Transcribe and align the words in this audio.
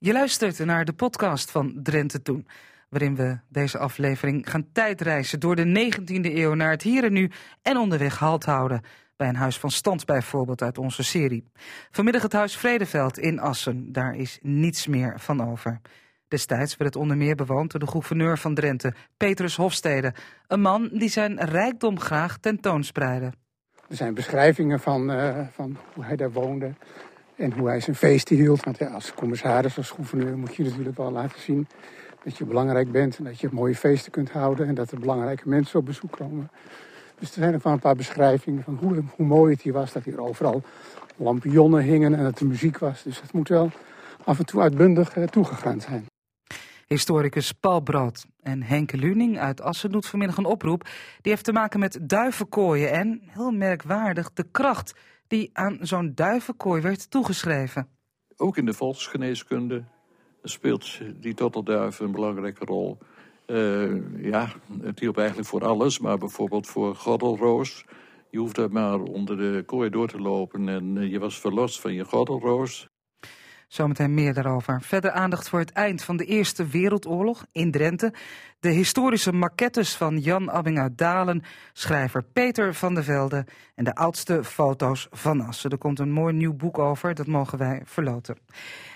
Je 0.00 0.12
luistert 0.12 0.58
naar 0.58 0.84
de 0.84 0.92
podcast 0.92 1.50
van 1.50 1.80
Drenthe 1.82 2.22
Toen, 2.22 2.46
waarin 2.88 3.16
we 3.16 3.38
deze 3.48 3.78
aflevering 3.78 4.50
gaan 4.50 4.72
tijdreizen 4.72 5.40
door 5.40 5.56
de 5.56 5.92
19e 5.92 6.34
eeuw 6.34 6.54
naar 6.54 6.70
het 6.70 6.82
hier 6.82 7.04
en 7.04 7.12
nu 7.12 7.30
en 7.62 7.76
onderweg 7.76 8.18
halt 8.18 8.44
houden. 8.44 8.80
Bij 9.16 9.28
een 9.28 9.36
huis 9.36 9.58
van 9.58 9.70
stand 9.70 10.04
bijvoorbeeld 10.04 10.62
uit 10.62 10.78
onze 10.78 11.02
serie. 11.02 11.44
Vanmiddag 11.90 12.22
het 12.22 12.32
huis 12.32 12.56
Vredeveld 12.56 13.18
in 13.18 13.40
Assen, 13.40 13.92
daar 13.92 14.14
is 14.14 14.38
niets 14.42 14.86
meer 14.86 15.20
van 15.20 15.50
over. 15.50 15.80
Destijds 16.28 16.76
werd 16.76 16.94
het 16.94 17.02
onder 17.02 17.16
meer 17.16 17.34
bewoond 17.34 17.70
door 17.70 17.80
de 17.80 17.86
gouverneur 17.86 18.38
van 18.38 18.54
Drenthe, 18.54 18.94
Petrus 19.16 19.56
Hofstede. 19.56 20.14
Een 20.46 20.60
man 20.60 20.88
die 20.92 21.10
zijn 21.10 21.44
rijkdom 21.44 22.00
graag 22.00 22.38
tentoonspreidde. 22.38 23.32
Er 23.88 23.96
zijn 23.96 24.14
beschrijvingen 24.14 24.80
van, 24.80 25.10
uh, 25.10 25.46
van 25.50 25.76
hoe 25.94 26.04
hij 26.04 26.16
daar 26.16 26.32
woonde 26.32 26.74
en 27.38 27.52
hoe 27.52 27.68
hij 27.68 27.80
zijn 27.80 27.96
feesten 27.96 28.36
hield. 28.36 28.64
Want 28.64 28.78
ja, 28.78 28.86
als 28.86 29.14
commissaris, 29.14 29.76
als 29.76 29.90
gouverneur 29.90 30.38
moet 30.38 30.54
je 30.54 30.62
natuurlijk 30.62 30.96
wel 30.96 31.12
laten 31.12 31.40
zien 31.40 31.66
dat 32.24 32.36
je 32.36 32.44
belangrijk 32.44 32.92
bent 32.92 33.18
en 33.18 33.24
dat 33.24 33.40
je 33.40 33.48
mooie 33.52 33.74
feesten 33.74 34.12
kunt 34.12 34.30
houden 34.30 34.66
en 34.66 34.74
dat 34.74 34.90
er 34.90 35.00
belangrijke 35.00 35.48
mensen 35.48 35.78
op 35.78 35.86
bezoek 35.86 36.12
komen. 36.12 36.50
Dus 37.18 37.28
er 37.28 37.42
zijn 37.42 37.54
ook 37.54 37.62
wel 37.62 37.72
een 37.72 37.78
paar 37.78 37.96
beschrijvingen 37.96 38.62
van 38.62 38.78
hoe, 38.80 39.02
hoe 39.16 39.26
mooi 39.26 39.52
het 39.52 39.62
hier 39.62 39.72
was, 39.72 39.92
dat 39.92 40.04
hier 40.04 40.20
overal 40.20 40.62
lampionnen 41.16 41.82
hingen 41.82 42.14
en 42.14 42.24
dat 42.24 42.40
er 42.40 42.46
muziek 42.46 42.78
was. 42.78 43.02
Dus 43.02 43.20
het 43.20 43.32
moet 43.32 43.48
wel 43.48 43.70
af 44.24 44.38
en 44.38 44.46
toe 44.46 44.60
uitbundig 44.60 45.16
uh, 45.16 45.24
toegegaan 45.24 45.80
zijn. 45.80 46.06
Historicus 46.86 47.52
Paul 47.52 47.80
Brood 47.80 48.26
en 48.42 48.62
Henke 48.62 48.96
Luning 48.96 49.38
uit 49.38 49.60
Assen 49.60 49.90
doet 49.90 50.06
vanmiddag 50.06 50.36
een 50.36 50.44
oproep. 50.44 50.82
Die 51.20 51.32
heeft 51.32 51.44
te 51.44 51.52
maken 51.52 51.80
met 51.80 51.98
duivenkooien 52.02 52.92
en, 52.92 53.20
heel 53.26 53.50
merkwaardig, 53.50 54.32
de 54.32 54.46
kracht 54.50 54.94
die 55.28 55.50
aan 55.52 55.78
zo'n 55.80 56.12
duivenkooi 56.14 56.82
werd 56.82 57.10
toegeschreven. 57.10 57.88
Ook 58.36 58.56
in 58.56 58.64
de 58.64 58.72
volksgeneeskunde 58.72 59.84
speelt 60.42 61.00
die 61.16 61.34
tottelduif 61.34 62.00
een 62.00 62.12
belangrijke 62.12 62.64
rol. 62.64 62.98
Uh, 63.46 64.22
ja, 64.22 64.52
het 64.80 65.00
hielp 65.00 65.18
eigenlijk 65.18 65.48
voor 65.48 65.64
alles, 65.64 65.98
maar 65.98 66.18
bijvoorbeeld 66.18 66.66
voor 66.66 66.94
gordelroos. 66.94 67.84
Je 68.30 68.38
hoefde 68.38 68.68
maar 68.68 69.00
onder 69.00 69.36
de 69.36 69.62
kooi 69.66 69.90
door 69.90 70.08
te 70.08 70.20
lopen 70.20 70.68
en 70.68 70.98
eh, 70.98 71.10
je 71.10 71.18
was 71.18 71.40
verlost 71.40 71.80
van 71.80 71.92
je 71.94 72.04
gordelroos. 72.04 72.88
Zometeen 73.68 74.14
meer 74.14 74.34
daarover. 74.34 74.82
Verder 74.82 75.10
aandacht 75.10 75.48
voor 75.48 75.58
het 75.58 75.72
eind 75.72 76.02
van 76.02 76.16
de 76.16 76.24
Eerste 76.24 76.66
Wereldoorlog 76.66 77.46
in 77.52 77.70
Drenthe. 77.70 78.12
De 78.60 78.68
historische 78.68 79.32
maquettes 79.32 79.94
van 79.94 80.18
Jan 80.18 80.50
Abbing 80.50 80.78
uit 80.78 80.98
Dalen, 80.98 81.42
schrijver 81.72 82.22
Peter 82.22 82.74
van 82.74 82.94
der 82.94 83.04
Velde 83.04 83.46
en 83.74 83.84
de 83.84 83.94
oudste 83.94 84.44
foto's 84.44 85.06
van 85.10 85.40
Assen. 85.40 85.70
Er 85.70 85.78
komt 85.78 85.98
een 85.98 86.12
mooi 86.12 86.34
nieuw 86.34 86.54
boek 86.54 86.78
over, 86.78 87.14
dat 87.14 87.26
mogen 87.26 87.58
wij 87.58 87.82
verloten. 87.84 88.38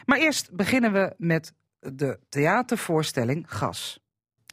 Maar 0.04 0.18
eerst 0.18 0.50
beginnen 0.52 0.92
we 0.92 1.14
met 1.16 1.52
de 1.78 2.18
theatervoorstelling 2.28 3.44
Gas. 3.46 4.00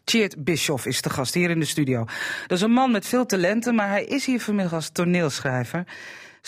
Tjeerd 0.03 0.43
Bischoff 0.43 0.85
is 0.85 1.01
de 1.01 1.09
gast 1.09 1.33
hier 1.33 1.49
in 1.49 1.59
de 1.59 1.65
studio. 1.65 2.05
Dat 2.47 2.57
is 2.57 2.61
een 2.61 2.71
man 2.71 2.91
met 2.91 3.07
veel 3.07 3.25
talenten, 3.25 3.75
maar 3.75 3.89
hij 3.89 4.05
is 4.05 4.25
hier 4.25 4.41
vanmiddag 4.41 4.73
als 4.73 4.89
toneelschrijver 4.89 5.85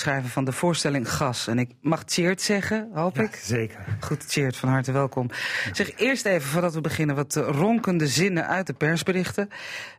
schrijver 0.02 0.30
van 0.30 0.46
de 0.46 0.52
voorstelling 0.52 1.12
Gas. 1.12 1.48
En 1.48 1.60
ik 1.60 1.70
mag 1.82 2.04
Tjeerd 2.04 2.42
zeggen, 2.42 2.90
hoop 2.94 3.20
ik? 3.20 3.36
Zeker. 3.36 3.80
Goed, 4.00 4.28
Tjeerd, 4.30 4.58
van 4.58 4.70
harte 4.70 4.92
welkom. 4.92 5.30
Zeg 5.72 5.98
eerst 5.98 6.26
even, 6.26 6.50
voordat 6.50 6.74
we 6.74 6.82
beginnen, 6.82 7.16
wat 7.16 7.36
ronkende 7.36 8.08
zinnen 8.08 8.48
uit 8.48 8.68
de 8.68 8.74
persberichten. 8.74 9.50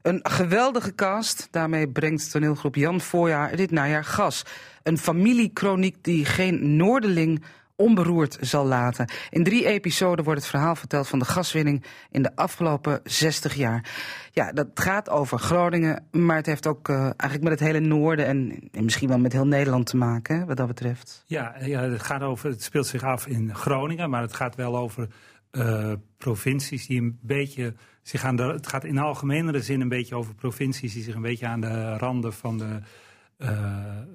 Een 0.02 0.20
geweldige 0.22 0.94
cast, 0.94 1.48
daarmee 1.50 1.88
brengt 1.88 2.30
toneelgroep 2.30 2.74
Jan 2.74 3.00
Voorjaar 3.00 3.56
dit 3.56 3.70
najaar 3.70 4.04
Gas. 4.04 4.44
Een 4.82 4.98
familiekroniek 4.98 5.96
die 6.00 6.24
geen 6.24 6.76
Noorderling 6.76 7.42
onberoerd 7.76 8.38
zal 8.40 8.66
laten. 8.66 9.10
In 9.30 9.44
drie 9.44 9.66
episoden 9.66 10.24
wordt 10.24 10.40
het 10.40 10.50
verhaal 10.50 10.76
verteld 10.76 11.08
van 11.08 11.18
de 11.18 11.24
gaswinning 11.24 11.84
in 12.10 12.22
de 12.22 12.36
afgelopen 12.36 13.00
60 13.04 13.54
jaar. 13.54 13.90
Ja, 14.30 14.52
dat 14.52 14.68
gaat 14.74 15.10
over 15.10 15.38
Groningen, 15.38 16.06
maar 16.10 16.36
het 16.36 16.46
heeft 16.46 16.66
ook 16.66 16.88
uh, 16.88 16.96
eigenlijk 17.00 17.42
met 17.42 17.52
het 17.52 17.60
hele 17.60 17.80
noorden 17.80 18.26
en, 18.26 18.68
en, 18.72 18.84
misschien 18.84 19.08
wel 19.08 19.18
met 19.18 19.32
heel 19.32 19.46
Nederland 19.46 19.86
te 19.86 19.96
maken, 19.96 20.46
wat 20.46 20.56
dat 20.56 20.66
betreft. 20.66 21.24
Ja, 21.26 21.54
ja 21.60 21.80
het, 21.80 22.02
gaat 22.02 22.22
over, 22.22 22.50
het 22.50 22.62
speelt 22.62 22.86
zich 22.86 23.02
af 23.02 23.26
in 23.26 23.54
Groningen, 23.54 24.10
maar 24.10 24.22
het 24.22 24.34
gaat 24.34 24.54
wel 24.54 24.76
over 24.76 25.08
uh, 25.52 25.92
provincies 26.16 26.86
die 26.86 27.00
een 27.00 27.18
beetje 27.20 27.74
zich 28.02 28.24
aan 28.24 28.36
de. 28.36 28.42
Het 28.42 28.66
gaat 28.66 28.84
in 28.84 28.98
algemenere 28.98 29.62
zin 29.62 29.80
een 29.80 29.88
beetje 29.88 30.14
over 30.14 30.34
provincies 30.34 30.92
die 30.92 31.02
zich 31.02 31.14
een 31.14 31.22
beetje 31.22 31.46
aan 31.46 31.60
de 31.60 31.96
randen 31.96 32.32
van 32.32 32.58
de 32.58 32.80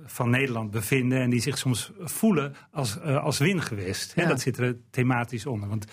van 0.05 0.29
Nederland 0.29 0.71
bevinden 0.71 1.21
en 1.21 1.29
die 1.29 1.41
zich 1.41 1.57
soms 1.57 1.91
voelen 1.99 2.55
als, 2.71 2.97
uh, 2.97 3.23
als 3.23 3.37
wingewest. 3.37 4.13
Ja. 4.15 4.27
Dat 4.27 4.41
zit 4.41 4.57
er 4.57 4.77
thematisch 4.89 5.45
onder. 5.45 5.69
Want 5.69 5.85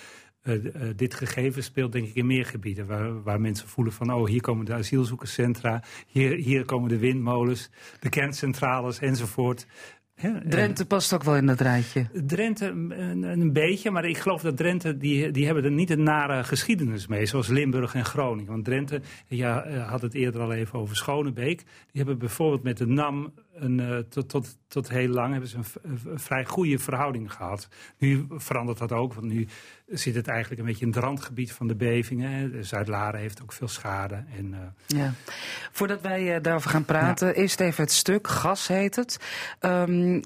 uh, 0.44 0.90
dit 0.96 1.14
gegeven 1.14 1.62
speelt 1.62 1.92
denk 1.92 2.06
ik 2.06 2.14
in 2.14 2.26
meer 2.26 2.46
gebieden 2.46 2.86
waar, 2.86 3.22
waar 3.22 3.40
mensen 3.40 3.68
voelen 3.68 3.92
van 3.92 4.12
oh 4.12 4.26
hier 4.26 4.40
komen 4.40 4.64
de 4.64 4.74
asielzoekerscentra, 4.74 5.82
hier, 6.06 6.36
hier 6.36 6.64
komen 6.64 6.88
de 6.88 6.98
windmolens, 6.98 7.70
de 8.00 8.08
kerncentrales 8.08 8.98
enzovoort. 8.98 9.66
Drenthe 10.44 10.84
past 10.84 11.12
ook 11.12 11.22
wel 11.22 11.36
in 11.36 11.46
dat 11.46 11.60
rijtje. 11.60 12.06
Drenthe 12.26 12.66
een, 12.66 13.22
een, 13.22 13.52
beetje, 13.52 13.90
maar 13.90 14.04
ik 14.04 14.18
geloof 14.18 14.42
dat 14.42 14.56
Drenthe, 14.56 14.96
die, 14.96 15.30
die 15.30 15.46
hebben 15.46 15.64
er 15.64 15.70
niet 15.70 15.90
een 15.90 16.02
nare 16.02 16.44
geschiedenis 16.44 17.06
mee, 17.06 17.26
zoals 17.26 17.48
Limburg 17.48 17.94
en 17.94 18.04
Groningen. 18.04 18.50
Want 18.50 18.64
Drenthe, 18.64 19.00
ja, 19.26 19.68
had 19.68 20.02
het 20.02 20.14
eerder 20.14 20.40
al 20.40 20.52
even 20.52 20.78
over 20.78 20.96
Schonebeek, 20.96 21.58
die 21.58 21.66
hebben 21.92 22.18
bijvoorbeeld 22.18 22.62
met 22.62 22.78
de 22.78 22.86
NAM 22.86 23.32
een, 23.54 23.78
uh, 23.78 23.98
tot, 23.98 24.28
tot, 24.28 24.58
tot 24.68 24.88
heel 24.88 25.08
lang 25.08 25.30
hebben 25.30 25.48
ze 25.48 25.56
een, 25.56 25.64
een, 25.82 26.18
vrij 26.18 26.44
goede 26.44 26.78
verhouding 26.78 27.32
gehad. 27.32 27.68
Nu 27.98 28.26
verandert 28.28 28.78
dat 28.78 28.92
ook, 28.92 29.14
want 29.14 29.26
nu 29.26 29.48
zit 29.86 30.14
het 30.14 30.28
eigenlijk 30.28 30.60
een 30.60 30.66
beetje 30.66 30.84
in 30.86 30.92
het 30.92 31.00
randgebied 31.00 31.52
van 31.52 31.66
de 31.66 31.74
bevingen. 31.74 32.64
Zuid-Laren 32.64 33.20
heeft 33.20 33.42
ook 33.42 33.52
veel 33.52 33.68
schade. 33.68 34.24
En, 34.36 34.52
uh... 34.52 34.58
ja. 34.98 35.12
Voordat 35.72 36.00
wij 36.00 36.36
uh, 36.36 36.42
daarover 36.42 36.70
gaan 36.70 36.84
praten, 36.84 37.26
ja. 37.28 37.34
eerst 37.34 37.60
even 37.60 37.84
het 37.84 37.92
stuk, 37.92 38.28
gas 38.28 38.68
heet 38.68 38.96
het. 38.96 39.18
Um, 39.60 40.22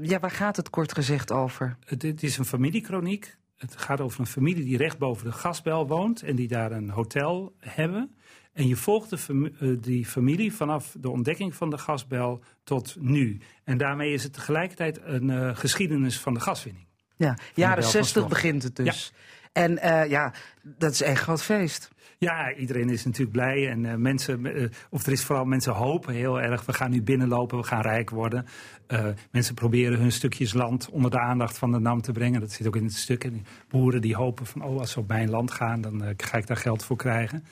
ja, 0.00 0.18
waar 0.18 0.30
gaat 0.30 0.56
het 0.56 0.70
kort 0.70 0.92
gezegd 0.92 1.32
over? 1.32 1.76
Het, 1.84 2.22
is 2.22 2.38
een 2.38 2.44
familiekroniek. 2.44 3.36
Het 3.56 3.76
gaat 3.76 4.00
over 4.00 4.20
een 4.20 4.26
familie 4.26 4.64
die 4.64 4.76
recht 4.76 4.98
boven 4.98 5.24
de 5.24 5.32
gasbel 5.32 5.86
woont 5.86 6.22
en 6.22 6.36
die 6.36 6.48
daar 6.48 6.72
een 6.72 6.90
hotel 6.90 7.54
hebben. 7.58 8.14
En 8.54 8.66
je 8.66 8.76
volgt 8.76 9.10
de, 9.10 9.78
die 9.80 10.06
familie 10.06 10.52
vanaf 10.52 10.96
de 11.00 11.10
ontdekking 11.10 11.54
van 11.54 11.70
de 11.70 11.78
gasbel 11.78 12.42
tot 12.64 12.96
nu. 13.00 13.40
En 13.64 13.78
daarmee 13.78 14.12
is 14.12 14.22
het 14.22 14.32
tegelijkertijd 14.32 15.00
een 15.02 15.28
uh, 15.28 15.56
geschiedenis 15.56 16.20
van 16.20 16.34
de 16.34 16.40
gaswinning. 16.40 16.86
Ja, 17.16 17.38
jaren 17.54 17.84
60 17.84 18.28
begint 18.28 18.62
het 18.62 18.76
dus. 18.76 19.12
Ja. 19.12 19.62
En 19.62 19.72
uh, 19.72 20.10
ja, 20.10 20.32
dat 20.62 20.92
is 20.92 21.02
echt 21.02 21.22
groot 21.22 21.42
feest. 21.42 21.90
Ja, 22.18 22.54
iedereen 22.54 22.90
is 22.90 23.04
natuurlijk 23.04 23.32
blij. 23.32 23.68
En 23.68 23.84
uh, 23.84 23.94
mensen, 23.94 24.44
uh, 24.44 24.70
of 24.90 25.06
er 25.06 25.12
is 25.12 25.24
vooral 25.24 25.44
mensen 25.44 25.72
hopen 25.72 26.14
heel 26.14 26.40
erg. 26.40 26.64
We 26.64 26.72
gaan 26.72 26.90
nu 26.90 27.02
binnenlopen, 27.02 27.58
we 27.58 27.64
gaan 27.64 27.82
rijk 27.82 28.10
worden. 28.10 28.46
Uh, 28.88 29.06
mensen 29.30 29.54
proberen 29.54 29.98
hun 29.98 30.12
stukjes 30.12 30.52
land 30.52 30.90
onder 30.90 31.10
de 31.10 31.18
aandacht 31.18 31.58
van 31.58 31.72
de 31.72 31.78
NAM 31.78 32.00
te 32.00 32.12
brengen. 32.12 32.40
Dat 32.40 32.52
zit 32.52 32.66
ook 32.66 32.76
in 32.76 32.84
het 32.84 32.94
stuk. 32.94 33.24
En 33.24 33.46
boeren 33.68 34.00
die 34.00 34.16
hopen 34.16 34.46
van, 34.46 34.62
oh, 34.62 34.80
als 34.80 34.90
ze 34.90 34.98
op 34.98 35.08
mijn 35.08 35.30
land 35.30 35.50
gaan, 35.50 35.80
dan 35.80 36.14
ga 36.16 36.38
ik 36.38 36.46
daar 36.46 36.56
geld 36.56 36.84
voor 36.84 36.96
krijgen. 36.96 37.44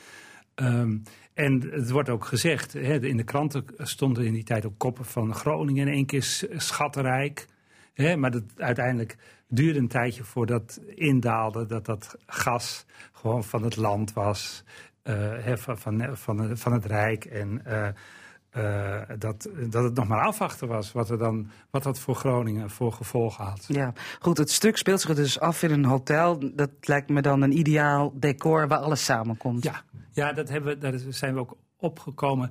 Um, 0.54 1.02
en 1.34 1.60
het 1.70 1.90
wordt 1.90 2.08
ook 2.08 2.24
gezegd, 2.24 2.74
in 2.74 3.16
de 3.16 3.24
kranten 3.24 3.64
stonden 3.76 4.26
in 4.26 4.32
die 4.32 4.44
tijd 4.44 4.66
ook 4.66 4.78
koppen 4.78 5.04
van 5.04 5.34
Groningen 5.34 5.86
in 5.86 5.92
één 5.92 6.06
keer 6.06 6.46
schattenrijk. 6.56 7.46
Maar 8.16 8.30
dat, 8.30 8.42
uiteindelijk 8.56 9.16
duurde 9.48 9.78
een 9.78 9.88
tijdje 9.88 10.24
voordat 10.24 10.80
indaalde 10.94 11.66
dat 11.66 11.84
dat 11.84 12.16
gas 12.26 12.86
gewoon 13.12 13.44
van 13.44 13.62
het 13.62 13.76
land 13.76 14.12
was, 14.12 14.64
uh, 15.04 15.56
van, 15.56 15.78
van, 16.16 16.56
van, 16.56 16.72
het 16.72 16.84
Rijk. 16.84 17.24
En 17.24 17.62
uh, 17.66 17.88
uh, 18.56 19.00
dat, 19.18 19.48
dat 19.70 19.84
het 19.84 19.94
nog 19.94 20.08
maar 20.08 20.26
afwachten 20.26 20.68
was 20.68 20.92
wat, 20.92 21.10
er 21.10 21.18
dan, 21.18 21.50
wat 21.70 21.82
dat 21.82 21.98
voor 21.98 22.14
Groningen 22.14 22.70
voor 22.70 22.92
gevolgen 22.92 23.44
had. 23.44 23.64
Ja, 23.68 23.92
goed, 24.20 24.38
het 24.38 24.50
stuk 24.50 24.76
speelt 24.76 25.00
zich 25.00 25.14
dus 25.14 25.40
af 25.40 25.62
in 25.62 25.70
een 25.70 25.84
hotel. 25.84 26.54
Dat 26.54 26.70
lijkt 26.80 27.08
me 27.08 27.22
dan 27.22 27.42
een 27.42 27.58
ideaal 27.58 28.12
decor 28.14 28.68
waar 28.68 28.78
alles 28.78 29.04
samenkomt. 29.04 29.64
Ja, 29.64 29.82
ja 30.12 30.32
dat 30.32 30.48
hebben, 30.48 30.80
daar 30.80 30.94
zijn 31.08 31.34
we 31.34 31.40
ook 31.40 31.56
opgekomen. 31.76 32.50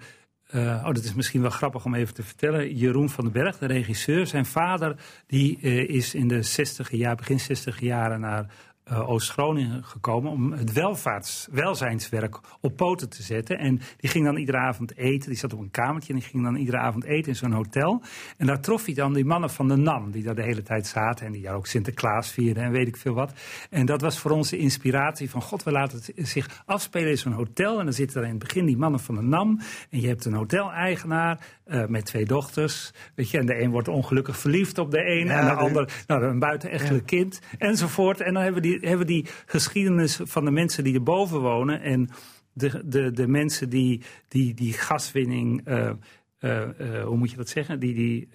Uh, 0.56 0.84
oh, 0.86 0.94
dat 0.94 1.04
is 1.04 1.14
misschien 1.14 1.42
wel 1.42 1.50
grappig 1.50 1.86
om 1.86 1.96
even 1.96 2.14
te 2.14 2.24
vertellen. 2.24 2.76
Jeroen 2.76 3.10
van 3.10 3.24
den 3.24 3.34
Berg, 3.34 3.58
de 3.58 3.66
regisseur, 3.66 4.28
zijn 4.28 4.46
vader, 4.46 4.96
die 5.28 5.58
uh, 5.62 5.90
is 5.90 6.14
in 6.14 6.28
de 6.28 6.44
60 6.44 6.92
jaar, 6.92 7.16
begin 7.16 7.40
60 7.40 7.80
jaren 7.80 8.20
naar 8.20 8.46
uh, 8.92 9.10
Oost-Groningen 9.10 9.84
gekomen 9.84 10.32
om 10.32 10.52
het 10.52 10.74
welvaarts, 10.74 11.48
welzijnswerk 11.52 12.40
op 12.62 12.76
poten 12.76 13.10
te 13.10 13.24
zetten. 13.24 13.58
En 13.58 13.82
die 13.98 14.10
ging 14.10 14.26
dan 14.26 14.38
iedere 14.38 14.58
avond 14.58 14.98
eten. 14.98 15.30
Die 15.30 15.38
zat 15.38 15.54
op 15.54 15.60
een 15.60 15.72
kamertje 15.72 16.14
en 16.14 16.20
die 16.20 16.28
ging 16.28 16.44
dan 16.44 16.56
iedere 16.56 16.78
avond 16.78 17.04
eten 17.04 17.32
in 17.32 17.36
zo'n 17.36 17.52
hotel. 17.52 18.02
En 18.38 18.46
daar 18.46 18.62
trof 18.62 18.86
hij 18.86 18.94
dan 18.94 19.14
die 19.14 19.26
mannen 19.26 19.50
van 19.50 19.68
de 19.68 19.76
NAM, 19.76 20.12
die 20.12 20.24
daar 20.24 20.36
de 20.36 20.44
hele 20.44 20.64
tijd 20.64 20.88
zaten. 20.88 21.26
En 21.26 21.32
die 21.32 21.42
daar 21.42 21.56
ook 21.56 21.68
Sinterklaas 21.68 22.32
vierden 22.32 22.64
en 22.64 22.72
weet 22.72 22.88
ik 22.88 22.98
veel 22.98 23.14
wat. 23.14 23.34
En 23.70 23.86
dat 23.86 24.02
was 24.02 24.20
voor 24.20 24.32
ons 24.32 24.50
de 24.50 24.58
inspiratie 24.58 25.30
van 25.30 25.42
God, 25.42 25.64
we 25.64 25.72
laten 25.72 25.98
het 25.98 26.28
zich 26.28 26.64
afspelen 26.66 27.10
in 27.10 27.18
zo'n 27.18 27.32
hotel. 27.32 27.80
En 27.80 27.86
dan 27.86 27.94
zitten 27.94 28.18
er 28.18 28.28
in 28.28 28.34
het 28.34 28.44
begin 28.44 28.66
die 28.66 28.78
mannen 28.78 29.00
van 29.00 29.16
de 29.16 29.22
NAM. 29.22 29.60
En 29.90 30.02
je 30.02 30.08
hebt 30.08 30.26
een 30.26 30.34
hoteleigenaar 30.34 31.60
uh, 31.72 31.86
met 31.86 32.06
twee 32.06 32.26
dochters. 32.26 32.92
Weet 33.16 33.30
je, 33.30 33.38
en 33.38 33.46
de 33.46 33.62
een 33.62 33.72
wordt 33.72 33.88
ongelukkig 33.88 34.38
verliefd 34.38 34.78
op 34.78 34.92
de 34.92 35.06
een. 35.06 35.26
Ja, 35.26 35.40
en 35.40 35.46
de, 35.46 35.52
de 35.52 35.58
ander, 35.58 36.04
nou, 36.08 36.24
een 36.24 36.40
buitenechtelijk 36.40 37.10
ja. 37.10 37.18
kind. 37.18 37.40
Enzovoort. 37.58 38.22
En 38.22 38.34
dan 38.34 38.44
hebben 38.44 38.62
we 38.62 38.68
die 38.68 38.90
hebben 38.90 39.08
die 39.08 39.26
geschiedenis 39.46 40.20
van 40.24 40.46
de 40.46 40.52
mensen 40.52 40.84
die 40.84 40.94
erboven 40.94 41.40
wonen 41.40 41.82
en 41.82 42.10
de, 42.54 42.82
de, 42.86 43.12
de 43.12 43.28
mensen 43.28 43.70
die 43.70 44.02
die, 44.28 44.54
die 44.54 44.74
gaswinning, 44.74 45.68
uh, 45.68 45.92
uh, 46.40 46.62
uh, 46.80 47.04
hoe 47.04 47.18
moet 47.18 47.32
je 47.32 47.38
dat 47.38 47.50
zeggen, 47.50 47.80
die, 47.80 47.94
die, 47.94 48.30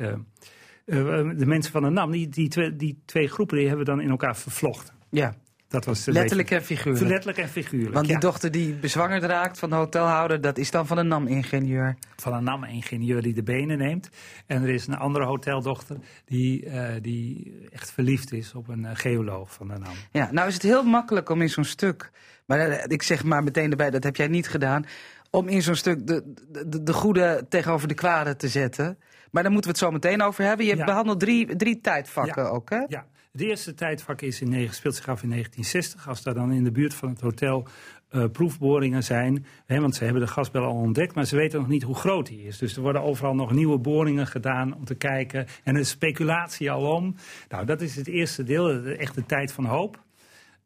de 0.84 1.46
mensen 1.46 1.72
van 1.72 1.82
de 1.82 1.90
NAM, 1.90 2.10
die, 2.10 2.28
die, 2.28 2.48
twee, 2.48 2.76
die 2.76 3.02
twee 3.04 3.28
groepen 3.28 3.56
die 3.56 3.68
hebben 3.68 3.86
dan 3.86 4.00
in 4.00 4.10
elkaar 4.10 4.36
vervlochten. 4.36 4.94
Ja. 5.10 5.34
Dat 5.68 5.84
was 5.84 6.04
letterlijk 6.04 6.50
en 6.50 6.62
figuurlijk. 6.62 7.04
Letterlijk 7.06 7.38
en 7.38 7.48
figuurlijk. 7.48 7.94
Want 7.94 8.06
die 8.06 8.14
ja. 8.14 8.20
dochter 8.20 8.50
die 8.50 8.74
bezwangerd 8.74 9.22
raakt 9.22 9.58
van 9.58 9.70
de 9.70 9.76
hotelhouder, 9.76 10.40
dat 10.40 10.58
is 10.58 10.70
dan 10.70 10.86
van 10.86 10.98
een 10.98 11.08
NAM-ingenieur. 11.08 11.96
Van 12.16 12.34
een 12.34 12.44
NAM-ingenieur 12.44 13.22
die 13.22 13.34
de 13.34 13.42
benen 13.42 13.78
neemt. 13.78 14.08
En 14.46 14.62
er 14.62 14.68
is 14.68 14.86
een 14.86 14.96
andere 14.96 15.24
hoteldochter 15.24 15.96
die, 16.24 16.64
uh, 16.64 16.88
die 17.00 17.52
echt 17.72 17.90
verliefd 17.90 18.32
is 18.32 18.54
op 18.54 18.68
een 18.68 18.82
uh, 18.82 18.90
geoloog 18.94 19.52
van 19.52 19.68
de 19.68 19.78
NAM. 19.78 19.94
Ja, 20.10 20.28
nou 20.32 20.48
is 20.48 20.54
het 20.54 20.62
heel 20.62 20.82
makkelijk 20.82 21.28
om 21.30 21.42
in 21.42 21.50
zo'n 21.50 21.64
stuk, 21.64 22.10
maar 22.46 22.68
uh, 22.68 22.84
ik 22.86 23.02
zeg 23.02 23.24
maar 23.24 23.44
meteen 23.44 23.70
erbij, 23.70 23.90
dat 23.90 24.04
heb 24.04 24.16
jij 24.16 24.28
niet 24.28 24.48
gedaan, 24.48 24.84
om 25.30 25.48
in 25.48 25.62
zo'n 25.62 25.74
stuk 25.74 26.06
de, 26.06 26.32
de, 26.48 26.82
de 26.82 26.92
goede 26.92 27.46
tegenover 27.48 27.88
de 27.88 27.94
kwade 27.94 28.36
te 28.36 28.48
zetten. 28.48 28.98
Maar 29.30 29.42
daar 29.42 29.52
moeten 29.52 29.70
we 29.70 29.76
het 29.76 29.86
zo 29.86 29.92
meteen 29.92 30.22
over 30.22 30.44
hebben. 30.44 30.64
Je 30.64 30.70
hebt 30.70 30.84
Ja. 30.84 30.90
behandeld 30.90 31.20
drie, 31.20 31.56
drie 31.56 31.80
tijdvakken 31.80 32.42
Ja. 32.42 32.48
ook, 32.48 32.70
hè? 32.70 32.82
Ja, 32.88 33.06
het 33.36 33.44
eerste 33.44 33.74
tijdvak 33.74 34.20
is 34.20 34.40
in, 34.40 34.68
speelt 34.72 34.94
zich 34.94 35.08
af 35.08 35.22
in 35.22 35.28
1960. 35.30 36.08
Als 36.08 36.22
daar 36.22 36.34
dan 36.34 36.52
in 36.52 36.64
de 36.64 36.70
buurt 36.70 36.94
van 36.94 37.08
het 37.08 37.20
hotel 37.20 37.68
eh, 38.08 38.24
proefboringen 38.32 39.02
zijn. 39.04 39.46
Hè, 39.66 39.80
want 39.80 39.94
ze 39.94 40.04
hebben 40.04 40.22
de 40.22 40.28
gasbel 40.28 40.62
al 40.64 40.74
ontdekt, 40.74 41.14
maar 41.14 41.24
ze 41.24 41.36
weten 41.36 41.58
nog 41.58 41.68
niet 41.68 41.82
hoe 41.82 41.94
groot 41.94 42.26
die 42.26 42.42
is. 42.42 42.58
Dus 42.58 42.76
er 42.76 42.82
worden 42.82 43.02
overal 43.02 43.34
nog 43.34 43.52
nieuwe 43.52 43.78
boringen 43.78 44.26
gedaan 44.26 44.74
om 44.74 44.84
te 44.84 44.94
kijken. 44.94 45.46
En 45.64 45.74
er 45.74 45.80
is 45.80 45.88
speculatie 45.88 46.70
al 46.70 46.94
om. 46.94 47.14
Nou, 47.48 47.66
dat 47.66 47.80
is 47.80 47.96
het 47.96 48.06
eerste 48.06 48.42
deel, 48.42 48.64
de- 48.64 48.96
echt 48.96 49.14
de 49.14 49.26
tijd 49.26 49.52
van 49.52 49.64
hoop. 49.64 50.02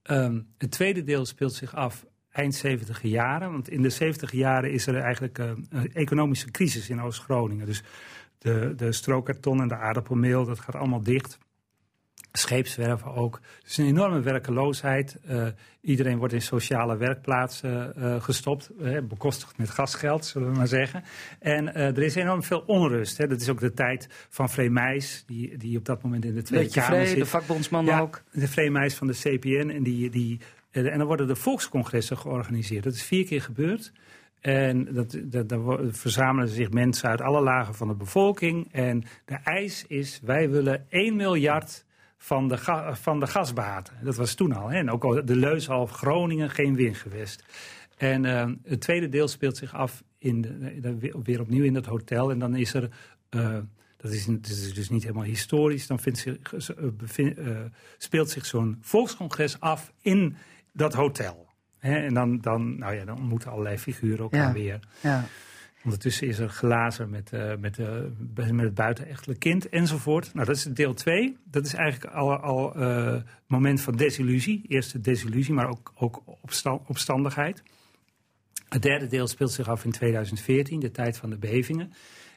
Ehm, 0.02 0.40
het 0.58 0.70
tweede 0.70 1.02
deel 1.02 1.24
speelt 1.26 1.54
zich 1.54 1.74
af 1.74 2.06
eind 2.32 2.54
70 2.54 3.02
jaren. 3.02 3.52
Want 3.52 3.68
in 3.68 3.82
de 3.82 3.90
70 3.90 4.32
jaren 4.32 4.72
is 4.72 4.86
er 4.86 4.96
eigenlijk 4.96 5.38
eh, 5.38 5.50
een 5.70 5.92
economische 5.92 6.50
crisis 6.50 6.90
in 6.90 7.00
Oost-Groningen. 7.00 7.66
Dus 7.66 7.82
de, 8.38 8.72
de 8.76 8.92
strookkarton 8.92 9.60
en 9.60 9.68
de 9.68 9.76
aardappelmeel, 9.76 10.44
dat 10.44 10.60
gaat 10.60 10.74
allemaal 10.74 11.02
dicht. 11.02 11.38
Scheepswerven 12.32 13.14
ook. 13.14 13.40
Dus 13.62 13.76
een 13.78 13.86
enorme 13.86 14.20
werkeloosheid. 14.20 15.18
Eh, 15.26 15.46
iedereen 15.80 16.18
wordt 16.18 16.34
in 16.34 16.42
sociale 16.42 16.96
werkplaatsen 16.96 17.96
eh, 17.96 18.22
gestopt. 18.22 18.70
eh, 18.82 18.98
bekostigd 19.02 19.58
met 19.58 19.70
gasgeld, 19.70 20.24
zullen 20.24 20.50
we 20.52 20.56
maar 20.56 20.66
zeggen. 20.66 21.02
En 21.38 21.74
er 21.74 22.02
is 22.02 22.14
enorm 22.14 22.42
veel 22.42 22.62
onrust. 22.66 23.18
Hè. 23.18 23.26
Dat 23.26 23.40
is 23.40 23.48
ook 23.48 23.60
de 23.60 23.72
tijd 23.72 24.08
van 24.28 24.50
Vreemijs, 24.50 25.24
die, 25.26 25.56
die 25.56 25.78
op 25.78 25.84
dat 25.84 26.02
moment 26.02 26.24
in 26.24 26.34
de 26.34 26.42
Tweede 26.42 26.64
Beetje 26.64 26.80
Kamer 26.80 27.06
zit. 27.06 27.16
de 27.16 27.26
vakbondsman 27.26 27.84
Ja, 27.84 28.00
ook. 28.00 28.22
de 28.32 28.48
Vreemijs 28.48 28.94
van 28.94 29.06
de 29.06 29.12
CPN. 29.12 29.70
En, 29.70 29.82
die, 29.82 30.10
die, 30.10 30.40
en 30.70 30.98
dan 30.98 31.06
worden 31.06 31.26
de 31.26 31.36
volkscongressen 31.36 32.18
georganiseerd. 32.18 32.84
Dat 32.84 32.94
is 32.94 33.02
vier 33.02 33.24
keer 33.24 33.42
gebeurd. 33.42 33.92
En 34.40 34.84
dat, 34.94 35.18
dat, 35.22 35.48
daar 35.48 35.60
verzamelen 35.90 36.48
zich 36.48 36.70
mensen 36.70 37.08
uit 37.08 37.20
alle 37.20 37.40
lagen 37.42 37.74
van 37.74 37.88
de 37.88 37.94
bevolking. 37.94 38.68
En 38.72 39.04
de 39.24 39.38
eis 39.44 39.84
is, 39.88 40.20
wij 40.22 40.50
willen 40.50 40.86
1 40.88 41.16
miljard 41.16 41.84
van 42.22 42.48
de, 42.48 42.56
ga- 42.56 42.94
van 42.96 43.20
de 43.20 43.26
gasbaten. 43.26 43.94
Dat 44.02 44.16
was 44.16 44.34
toen 44.34 44.52
al. 44.52 44.68
Hè? 44.68 44.76
En 44.78 44.90
ook 44.90 45.04
al 45.04 45.24
de 45.24 45.36
Leushalf, 45.36 45.90
Groningen, 45.90 46.50
geen 46.50 46.74
windgewest. 46.74 47.44
En 47.96 48.24
eh, 48.24 48.48
het 48.64 48.80
tweede 48.80 49.08
deel 49.08 49.28
speelt 49.28 49.56
zich 49.56 49.74
af 49.74 50.02
in 50.18 50.40
de, 50.40 50.80
de- 50.80 50.98
weer- 51.22 51.40
opnieuw 51.40 51.64
in 51.64 51.72
dat 51.74 51.86
hotel. 51.86 52.30
En 52.30 52.38
dan 52.38 52.56
is 52.56 52.74
er... 52.74 52.88
eh, 53.28 53.58
dat 53.96 54.12
is, 54.12 54.24
dat 54.26 54.46
is 54.46 54.74
dus 54.74 54.88
niet 54.90 55.02
helemaal 55.02 55.24
historisch. 55.24 55.86
Dan 55.86 55.98
vindt 55.98 56.18
zich, 56.18 56.36
eh, 56.76 57.28
eh, 57.28 57.56
speelt 57.98 58.30
zich 58.30 58.46
zo'n 58.46 58.78
volkscongres 58.80 59.60
af 59.60 59.92
in 60.00 60.36
dat 60.72 60.94
hotel. 60.94 61.48
Hè, 61.78 61.94
en 61.96 62.14
dan, 62.14 62.38
dan, 62.40 62.78
nou 62.78 62.94
ja, 62.94 63.04
dan 63.04 63.18
ontmoeten 63.18 63.50
allerlei 63.50 63.78
figuren 63.78 64.18
elkaar 64.18 64.46
Ja. 64.46 64.52
weer. 64.52 64.80
Ja. 65.00 65.24
Ondertussen 65.84 66.26
is 66.26 66.38
er 66.38 66.48
glazen 66.48 67.10
met, 67.10 67.32
eh, 67.32 67.56
met, 67.56 67.78
eh, 67.78 67.86
met 68.34 68.64
het 68.64 68.74
buitenechtelijk 68.74 69.40
kind 69.40 69.68
enzovoort. 69.68 70.34
Nou, 70.34 70.46
dat 70.46 70.56
is 70.56 70.62
deel 70.62 70.94
2. 70.94 71.36
Dat 71.44 71.66
is 71.66 71.74
eigenlijk 71.74 72.14
al, 72.14 72.36
al 72.36 72.74
eh, 72.74 73.16
moment 73.46 73.80
van 73.80 73.96
desillusie. 73.96 74.64
Eerste 74.68 75.00
desillusie, 75.00 75.54
maar 75.54 75.68
ook, 75.68 75.92
ook 75.94 76.22
opsta- 76.24 76.80
opstandigheid. 76.86 77.62
Het 78.68 78.82
derde 78.82 79.06
deel 79.06 79.26
speelt 79.26 79.52
zich 79.52 79.68
af 79.68 79.84
in 79.84 79.90
2014, 79.90 80.80
de 80.80 80.90
tijd 80.90 81.16
van 81.16 81.30
de 81.30 81.38
bevingen. 81.38 81.92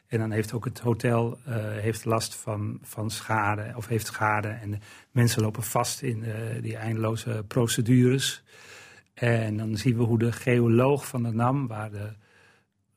En 0.06 0.18
dan 0.18 0.30
heeft 0.30 0.52
ook 0.52 0.64
het 0.64 0.78
hotel 0.78 1.38
heeft 1.80 2.04
last 2.04 2.34
van, 2.34 2.78
van 2.82 3.10
schade, 3.10 3.72
of 3.76 3.86
heeft 3.86 4.06
schade. 4.06 4.48
En 4.48 4.70
de 4.70 4.78
mensen 5.10 5.42
lopen 5.42 5.62
vast 5.62 6.02
in 6.02 6.24
die 6.60 6.76
eindeloze 6.76 7.44
procedures. 7.48 8.42
En 9.14 9.56
dan 9.56 9.76
zien 9.76 9.96
we 9.96 10.02
hoe 10.02 10.18
de 10.18 10.32
geoloog 10.32 11.06
van 11.06 11.22
de 11.22 11.30
NAM, 11.30 11.66
waar 11.66 11.90
de 11.90 12.12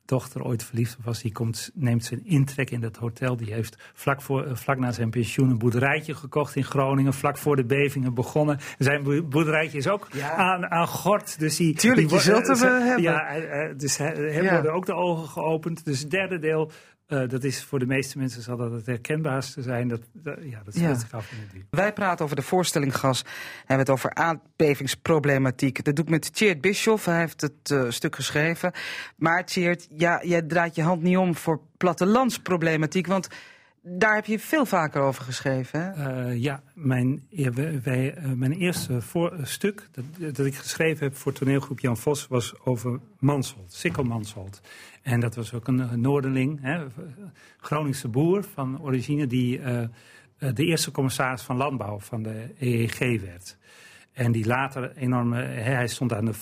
dochter 0.08 0.42
ooit 0.44 0.64
verliefd 0.64 0.96
was, 1.04 1.22
die 1.22 1.32
komt, 1.32 1.70
neemt 1.74 2.04
zijn 2.04 2.24
intrek 2.24 2.70
in 2.70 2.80
dat 2.80 2.96
hotel. 2.96 3.36
Die 3.36 3.52
heeft 3.52 3.76
vlak, 3.94 4.22
voor, 4.22 4.44
eh, 4.44 4.54
vlak 4.54 4.78
na 4.78 4.92
zijn 4.92 5.10
pensioen 5.10 5.50
een 5.50 5.58
boerderijtje 5.58 6.14
gekocht 6.14 6.56
in 6.56 6.64
Groningen, 6.64 7.12
vlak 7.14 7.38
voor 7.38 7.56
de 7.56 7.64
bevingen 7.64 8.14
begonnen. 8.14 8.58
Zijn 8.78 9.02
boe- 9.02 9.22
boerderijtje 9.22 9.78
is 9.78 9.88
ook 9.88 10.08
Ja. 10.12 10.32
aan, 10.34 10.66
aan 10.70 10.86
gort. 10.88 11.38
Dus 11.38 11.56
die, 11.56 11.74
Tuurlijk, 11.74 12.08
die 12.08 12.18
je 12.18 12.32
wordt- 12.32 12.46
zult 12.46 12.60
hem, 12.60 12.70
eh, 12.70 12.76
eh, 12.80 12.84
hebben. 12.86 13.02
Ja, 13.02 13.74
dus 13.76 13.96
hem 13.96 14.44
Ja. 14.44 14.52
worden 14.52 14.72
ook 14.72 14.86
de 14.86 14.94
ogen 14.94 15.28
geopend. 15.28 15.84
Dus 15.84 16.00
het 16.00 16.10
derde 16.10 16.38
deel, 16.38 16.70
eh, 17.08 17.28
dat 17.28 17.44
is 17.44 17.64
voor 17.64 17.78
de 17.78 17.86
meeste 17.86 18.18
mensen 18.18 18.42
zal 18.42 18.56
dat 18.56 18.72
het 18.72 18.86
herkenbaarste 18.86 19.62
zijn. 19.62 19.88
Dat, 19.88 20.00
dat, 20.12 20.36
ja, 20.42 20.60
dat 20.64 20.74
speelt 20.74 20.88
Ja. 20.94 20.98
zich 20.98 21.12
af 21.12 21.32
in 21.32 21.38
het 21.40 21.50
duur. 21.52 21.64
Wij 21.70 21.92
praten 21.92 22.24
over 22.24 22.36
de 22.36 22.42
voorstelling 22.42 22.96
gas. 22.96 23.24
Hebben 23.58 23.78
het 23.78 23.90
over 23.90 24.14
aardbevingsproblematiek. 24.14 25.84
Dat 25.84 25.96
doe 25.96 26.04
ik 26.04 26.10
met 26.10 26.32
Tjeerd 26.34 26.60
Bischoff. 26.60 27.04
Hij 27.04 27.18
heeft 27.18 27.40
het 27.40 27.70
eh, 27.70 27.84
stuk 27.88 28.14
geschreven. 28.14 28.72
Maar 29.16 29.46
Tjeerd, 29.46 29.86
ja, 29.90 30.20
jij 30.24 30.42
draait 30.42 30.74
je 30.74 30.82
hand 30.82 31.02
niet 31.02 31.16
om 31.16 31.34
voor 31.36 31.60
plattelandsproblematiek. 31.76 33.06
Want 33.06 33.28
daar 33.82 34.14
heb 34.14 34.24
je 34.24 34.38
veel 34.38 34.66
vaker 34.66 35.00
over 35.02 35.24
geschreven. 35.24 35.80
Hè? 35.80 35.90
Eh, 35.90 36.36
ja, 36.42 36.62
mijn, 36.74 37.26
ja, 37.28 37.50
wij- 37.82 38.14
eh, 38.14 38.32
mijn 38.32 38.52
eerste 38.52 39.00
stuk 39.42 39.88
dat, 39.92 40.34
dat 40.34 40.46
ik 40.46 40.54
geschreven 40.54 41.06
heb 41.06 41.16
voor 41.16 41.32
toneelgroep 41.32 41.80
Jan 41.80 41.96
Vos 41.96 42.26
was 42.26 42.54
over 42.64 43.00
Mansholt, 43.18 43.72
Sikkel 43.72 44.02
Mansholt. 44.02 44.60
En 45.02 45.20
dat 45.20 45.34
was 45.34 45.52
ook 45.54 45.68
een, 45.68 46.00
Noorderling, 46.00 46.58
hè, 46.62 46.86
Groningse 47.60 48.08
boer 48.08 48.44
van 48.44 48.80
origine, 48.82 49.26
die 49.26 49.60
eh, 49.60 49.88
de 50.38 50.64
eerste 50.64 50.90
commissaris 50.90 51.42
van 51.42 51.56
landbouw 51.56 52.00
van 52.00 52.22
de 52.22 52.54
EEG 52.58 53.20
werd. 53.20 53.56
En 54.12 54.32
die 54.32 54.46
later 54.46 54.96
enorm, 54.96 55.32
hij 55.32 55.86
stond 55.86 56.12
aan 56.12 56.24
de... 56.24 56.34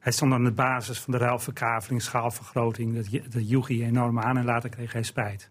hij 0.00 0.12
stond 0.12 0.32
aan 0.32 0.44
de 0.44 0.52
basis 0.52 0.98
van 0.98 1.12
de 1.12 1.18
ruilverkaveling, 1.18 2.02
schaalvergroting. 2.02 2.94
Dat, 2.94 3.32
dat 3.32 3.48
joeg 3.48 3.68
hij 3.68 3.80
enorm 3.82 4.20
aan 4.20 4.36
en 4.36 4.44
later 4.44 4.70
kreeg 4.70 4.92
hij 4.92 5.02
spijt 5.02 5.48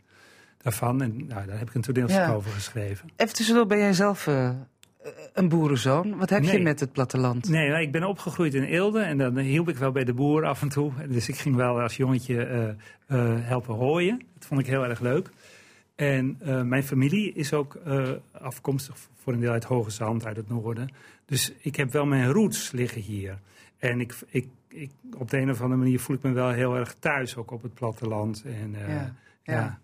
daarvan. 0.66 1.02
En 1.02 1.26
nou, 1.28 1.46
daar 1.46 1.58
heb 1.58 1.68
ik 1.70 1.76
een 1.76 1.82
toneelstuk 1.82 2.22
Ja. 2.22 2.34
over 2.34 2.52
geschreven. 2.52 3.10
Even 3.16 3.34
tussendoor, 3.36 3.66
ben 3.66 3.78
jij 3.78 3.94
zelf 3.94 4.28
eh, 4.28 4.50
een 5.34 5.50
boerenzoon? 5.50 6.18
Wat 6.18 6.30
heb 6.30 6.44
je 6.44 6.60
met 6.60 6.80
het 6.80 6.92
platteland? 6.92 7.50
Nee, 7.50 7.70
maar 7.70 7.82
ik 7.82 7.92
ben 7.92 8.04
opgegroeid 8.04 8.54
in 8.54 8.64
Eelde 8.64 9.00
en 9.00 9.18
dan 9.18 9.38
hielp 9.38 9.70
ik 9.70 9.78
wel 9.78 9.92
bij 9.92 10.04
de 10.04 10.14
boer 10.14 10.46
af 10.46 10.62
en 10.62 10.70
toe. 10.70 10.92
Dus 11.10 11.30
ik 11.30 11.36
ging 11.36 11.56
wel 11.56 11.82
als 11.82 11.96
jongetje 11.98 12.44
eh, 12.46 12.70
eh, 12.70 12.76
helpen 13.46 13.76
hooien. 13.76 14.22
Dat 14.34 14.46
vond 14.46 14.60
ik 14.60 14.68
heel 14.68 14.86
erg 14.86 15.00
leuk. 15.00 15.30
En 15.96 16.38
mijn 16.68 16.84
familie 16.84 17.34
is 17.34 17.54
ook 17.54 17.78
afkomstig 18.32 18.96
voor 19.24 19.34
een 19.34 19.40
deel 19.40 19.52
uit 19.52 19.64
Hoge 19.64 19.90
Zand, 19.90 20.26
uit 20.26 20.36
het 20.38 20.50
noorden. 20.50 20.90
Dus 21.26 21.54
ik 21.60 21.76
heb 21.76 21.92
wel 21.92 22.06
mijn 22.06 22.32
roots 22.32 22.72
liggen 22.72 23.02
hier. 23.02 23.38
En 23.78 24.00
ik, 24.00 24.14
ik, 24.28 24.48
ik, 24.68 24.92
op 25.18 25.30
de 25.30 25.38
een 25.38 25.50
of 25.50 25.62
andere 25.62 25.82
manier 25.82 26.00
voel 26.00 26.16
ik 26.16 26.22
me 26.22 26.32
wel 26.32 26.50
heel 26.50 26.76
erg 26.76 26.96
thuis, 27.00 27.36
ook 27.36 27.52
op 27.52 27.62
het 27.64 27.74
platteland. 27.74 28.44
En, 28.46 28.76
Ja, 28.88 28.88
ja. 28.88 29.14
ja. 29.44 29.80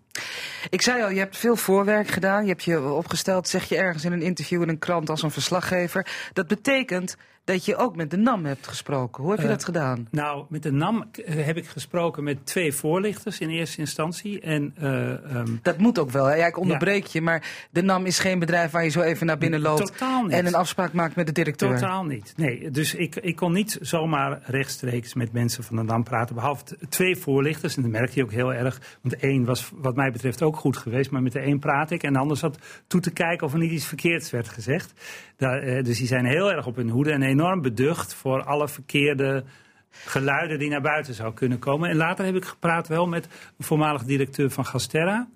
Ik 0.70 0.82
zei 0.82 1.02
al, 1.02 1.10
je 1.10 1.18
hebt 1.18 1.36
veel 1.36 1.56
voorwerk 1.56 2.08
gedaan. 2.08 2.42
Je 2.42 2.48
hebt 2.48 2.64
je 2.64 2.80
opgesteld, 2.80 3.48
zeg 3.48 3.68
je 3.68 3.76
ergens 3.76 4.04
in 4.04 4.12
een 4.12 4.22
interview 4.22 4.62
in 4.62 4.68
een 4.68 4.78
krant 4.78 5.10
als 5.10 5.22
een 5.22 5.30
verslaggever. 5.30 6.06
Dat 6.32 6.46
betekent 6.46 7.16
dat 7.44 7.64
je 7.64 7.76
ook 7.76 7.96
met 7.96 8.10
de 8.10 8.16
NAM 8.16 8.44
hebt 8.44 8.66
gesproken. 8.66 9.22
Hoe 9.22 9.30
heb 9.32 9.40
je 9.40 9.46
Eh, 9.46 9.52
dat 9.52 9.64
gedaan? 9.64 10.08
Nou, 10.10 10.44
met 10.48 10.62
de 10.62 10.72
NAM 10.72 11.04
eh, 11.24 11.44
heb 11.44 11.56
ik 11.56 11.66
gesproken 11.66 12.24
met 12.24 12.46
twee 12.46 12.72
voorlichters 12.72 13.38
in 13.38 13.48
eerste 13.48 13.78
instantie. 13.80 14.40
En 14.40 14.72
eh, 14.78 15.12
ehm, 15.36 15.46
Dat 15.62 15.78
moet 15.78 15.98
ook 15.98 16.10
wel. 16.10 16.24
hè? 16.24 16.34
Ja, 16.34 16.46
ik 16.46 16.58
onderbreek 16.58 17.06
je, 17.06 17.20
maar 17.20 17.66
de 17.70 17.82
NAM 17.82 18.06
is 18.06 18.18
geen 18.18 18.38
bedrijf 18.38 18.70
waar 18.70 18.84
je 18.84 18.90
zo 18.90 19.00
even 19.00 19.26
naar 19.26 19.38
binnen 19.38 19.60
loopt 19.60 19.86
Totaal 19.86 20.22
niet. 20.22 20.32
en 20.32 20.46
een 20.46 20.54
afspraak 20.54 20.92
maakt 20.92 21.16
met 21.16 21.26
de 21.26 21.32
directeur. 21.32 21.74
Totaal 21.74 22.04
niet. 22.04 22.32
Nee, 22.36 22.70
dus 22.70 22.94
ik, 22.94 23.16
ik 23.16 23.36
kon 23.36 23.52
niet 23.52 23.78
zomaar 23.80 24.40
rechtstreeks 24.44 25.14
met 25.14 25.32
mensen 25.32 25.64
van 25.64 25.76
de 25.76 25.82
NAM 25.82 26.02
praten. 26.04 26.34
Behalve 26.34 26.64
twee 26.88 27.16
voorlichters. 27.16 27.76
En 27.76 27.82
dat 27.82 27.90
merkte 27.90 28.18
je 28.18 28.24
ook 28.24 28.32
heel 28.32 28.54
erg. 28.54 28.80
Want 29.02 29.16
één 29.16 29.44
was 29.44 29.70
wat 29.74 29.96
mij 29.96 30.10
betreft 30.12 30.42
ook 30.42 30.56
goed 30.56 30.76
geweest. 30.76 31.10
Maar 31.10 31.22
met 31.22 31.32
de 31.32 31.46
een 31.46 31.58
praat 31.58 31.90
ik. 31.90 32.02
En 32.02 32.12
de 32.12 32.18
ander 32.18 32.36
zat 32.36 32.58
toe 32.86 33.00
te 33.00 33.10
kijken 33.10 33.46
of 33.46 33.52
er 33.52 33.58
niet 33.58 33.70
iets 33.72 33.86
verkeerds 33.86 34.30
werd 34.30 34.48
gezegd. 34.48 34.92
Daar, 35.36 35.82
dus 35.82 35.98
die 35.98 36.06
zijn 36.06 36.24
heel 36.26 36.52
erg 36.52 36.66
op 36.66 36.76
hun 36.76 36.88
hoede. 36.88 37.10
En 37.12 37.22
enorm 37.32 37.62
beducht 37.62 38.14
voor 38.14 38.44
alle 38.44 38.68
verkeerde 38.68 39.44
geluiden 39.90 40.58
die 40.58 40.70
naar 40.70 40.80
buiten 40.80 41.14
zou 41.14 41.34
kunnen 41.34 41.58
komen. 41.58 41.90
En 41.90 41.96
later 41.96 42.24
heb 42.24 42.34
ik 42.34 42.44
gepraat 42.44 42.88
wel 42.88 43.06
met 43.06 43.24
een 43.58 43.64
voormalig 43.64 44.04
directeur 44.04 44.50
van 44.50 44.66
Gasterra. 44.66 45.28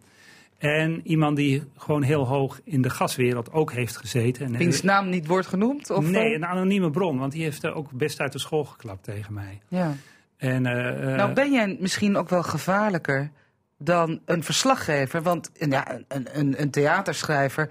En 0.58 1.00
iemand 1.04 1.36
die 1.36 1.62
gewoon 1.76 2.02
heel 2.02 2.26
hoog 2.26 2.60
in 2.64 2.82
de 2.82 2.90
gaswereld 2.90 3.52
ook 3.52 3.72
heeft 3.72 3.96
gezeten. 3.96 4.46
En, 4.46 4.56
Wiens 4.56 4.82
naam 4.82 5.08
niet 5.08 5.26
wordt 5.26 5.46
genoemd? 5.46 5.90
Of 5.90 6.10
nee, 6.10 6.34
een 6.34 6.46
anonieme 6.46 6.90
bron, 6.90 7.18
want 7.18 7.32
die 7.32 7.42
heeft 7.42 7.62
er 7.62 7.74
ook 7.74 7.90
best 7.92 8.20
uit 8.20 8.32
de 8.32 8.38
school 8.38 8.64
geklapt 8.64 9.04
tegen 9.04 9.34
mij. 9.34 9.60
Ja. 9.68 9.94
En, 10.36 10.64
uh, 10.64 11.16
nou, 11.16 11.32
ben 11.32 11.52
jij 11.52 11.76
misschien 11.80 12.16
ook 12.16 12.28
wel 12.28 12.42
gevaarlijker 12.42 13.30
dan 13.78 14.20
een 14.24 14.42
verslaggever? 14.42 15.22
Want 15.22 15.50
ja, 15.54 16.00
een, 16.08 16.38
een, 16.38 16.60
een 16.60 16.70
theaterschrijver 16.70 17.68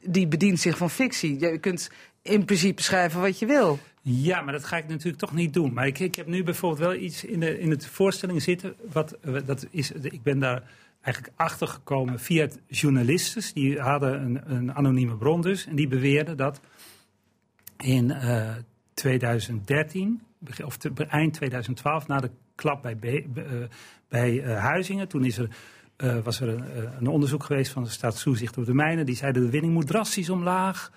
die 0.00 0.28
bedient 0.28 0.60
zich 0.60 0.76
van 0.76 0.90
fictie. 0.90 1.40
Je 1.40 1.58
kunt 1.58 1.90
in 2.22 2.44
principe 2.44 2.82
schrijven 2.82 3.20
wat 3.20 3.38
je 3.38 3.46
wil. 3.46 3.78
Ja, 4.02 4.40
maar 4.40 4.52
dat 4.52 4.64
ga 4.64 4.76
ik 4.76 4.88
natuurlijk 4.88 5.18
toch 5.18 5.32
niet 5.32 5.54
doen. 5.54 5.72
Maar 5.72 5.86
ik, 5.86 5.98
ik 5.98 6.14
heb 6.14 6.26
nu 6.26 6.42
bijvoorbeeld 6.42 6.80
wel 6.80 6.94
iets 6.94 7.24
in 7.24 7.40
de, 7.40 7.58
in 7.58 7.70
de 7.70 7.80
voorstelling 7.80 8.42
zitten. 8.42 8.74
Wat, 8.92 9.18
dat 9.44 9.66
is, 9.70 9.90
ik 9.92 10.22
ben 10.22 10.38
daar 10.38 10.62
eigenlijk 11.00 11.34
achtergekomen 11.36 12.20
via 12.20 12.48
journalisten. 12.66 13.42
Die 13.54 13.80
hadden 13.80 14.22
een, 14.22 14.54
een 14.54 14.74
anonieme 14.74 15.16
bron 15.16 15.40
dus. 15.40 15.66
En 15.66 15.76
die 15.76 15.88
beweerden 15.88 16.36
dat 16.36 16.60
in 17.76 18.10
uh, 18.10 18.50
2013, 18.94 20.22
of 20.64 20.76
te, 20.76 20.92
eind 21.08 21.34
2012, 21.34 22.06
na 22.06 22.18
de 22.18 22.30
klap 22.54 22.82
bij, 22.82 23.26
uh, 23.34 23.44
bij 24.08 24.32
uh, 24.32 24.58
Huizingen. 24.58 25.08
Toen 25.08 25.24
is 25.24 25.38
er, 25.38 25.48
uh, 25.96 26.18
was 26.18 26.40
er 26.40 26.48
een, 26.48 26.64
een, 26.98 27.06
onderzoek 27.06 27.44
geweest 27.44 27.72
van 27.72 27.82
de 27.82 27.90
staatstoezicht 27.90 28.58
op 28.58 28.64
de 28.64 28.74
mijnen. 28.74 29.06
Die 29.06 29.16
zeiden 29.16 29.42
de 29.42 29.50
winning 29.50 29.72
moet 29.72 29.86
drastisch 29.86 30.30
omlaag 30.30 30.92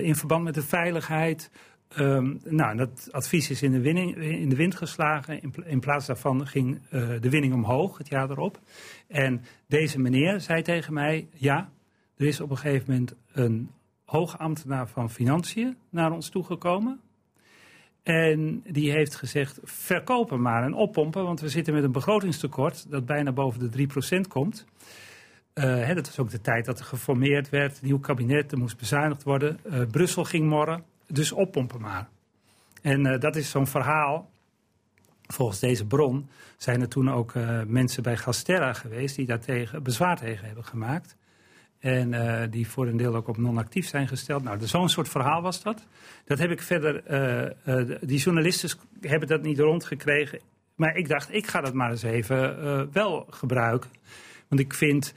in 0.00 0.16
verband 0.16 0.44
met 0.44 0.54
de 0.54 0.62
veiligheid. 0.62 1.50
Um, 1.98 2.40
nou, 2.44 2.76
dat 2.76 3.08
advies 3.10 3.50
is 3.50 3.62
in 3.62 3.72
de, 3.72 3.80
winning, 3.80 4.16
in 4.16 4.48
de 4.48 4.56
wind 4.56 4.74
geslagen. 4.74 5.40
In, 5.64 5.80
plaats 5.80 6.06
daarvan 6.06 6.46
ging 6.46 6.74
uh, 6.90 7.20
de 7.20 7.30
winning 7.30 7.54
omhoog 7.54 7.98
het 7.98 8.08
jaar 8.08 8.30
erop. 8.30 8.60
En 9.08 9.42
deze 9.66 9.98
meneer 9.98 10.40
zei 10.40 10.62
tegen 10.62 10.92
mij: 10.92 11.28
Ja, 11.32 11.70
er 12.16 12.26
is 12.26 12.40
op 12.40 12.50
een 12.50 12.56
gegeven 12.56 12.92
moment 12.92 13.14
een 13.32 13.70
hoogambtenaar 14.04 14.88
van 14.88 15.10
Financiën 15.10 15.76
naar 15.90 16.12
ons 16.12 16.28
toegekomen. 16.28 17.00
En 18.06 18.62
die 18.66 18.90
heeft 18.90 19.14
gezegd: 19.14 19.58
verkopen 19.62 20.40
maar 20.40 20.62
en 20.62 20.74
oppompen, 20.74 21.24
want 21.24 21.40
we 21.40 21.48
zitten 21.48 21.74
met 21.74 21.84
een 21.84 21.92
begrotingstekort 21.92 22.90
dat 22.90 23.06
bijna 23.06 23.32
boven 23.32 23.70
de 23.70 23.88
3% 24.16 24.28
komt. 24.28 24.64
Uh, 25.54 25.64
hè, 25.64 25.94
dat 25.94 26.06
was 26.06 26.18
ook 26.18 26.30
de 26.30 26.40
tijd 26.40 26.64
dat 26.64 26.78
er 26.78 26.84
geformeerd 26.84 27.48
werd, 27.48 27.82
nieuw 27.82 27.98
kabinet, 27.98 28.52
er 28.52 28.58
moest 28.58 28.76
bezuinigd 28.76 29.22
worden. 29.22 29.58
Uh, 29.64 29.80
Brussel 29.90 30.24
ging 30.24 30.48
morren. 30.48 30.84
Dus 31.06 31.32
oppompen 31.32 31.80
maar. 31.80 32.08
En 32.82 33.06
uh, 33.06 33.20
dat 33.20 33.36
is 33.36 33.50
zo'n 33.50 33.66
verhaal. 33.66 34.30
Volgens 35.26 35.60
deze 35.60 35.86
bron 35.86 36.28
zijn 36.56 36.80
er 36.80 36.88
toen 36.88 37.10
ook 37.10 37.34
mensen 37.66 38.02
bij 38.02 38.16
Gasterra 38.16 38.72
geweest 38.72 39.16
die 39.16 39.26
daar 39.26 39.40
tegen, 39.40 39.82
bezwaar 39.82 40.16
tegen 40.16 40.46
hebben 40.46 40.64
gemaakt. 40.64 41.16
En 41.86 42.12
uh, 42.12 42.42
die 42.50 42.68
voor 42.68 42.86
een 42.86 42.96
deel 42.96 43.14
ook 43.14 43.28
op 43.28 43.36
non-actief 43.36 43.88
zijn 43.88 44.08
gesteld. 44.08 44.42
Nou, 44.42 44.58
zo'n 44.66 44.88
soort 44.88 45.08
verhaal 45.08 45.42
was 45.42 45.62
dat. 45.62 45.86
Dat 46.24 46.38
heb 46.38 46.50
ik 46.50 46.62
verder. 46.62 47.02
die 48.00 48.18
journalisten 48.18 48.70
hebben 49.00 49.28
dat 49.28 49.42
niet 49.42 49.58
rondgekregen. 49.58 50.40
Maar 50.74 50.96
ik 50.96 51.08
dacht, 51.08 51.34
ik 51.34 51.46
ga 51.46 51.60
dat 51.60 51.74
maar 51.74 51.90
eens 51.90 52.02
even 52.02 52.92
wel 52.92 53.26
gebruiken. 53.30 53.90
Want 54.48 54.60
ik 54.60 54.74
vind 54.74 55.14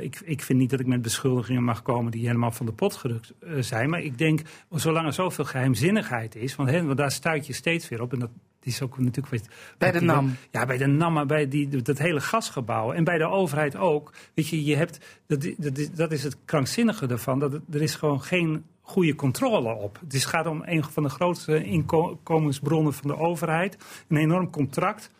ik, 0.00 0.20
ik, 0.24 0.42
vind 0.42 0.58
niet 0.58 0.70
dat 0.70 0.80
ik 0.80 0.86
met 0.86 1.02
beschuldigingen 1.02 1.62
mag 1.62 1.82
komen 1.82 2.10
die 2.10 2.26
helemaal 2.26 2.50
van 2.50 2.66
de 2.66 2.72
pot 2.72 2.94
gerukt 2.94 3.32
zijn. 3.60 3.90
Maar 3.90 4.02
ik 4.02 4.18
denk, 4.18 4.40
zolang 4.70 5.06
er 5.06 5.12
zoveel 5.12 5.44
geheimzinnigheid 5.44 6.36
is, 6.36 6.56
want, 6.56 6.70
want 6.70 6.96
daar 6.96 7.10
stuit 7.10 7.46
je 7.46 7.52
steeds 7.52 7.88
weer 7.88 8.02
op. 8.02 8.12
En 8.12 8.18
dat 8.18 8.30
is 8.66 8.82
ook 8.82 8.98
natuurlijk. 8.98 9.28
Weet, 9.28 9.48
bij 9.78 9.90
de 9.90 10.00
NAM. 10.00 10.36
Ja, 10.50 10.66
bij 10.66 10.78
de 10.78 10.86
NAM, 10.86 11.12
maar 11.12 11.26
bij 11.26 11.48
die, 11.48 11.82
dat 11.82 11.98
hele 11.98 12.20
gasgebouw. 12.20 12.92
En 12.92 13.04
bij 13.04 13.18
de 13.18 13.26
overheid 13.26 13.76
ook. 13.76 14.12
Weet 14.34 14.48
je, 14.48 14.64
je 14.64 14.76
hebt. 14.76 14.98
Dat, 15.26 15.42
dat, 15.56 15.78
is, 15.78 15.90
dat 15.90 16.12
is 16.12 16.22
het 16.22 16.36
krankzinnige 16.44 17.06
ervan. 17.06 17.38
Dat 17.38 17.60
er 17.70 17.82
is 17.82 17.94
gewoon 17.94 18.22
geen 18.22 18.64
goede 18.80 19.14
controle 19.14 19.74
op. 19.74 19.98
Het 20.00 20.14
is, 20.14 20.24
gaat 20.24 20.46
om 20.46 20.62
een 20.64 20.84
van 20.84 21.02
de 21.02 21.08
grootste 21.08 21.64
inkomensbronnen 21.64 22.92
van 22.92 23.10
de 23.10 23.16
overheid. 23.16 23.76
Een 24.08 24.16
enorm 24.16 24.50
contract 24.50 25.10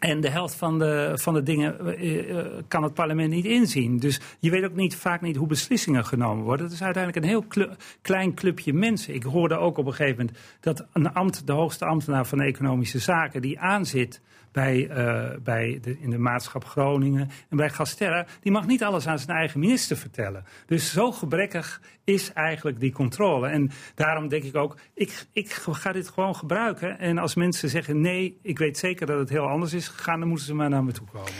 en 0.00 0.20
de 0.20 0.30
helft 0.30 0.54
van 0.54 0.78
de, 0.78 1.12
van 1.14 1.34
de 1.34 1.42
dingen 1.42 2.04
uh, 2.04 2.44
kan 2.68 2.82
het 2.82 2.94
parlement 2.94 3.30
niet 3.30 3.44
inzien. 3.44 3.98
Dus 3.98 4.20
je 4.38 4.50
weet 4.50 4.64
ook 4.64 4.74
niet, 4.74 4.96
vaak 4.96 5.20
niet 5.20 5.36
hoe 5.36 5.46
beslissingen 5.46 6.04
genomen 6.04 6.44
worden. 6.44 6.66
Het 6.66 6.74
is 6.74 6.82
uiteindelijk 6.82 7.24
een 7.24 7.30
heel 7.30 7.72
klein 8.02 8.34
clubje 8.34 8.72
mensen. 8.72 9.14
Ik 9.14 9.22
hoorde 9.22 9.56
ook 9.56 9.78
op 9.78 9.86
een 9.86 9.94
gegeven 9.94 10.18
moment 10.18 10.38
dat 10.60 10.86
een 10.92 11.12
ambt, 11.12 11.46
de 11.46 11.52
hoogste 11.52 11.84
ambtenaar 11.84 12.26
van 12.26 12.40
economische 12.40 12.98
zaken, 12.98 13.42
die 13.42 13.58
aanzit 13.58 14.20
bij, 14.52 14.88
uh, 14.90 15.38
bij 15.42 15.78
de, 15.82 15.98
in 16.00 16.10
de 16.10 16.18
maatschap 16.18 16.64
Groningen 16.64 17.30
en 17.48 17.56
bij 17.56 17.70
Gasterra, 17.70 18.26
die 18.40 18.52
mag 18.52 18.66
niet 18.66 18.84
alles 18.84 19.06
aan 19.06 19.18
zijn 19.18 19.36
eigen 19.36 19.60
minister 19.60 19.96
vertellen. 19.96 20.44
Dus 20.66 20.92
zo 20.92 21.12
gebrekkig 21.12 21.80
is 22.04 22.32
eigenlijk 22.32 22.80
die 22.80 22.92
controle. 22.92 23.48
En 23.48 23.70
daarom 23.94 24.28
denk 24.28 24.42
ik 24.42 24.56
ook, 24.56 24.76
ik, 24.94 25.26
ik 25.32 25.52
ga 25.52 25.92
dit 25.92 26.08
gewoon 26.08 26.36
gebruiken. 26.36 26.98
En 26.98 27.18
als 27.18 27.34
mensen 27.34 27.68
zeggen 27.68 28.00
nee, 28.00 28.38
ik 28.42 28.58
weet 28.58 28.78
zeker 28.78 29.06
dat 29.06 29.18
het 29.18 29.28
heel 29.28 29.46
anders 29.46 29.72
is 29.72 29.88
gegaan, 29.88 30.18
dan 30.18 30.28
moeten 30.28 30.46
ze 30.46 30.54
maar 30.54 30.68
naar 30.68 30.84
me 30.84 30.92
toe 30.92 31.06
komen. 31.12 31.32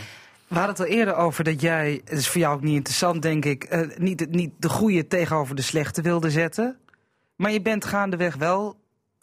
We 0.48 0.56
hadden 0.56 0.74
het 0.74 0.80
al 0.80 0.96
eerder 0.96 1.14
over 1.14 1.44
dat 1.44 1.60
jij, 1.60 2.00
het 2.04 2.18
is 2.18 2.28
voor 2.28 2.40
jou 2.40 2.54
ook 2.54 2.62
niet 2.62 2.74
interessant 2.74 3.22
denk 3.22 3.44
ik, 3.44 3.74
uh, 3.74 3.80
niet, 3.96 4.30
niet 4.30 4.50
de 4.58 4.68
goede 4.68 5.06
tegenover 5.06 5.54
de 5.54 5.62
slechte 5.62 6.02
wilde 6.02 6.30
zetten. 6.30 6.78
Maar 7.36 7.52
je 7.52 7.62
bent 7.62 7.84
gaandeweg 7.84 8.36
wel 8.36 8.79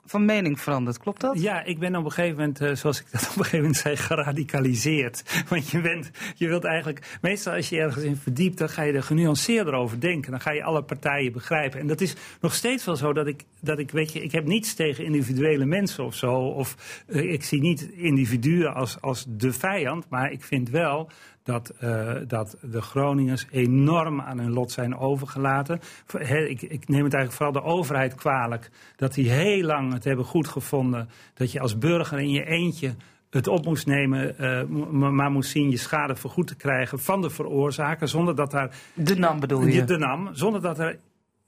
van 0.09 0.25
mening 0.25 0.59
veranderd, 0.59 0.97
klopt 0.97 1.21
dat? 1.21 1.41
Ja, 1.41 1.63
ik 1.63 1.79
ben 1.79 1.95
op 1.95 2.05
een 2.05 2.11
gegeven 2.11 2.37
moment, 2.37 2.61
uh, 2.61 2.75
zoals 2.75 2.99
ik 2.99 3.05
dat 3.11 3.21
op 3.31 3.37
een 3.37 3.43
gegeven 3.43 3.59
moment 3.59 3.77
zei, 3.77 3.95
geradicaliseerd. 3.95 5.23
Want 5.49 5.69
je, 5.69 5.81
bent, 5.81 6.11
je 6.35 6.47
wilt 6.47 6.63
eigenlijk, 6.63 7.17
meestal 7.21 7.53
als 7.53 7.69
je 7.69 7.77
ergens 7.77 8.03
in 8.03 8.15
verdiept, 8.15 8.57
dan 8.57 8.69
ga 8.69 8.81
je 8.81 8.93
er 8.93 9.03
genuanceerder 9.03 9.73
over 9.73 9.99
denken. 9.99 10.31
Dan 10.31 10.39
ga 10.39 10.51
je 10.51 10.63
alle 10.63 10.83
partijen 10.83 11.31
begrijpen. 11.31 11.79
En 11.79 11.87
dat 11.87 12.01
is 12.01 12.15
nog 12.41 12.53
steeds 12.53 12.85
wel 12.85 12.95
zo 12.95 13.13
dat 13.13 13.27
ik, 13.27 13.43
dat 13.59 13.79
ik 13.79 13.91
weet 13.91 14.13
je, 14.13 14.23
ik 14.23 14.31
heb 14.31 14.45
niets 14.45 14.73
tegen 14.73 15.05
individuele 15.05 15.65
mensen 15.65 16.03
of 16.03 16.15
zo. 16.15 16.33
Of 16.33 17.03
uh, 17.07 17.31
ik 17.31 17.43
zie 17.43 17.61
niet 17.61 17.81
individuen 17.81 18.73
als, 18.73 19.01
als 19.01 19.25
de 19.27 19.53
vijand, 19.53 20.09
maar 20.09 20.31
ik 20.31 20.43
vind 20.43 20.69
wel 20.69 21.09
dat, 21.47 21.73
uh, 21.83 22.13
dat 22.27 22.57
de 22.61 22.81
Groningers 22.81 23.45
enorm 23.51 24.21
aan 24.21 24.39
hun 24.39 24.51
lot 24.51 24.71
zijn 24.71 24.97
overgelaten. 24.97 25.79
Ik, 26.47 26.61
ik, 26.61 26.87
neem 26.87 27.03
het 27.03 27.13
eigenlijk 27.13 27.31
vooral 27.31 27.51
de 27.51 27.63
overheid 27.63 28.15
kwalijk 28.15 28.69
dat 28.95 29.13
die 29.13 29.29
heel 29.29 29.63
lang 29.63 29.93
het 29.93 30.03
hebben 30.03 30.25
goedgevonden 30.25 31.09
dat 31.33 31.51
je 31.51 31.59
als 31.59 31.77
burger 31.77 32.19
in 32.19 32.31
je 32.31 32.45
eentje 32.45 32.95
het 33.29 33.47
op 33.47 33.65
moest 33.65 33.85
nemen, 33.85 34.35
uh, 34.39 34.63
maar 35.11 35.31
moest 35.31 35.51
zien 35.51 35.69
je 35.69 35.77
schade 35.77 36.15
vergoed 36.15 36.47
te 36.47 36.55
krijgen 36.55 36.99
van 36.99 37.21
de 37.21 37.29
veroorzaker, 37.29 38.07
zonder 38.07 38.35
dat 38.35 38.51
daar... 38.51 38.75
De 38.93 39.15
NAM 39.15 39.39
bedoel 39.39 39.65
je? 39.65 39.83
De 39.83 39.97
NAM, 39.97 40.29
zonder 40.33 40.61
dat 40.61 40.79
er 40.79 40.99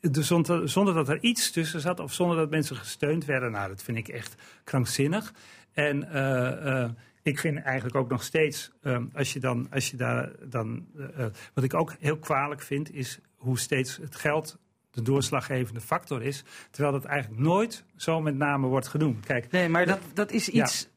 zonder, 0.01 0.69
zonder, 0.69 0.93
dat 0.93 1.09
er 1.09 1.23
iets 1.23 1.51
tussen 1.51 1.79
zat 1.79 1.99
of 1.99 2.13
zonder 2.13 2.37
dat 2.37 2.49
mensen 2.49 2.75
gesteund 2.75 3.25
werden. 3.25 3.51
Nou, 3.51 3.67
dat 3.67 3.83
vind 3.83 3.97
ik 3.97 4.07
echt 4.07 4.35
krankzinnig. 4.63 5.33
En 5.73 6.07
uh, 6.13 6.65
uh, 6.65 6.89
ik 7.29 7.39
vind 7.39 7.61
eigenlijk 7.61 7.95
ook 7.95 8.09
nog 8.09 8.23
steeds, 8.23 8.71
um, 8.83 9.09
als, 9.13 9.33
je 9.33 9.39
dan, 9.39 9.67
als 9.71 9.91
je 9.91 9.97
daar 9.97 10.31
dan. 10.49 10.85
Uh, 10.95 11.25
wat 11.53 11.63
ik 11.63 11.73
ook 11.73 11.95
heel 11.99 12.17
kwalijk 12.17 12.61
vind, 12.61 12.93
is 12.93 13.19
hoe 13.35 13.59
steeds 13.59 13.97
het 13.97 14.15
geld 14.15 14.57
de 14.91 15.01
doorslaggevende 15.01 15.81
factor 15.81 16.23
is. 16.23 16.43
Terwijl 16.71 16.93
dat 16.93 17.05
eigenlijk 17.05 17.41
nooit 17.41 17.83
zo 17.95 18.21
met 18.21 18.35
name 18.35 18.67
wordt 18.67 18.87
genoemd. 18.87 19.25
Kijk, 19.25 19.51
nee, 19.51 19.69
maar 19.69 19.85
dat, 19.85 19.99
dat 20.13 20.31
is 20.31 20.49
iets. 20.49 20.89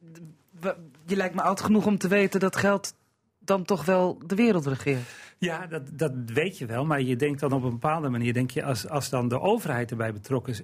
Ja. 0.61 0.77
Je 1.07 1.17
lijkt 1.17 1.35
me 1.35 1.43
oud 1.43 1.61
genoeg 1.61 1.87
om 1.87 1.99
te 1.99 2.09
weten 2.09 2.41
dat 2.41 2.57
geld 2.57 2.95
dan 3.39 3.65
toch 3.65 3.85
wel 3.85 4.19
de 4.27 4.35
wereld 4.35 4.67
regeert. 4.67 5.09
Ja, 5.39 5.67
dat, 5.67 5.83
dat 5.99 6.13
weet 6.27 6.59
je 6.59 6.67
wel. 6.67 6.85
Maar 6.85 7.01
je 7.01 7.17
denkt 7.17 7.41
dan 7.41 7.53
op 7.53 7.63
een 7.63 7.71
bepaalde 7.71 8.09
manier, 8.09 8.33
denk 8.33 8.51
je, 8.51 8.65
als, 8.65 8.89
als 8.89 9.09
dan 9.09 9.29
de 9.29 9.41
overheid 9.41 9.91
erbij 9.91 10.13
betrokken 10.13 10.55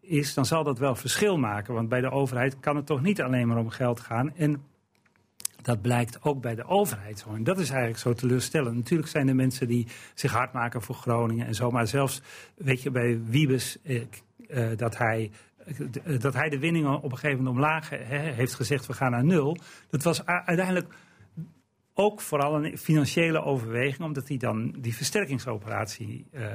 is, 0.00 0.34
dan 0.34 0.46
zal 0.46 0.64
dat 0.64 0.78
wel 0.78 0.94
verschil 0.94 1.38
maken. 1.38 1.74
Want 1.74 1.88
bij 1.88 2.00
de 2.00 2.10
overheid 2.10 2.60
kan 2.60 2.76
het 2.76 2.86
toch 2.86 3.02
niet 3.02 3.20
alleen 3.22 3.48
maar 3.48 3.56
om 3.56 3.68
geld 3.68 4.00
gaan. 4.00 4.34
En 4.34 4.62
dat 5.62 5.82
blijkt 5.82 6.22
ook 6.22 6.40
bij 6.40 6.54
de 6.54 6.64
overheid 6.64 7.18
zo. 7.18 7.34
En 7.34 7.44
dat 7.44 7.58
is 7.58 7.70
eigenlijk 7.70 8.00
zo 8.00 8.12
teleurstellend. 8.12 8.76
Natuurlijk 8.76 9.08
zijn 9.08 9.28
er 9.28 9.34
mensen 9.34 9.66
die 9.66 9.86
zich 10.14 10.32
hard 10.32 10.52
maken 10.52 10.82
voor 10.82 10.94
Groningen 10.94 11.46
en 11.46 11.54
zo. 11.54 11.70
Maar 11.70 11.86
zelfs, 11.86 12.22
weet 12.54 12.82
je, 12.82 12.90
bij 12.90 13.20
Wiebes, 13.24 13.78
eh, 13.82 14.02
uh, 14.48 14.76
dat 14.76 14.98
hij 14.98 15.30
dat 16.18 16.34
hij 16.34 16.48
de 16.48 16.58
winningen 16.58 16.96
op 16.96 17.12
een 17.12 17.18
gegeven 17.18 17.44
moment 17.44 17.56
omlaag 17.56 17.90
heeft 18.34 18.54
gezegd, 18.54 18.86
we 18.86 18.92
gaan 18.92 19.10
naar 19.10 19.24
nul. 19.24 19.56
Dat 19.90 20.02
was 20.02 20.26
uiteindelijk 20.26 20.94
ook 22.00 22.20
vooral 22.20 22.64
een 22.64 22.78
financiële 22.78 23.42
overweging, 23.42 24.00
omdat 24.00 24.28
hij 24.28 24.36
dan 24.36 24.74
die 24.78 24.94
versterkingsoperatie 24.94 26.26
uh, 26.32 26.46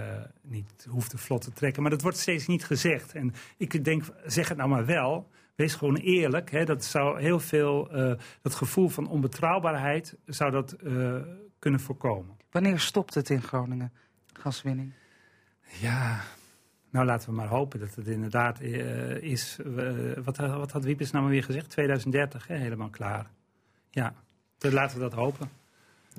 niet 0.42 0.86
hoefde 0.90 1.18
vlot 1.18 1.42
te 1.42 1.52
trekken. 1.52 1.82
Maar 1.82 1.92
dat 1.92 2.02
wordt 2.02 2.18
steeds 2.18 2.48
niet 2.48 2.66
gezegd. 2.66 3.14
En 3.14 3.34
ik 3.58 3.84
denk, 3.84 4.04
zeg 4.26 4.48
het 4.48 4.58
nou 4.58 4.70
maar 4.70 4.86
wel. 4.86 5.30
Wees 5.56 5.76
gewoon 5.76 5.96
eerlijk. 5.96 6.52
Hè, 6.52 6.66
dat 6.66 6.84
zou 6.84 7.22
heel 7.22 7.40
veel, 7.40 7.96
uh, 7.96 8.14
dat 8.42 8.56
gevoel 8.56 8.90
van 8.90 9.08
onbetrouwbaarheid 9.08 10.18
zou 10.26 10.52
dat 10.52 10.76
uh, 10.84 11.16
kunnen 11.60 11.80
voorkomen. 11.80 12.38
Wanneer 12.52 12.80
stopt 12.80 13.14
het 13.14 13.30
in 13.30 13.42
Groningen, 13.42 13.94
gaswinning? 14.34 14.94
Ja, 15.80 16.22
nou 16.90 17.06
laten 17.06 17.30
we 17.30 17.36
maar 17.36 17.48
hopen 17.48 17.80
dat 17.80 17.96
het 17.96 18.08
inderdaad 18.08 18.62
uh, 18.62 19.22
is. 19.22 19.60
wat, 20.24 20.38
wat 20.38 20.72
had 20.72 20.84
Wiepes 20.84 21.12
nou 21.12 21.24
maar 21.24 21.34
weer 21.34 21.44
gezegd? 21.44 21.70
2030, 21.70 22.48
hè, 22.48 22.56
helemaal 22.56 22.90
klaar. 22.90 23.32
Ja, 23.90 24.14
dus 24.64 24.74
laten 24.74 24.98
we 24.98 25.04
dat 25.04 25.14
hopen. 25.14 25.50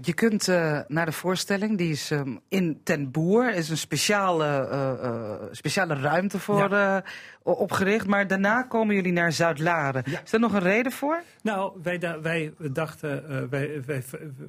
Je 0.01 0.13
kunt 0.13 0.49
uh, 0.49 0.81
naar 0.89 1.07
de 1.07 1.13
voorstelling, 1.13 1.79
die 1.79 1.91
is 1.91 2.11
um, 2.11 2.41
in 2.49 2.81
Ten 2.83 3.11
Boer. 3.11 3.55
is 3.55 3.69
een 3.69 3.77
speciale, 3.77 4.69
uh, 4.73 4.93
uh, 5.03 5.33
speciale 5.51 5.95
ruimte 5.95 6.39
voor 6.39 6.69
ja. 6.71 7.05
opgericht. 7.43 8.07
Maar 8.07 8.27
daarna 8.27 8.63
komen 8.63 8.95
jullie 8.95 9.13
naar 9.13 9.33
Zuid-Laren. 9.33 10.03
Ja. 10.07 10.21
Is 10.25 10.31
daar 10.31 10.41
nog 10.41 10.53
een 10.53 10.61
reden 10.61 10.93
voor? 10.93 11.23
Nou, 11.43 11.73
wij, 11.83 11.99
wij 12.23 12.53
dachten, 12.59 13.29
wij, 13.51 13.83
wij, 13.87 14.03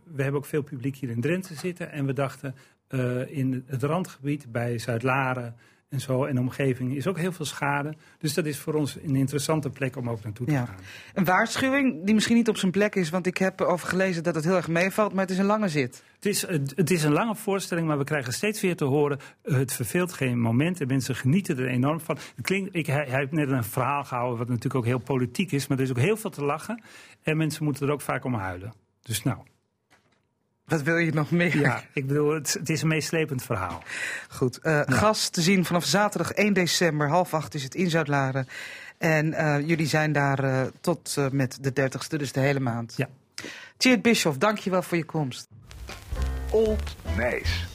wij, 0.04 0.24
hebben 0.24 0.42
ook 0.42 0.46
veel 0.46 0.64
publiek 0.64 0.96
hier 0.96 1.10
in 1.10 1.22
Drenthe 1.22 1.54
zitten. 1.54 1.92
En 1.92 2.06
we 2.06 2.14
dachten 2.14 2.56
in 3.28 3.64
het 3.68 3.84
randgebied 3.84 4.52
bij 4.52 4.78
Zuid-Laren 4.78 5.56
en 5.96 6.02
zo. 6.02 6.26
En 6.26 6.36
de 6.36 6.42
omgeving 6.42 6.96
is 6.96 7.08
ook 7.08 7.18
heel 7.18 7.32
veel 7.32 7.46
schade. 7.46 7.96
Dus 8.20 8.34
dat 8.34 8.46
is 8.46 8.60
voor 8.60 8.74
ons 8.74 8.98
een 9.04 9.16
interessante 9.16 9.70
plek 9.70 9.96
om 9.96 10.10
ook 10.10 10.24
naartoe 10.24 10.46
te 10.46 10.52
ja. 10.52 10.66
gaan. 10.66 10.76
Een 11.14 11.26
waarschuwing 11.26 12.06
die 12.06 12.14
misschien 12.14 12.36
niet 12.36 12.50
op 12.50 12.58
zijn 12.58 12.72
plek 12.72 12.96
is, 12.96 13.10
want 13.10 13.26
ik 13.26 13.38
heb 13.38 13.62
over 13.62 13.88
gelezen 13.88 14.24
dat 14.24 14.36
het 14.36 14.44
heel 14.44 14.56
erg 14.56 14.68
meevalt, 14.68 15.14
maar 15.14 15.22
het 15.22 15.32
is 15.32 15.38
een 15.38 15.46
lange 15.46 15.70
zit. 15.70 16.04
Het 16.16 16.26
is, 16.26 16.42
het 16.76 16.92
is 16.92 17.04
een 17.04 17.12
lange 17.12 17.36
voorstelling, 17.36 17.88
maar 17.88 17.98
we 17.98 18.04
krijgen 18.04 18.34
steeds 18.34 18.62
weer 18.62 18.76
te 18.76 18.86
horen, 18.86 19.20
het 19.44 19.74
verveelt 19.74 20.14
geen 20.14 20.40
moment 20.40 20.82
en 20.82 20.88
mensen 20.88 21.16
genieten 21.16 21.58
er 21.58 21.68
enorm 21.68 22.00
van. 22.00 22.18
Het 22.36 22.46
klinkt, 22.46 22.76
ik, 22.76 22.86
hij, 22.86 23.06
hij 23.08 23.20
heeft 23.20 23.32
net 23.32 23.50
een 23.50 23.64
verhaal 23.64 24.04
gehouden 24.04 24.38
wat 24.38 24.48
natuurlijk 24.48 24.76
ook 24.76 24.86
heel 24.86 25.00
politiek 25.00 25.52
is, 25.52 25.68
maar 25.68 25.78
er 25.78 25.84
is 25.84 25.90
ook 25.90 26.00
heel 26.00 26.18
veel 26.18 26.30
te 26.30 26.44
lachen 26.44 26.84
en 27.24 27.38
mensen 27.38 27.64
moeten 27.64 27.88
er 27.88 27.94
ook 27.94 28.02
vaak 28.02 28.24
om 28.24 28.34
huilen. 28.34 28.74
Dus 29.02 29.24
nou. 29.24 29.38
Wat 30.66 30.82
wil 30.82 30.98
je 30.98 31.14
nog 31.14 31.32
meer? 31.32 31.60
Ja, 31.60 31.84
ik 31.94 32.08
bedoel, 32.08 32.34
het, 32.34 32.54
het 32.54 32.70
is 32.70 32.82
een 32.82 32.88
meeslepend 32.88 33.44
verhaal. 33.44 33.84
Goed. 34.30 34.60
Uh, 34.64 34.82
Gast 34.86 35.34
te 35.34 35.42
zien 35.42 35.66
vanaf 35.66 35.86
zaterdag 35.86 36.32
1 36.32 36.54
december, 36.54 37.10
half 37.10 37.34
acht 37.34 37.54
is 37.54 37.64
het 37.64 37.76
in 37.76 37.90
Zuid-Laren. 37.90 38.48
En 38.98 39.26
uh, 39.28 39.68
jullie 39.68 39.88
zijn 39.88 40.12
daar 40.12 40.44
uh, 40.44 40.62
tot 40.82 41.18
met 41.32 41.58
de 41.62 41.90
30ste, 41.90 42.18
dus 42.18 42.32
de 42.32 42.40
hele 42.40 42.60
maand. 42.60 42.94
Ja. 42.98 43.08
Tjeerd 43.78 44.02
Bischoff, 44.02 44.38
dankjewel 44.38 44.82
voor 44.82 44.98
je 44.98 45.06
komst. 45.06 45.48
Old 46.52 46.96
Nijs. 47.18 47.66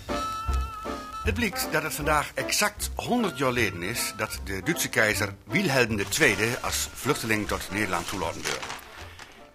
Het 1.25 1.35
blijkt 1.35 1.69
dat 1.73 1.83
het 1.83 1.95
vandaag 1.95 2.33
exact 2.35 2.91
100 2.95 3.39
jaar 3.39 3.49
geleden 3.49 3.83
is 3.83 4.15
dat 4.17 4.41
de 4.45 4.61
Duitse 4.65 4.89
keizer 4.89 5.35
Wilhelm 5.45 5.99
II 5.99 6.37
als 6.61 6.89
vluchteling 6.93 7.49
tot 7.49 7.69
Nederland 7.73 8.09
toelaten 8.09 8.43
werd. 8.43 8.80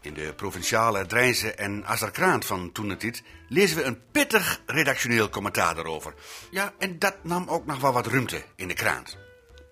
In 0.06 0.14
de 0.14 0.34
provinciale 0.34 1.06
Drijnse 1.06 1.52
en 1.52 1.86
Azerkraant 1.86 2.46
van 2.46 2.72
toen 2.72 2.90
het 2.90 3.24
lezen 3.48 3.78
we 3.78 3.84
een 3.84 4.02
pittig 4.12 4.62
redactioneel 4.66 5.30
commentaar 5.30 5.76
daarover. 5.76 6.14
Ja, 6.52 6.74
en 6.80 7.00
dat 7.00 7.24
nam 7.24 7.48
ook 7.48 7.66
nog 7.66 7.80
wel 7.80 7.94
wat 7.94 8.08
ruimte 8.08 8.44
in 8.56 8.68
de 8.68 8.74
krant. 8.74 9.18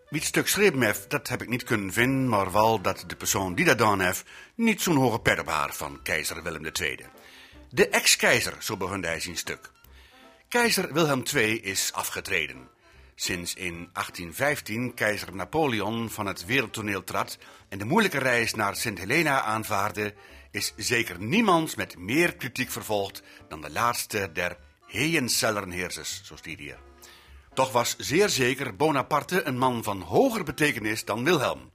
Wie 0.10 0.20
het 0.20 0.28
stuk 0.28 0.48
schreef 0.48 0.80
heeft, 0.80 1.10
dat 1.10 1.28
heb 1.28 1.42
ik 1.42 1.50
niet 1.50 1.64
kunnen 1.64 1.94
vinden, 1.94 2.30
maar 2.30 2.52
wel 2.52 2.82
dat 2.82 3.04
de 3.08 3.16
persoon 3.16 3.56
die 3.56 3.66
dat 3.66 3.80
gedaan 3.80 4.02
heeft 4.02 4.26
niet 4.56 4.82
zo'n 4.82 4.96
hoge 4.96 5.20
pet 5.20 5.42
van 5.70 6.00
keizer 6.04 6.44
Willem 6.44 6.66
II. 6.82 7.00
De 7.70 7.88
ex-keizer, 7.88 8.56
zo 8.60 8.78
begon 8.78 9.04
hij 9.04 9.20
zijn 9.20 9.38
stuk. 9.38 9.72
Keizer 10.48 10.94
Wilhelm 10.94 11.24
II 11.34 11.62
is 11.62 11.94
afgetreden. 11.94 12.73
Sinds 13.16 13.54
in 13.54 13.74
1815 13.74 14.94
keizer 14.94 15.36
Napoleon 15.36 16.10
van 16.10 16.26
het 16.26 16.46
wereldtoneel 16.46 17.04
trad 17.04 17.38
en 17.70 17.78
de 17.78 17.86
moeilijke 17.86 18.20
reis 18.20 18.54
naar 18.54 18.76
Sint 18.76 19.00
Helena 19.00 19.42
aanvaarde, 19.42 20.14
is 20.52 20.74
zeker 20.76 21.20
niemand 21.20 21.76
met 21.76 21.98
meer 21.98 22.36
kritiek 22.36 22.72
vervolgd 22.72 23.24
dan 23.48 23.62
de 23.62 23.72
laatste 23.72 24.30
der 24.34 24.58
Heejencellenheersers, 24.88 26.22
zo 26.24 26.36
stiet 26.36 26.60
hier. 26.60 26.78
Toch 27.54 27.72
was 27.72 27.96
zeer 27.98 28.30
zeker 28.30 28.76
Bonaparte 28.76 29.44
een 29.44 29.58
man 29.58 29.84
van 29.84 30.02
hoger 30.02 30.44
betekenis 30.44 31.06
dan 31.06 31.24
Wilhelm. 31.24 31.72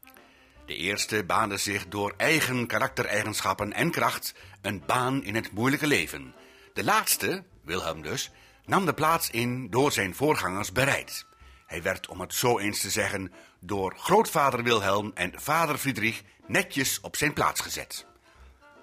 De 0.67 0.75
eerste 0.75 1.25
baande 1.25 1.57
zich 1.57 1.89
door 1.89 2.15
eigen 2.17 2.67
karaktereigenschappen 2.67 3.73
en 3.73 3.91
kracht 3.91 4.35
een 4.63 4.83
baan 4.87 5.25
in 5.25 5.35
het 5.35 5.53
moeilijke 5.53 5.87
leven. 5.87 6.35
De 6.75 6.85
laatste, 6.85 7.45
Wilhelm 7.65 8.03
dus, 8.03 8.31
nam 8.67 8.87
de 8.87 8.95
plaats 8.95 9.31
in 9.31 9.71
door 9.71 9.93
zijn 9.93 10.15
voorgangers 10.15 10.73
bereid. 10.73 11.27
Hij 11.69 11.83
werd, 11.83 12.09
om 12.09 12.21
het 12.21 12.35
zo 12.35 12.59
eens 12.59 12.81
te 12.81 12.91
zeggen, 12.91 13.33
door 13.61 13.95
grootvader 13.97 14.63
Wilhelm 14.63 15.11
en 15.15 15.33
vader 15.35 15.79
Friedrich 15.79 16.23
netjes 16.47 17.01
op 17.01 17.17
zijn 17.17 17.33
plaats 17.33 17.61
gezet. 17.61 18.07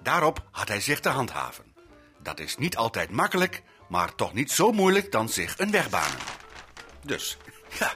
Daarop 0.02 0.48
had 0.50 0.68
hij 0.68 0.80
zich 0.80 1.00
te 1.00 1.08
handhaven. 1.08 1.64
Dat 2.22 2.40
is 2.40 2.56
niet 2.56 2.76
altijd 2.76 3.10
makkelijk, 3.10 3.62
maar 3.88 4.14
toch 4.14 4.32
niet 4.32 4.50
zo 4.50 4.72
moeilijk 4.72 5.12
dan 5.12 5.28
zich 5.28 5.58
een 5.58 5.70
weg 5.70 5.90
banen. 5.90 6.18
Dus, 7.04 7.36
ja, 7.80 7.94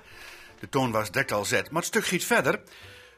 de 0.60 0.68
toon 0.68 0.90
was 0.90 1.10
al 1.26 1.44
zet, 1.44 1.70
maar 1.70 1.82
het 1.82 1.90
stuk 1.90 2.06
giet 2.06 2.24
verder. 2.24 2.62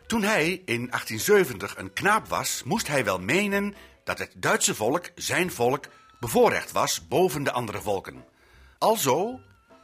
Toen 0.06 0.22
hij 0.22 0.46
in 0.50 0.86
1870 0.90 1.76
een 1.76 1.92
knaap 1.92 2.28
was, 2.28 2.62
moest 2.64 2.86
hij 2.86 3.04
wel 3.04 3.18
menen 3.18 3.74
dat 4.04 4.18
het 4.18 4.32
Duitse 4.36 4.74
volk, 4.74 5.10
zijn 5.14 5.52
volk, 5.52 5.84
bevoorrecht 6.20 6.72
was 6.72 7.08
boven 7.08 7.42
de 7.42 7.52
andere 7.52 7.80
volken. 7.80 8.24
Alzo 8.78 9.40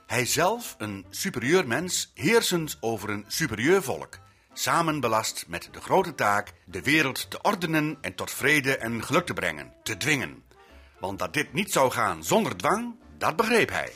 hij 0.08 0.26
zelf, 0.26 0.74
een 0.78 1.06
superieur 1.10 1.66
mens, 1.66 2.10
heersend 2.14 2.76
over 2.80 3.10
een 3.10 3.24
superieur 3.26 3.82
volk. 3.82 4.18
Samen 4.52 5.00
belast 5.00 5.44
met 5.48 5.68
de 5.72 5.80
grote 5.80 6.14
taak 6.14 6.52
de 6.64 6.82
wereld 6.82 7.30
te 7.30 7.42
ordenen 7.42 7.98
en 8.00 8.14
tot 8.14 8.30
vrede 8.30 8.76
en 8.76 9.04
geluk 9.04 9.26
te 9.26 9.34
brengen, 9.34 9.72
te 9.82 9.96
dwingen. 9.96 10.42
Want 11.00 11.18
dat 11.18 11.32
dit 11.32 11.52
niet 11.52 11.72
zou 11.72 11.90
gaan 11.90 12.24
zonder 12.24 12.56
dwang, 12.56 12.94
dat 13.18 13.36
begreep 13.36 13.70
hij. 13.70 13.92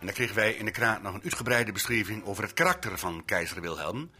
En 0.00 0.06
dan 0.06 0.14
kregen 0.14 0.34
wij 0.34 0.52
in 0.52 0.64
de 0.64 0.70
kraat 0.70 1.02
nog 1.02 1.14
een 1.14 1.22
uitgebreide 1.22 1.72
beschrijving 1.72 2.24
over 2.24 2.42
het 2.42 2.52
karakter 2.52 2.98
van 2.98 3.24
keizer 3.24 3.60
Wilhelm. 3.60 4.10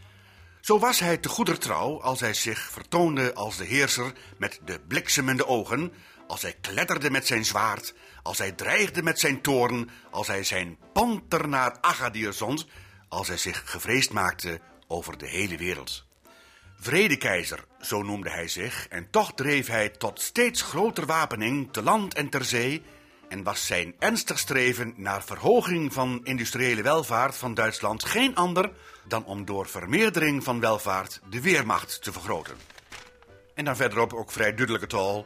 Zo 0.61 0.79
was 0.79 0.99
hij 0.99 1.17
te 1.17 1.29
goeder 1.29 1.59
trouw 1.59 2.01
als 2.01 2.19
hij 2.19 2.33
zich 2.33 2.59
vertoonde 2.59 3.33
als 3.33 3.57
de 3.57 3.65
heerser 3.65 4.13
met 4.37 4.59
de 4.65 4.79
bliksemende 4.87 5.47
ogen, 5.47 5.93
als 6.27 6.41
hij 6.41 6.55
kletterde 6.61 7.11
met 7.11 7.27
zijn 7.27 7.45
zwaard, 7.45 7.93
als 8.27 8.37
hij 8.37 8.51
dreigde 8.51 9.03
met 9.03 9.19
zijn 9.19 9.41
toorn, 9.41 9.89
als 10.11 10.27
hij 10.27 10.43
zijn 10.43 10.77
panter 10.93 11.47
naar 11.47 11.77
Agadir 11.81 12.33
zond, 12.33 12.65
als 13.07 13.27
hij 13.27 13.37
zich 13.37 13.61
gevreesd 13.65 14.11
maakte 14.11 14.59
over 14.87 15.17
de 15.17 15.27
hele 15.27 15.57
wereld. 15.57 16.05
Vredekeizer, 16.79 17.65
zo 17.81 18.01
noemde 18.01 18.29
hij 18.29 18.47
zich, 18.47 18.87
en 18.87 19.09
toch 19.09 19.33
dreef 19.33 19.67
hij 19.67 19.89
tot 19.89 20.21
steeds 20.21 20.61
groter 20.61 21.05
wapening 21.05 21.73
te 21.73 21.83
land 21.83 22.13
en 22.13 22.29
ter 22.29 22.45
zee, 22.45 22.83
en 23.29 23.43
was 23.43 23.65
zijn 23.65 23.95
ernstig 23.99 24.39
streven 24.39 24.93
naar 24.97 25.23
verhoging 25.23 25.93
van 25.93 26.19
industriële 26.23 26.81
welvaart 26.81 27.35
van 27.35 27.53
Duitsland 27.53 28.05
geen 28.05 28.35
ander 28.35 28.71
dan 29.07 29.25
om 29.25 29.45
door 29.45 29.67
vermeerdering 29.67 30.43
van 30.43 30.59
welvaart 30.59 31.21
de 31.29 31.41
weermacht 31.41 32.03
te 32.03 32.11
vergroten. 32.11 32.57
En 33.53 33.65
dan 33.65 33.75
verderop 33.75 34.13
ook 34.13 34.31
vrij 34.31 34.53
duidelijke 34.53 34.87
taal. 34.87 35.25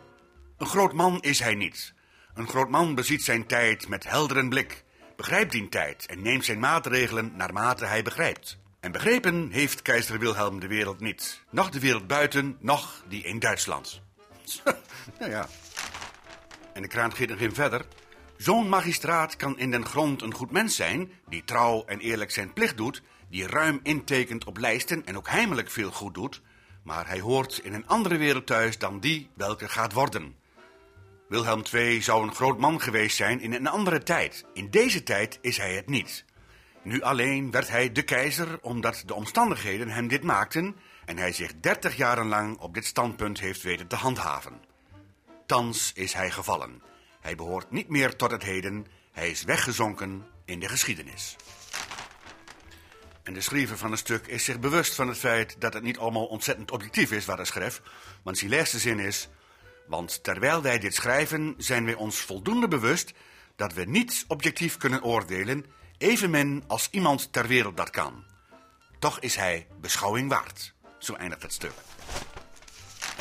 Een 0.57 0.67
groot 0.67 0.93
man 0.93 1.21
is 1.21 1.39
hij 1.39 1.55
niet, 1.55 1.93
een 2.34 2.48
groot 2.48 2.70
man 2.70 2.96
beziet 2.96 3.24
zijn 3.24 3.46
tijd 3.46 3.88
met 3.88 4.04
heldere 4.04 4.48
blik, 4.48 4.84
begrijpt 5.15 5.52
die 5.52 5.70
tijd 5.70 6.06
en 6.06 6.22
neemt 6.22 6.46
zijn 6.46 6.60
maatregelen 6.60 7.32
naarmate 7.36 7.86
hij 7.86 8.04
begrijpt. 8.04 8.58
En 8.80 8.91
begrepen 8.91 9.50
heeft 9.52 9.82
keizer 9.82 10.20
Wilhelm 10.20 10.60
de 10.60 10.67
wereld 10.67 11.00
niet. 11.00 11.44
Nog 11.50 11.70
de 11.70 11.80
wereld 11.80 12.08
buiten, 12.08 12.58
nog 12.60 13.04
die 13.08 13.24
in 13.24 13.39
Duitsland. 13.39 14.02
nou 15.20 15.32
ja. 15.32 15.48
En 16.74 16.82
de 16.82 16.88
kraan 16.88 17.15
gaat 17.15 17.28
nog 17.28 17.39
in 17.39 17.54
verder. 17.54 17.86
Zo'n 18.38 18.70
magistraat 18.70 19.36
kan 19.36 19.60
in 19.60 19.72
den 19.72 19.86
grond 19.86 20.22
een 20.22 20.34
goed 20.34 20.52
mens 20.52 20.76
zijn, 20.76 21.12
die 21.30 21.44
trouw 21.44 21.86
en 21.86 22.00
eerlijk 22.00 22.32
zijn 22.32 22.54
plicht 22.54 22.78
doet, 22.78 23.02
die 23.30 23.48
ruim 23.48 23.80
intekent 23.84 24.44
op 24.44 24.58
lijsten 24.58 25.06
en 25.06 25.17
ook 25.17 25.30
heimelijk 25.30 25.70
veel 25.70 25.91
goed 25.91 26.13
doet, 26.13 26.41
maar 26.84 27.08
hij 27.08 27.20
hoort 27.20 27.58
in 27.58 27.74
een 27.74 27.88
andere 27.88 28.17
wereld 28.17 28.46
thuis 28.46 28.78
dan 28.78 29.00
die 29.00 29.30
welke 29.34 29.67
gaat 29.67 29.94
worden. 29.94 30.36
Wilhelm 31.32 31.63
II 31.74 32.02
zou 32.02 32.24
een 32.24 32.36
groot 32.36 32.58
man 32.58 32.82
geweest 32.82 33.15
zijn 33.15 33.41
in 33.41 33.54
een 33.54 33.67
andere 33.67 34.04
tijd. 34.04 34.46
In 34.54 34.70
deze 34.70 35.04
tijd 35.04 35.39
is 35.41 35.58
hij 35.58 35.76
het 35.76 35.88
niet. 35.88 36.26
Nu 36.84 37.02
alleen 37.02 37.52
werd 37.52 37.70
hij 37.70 37.91
de 37.91 38.02
keizer 38.02 38.60
omdat 38.62 39.04
de 39.06 39.13
omstandigheden 39.13 39.89
hem 39.89 40.08
dit 40.08 40.24
maakten 40.24 40.76
en 41.06 41.17
hij 41.17 41.32
zich 41.32 41.52
dertig 41.60 41.96
jaren 41.96 42.28
lang 42.28 42.58
op 42.58 42.74
dit 42.74 42.86
standpunt 42.86 43.39
heeft 43.39 43.62
weten 43.62 43.88
te 43.88 43.96
handhaven. 43.96 44.62
Thans 45.46 45.91
is 45.96 46.13
hij 46.13 46.32
gevallen. 46.32 46.82
Hij 47.22 47.36
behoort 47.36 47.72
niet 47.72 47.89
meer 47.89 48.15
tot 48.15 48.32
het 48.32 48.44
heden, 48.44 48.86
hij 49.12 49.30
is 49.30 49.44
weggezonken 49.44 50.26
in 50.46 50.60
de 50.60 50.67
geschiedenis. 50.67 51.36
En 53.24 53.34
de 53.34 53.41
schrijver 53.41 53.78
van 53.78 53.91
het 53.91 54.00
stuk 54.00 54.28
is 54.28 54.46
zich 54.46 54.60
bewust 54.60 54.96
van 54.96 55.08
het 55.08 55.17
feit 55.17 55.56
dat 55.60 55.74
het 55.74 55.84
niet 55.84 55.98
allemaal 55.98 56.26
ontzettend 56.26 56.72
objectief 56.72 57.12
is 57.12 57.26
wat 57.26 57.38
hij 57.38 57.46
schrijft, 57.46 57.82
want 58.24 58.38
zijn 58.38 58.52
laatste 58.52 58.80
zin 58.80 59.00
is... 59.00 59.30
Want 59.91 60.23
terwijl 60.23 60.62
wij 60.62 60.80
dit 60.80 60.95
schrijven, 60.95 61.54
zijn 61.58 61.86
wij 61.86 61.93
ons 61.93 62.19
voldoende 62.19 62.67
bewust 62.67 63.13
dat 63.56 63.73
we 63.73 63.84
niet 63.86 64.25
objectief 64.27 64.77
kunnen 64.77 65.04
oordelen, 65.04 65.65
evenmin 65.97 66.63
als 66.67 66.88
iemand 66.91 67.34
ter 67.34 67.47
wereld 67.47 67.77
dat 67.77 67.89
kan. 67.89 68.23
Toch 68.99 69.19
is 69.19 69.36
hij 69.36 69.67
beschouwing 69.82 70.30
waard. 70.30 70.73
Zo 70.99 71.13
eindigt 71.13 71.41
het 71.41 71.54
stuk. 71.54 71.71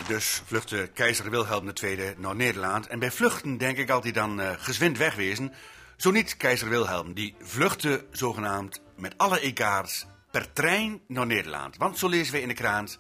Dus 0.07 0.43
vluchtte 0.47 0.91
keizer 0.95 1.31
Wilhelm 1.31 1.73
II 1.83 2.15
naar 2.17 2.37
Nederland. 2.37 2.87
En 2.87 2.99
bij 2.99 3.11
vluchten 3.11 3.59
denk 3.59 3.79
ik 3.79 3.91
altijd 3.91 4.15
dan 4.15 4.41
uh, 4.41 4.51
gezwind 4.57 4.99
wegwezen. 4.99 5.53
Zo 5.97 6.11
niet 6.11 6.37
keizer 6.37 6.69
Wilhelm, 6.69 7.15
die 7.15 7.35
vluchtte 7.41 8.05
zogenaamd 8.11 8.83
met 8.97 9.15
alle 9.17 9.41
egaars 9.41 10.07
per 10.31 10.53
trein 10.53 11.01
naar 11.07 11.27
Nederland. 11.27 11.77
Want 11.77 11.99
zo 11.99 12.09
lezen 12.09 12.33
we 12.33 12.41
in 12.41 12.49
de 12.49 12.55
krant... 12.55 12.99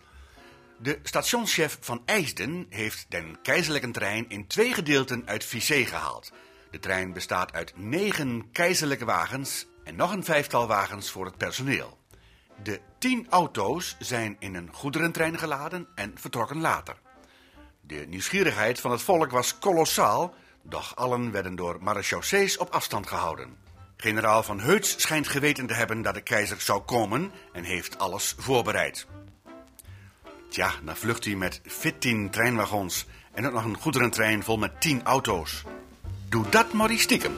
De 0.82 0.98
stationschef 1.02 1.78
van 1.80 2.02
IJsden 2.04 2.66
heeft 2.68 3.06
den 3.08 3.38
keizerlijke 3.42 3.90
trein 3.90 4.28
in 4.28 4.46
twee 4.46 4.74
gedeelten 4.74 5.22
uit 5.26 5.44
Vissé 5.44 5.84
gehaald. 5.84 6.32
De 6.70 6.78
trein 6.78 7.12
bestaat 7.12 7.52
uit 7.52 7.72
negen 7.76 8.50
keizerlijke 8.52 9.04
wagens 9.04 9.66
en 9.84 9.96
nog 9.96 10.12
een 10.12 10.24
vijftal 10.24 10.66
wagens 10.66 11.10
voor 11.10 11.24
het 11.24 11.36
personeel. 11.36 11.98
De 12.62 12.80
tien 12.98 13.26
auto's 13.30 13.96
zijn 13.98 14.36
in 14.38 14.54
een 14.54 14.68
goederentrein 14.72 15.38
geladen 15.38 15.88
en 15.94 16.12
vertrokken 16.14 16.60
later. 16.60 16.96
De 17.80 18.04
nieuwsgierigheid 18.08 18.80
van 18.80 18.90
het 18.90 19.02
volk 19.02 19.30
was 19.30 19.58
kolossaal, 19.58 20.34
doch 20.62 20.96
allen 20.96 21.30
werden 21.30 21.56
door 21.56 21.78
marechaussees 21.80 22.58
op 22.58 22.70
afstand 22.70 23.06
gehouden. 23.06 23.56
Generaal 23.96 24.42
van 24.42 24.60
Heuts 24.60 25.00
schijnt 25.00 25.28
geweten 25.28 25.66
te 25.66 25.74
hebben 25.74 26.02
dat 26.02 26.14
de 26.14 26.22
keizer 26.22 26.60
zou 26.60 26.80
komen 26.82 27.32
en 27.52 27.64
heeft 27.64 27.98
alles 27.98 28.34
voorbereid. 28.38 29.06
Tja, 30.50 30.70
dan 30.84 30.96
vlucht 30.96 31.24
hij 31.24 31.34
met 31.34 31.60
14 31.64 32.30
treinwagons 32.30 33.06
en 33.32 33.46
ook 33.46 33.52
nog 33.52 33.64
een 33.64 33.76
goederentrein 33.76 34.42
vol 34.42 34.56
met 34.56 34.80
10 34.80 35.02
auto's. 35.02 35.64
Doe 36.28 36.48
dat 36.48 36.72
maar 36.72 36.90
eens 36.90 37.02
stiekem. 37.02 37.32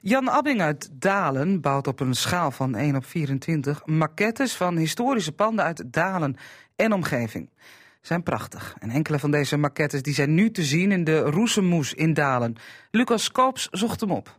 Jan 0.00 0.28
Abbing 0.28 0.60
uit 0.60 0.88
Dalen 0.92 1.60
bouwt 1.60 1.86
op 1.86 2.00
een 2.00 2.14
schaal 2.14 2.50
van 2.50 2.74
1 2.74 2.96
op 2.96 3.04
24 3.04 3.86
maquettes 3.86 4.56
van 4.56 4.76
historische 4.76 5.32
panden 5.32 5.64
uit 5.64 5.92
Dalen 5.92 6.36
en 6.76 6.92
omgeving. 6.92 7.50
Zijn 8.00 8.22
prachtig. 8.22 8.76
En 8.78 8.90
enkele 8.90 9.18
van 9.18 9.30
deze 9.30 9.56
maquettes 9.56 10.02
die 10.02 10.14
zijn 10.14 10.34
nu 10.34 10.50
te 10.50 10.64
zien 10.64 10.92
in 10.92 11.04
de 11.04 11.18
Roesemoes 11.18 11.94
in 11.94 12.14
Dalen. 12.14 12.56
Lucas 12.90 13.32
Koops 13.32 13.68
zocht 13.70 14.00
hem 14.00 14.10
op. 14.10 14.38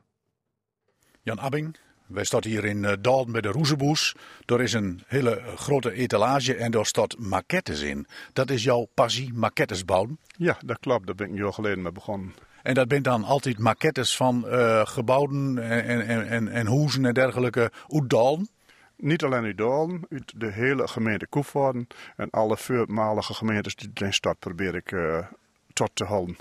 Jan 1.21 1.39
Abbing, 1.39 1.77
wij 2.07 2.23
staan 2.23 2.43
hier 2.43 2.65
in 2.65 2.83
uh, 2.83 2.91
Dalen 3.01 3.31
bij 3.31 3.41
de 3.41 3.51
Roezeboes. 3.51 4.15
Er 4.45 4.61
is 4.61 4.73
een 4.73 5.03
hele 5.07 5.41
grote 5.55 5.91
etalage 5.91 6.55
en 6.55 6.71
daar 6.71 6.85
staat 6.85 7.17
maquettes 7.17 7.81
in. 7.81 8.07
Dat 8.33 8.49
is 8.49 8.63
jouw 8.63 8.87
passie, 8.93 9.33
maquettes 9.33 9.85
bouwen? 9.85 10.19
Ja, 10.37 10.57
dat 10.65 10.79
klopt. 10.79 11.05
Daar 11.05 11.15
ben 11.15 11.25
ik 11.25 11.31
een 11.31 11.39
jaar 11.39 11.53
geleden 11.53 11.81
mee 11.81 11.91
begonnen. 11.91 12.33
En 12.63 12.73
dat 12.73 12.87
bent 12.87 13.03
dan 13.03 13.23
altijd 13.23 13.59
maquettes 13.59 14.15
van 14.15 14.45
uh, 14.47 14.85
gebouwen 14.85 15.57
en, 15.57 16.07
en, 16.07 16.27
en, 16.27 16.47
en 16.47 16.67
hoezen 16.67 17.05
en 17.05 17.13
dergelijke 17.13 17.71
uit 17.87 18.09
Dalen? 18.09 18.49
Niet 18.95 19.23
alleen 19.23 19.43
uit 19.43 19.57
Dalen, 19.57 20.05
uit 20.09 20.33
de 20.35 20.51
hele 20.51 20.87
gemeente 20.87 21.27
Koevoorden 21.27 21.87
en 22.15 22.29
alle 22.29 22.57
voormalige 22.57 23.33
gemeentes 23.33 23.75
die 23.75 23.91
erin 23.93 24.13
stad 24.13 24.39
probeer 24.39 24.75
ik 24.75 24.91
uh, 24.91 25.25
tot 25.73 25.89
te 25.93 26.03
houden. 26.03 26.37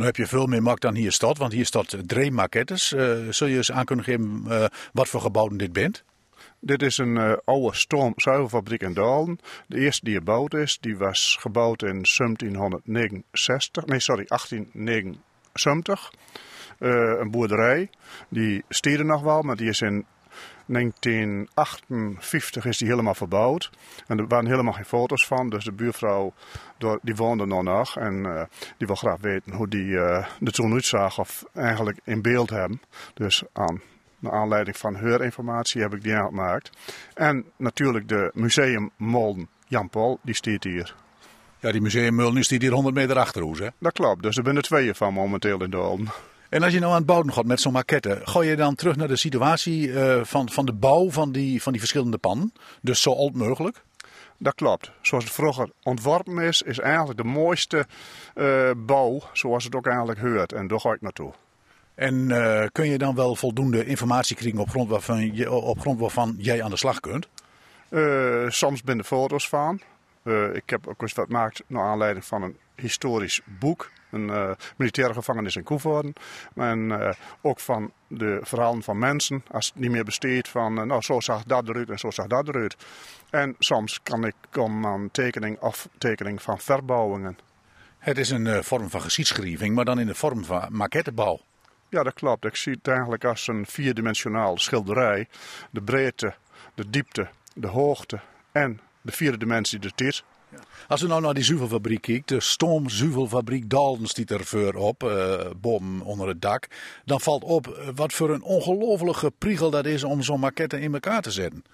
Nu 0.00 0.06
heb 0.06 0.16
je 0.16 0.26
veel 0.26 0.46
meer 0.46 0.62
mak 0.62 0.80
dan 0.80 0.94
hier 0.94 1.12
staat, 1.12 1.38
want 1.38 1.52
hier 1.52 1.66
staat 1.66 1.96
drie 2.06 2.30
maquettes. 2.30 2.92
Uh, 2.92 3.28
zul 3.30 3.46
je 3.46 3.56
eens 3.56 3.72
aan 3.72 3.84
kunnen 3.84 4.04
geven 4.04 4.44
uh, 4.48 4.64
wat 4.92 5.08
voor 5.08 5.20
gebouwen 5.20 5.56
dit 5.56 5.72
bent? 5.72 6.04
Dit 6.60 6.82
is 6.82 6.98
een 6.98 7.16
uh, 7.16 7.32
oude 7.44 7.76
stoomzuivelfabriek 7.76 8.82
in 8.82 8.94
Dalen. 8.94 9.38
De 9.66 9.78
eerste 9.78 10.04
die 10.04 10.14
gebouwd 10.14 10.54
is, 10.54 10.78
die 10.80 10.96
was 10.96 11.36
gebouwd 11.40 11.82
in 11.82 11.88
1769, 11.88 13.86
nee 13.86 14.00
sorry, 14.00 14.24
1879. 14.26 16.12
een 16.78 17.30
boerderij, 17.30 17.90
die 18.28 18.64
stierde 18.68 19.04
nog 19.04 19.22
wel, 19.22 19.42
maar 19.42 19.56
die 19.56 19.68
is 19.68 19.80
in 19.80 20.06
1958 20.72 22.64
is 22.64 22.78
die 22.78 22.88
helemaal 22.88 23.14
verbouwd. 23.14 23.70
En 24.06 24.18
er 24.18 24.26
waren 24.26 24.46
helemaal 24.46 24.72
geen 24.72 24.84
foto's 24.84 25.26
van. 25.26 25.48
Dus 25.48 25.64
de 25.64 25.72
buurvrouw 25.72 26.32
die 27.02 27.16
woonde 27.16 27.46
nog 27.46 27.62
nog. 27.62 27.96
En 27.96 28.14
uh, 28.14 28.42
die 28.76 28.86
wil 28.86 28.96
graag 28.96 29.20
weten 29.20 29.52
hoe 29.52 29.68
die 29.68 29.86
uh, 29.86 30.26
er 30.40 30.52
toen 30.52 30.72
uitzag. 30.72 31.18
Of 31.18 31.44
eigenlijk 31.54 32.00
in 32.04 32.22
beeld 32.22 32.50
hebben. 32.50 32.80
Dus 33.14 33.42
aan 33.52 33.80
naar 34.20 34.32
aanleiding 34.32 34.76
van 34.76 34.94
haar 34.94 35.20
informatie 35.20 35.82
heb 35.82 35.94
ik 35.94 36.02
die 36.02 36.14
aangemaakt. 36.14 36.70
En 37.14 37.44
natuurlijk 37.56 38.08
de 38.08 38.30
museummolden 38.34 39.48
Jan 39.66 39.88
Paul, 39.88 40.18
die 40.22 40.34
staat 40.34 40.64
hier. 40.64 40.94
Ja, 41.58 41.72
die 41.72 41.80
museummulden 41.80 42.40
is 42.40 42.48
die 42.48 42.58
hier 42.58 42.72
100 42.72 42.94
meter 42.94 43.18
achterhoes, 43.18 43.58
hè? 43.58 43.68
Dat 43.78 43.92
klopt. 43.92 44.22
Dus 44.22 44.36
er 44.36 44.44
zijn 44.44 44.56
er 44.56 44.62
tweeën 44.62 44.94
van 44.94 45.12
momenteel 45.12 45.62
in 45.62 45.70
Dolen. 45.70 46.08
En 46.50 46.62
als 46.62 46.72
je 46.72 46.78
nou 46.78 46.90
aan 46.90 46.98
het 46.98 47.06
bouwen 47.06 47.32
gaat 47.32 47.44
met 47.44 47.60
zo'n 47.60 47.72
maquette, 47.72 48.20
ga 48.24 48.42
je 48.42 48.56
dan 48.56 48.74
terug 48.74 48.96
naar 48.96 49.08
de 49.08 49.16
situatie 49.16 49.88
uh, 49.88 50.24
van, 50.24 50.50
van 50.50 50.66
de 50.66 50.72
bouw 50.72 51.10
van 51.10 51.32
die, 51.32 51.62
van 51.62 51.72
die 51.72 51.80
verschillende 51.80 52.18
pannen? 52.18 52.52
Dus 52.82 53.02
zo 53.02 53.12
oud 53.12 53.34
mogelijk? 53.34 53.82
Dat 54.38 54.54
klopt. 54.54 54.90
Zoals 55.00 55.24
het 55.24 55.32
vroeger 55.32 55.70
ontworpen 55.82 56.38
is, 56.38 56.62
is 56.62 56.78
eigenlijk 56.78 57.18
de 57.18 57.24
mooiste 57.24 57.86
uh, 58.34 58.70
bouw 58.76 59.20
zoals 59.32 59.64
het 59.64 59.74
ook 59.74 59.86
eigenlijk 59.86 60.20
hoort. 60.20 60.52
En 60.52 60.66
daar 60.66 60.80
ga 60.80 60.92
ik 60.92 61.00
naartoe. 61.00 61.32
En 61.94 62.14
uh, 62.14 62.64
kun 62.72 62.86
je 62.86 62.98
dan 62.98 63.14
wel 63.14 63.36
voldoende 63.36 63.84
informatie 63.84 64.36
krijgen 64.36 64.60
op 64.60 64.70
grond 64.70 64.88
waarvan, 64.88 65.34
je, 65.34 65.50
op 65.50 65.80
grond 65.80 66.00
waarvan 66.00 66.34
jij 66.38 66.62
aan 66.62 66.70
de 66.70 66.76
slag 66.76 67.00
kunt? 67.00 67.28
soms 68.48 68.82
ben 68.82 68.98
er 68.98 69.04
foto's 69.04 69.48
van. 69.48 69.80
ik 70.52 70.70
heb 70.70 70.86
ook 70.86 71.02
eens 71.02 71.12
wat 71.12 71.26
gemaakt 71.26 71.62
naar 71.66 71.84
aanleiding 71.84 72.24
van 72.24 72.42
een 72.42 72.56
historisch 72.74 73.40
boek 73.44 73.90
een 74.10 74.28
uh, 74.28 74.50
militaire 74.76 75.14
gevangenis 75.14 75.56
in 75.56 75.62
Koevoorden. 75.62 76.12
En 76.54 76.78
uh, 76.78 77.10
ook 77.40 77.60
van 77.60 77.92
de 78.06 78.38
verhalen 78.42 78.82
van 78.82 78.98
mensen, 78.98 79.44
als 79.50 79.66
het 79.66 79.74
niet 79.74 79.90
meer 79.90 80.04
besteedt, 80.04 80.48
van 80.48 80.78
uh, 80.78 80.84
nou 80.84 81.02
zo 81.02 81.20
zag 81.20 81.44
dat 81.44 81.68
eruit 81.68 81.90
en 81.90 81.98
zo 81.98 82.10
zag 82.10 82.26
dat 82.26 82.48
eruit. 82.48 82.76
En 83.30 83.54
soms 83.58 84.02
kan 84.02 84.24
ik 84.24 84.34
komen 84.50 84.90
aan 84.90 85.08
tekening 85.10 85.60
of 85.60 85.88
tekening 85.98 86.42
van 86.42 86.58
verbouwingen. 86.58 87.38
Het 87.98 88.18
is 88.18 88.30
een 88.30 88.64
vorm 88.64 88.90
van 88.90 89.00
geschiedschrijving, 89.00 89.74
maar 89.74 89.84
dan 89.84 90.00
in 90.00 90.06
de 90.06 90.14
vorm 90.14 90.44
van 90.44 90.66
maquettebouw. 90.70 91.40
Ja, 91.88 92.02
dat 92.02 92.14
klopt. 92.14 92.44
Ik 92.44 92.56
zie 92.56 92.72
het 92.72 92.88
eigenlijk 92.88 93.24
als 93.24 93.48
een 93.48 93.66
vierdimensionaal 93.66 94.58
schilderij. 94.58 95.28
De 95.70 95.82
breedte, 95.82 96.34
de 96.74 96.90
diepte, 96.90 97.28
de 97.54 97.66
hoogte 97.66 98.20
en 98.52 98.80
de 99.00 99.12
vierde 99.12 99.38
dimensie, 99.38 99.78
de 99.78 99.92
tijd. 99.94 100.24
Als 100.88 101.00
we 101.00 101.06
nou 101.06 101.20
naar 101.20 101.34
die 101.34 101.44
zuivelfabriek 101.44 102.02
kijkt, 102.02 102.28
de 102.28 102.40
stoomzuivelfabriek 102.40 103.70
Dalden 103.70 104.06
stiet 104.06 104.30
er 104.30 104.44
voor 104.44 104.74
op, 104.74 105.02
uh, 105.02 105.40
bom 105.56 106.00
onder 106.00 106.28
het 106.28 106.42
dak. 106.42 106.66
Dan 107.04 107.20
valt 107.20 107.44
op 107.44 107.66
uh, 107.66 107.88
wat 107.94 108.12
voor 108.12 108.30
een 108.30 108.42
ongelofelijke 108.42 109.32
priegel 109.38 109.70
dat 109.70 109.86
is 109.86 110.04
om 110.04 110.22
zo'n 110.22 110.40
maquette 110.40 110.80
in 110.80 110.94
elkaar 110.94 111.22
te 111.22 111.30
zetten. 111.30 111.64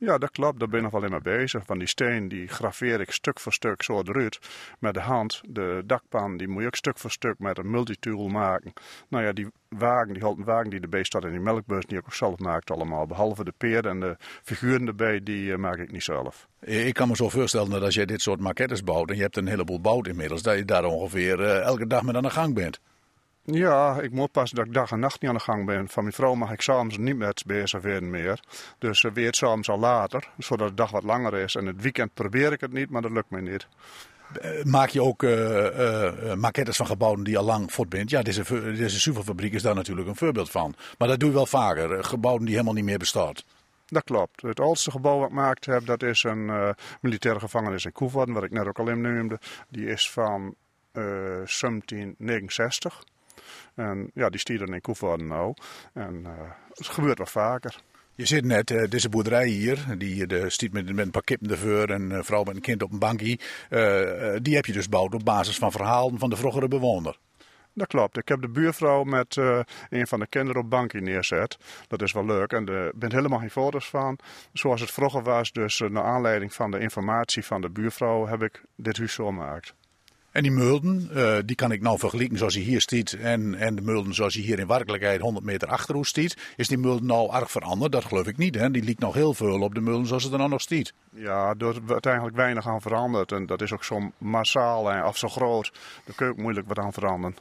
Ja, 0.00 0.18
dat 0.18 0.30
klopt. 0.30 0.58
Daar 0.58 0.68
ben 0.68 0.78
ik 0.78 0.84
nog 0.84 0.92
wel 0.92 1.04
in 1.04 1.10
mee 1.10 1.20
bezig. 1.20 1.62
Van 1.64 1.78
die 1.78 1.88
steen 1.88 2.28
die 2.28 2.48
graveer 2.48 3.00
ik 3.00 3.10
stuk 3.10 3.40
voor 3.40 3.52
stuk 3.52 3.82
zo 3.82 4.02
eruit 4.02 4.38
met 4.78 4.94
de 4.94 5.00
hand. 5.00 5.40
De 5.48 5.82
dakpan 5.86 6.36
die 6.36 6.48
moet 6.48 6.60
je 6.60 6.66
ook 6.66 6.74
stuk 6.74 6.98
voor 6.98 7.10
stuk 7.10 7.38
met 7.38 7.58
een 7.58 7.70
multitool 7.70 8.28
maken. 8.28 8.72
Nou 9.08 9.24
ja, 9.24 9.32
die 9.32 9.48
wagen, 9.68 10.12
die 10.12 10.22
houten 10.22 10.44
wagen 10.44 10.70
die 10.70 10.80
erbij 10.80 11.02
staat 11.02 11.24
in 11.24 11.30
die 11.30 11.40
melkbus, 11.40 11.84
die 11.86 11.98
ik 11.98 12.04
ook 12.04 12.14
zelf 12.14 12.38
maakt 12.38 12.70
allemaal. 12.70 13.06
Behalve 13.06 13.44
de 13.44 13.52
peer 13.56 13.86
en 13.86 14.00
de 14.00 14.16
figuren 14.42 14.86
erbij, 14.86 15.22
die 15.22 15.50
uh, 15.50 15.56
maak 15.56 15.78
ik 15.78 15.92
niet 15.92 16.02
zelf. 16.02 16.48
Ik 16.60 16.94
kan 16.94 17.08
me 17.08 17.16
zo 17.16 17.28
voorstellen 17.28 17.70
dat 17.70 17.82
als 17.82 17.94
jij 17.94 18.06
dit 18.06 18.20
soort 18.20 18.40
maquettes 18.40 18.84
bouwt 18.84 19.10
en 19.10 19.16
je 19.16 19.22
hebt 19.22 19.36
een 19.36 19.46
heleboel 19.46 19.80
bouwd 19.80 20.06
inmiddels, 20.06 20.42
dat 20.42 20.56
je 20.56 20.64
daar 20.64 20.84
ongeveer 20.84 21.40
uh, 21.40 21.60
elke 21.60 21.86
dag 21.86 22.02
mee 22.02 22.16
aan 22.16 22.22
de 22.22 22.30
gang 22.30 22.54
bent. 22.54 22.80
Ja, 23.50 24.00
ik 24.00 24.12
moet 24.12 24.30
pas 24.30 24.50
dat 24.50 24.66
ik 24.66 24.72
dag 24.72 24.90
en 24.90 25.00
nacht 25.00 25.20
niet 25.20 25.30
aan 25.30 25.36
de 25.36 25.42
gang 25.42 25.66
ben. 25.66 25.88
Van 25.88 26.02
mijn 26.02 26.14
vrouw 26.14 26.34
mag 26.34 26.52
ik 26.52 26.60
s'avonds 26.60 26.98
niet 26.98 27.16
met 27.16 27.42
bezig 27.46 27.80
werden 27.80 28.10
meer. 28.10 28.40
Dus 28.78 29.00
ze 29.00 29.12
weet 29.12 29.36
s'avonds 29.36 29.68
al 29.68 29.78
later, 29.78 30.28
zodat 30.38 30.68
de 30.68 30.74
dag 30.74 30.90
wat 30.90 31.02
langer 31.02 31.34
is. 31.34 31.54
En 31.54 31.66
het 31.66 31.82
weekend 31.82 32.14
probeer 32.14 32.52
ik 32.52 32.60
het 32.60 32.72
niet, 32.72 32.90
maar 32.90 33.02
dat 33.02 33.10
lukt 33.10 33.30
me 33.30 33.40
niet. 33.40 33.66
Maak 34.64 34.88
je 34.88 35.02
ook 35.02 35.22
uh, 35.22 35.64
uh, 35.64 36.34
maquettes 36.34 36.76
van 36.76 36.86
gebouwen 36.86 37.24
die 37.24 37.38
al 37.38 37.44
lang 37.44 37.72
voort 37.72 37.88
bent? 37.88 38.10
Ja, 38.10 38.22
deze, 38.22 38.72
deze 38.74 39.00
Suva-fabriek 39.00 39.52
is 39.52 39.62
daar 39.62 39.74
natuurlijk 39.74 40.08
een 40.08 40.16
voorbeeld 40.16 40.50
van. 40.50 40.74
Maar 40.98 41.08
dat 41.08 41.20
doe 41.20 41.28
je 41.28 41.34
wel 41.34 41.46
vaker, 41.46 42.04
gebouwen 42.04 42.44
die 42.44 42.52
helemaal 42.52 42.74
niet 42.74 42.84
meer 42.84 42.98
bestaan. 42.98 43.34
Dat 43.86 44.04
klopt. 44.04 44.42
Het 44.42 44.60
oudste 44.60 44.90
gebouw 44.90 45.18
wat 45.18 45.28
ik 45.28 45.34
gemaakt 45.34 45.66
heb, 45.66 45.86
dat 45.86 46.02
is 46.02 46.22
een 46.22 46.46
uh, 46.46 46.68
militaire 47.00 47.40
gevangenis 47.40 47.84
in 47.84 47.92
Koevoorden, 47.92 48.34
wat 48.34 48.44
ik 48.44 48.50
net 48.50 48.66
ook 48.66 48.78
al 48.78 48.88
in 48.88 49.00
noemde. 49.00 49.38
Die 49.68 49.86
is 49.86 50.10
van 50.10 50.54
1769. 50.92 53.02
En 53.78 54.10
ja, 54.14 54.28
die 54.28 54.40
stieren 54.40 54.74
in 54.74 54.80
Koevoorden 54.80 55.26
nou. 55.26 55.54
En 55.92 56.14
uh, 56.14 56.30
het 56.74 56.86
gebeurt 56.86 57.18
wel 57.18 57.26
vaker. 57.26 57.80
Je 58.14 58.26
zit 58.26 58.44
net, 58.44 58.70
uh, 58.70 58.88
deze 58.88 59.08
boerderij 59.08 59.46
hier, 59.46 59.98
die 59.98 60.26
de 60.26 60.50
stiet 60.50 60.72
met, 60.72 60.94
met 60.94 61.04
een 61.04 61.10
paar 61.10 61.22
kippen 61.22 61.50
ervoor 61.50 61.88
en 61.88 62.10
een 62.10 62.24
vrouw 62.24 62.42
met 62.42 62.54
een 62.54 62.60
kind 62.60 62.82
op 62.82 62.92
een 62.92 62.98
bankje. 62.98 63.38
Uh, 63.70 64.36
die 64.42 64.54
heb 64.54 64.66
je 64.66 64.72
dus 64.72 64.84
gebouwd 64.84 65.14
op 65.14 65.24
basis 65.24 65.58
van 65.58 65.72
verhalen 65.72 66.18
van 66.18 66.30
de 66.30 66.36
vroegere 66.36 66.68
bewoner. 66.68 67.18
Dat 67.74 67.86
klopt. 67.86 68.16
Ik 68.16 68.28
heb 68.28 68.40
de 68.40 68.48
buurvrouw 68.48 69.04
met 69.04 69.36
uh, 69.36 69.60
een 69.90 70.06
van 70.06 70.20
de 70.20 70.26
kinderen 70.26 70.62
op 70.62 70.70
bankje 70.70 71.00
neerzet. 71.00 71.58
Dat 71.88 72.02
is 72.02 72.12
wel 72.12 72.24
leuk. 72.24 72.52
En 72.52 72.68
er 72.68 72.92
bent 72.94 73.12
helemaal 73.12 73.38
geen 73.38 73.50
foto's 73.50 73.88
van. 73.88 74.18
Zoals 74.52 74.80
het 74.80 74.90
vroeger 74.90 75.22
was, 75.22 75.52
dus 75.52 75.78
naar 75.78 76.04
aanleiding 76.04 76.54
van 76.54 76.70
de 76.70 76.78
informatie 76.78 77.44
van 77.44 77.60
de 77.60 77.70
buurvrouw, 77.70 78.26
heb 78.26 78.42
ik 78.42 78.62
dit 78.76 78.96
huis 78.96 79.12
zo 79.12 79.26
gemaakt. 79.26 79.74
En 80.30 80.42
die 80.42 80.52
mulden, 80.52 81.10
uh, 81.14 81.36
die 81.44 81.56
kan 81.56 81.72
ik 81.72 81.80
nou 81.80 81.98
vergelijken 81.98 82.38
zoals 82.38 82.54
hij 82.54 82.62
hier 82.62 82.80
stiet 82.80 83.12
en, 83.12 83.54
en 83.54 83.74
de 83.74 83.82
mulden 83.82 84.14
zoals 84.14 84.34
hij 84.34 84.42
hier 84.42 84.58
in 84.58 84.66
werkelijkheid 84.66 85.20
100 85.20 85.44
meter 85.44 85.68
achter 85.68 86.06
stiet. 86.06 86.36
Is 86.56 86.68
die 86.68 86.78
mulden 86.78 87.06
nou 87.06 87.34
erg 87.34 87.50
veranderd? 87.50 87.92
Dat 87.92 88.04
geloof 88.04 88.26
ik 88.26 88.36
niet. 88.36 88.54
Hè? 88.54 88.70
Die 88.70 88.82
liet 88.82 88.98
nog 88.98 89.14
heel 89.14 89.34
veel 89.34 89.60
op 89.60 89.74
de 89.74 89.80
mulden 89.80 90.06
zoals 90.06 90.22
het 90.22 90.32
er 90.32 90.38
nou 90.38 90.50
nog 90.50 90.60
stiet. 90.60 90.92
Ja, 91.14 91.54
er 91.58 91.80
wordt 91.86 92.06
eigenlijk 92.06 92.36
weinig 92.36 92.68
aan 92.68 92.80
veranderd. 92.80 93.32
En 93.32 93.46
dat 93.46 93.62
is 93.62 93.72
ook 93.72 93.84
zo 93.84 94.10
massaal 94.18 94.92
en 94.92 95.04
of 95.04 95.16
zo 95.16 95.28
groot. 95.28 95.72
Daar 96.04 96.14
kun 96.14 96.26
je 96.26 96.32
ook 96.32 96.38
moeilijk 96.38 96.68
wat 96.68 96.78
aan 96.78 96.92
veranderen. 96.92 97.36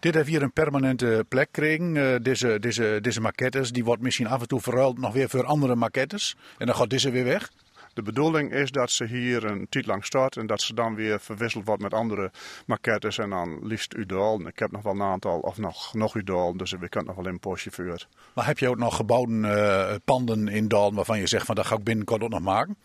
Dit 0.00 0.14
heeft 0.14 0.28
hier 0.28 0.42
een 0.42 0.52
permanente 0.52 1.24
plek 1.28 1.48
gekregen. 1.52 1.94
Uh, 1.94 2.14
deze, 2.22 2.58
deze, 2.60 2.98
deze 3.00 3.20
maquettes, 3.20 3.72
die 3.72 3.84
wordt 3.84 4.02
misschien 4.02 4.26
af 4.26 4.40
en 4.40 4.48
toe 4.48 4.60
verruild 4.60 4.98
nog 4.98 5.12
weer 5.12 5.28
voor 5.28 5.44
andere 5.44 5.74
maquettes. 5.74 6.36
En 6.58 6.66
dan 6.66 6.74
gaat 6.74 6.90
deze 6.90 7.10
weer 7.10 7.24
weg. 7.24 7.50
De 7.94 8.02
bedoeling 8.02 8.52
is 8.52 8.70
dat 8.70 8.90
ze 8.90 9.04
hier 9.04 9.44
een 9.44 9.66
tijd 9.68 9.86
lang 9.86 10.04
staat 10.04 10.36
en 10.36 10.46
dat 10.46 10.60
ze 10.60 10.74
dan 10.74 10.94
weer 10.94 11.20
verwisseld 11.20 11.66
wordt 11.66 11.82
met 11.82 11.94
andere 11.94 12.30
maquettes 12.66 13.18
en 13.18 13.30
dan 13.30 13.66
liefst 13.66 13.94
Udal. 13.94 14.46
Ik 14.46 14.58
heb 14.58 14.70
nog 14.70 14.82
wel 14.82 14.92
een 14.92 15.02
aantal, 15.02 15.38
of 15.38 15.58
nog, 15.58 15.94
nog 15.94 16.14
Udal, 16.14 16.56
dus 16.56 16.70
we 16.70 16.88
kunnen 16.88 17.06
nog 17.06 17.16
wel 17.16 17.26
in 17.26 17.32
een 17.32 17.40
postje 17.40 17.70
vuur. 17.70 18.06
Maar 18.34 18.46
heb 18.46 18.58
je 18.58 18.68
ook 18.68 18.76
nog 18.76 18.96
gebouwde 18.96 19.32
uh, 19.32 19.94
panden 20.04 20.48
in 20.48 20.68
Dal 20.68 20.94
waarvan 20.94 21.18
je 21.18 21.26
zegt 21.26 21.46
van 21.46 21.54
dat 21.54 21.66
ga 21.66 21.76
ik 21.76 21.84
binnenkort 21.84 22.22
ook 22.22 22.30
nog 22.30 22.40
maken? 22.40 22.76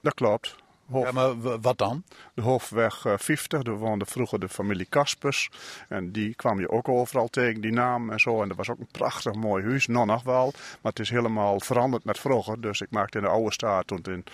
Dat 0.00 0.14
klopt. 0.14 0.56
Hof, 0.90 1.04
ja, 1.04 1.12
maar 1.12 1.60
wat 1.60 1.78
dan? 1.78 2.02
De 2.34 2.42
Hofweg 2.42 3.04
50, 3.16 3.62
daar 3.62 3.74
woonde 3.74 4.04
vroeger 4.04 4.40
de 4.40 4.48
familie 4.48 4.86
Kaspers. 4.88 5.50
En 5.88 6.12
die 6.12 6.34
kwam 6.34 6.60
je 6.60 6.70
ook 6.70 6.88
overal 6.88 7.28
tegen, 7.28 7.60
die 7.60 7.72
naam 7.72 8.10
en 8.10 8.20
zo. 8.20 8.42
En 8.42 8.48
dat 8.48 8.56
was 8.56 8.70
ook 8.70 8.78
een 8.78 8.88
prachtig 8.90 9.34
mooi 9.34 9.64
huis, 9.64 9.86
nog 9.86 10.06
nog 10.06 10.22
wel. 10.22 10.52
Maar 10.54 10.92
het 10.92 10.98
is 10.98 11.10
helemaal 11.10 11.60
veranderd 11.60 12.04
met 12.04 12.18
vroeger. 12.18 12.60
Dus 12.60 12.80
ik 12.80 12.90
maakte 12.90 13.18
in 13.18 13.24
de 13.24 13.30
oude 13.30 13.52
staat 13.52 13.86
toen 13.86 13.98
in 13.98 14.24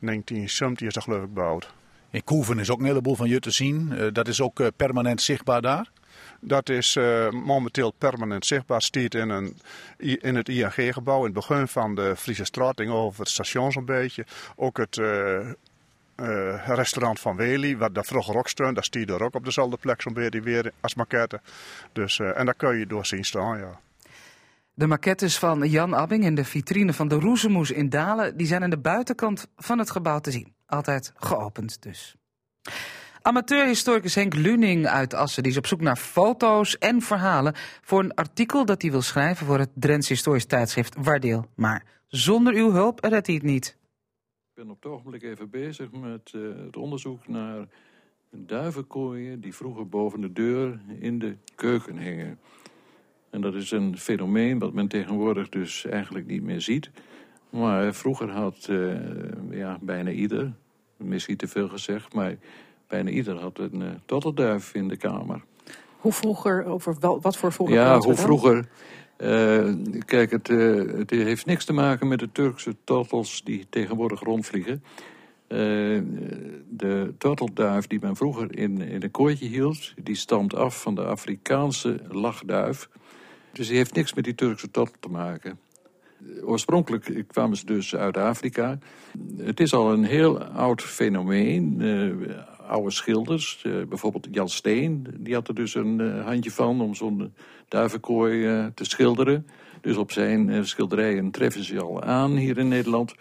1970 0.00 0.86
is 0.86 0.94
dat 0.94 1.02
geloof 1.02 1.22
ik 1.22 1.28
gebouwd. 1.28 1.72
In 2.10 2.24
Koeven 2.24 2.58
is 2.58 2.70
ook 2.70 2.78
een 2.78 2.84
heleboel 2.84 3.14
van 3.14 3.28
je 3.28 3.40
te 3.40 3.50
zien. 3.50 3.92
Uh, 3.92 4.06
dat 4.12 4.28
is 4.28 4.40
ook 4.40 4.60
uh, 4.60 4.66
permanent 4.76 5.22
zichtbaar 5.22 5.62
daar? 5.62 5.90
Dat 6.40 6.68
is 6.68 6.96
uh, 6.96 7.30
momenteel 7.30 7.90
permanent 7.90 8.46
zichtbaar. 8.46 8.82
Stiet 8.82 9.14
in, 9.14 9.28
een, 9.28 9.56
in 9.98 10.34
het 10.34 10.48
ING-gebouw, 10.48 11.18
in 11.18 11.24
het 11.24 11.32
begin 11.32 11.68
van 11.68 11.94
de 11.94 12.16
Friese 12.16 12.44
straat, 12.44 12.80
over 12.80 13.20
het 13.20 13.28
station 13.28 13.72
zo'n 13.72 13.84
beetje. 13.84 14.26
Ook 14.56 14.76
het 14.76 14.96
uh, 14.96 15.50
restaurant 16.64 17.20
van 17.20 17.36
Wely, 17.36 17.76
wat 17.76 17.94
daar 17.94 18.04
vroeger 18.04 18.36
ook 18.36 18.48
stond, 18.48 18.74
daar 18.74 19.16
er 19.16 19.22
ook 19.22 19.34
op 19.34 19.44
dezelfde 19.44 19.76
plek 19.76 20.02
zo'n 20.02 20.12
beetje 20.12 20.40
weer 20.40 20.72
als 20.80 20.94
maquette. 20.94 21.40
Dus, 21.92 22.18
uh, 22.18 22.38
en 22.38 22.44
daar 22.44 22.54
kun 22.54 22.78
je 22.78 22.86
door 22.86 23.06
zien 23.06 23.24
staan, 23.24 23.58
ja. 23.58 23.80
De 24.74 24.86
maquettes 24.86 25.38
van 25.38 25.68
Jan 25.68 25.94
Abbing 25.94 26.24
in 26.24 26.34
de 26.34 26.44
vitrine 26.44 26.92
van 26.92 27.08
de 27.08 27.14
Roezemoes 27.14 27.70
in 27.70 27.88
Dalen, 27.88 28.36
die 28.36 28.46
zijn 28.46 28.62
aan 28.62 28.70
de 28.70 28.78
buitenkant 28.78 29.46
van 29.56 29.78
het 29.78 29.90
gebouw 29.90 30.18
te 30.18 30.30
zien. 30.30 30.54
Altijd 30.66 31.12
geopend 31.16 31.82
dus. 31.82 32.16
Amateurhistoricus 33.22 34.14
Henk 34.14 34.34
Luning 34.34 34.86
uit 34.86 35.14
Assen 35.14 35.42
die 35.42 35.52
is 35.52 35.58
op 35.58 35.66
zoek 35.66 35.80
naar 35.80 35.96
foto's 35.96 36.78
en 36.78 37.02
verhalen 37.02 37.54
voor 37.80 38.00
een 38.00 38.14
artikel 38.14 38.64
dat 38.64 38.82
hij 38.82 38.90
wil 38.90 39.02
schrijven 39.02 39.46
voor 39.46 39.58
het 39.58 39.70
Drents 39.74 40.08
Historisch 40.08 40.44
Tijdschrift 40.44 40.94
Waardeel. 40.98 41.46
Maar 41.54 41.84
zonder 42.06 42.54
uw 42.54 42.72
hulp 42.72 43.04
redt 43.04 43.26
hij 43.26 43.34
het 43.34 43.44
niet 43.44 43.76
ben 44.60 44.70
op 44.70 44.82
het 44.82 44.92
ogenblik 44.92 45.22
even 45.22 45.50
bezig 45.50 45.90
met 45.90 46.32
uh, 46.36 46.64
het 46.64 46.76
onderzoek 46.76 47.28
naar 47.28 47.66
duivenkooien 48.30 49.40
die 49.40 49.54
vroeger 49.54 49.88
boven 49.88 50.20
de 50.20 50.32
deur 50.32 50.80
in 50.98 51.18
de 51.18 51.36
keuken 51.54 51.98
hingen. 51.98 52.38
En 53.30 53.40
dat 53.40 53.54
is 53.54 53.70
een 53.70 53.98
fenomeen 53.98 54.58
wat 54.58 54.72
men 54.72 54.88
tegenwoordig 54.88 55.48
dus 55.48 55.84
eigenlijk 55.84 56.26
niet 56.26 56.42
meer 56.42 56.60
ziet. 56.60 56.90
Maar 57.50 57.94
vroeger 57.94 58.30
had 58.30 58.66
uh, 58.70 58.98
ja, 59.50 59.78
bijna 59.80 60.10
ieder, 60.10 60.52
misschien 60.96 61.36
te 61.36 61.48
veel 61.48 61.68
gezegd, 61.68 62.14
maar 62.14 62.36
bijna 62.86 63.10
ieder 63.10 63.40
had 63.40 63.58
een 63.58 63.80
uh, 63.80 63.88
tottelduif 64.04 64.74
in 64.74 64.88
de 64.88 64.96
kamer. 64.96 65.44
Hoe 65.96 66.12
vroeger, 66.12 66.64
over 66.64 66.96
wel, 67.00 67.20
wat 67.20 67.36
voor 67.36 67.52
vroeger? 67.52 67.76
Ja, 67.76 67.98
hoe 67.98 68.14
vroeger. 68.14 68.68
Uh, 69.22 69.74
kijk, 70.04 70.30
het, 70.30 70.48
uh, 70.48 70.98
het, 70.98 71.10
heeft 71.10 71.46
niks 71.46 71.64
te 71.64 71.72
maken 71.72 72.08
met 72.08 72.18
de 72.18 72.32
Turkse 72.32 72.76
tortels 72.84 73.42
die 73.44 73.66
tegenwoordig 73.70 74.20
rondvliegen. 74.20 74.82
Uh, 75.48 75.58
de 76.68 77.14
tortelduif 77.18 77.86
die 77.86 77.98
men 78.00 78.16
vroeger 78.16 78.58
in, 78.58 78.80
in 78.80 79.02
een 79.02 79.10
kooitje 79.10 79.46
hield, 79.46 79.94
die 80.02 80.14
stamt 80.14 80.54
af 80.54 80.82
van 80.82 80.94
de 80.94 81.04
Afrikaanse 81.04 82.00
lachduif. 82.08 82.88
Dus 83.52 83.68
die 83.68 83.76
heeft 83.76 83.94
niks 83.94 84.14
met 84.14 84.24
die 84.24 84.34
Turkse 84.34 84.70
tortel 84.70 84.96
te 85.00 85.08
maken. 85.08 85.58
Oorspronkelijk 86.44 87.24
kwamen 87.26 87.56
ze 87.56 87.66
dus 87.66 87.96
uit 87.96 88.16
Afrika. 88.16 88.78
Het 89.36 89.60
is 89.60 89.72
al 89.72 89.92
een 89.92 90.04
heel 90.04 90.44
oud 90.44 90.82
fenomeen 90.82 91.82
oude 92.70 92.90
schilders. 92.90 93.62
Uh, 93.66 93.86
bijvoorbeeld 93.86 94.28
Jan 94.30 94.48
Steen, 94.48 95.06
die 95.18 95.34
had 95.34 95.48
er 95.48 95.54
dus 95.54 95.74
een 95.74 95.98
uh, 96.00 96.24
handje 96.24 96.50
van 96.50 96.80
om 96.80 96.94
zo'n 96.94 97.34
duivenkooi 97.68 98.36
uh, 98.36 98.66
te 98.74 98.84
schilderen. 98.84 99.46
Dus 99.80 99.96
op 99.96 100.12
zijn 100.12 100.66
schilderijen 100.66 101.30
treffen 101.30 101.64
ze 101.64 101.80
al 101.80 102.02
aan 102.02 102.36
hier 102.36 102.58
in 102.58 102.68
Nederland. 102.68 103.14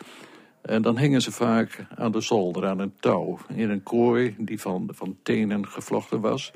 En 0.62 0.82
dan 0.82 0.98
hingen 0.98 1.22
ze 1.22 1.32
vaak 1.32 1.86
aan 1.96 2.12
de 2.12 2.22
zolder, 2.22 2.66
aan 2.66 2.80
een 2.80 2.94
touw, 3.00 3.38
in 3.56 3.70
een 3.70 3.84
kooi 3.84 4.36
die 4.38 4.62
van, 4.62 4.90
van 4.94 5.18
tenen 5.24 5.68
gevlochten 5.68 6.22
was. 6.22 6.52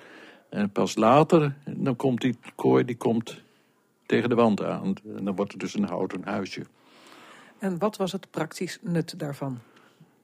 En 0.49 0.71
pas 0.71 0.95
later, 0.95 1.55
dan 1.65 1.95
komt 1.95 2.21
die 2.21 2.37
kooi 2.55 2.85
die 2.85 2.97
komt 2.97 3.41
tegen 4.05 4.29
de 4.29 4.35
wand 4.35 4.63
aan. 4.63 4.95
En 5.17 5.25
dan 5.25 5.35
wordt 5.35 5.51
het 5.51 5.61
dus 5.61 5.73
een 5.73 5.87
houten 5.87 6.21
huisje. 6.23 6.65
En 7.59 7.77
wat 7.77 7.97
was 7.97 8.11
het 8.11 8.29
praktisch 8.31 8.79
nut 8.81 9.19
daarvan? 9.19 9.59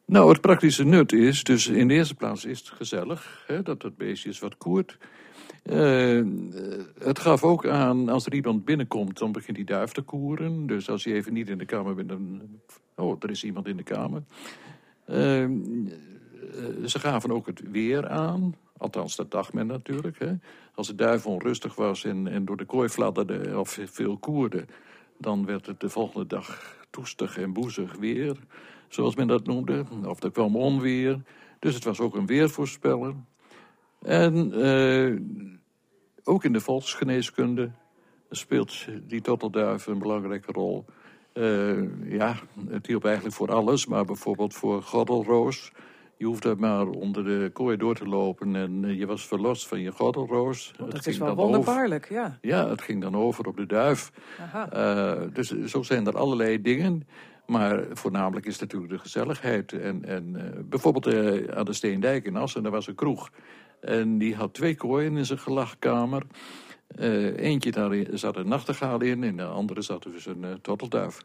Nou, 0.10 0.30
het 0.32 0.41
praktische 0.41 0.84
nut 0.84 1.13
is, 1.13 1.43
dus 1.43 1.67
in 1.67 1.88
de 1.88 1.93
eerste 1.93 2.15
plaats 2.15 2.45
is 2.45 2.60
het 2.60 2.69
gezellig, 2.69 3.43
hè, 3.48 3.62
dat 3.62 3.82
het 3.82 3.98
beestje 3.98 4.30
is 4.30 4.39
wat 4.39 4.58
koert. 4.58 4.98
Uh, 5.63 6.26
het 7.00 7.19
gaf 7.19 7.43
ook 7.43 7.67
aan, 7.67 8.10
als 8.10 8.26
er 8.26 8.34
iemand 8.34 8.65
binnenkomt, 8.65 9.17
dan 9.17 9.32
begint 9.32 9.58
die 9.58 9.65
duif 9.65 9.91
te 9.91 10.02
koeren. 10.02 10.67
Dus 10.67 10.89
als 10.89 11.04
je 11.04 11.13
even 11.13 11.34
niet 11.34 11.50
in 11.50 11.58
de 11.58 11.65
kamer 11.65 11.95
bent, 11.95 12.10
dan... 12.10 12.41
Oh, 12.95 13.15
er 13.19 13.30
is 13.30 13.43
iemand 13.43 13.67
in 13.67 13.78
de 13.78 13.84
kamer. 13.84 14.24
Uh, 15.10 15.50
ze 16.86 17.00
gaven 17.00 17.32
ook 17.32 17.48
het 17.48 17.62
weer 17.72 18.08
aan. 18.08 18.56
Althans, 18.78 19.15
dat 19.15 19.32
dacht 19.32 19.54
men 19.54 19.67
natuurlijk. 19.67 20.19
Hè. 20.19 20.34
Als 20.74 20.88
de 20.88 20.95
duif 20.95 21.26
onrustig 21.26 21.76
was 21.76 22.04
en, 22.04 22.28
en 22.28 22.45
door 22.45 22.58
de 22.58 22.65
kooi 22.65 22.89
fladderde 22.89 23.60
of 23.60 23.80
veel 23.84 24.17
koerde... 24.17 24.65
dan 25.17 25.45
werd 25.45 25.65
het 25.65 25.80
de 25.80 25.89
volgende 25.89 26.28
dag 26.28 26.78
toestig 26.89 27.38
en 27.38 27.54
boezig 27.54 27.95
weer 27.95 28.38
zoals 28.89 29.15
men 29.15 29.28
dat 29.28 29.45
noemde. 29.45 29.86
Of 30.06 30.23
er 30.23 30.32
kwam 30.32 30.56
onweer. 30.56 31.21
Dus 31.60 31.73
het 31.73 31.84
was 31.84 31.99
ook 31.99 32.15
een 32.15 32.25
weervoorspeller. 32.25 33.13
En 34.02 34.54
eh, 34.54 35.19
ook 36.23 36.43
in 36.43 36.54
de 36.54 36.60
volksgeneeskunde 36.60 37.71
speelt 38.30 38.88
die 39.08 39.21
tottelduif 39.21 39.88
een 39.88 39.99
belangrijke 39.99 40.52
rol. 40.52 40.86
Uh, 41.34 42.12
ja, 42.12 42.36
het 42.69 42.88
hielp 42.88 43.06
eigenlijk 43.06 43.36
voor 43.36 43.52
alles, 43.52 43.86
maar 43.86 44.06
bijvoorbeeld 44.06 44.54
voor 44.54 44.82
gordelroos. 44.82 45.71
Je 46.17 46.25
hoefde 46.25 46.56
maar 46.56 46.88
onder 46.88 47.23
de 47.23 47.49
kooi 47.54 47.78
door 47.78 47.95
te 47.95 48.08
lopen 48.08 48.56
en 48.56 48.86
eh, 48.86 48.97
je 48.99 49.06
was 49.06 49.28
verlost 49.28 49.67
van 49.67 49.80
je 49.80 49.91
gordelroos. 49.91 50.73
Oh, 50.82 50.89
dat 50.89 51.08
is 51.08 51.17
wel 51.17 51.36
wonderbaarlijk, 51.36 52.10
ja. 52.10 52.38
Ja, 52.41 52.69
het 52.69 52.82
ging 52.82 53.02
dan 53.02 53.15
over 53.15 53.47
op 53.47 53.58
de 53.58 53.65
duif. 53.65 54.12
Uh, 54.73 55.13
dus 55.34 55.63
zo 55.65 55.84
zijn 55.84 56.08
er 56.08 56.17
allerlei 56.17 56.62
dingen. 56.62 57.08
Maar 57.49 57.83
voornamelijk 57.93 58.45
is 58.45 58.59
natuurlijk 58.59 58.91
de 58.91 58.99
gezelligheid. 58.99 59.73
En, 59.73 60.05
en 60.05 60.33
uh, 60.35 60.41
bijvoorbeeld 60.63 61.07
uh, 61.07 61.57
aan 61.57 61.65
de 61.65 61.73
Steendijk 61.73 62.25
in 62.25 62.35
Assen, 62.35 62.63
daar 62.63 62.71
was 62.71 62.88
een 62.88 62.95
kroeg. 62.95 63.29
En 63.81 64.17
die 64.17 64.35
had 64.35 64.53
twee 64.53 64.75
kooien 64.75 65.17
in 65.17 65.25
zijn 65.25 65.39
gelachkamer. 65.39 66.23
Uh, 66.99 67.38
eentje 67.38 67.71
daar 67.71 68.05
zat 68.12 68.38
een 68.38 68.47
nachtegaal 68.47 69.01
in 69.01 69.23
en 69.23 69.38
de 69.38 69.43
andere 69.43 69.81
zat 69.81 70.03
dus 70.03 70.25
een 70.25 70.59
tortelduif. 70.62 71.21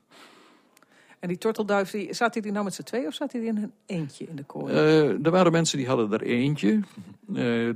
En 1.21 1.29
die 1.29 1.39
tortelduif, 1.39 1.91
die, 1.91 2.15
zat 2.15 2.35
hij 2.35 2.43
die 2.43 2.53
nou 2.53 2.65
met 2.65 2.75
z'n 2.75 2.83
twee 2.83 3.07
of 3.07 3.15
zat 3.15 3.33
hij 3.33 3.41
in 3.41 3.57
een 3.57 3.73
eentje 3.87 4.27
in 4.27 4.37
de 4.37 4.45
kooi? 4.45 4.75
er 5.23 5.31
waren 5.31 5.53
mensen 5.53 5.79
die 5.79 5.87
hadden 5.87 6.13
er 6.13 6.23
eentje. 6.23 6.81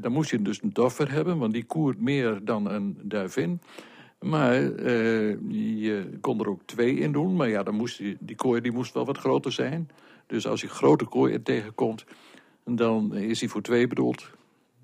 dan 0.00 0.12
moest 0.12 0.30
je 0.30 0.42
dus 0.42 0.62
een 0.62 0.72
doffer 0.72 1.11
hebben, 1.11 1.38
want 1.38 1.52
die 1.52 1.64
koert 1.64 2.00
meer 2.00 2.44
dan 2.44 2.70
een 2.70 2.98
duivin. 3.02 3.61
Maar 4.20 4.62
uh, 4.62 5.37
je 5.83 6.18
kon 6.20 6.40
er 6.40 6.48
ook 6.48 6.61
twee 6.64 6.94
in 6.94 7.12
doen. 7.12 7.37
Maar 7.37 7.48
ja, 7.48 7.62
dan 7.62 7.74
moest 7.74 7.98
die, 7.98 8.16
die 8.20 8.37
kooi 8.37 8.61
die 8.61 8.72
moest 8.72 8.94
wel 8.94 9.04
wat 9.04 9.18
groter 9.18 9.52
zijn. 9.52 9.90
Dus 10.26 10.46
als 10.46 10.61
je 10.61 10.68
grote 10.68 11.04
kooi 11.04 11.42
tegenkomt, 11.42 12.04
dan 12.64 13.14
is 13.14 13.38
die 13.38 13.48
voor 13.48 13.62
twee 13.62 13.87
bedoeld. 13.87 14.31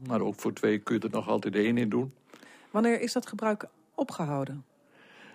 Maar 0.06 0.20
ook 0.20 0.34
voor 0.36 0.52
twee 0.52 0.78
kun 0.78 0.94
je 0.94 1.00
er 1.00 1.10
nog 1.10 1.28
altijd 1.28 1.54
één 1.54 1.78
in 1.78 1.88
doen. 1.88 2.12
Wanneer 2.70 3.00
is 3.00 3.12
dat 3.12 3.26
gebruik 3.26 3.64
opgehouden? 3.94 4.64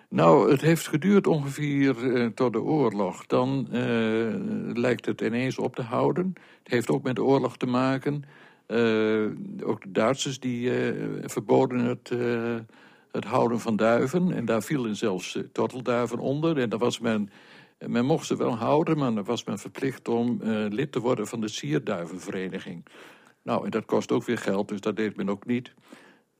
Nou, 0.09 0.51
het 0.51 0.62
heeft 0.62 0.88
geduurd 0.88 1.27
ongeveer 1.27 2.03
uh, 2.03 2.25
tot 2.25 2.53
de 2.53 2.62
oorlog. 2.62 3.25
Dan 3.25 3.67
uh, 3.71 4.33
lijkt 4.73 5.05
het 5.05 5.21
ineens 5.21 5.57
op 5.57 5.75
te 5.75 5.81
houden. 5.81 6.33
Het 6.63 6.71
heeft 6.71 6.89
ook 6.89 7.03
met 7.03 7.15
de 7.15 7.23
oorlog 7.23 7.57
te 7.57 7.65
maken. 7.65 8.23
Uh, 8.67 9.25
ook 9.63 9.81
de 9.81 9.91
Duitsers 9.91 10.39
die 10.39 10.71
verboden 11.25 11.79
het 11.79 12.12
het 13.19 13.29
houden 13.29 13.60
van 13.60 13.75
duiven. 13.75 14.32
En 14.32 14.45
daar 14.45 14.63
vielen 14.63 14.95
zelfs 14.95 15.36
uh, 15.36 15.43
tortelduiven 15.51 16.19
onder. 16.19 16.58
En 16.58 16.69
daar 16.69 16.79
was 16.79 16.99
men, 16.99 17.29
men 17.77 18.05
mocht 18.05 18.25
ze 18.25 18.36
wel 18.36 18.55
houden, 18.55 18.97
maar 18.97 19.13
dan 19.13 19.23
was 19.23 19.43
men 19.43 19.60
verplicht 19.60 20.08
om 20.08 20.39
uh, 20.43 20.65
lid 20.69 20.91
te 20.91 20.99
worden 20.99 21.27
van 21.27 21.41
de 21.41 21.47
sierduivenvereniging. 21.47 22.86
Nou, 23.41 23.65
en 23.65 23.71
dat 23.71 23.86
kost 23.86 24.12
ook 24.12 24.23
weer 24.23 24.38
geld, 24.38 24.67
dus 24.67 24.82
dat 24.82 24.95
deed 24.95 25.15
men 25.15 25.29
ook 25.29 25.45
niet. 25.45 25.73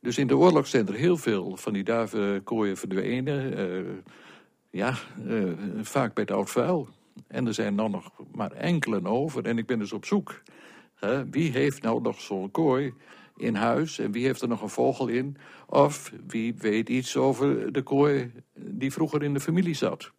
Dus 0.02 0.18
in 0.18 0.28
de 0.28 0.38
oorlog 0.38 0.68
zijn 0.68 0.88
er 0.88 0.94
heel 0.94 1.18
veel 1.18 1.58
van 1.58 1.74
die 1.74 1.84
duivenkooien 1.84 2.78
verdwenen. 2.78 3.60
Uh, 3.60 3.86
ja, 4.70 4.94
vaak 5.82 6.13
bij 6.13 6.24
het 6.24 6.34
oud 6.34 6.50
vuil. 6.50 6.88
En 7.28 7.48
er 7.48 7.54
zijn 7.54 7.76
dan 7.76 7.92
nog 7.92 8.12
maar 8.32 8.52
enkele 8.52 9.06
over. 9.06 9.46
En 9.46 9.58
ik 9.58 9.65
ben 9.65 9.80
dus 9.80 9.94
op 9.94 10.06
zoek. 10.06 10.42
wie 11.32 11.52
heeft 11.52 11.82
nou 11.82 12.02
nog 12.02 12.22
zo'n 12.22 12.52
kooi 12.52 12.94
in 13.39 13.56
huis 13.56 13.99
en 13.99 14.12
wie 14.12 14.25
heeft 14.25 14.41
er 14.41 14.47
nog 14.47 14.62
een 14.62 14.69
vogel 14.69 15.08
in? 15.08 15.38
Of 15.67 16.12
wie 16.28 16.56
weet 16.56 16.89
iets 16.89 17.17
over 17.17 17.71
de 17.71 17.82
kooi 17.82 18.32
die 18.54 18.91
vroeger 18.91 19.23
in 19.23 19.34
de 19.34 19.39
familie 19.39 19.73
zat? 19.73 20.12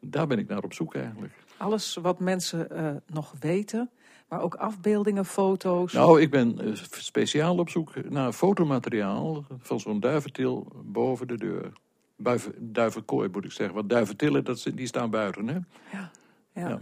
Daar 0.00 0.26
ben 0.26 0.38
ik 0.38 0.48
naar 0.48 0.62
op 0.62 0.72
zoek 0.72 0.94
eigenlijk. 0.94 1.32
Alles 1.56 1.98
wat 2.02 2.20
mensen 2.20 2.68
uh, 2.72 2.90
nog 3.06 3.34
weten, 3.40 3.90
maar 4.28 4.40
ook 4.40 4.54
afbeeldingen, 4.54 5.24
foto's. 5.24 5.92
Nou, 5.92 6.20
ik 6.20 6.30
ben 6.30 6.58
uh, 6.68 6.74
speciaal 6.90 7.58
op 7.58 7.68
zoek 7.68 8.10
naar 8.10 8.32
fotomateriaal 8.32 9.44
van 9.58 9.80
zo'n 9.80 10.00
duiventil 10.00 10.72
boven 10.84 11.28
de 11.28 11.36
deur. 11.36 11.72
Buiven, 12.16 12.72
duivenkooi 12.72 13.28
moet 13.28 13.44
ik 13.44 13.52
zeggen, 13.52 13.74
want 13.74 13.88
duiventillen 13.88 14.44
dat, 14.44 14.70
die 14.74 14.86
staan 14.86 15.10
buiten. 15.10 15.48
Hè? 15.48 15.58
Ja, 15.92 16.10
ja. 16.52 16.68
ja. 16.68 16.80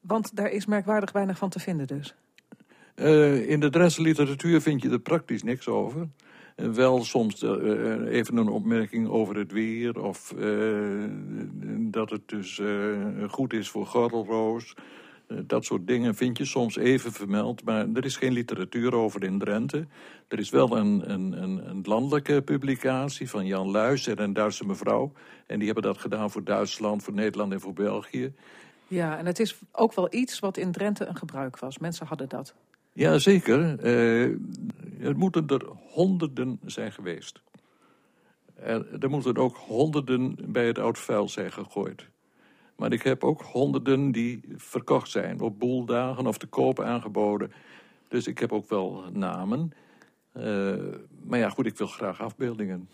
Want 0.00 0.36
daar 0.36 0.50
is 0.50 0.66
merkwaardig 0.66 1.12
weinig 1.12 1.38
van 1.38 1.48
te 1.48 1.58
vinden 1.58 1.86
dus. 1.86 2.14
Uh, 2.96 3.50
in 3.50 3.60
de 3.60 3.70
Drentse 3.70 4.02
literatuur 4.02 4.60
vind 4.60 4.82
je 4.82 4.90
er 4.90 4.98
praktisch 4.98 5.42
niks 5.42 5.68
over. 5.68 6.08
Uh, 6.56 6.68
wel 6.68 7.04
soms 7.04 7.42
uh, 7.42 7.50
even 8.08 8.36
een 8.36 8.48
opmerking 8.48 9.08
over 9.08 9.36
het 9.36 9.52
weer. 9.52 10.02
Of 10.02 10.34
dat 11.76 12.10
het 12.10 12.28
dus 12.28 12.60
goed 13.28 13.52
is 13.52 13.68
voor 13.68 13.86
gordelroos. 13.86 14.74
dat 15.26 15.64
soort 15.64 15.86
dingen 15.86 16.14
vind 16.14 16.38
je 16.38 16.44
soms 16.44 16.76
even 16.76 17.12
vermeld. 17.12 17.64
Maar 17.64 17.86
er 17.94 18.04
is 18.04 18.16
geen 18.16 18.32
literatuur 18.32 18.94
over 18.94 19.24
in 19.24 19.38
Drenthe. 19.38 19.86
Er 20.28 20.38
is 20.38 20.50
wel 20.50 20.76
een, 20.76 21.10
een, 21.10 21.32
een, 21.42 21.80
landelijke 21.82 22.42
publicatie 22.42 23.30
van 23.30 23.46
Jan 23.46 23.70
Luijs 23.70 24.06
en 24.06 24.22
een 24.22 24.32
Duitse 24.32 24.66
mevrouw. 24.66 25.12
En 25.46 25.56
die 25.56 25.66
hebben 25.66 25.84
dat 25.84 25.98
gedaan 25.98 26.30
voor 26.30 26.44
Duitsland, 26.44 27.02
voor 27.02 27.14
Nederland 27.14 27.52
en 27.52 27.60
voor 27.60 27.72
België. 27.72 28.32
Ja, 28.86 29.18
en 29.18 29.26
het 29.26 29.38
is 29.38 29.58
ook 29.72 29.94
wel 29.94 30.14
iets 30.14 30.38
wat 30.38 30.56
in 30.56 30.72
Drenthe 30.72 31.04
een 31.04 31.16
gebruik 31.16 31.58
was. 31.58 31.78
Mensen 31.78 32.06
hadden 32.06 32.28
dat. 32.28 32.54
Ja, 32.94 33.18
zeker. 33.18 33.84
Uh, 33.84 34.22
er 35.00 35.16
moeten 35.16 35.46
er 35.46 35.66
honderden 35.90 36.60
zijn 36.64 36.92
geweest. 36.92 37.42
Er, 38.54 39.02
er 39.02 39.10
moeten 39.10 39.36
ook 39.36 39.56
honderden 39.56 40.36
bij 40.46 40.66
het 40.66 40.78
oud 40.78 40.98
vuil 40.98 41.28
zijn 41.28 41.52
gegooid. 41.52 42.08
Maar 42.76 42.92
ik 42.92 43.02
heb 43.02 43.24
ook 43.24 43.42
honderden 43.42 44.12
die 44.12 44.40
verkocht 44.56 45.10
zijn, 45.10 45.40
op 45.40 45.58
boeldagen 45.58 46.26
of 46.26 46.38
te 46.38 46.46
koop 46.46 46.80
aangeboden. 46.80 47.52
Dus 48.08 48.26
ik 48.26 48.38
heb 48.38 48.52
ook 48.52 48.68
wel 48.68 49.04
namen. 49.12 49.72
Uh, 50.36 50.74
maar 51.24 51.38
ja, 51.38 51.48
goed, 51.48 51.66
ik 51.66 51.78
wil 51.78 51.86
graag 51.86 52.20
afbeeldingen. 52.20 52.88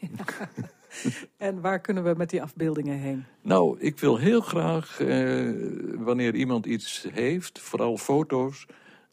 Ja. 0.00 0.48
en 1.36 1.60
waar 1.60 1.80
kunnen 1.80 2.04
we 2.04 2.14
met 2.16 2.30
die 2.30 2.42
afbeeldingen 2.42 2.98
heen? 2.98 3.24
Nou, 3.42 3.80
ik 3.80 3.98
wil 3.98 4.16
heel 4.16 4.40
graag, 4.40 5.00
eh, 5.00 5.50
wanneer 5.94 6.34
iemand 6.34 6.66
iets 6.66 7.06
heeft, 7.12 7.58
vooral 7.58 7.96
foto's, 7.96 8.66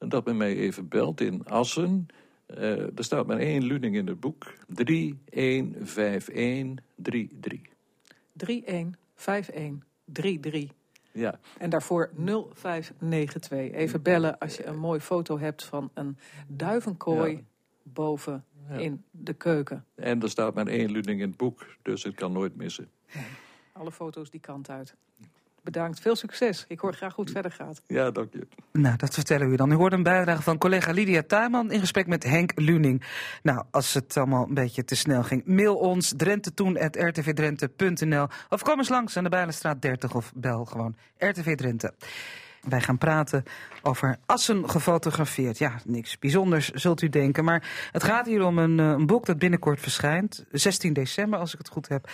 dat 0.08 0.26
men 0.26 0.38
mij 0.38 0.56
even 0.56 0.88
belt 0.88 1.22
in 1.22 1.46
Assen. 1.46 2.08
Uh, 2.48 2.98
er 2.98 3.04
staat 3.04 3.28
maar 3.28 3.38
één 3.38 3.64
luning 3.64 3.96
in 3.96 4.08
het 4.08 4.20
boek. 4.20 4.54
315133. 4.68 7.62
315133. 8.34 10.72
Ja. 11.12 11.40
En 11.58 11.70
daarvoor 11.70 12.12
0592. 12.16 13.72
Even 13.72 14.02
bellen 14.02 14.38
als 14.38 14.58
je 14.58 14.66
een 14.66 14.78
mooie 14.78 15.02
foto 15.02 15.40
hebt 15.40 15.64
van 15.64 15.92
een 15.94 16.18
duivenkooi 16.48 17.32
ja. 17.32 17.42
boven 17.84 18.46
ja. 18.70 18.76
in 18.76 19.04
de 19.12 19.34
keuken. 19.34 19.86
En 19.96 20.22
er 20.22 20.30
staat 20.30 20.54
maar 20.54 20.68
één 20.68 20.92
luning 20.92 21.22
in 21.22 21.28
het 21.28 21.38
boek, 21.38 21.66
dus 21.82 22.04
het 22.04 22.16
kan 22.16 22.32
nooit 22.32 22.56
missen. 22.56 22.90
Alle 23.72 23.92
foto's 23.92 24.30
die 24.30 24.40
kant 24.40 24.70
uit. 24.70 24.96
Bedankt, 25.64 26.00
veel 26.00 26.16
succes. 26.16 26.66
Ik 26.68 26.80
hoor 26.80 26.94
graag 26.94 27.16
hoe 27.16 27.24
het 27.24 27.34
verder 27.34 27.52
gaat. 27.52 27.82
Ja, 27.88 28.12
dank 28.12 28.34
je. 28.34 28.48
Nou, 28.72 28.98
dat 28.98 29.14
vertellen 29.14 29.48
we 29.48 29.54
u 29.54 29.56
dan. 29.56 29.72
U 29.72 29.76
hoort 29.76 29.94
een 29.94 30.04
bijdrage 30.04 30.42
van 30.42 30.58
collega 30.58 30.92
Lydia 30.92 31.24
Tuinman 31.28 31.72
in 31.72 31.80
gesprek 31.80 32.08
met 32.08 32.24
Henk 32.24 32.52
Luning. 32.56 33.04
Nou, 33.44 33.64
als 33.72 33.94
het 33.94 34.18
allemaal 34.18 34.48
een 34.48 34.54
beetje 34.54 34.84
te 34.84 34.96
snel 34.96 35.24
ging, 35.24 35.46
mail 35.46 35.76
ons 35.76 36.14
drentettoen.rtvdrenthe.nl 36.18 38.28
of 38.50 38.62
kom 38.62 38.78
eens 38.78 38.90
langs 38.90 39.18
aan 39.18 39.24
de 39.24 39.30
Bijlenstraat 39.30 39.82
30 39.82 40.16
of 40.16 40.32
bel 40.36 40.66
gewoon 40.66 40.96
RTV 41.18 41.56
Drenthe. 41.56 41.94
Wij 42.62 42.82
gaan 42.82 42.98
praten 42.98 43.44
over 43.82 44.18
assen 44.26 44.70
gefotografeerd. 44.70 45.58
Ja, 45.58 45.80
niks 45.86 46.20
bijzonders 46.20 46.70
zult 46.70 47.02
u 47.02 47.10
denken. 47.10 47.44
Maar 47.44 47.90
het 47.92 48.04
gaat 48.04 48.26
hier 48.26 48.46
om 48.46 48.58
een, 48.58 48.78
een, 48.78 49.06
boek 49.06 49.26
dat 49.26 49.38
binnenkort 49.38 49.80
verschijnt. 49.80 50.46
16 50.52 50.94
december, 50.94 51.40
als 51.40 51.54
ik 51.54 51.58
het 51.58 51.70
goed 51.70 51.88
heb. 51.88 52.10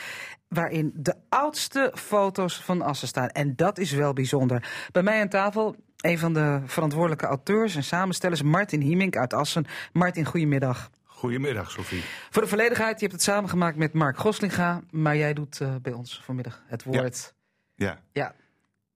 Waarin 0.50 0.92
de 0.96 1.16
oudste 1.30 1.92
foto's 1.96 2.62
van 2.62 2.82
assen 2.82 3.08
staan. 3.08 3.28
En 3.28 3.56
dat 3.56 3.78
is 3.78 3.92
wel 3.92 4.14
bijzonder. 4.14 4.88
Bij 4.92 5.04
mij 5.04 5.22
aan 5.22 5.30
tafel 5.30 5.76
een 6.02 6.18
van 6.18 6.34
de 6.34 6.62
verantwoordelijke 6.66 7.26
auteurs 7.26 7.76
en 7.76 7.84
samenstellers, 7.84 8.42
Martin 8.42 8.82
Hiemink 8.82 9.18
uit 9.18 9.34
Assen. 9.34 9.66
Martin, 9.94 10.26
goedemiddag. 10.26 10.90
Goedemiddag, 11.04 11.72
Sophie. 11.72 12.04
Voor 12.30 12.42
de 12.42 12.48
volledigheid, 12.48 12.94
je 12.94 13.00
hebt 13.00 13.12
het 13.12 13.22
samengemaakt 13.24 13.78
met 13.78 13.94
Mark 13.94 14.18
Goslinga. 14.18 14.82
Maar 14.92 15.18
jij 15.18 15.34
doet 15.34 15.60
uh, 15.60 15.76
bij 15.82 15.92
ons 15.92 16.22
vanmiddag 16.24 16.64
het 16.66 16.84
woord. 16.84 17.34
Ja. 17.76 17.86
ja. 17.86 18.02
ja. 18.12 18.36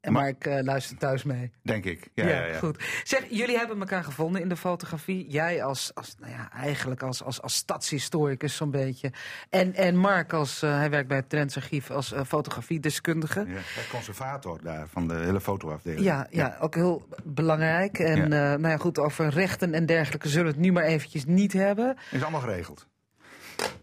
En 0.03 0.11
Mark 0.11 0.47
uh, 0.47 0.59
luistert 0.61 0.99
thuis 0.99 1.23
mee. 1.23 1.51
Denk 1.61 1.85
ik. 1.85 2.09
Ja, 2.13 2.27
ja, 2.27 2.45
ja, 2.45 2.57
goed. 2.57 2.83
Zeg, 3.03 3.25
jullie 3.29 3.57
hebben 3.57 3.79
elkaar 3.79 4.03
gevonden 4.03 4.41
in 4.41 4.49
de 4.49 4.55
fotografie. 4.55 5.29
Jij 5.29 5.63
als, 5.63 5.91
als 5.93 6.15
nou 6.19 6.31
ja, 6.31 6.51
eigenlijk 6.51 7.03
als, 7.03 7.23
als, 7.23 7.41
als 7.41 7.55
stadshistoricus 7.55 8.55
zo'n 8.55 8.71
beetje. 8.71 9.11
En, 9.49 9.73
en 9.73 9.95
Mark 9.95 10.33
als, 10.33 10.63
uh, 10.63 10.77
hij 10.77 10.89
werkt 10.89 11.07
bij 11.07 11.17
het 11.17 11.29
Trends 11.29 11.55
Archief 11.55 11.91
als 11.91 12.13
uh, 12.13 12.21
fotografiedeskundige. 12.27 13.45
Ja, 13.47 13.59
conservator 13.91 14.59
daar 14.63 14.87
van 14.87 15.07
de 15.07 15.13
hele 15.13 15.41
fotoafdeling. 15.41 16.03
Ja, 16.03 16.27
ja, 16.29 16.45
ja. 16.45 16.57
ook 16.59 16.75
heel 16.75 17.07
belangrijk. 17.23 17.99
En 17.99 18.17
ja. 18.17 18.27
nou 18.57 18.67
ja, 18.67 18.77
goed, 18.77 18.99
over 18.99 19.29
rechten 19.29 19.73
en 19.73 19.85
dergelijke 19.85 20.29
zullen 20.29 20.45
we 20.45 20.51
het 20.51 20.61
nu 20.61 20.71
maar 20.71 20.83
eventjes 20.83 21.25
niet 21.25 21.53
hebben. 21.53 21.97
Is 22.11 22.21
allemaal 22.21 22.41
geregeld. 22.41 22.87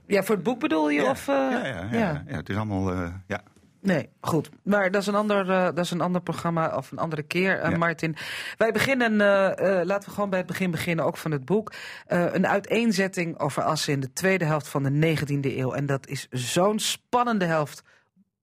Ja, 0.06 0.22
voor 0.22 0.34
het 0.34 0.44
boek 0.44 0.60
bedoel 0.60 0.90
je? 0.90 1.02
Ja, 1.02 1.10
of, 1.10 1.26
ja, 1.26 1.66
ja, 1.66 1.88
ja, 1.92 2.24
ja, 2.26 2.36
het 2.36 2.48
is 2.48 2.56
allemaal, 2.56 2.94
ja... 3.26 3.42
Nee, 3.82 4.08
goed. 4.20 4.50
Maar 4.62 4.90
dat 4.90 5.00
is 5.00 5.06
een 5.06 5.14
ander, 5.14 5.48
uh, 5.48 5.64
dat 5.64 5.78
is 5.78 5.90
een 5.90 6.00
ander 6.00 6.22
programma 6.22 6.76
of 6.76 6.90
een 6.90 6.98
andere 6.98 7.22
keer, 7.22 7.64
uh, 7.64 7.70
ja. 7.70 7.76
Martin. 7.76 8.16
Wij 8.56 8.72
beginnen, 8.72 9.12
uh, 9.12 9.80
laten 9.84 10.08
we 10.08 10.14
gewoon 10.14 10.30
bij 10.30 10.38
het 10.38 10.48
begin 10.48 10.70
beginnen, 10.70 11.04
ook 11.04 11.16
van 11.16 11.30
het 11.30 11.44
boek. 11.44 11.72
een 12.06 12.46
uiteenzetting 12.46 13.38
over 13.38 13.62
Assen 13.62 13.92
in 13.92 14.00
de 14.00 14.12
tweede 14.12 14.44
helft 14.44 14.68
van 14.68 14.82
de 14.82 14.90
19e 14.90 15.56
eeuw. 15.56 15.72
En 15.72 15.86
dat 15.86 16.06
is 16.06 16.26
zo'n 16.30 16.78
spannende 16.78 17.44
helft 17.44 17.82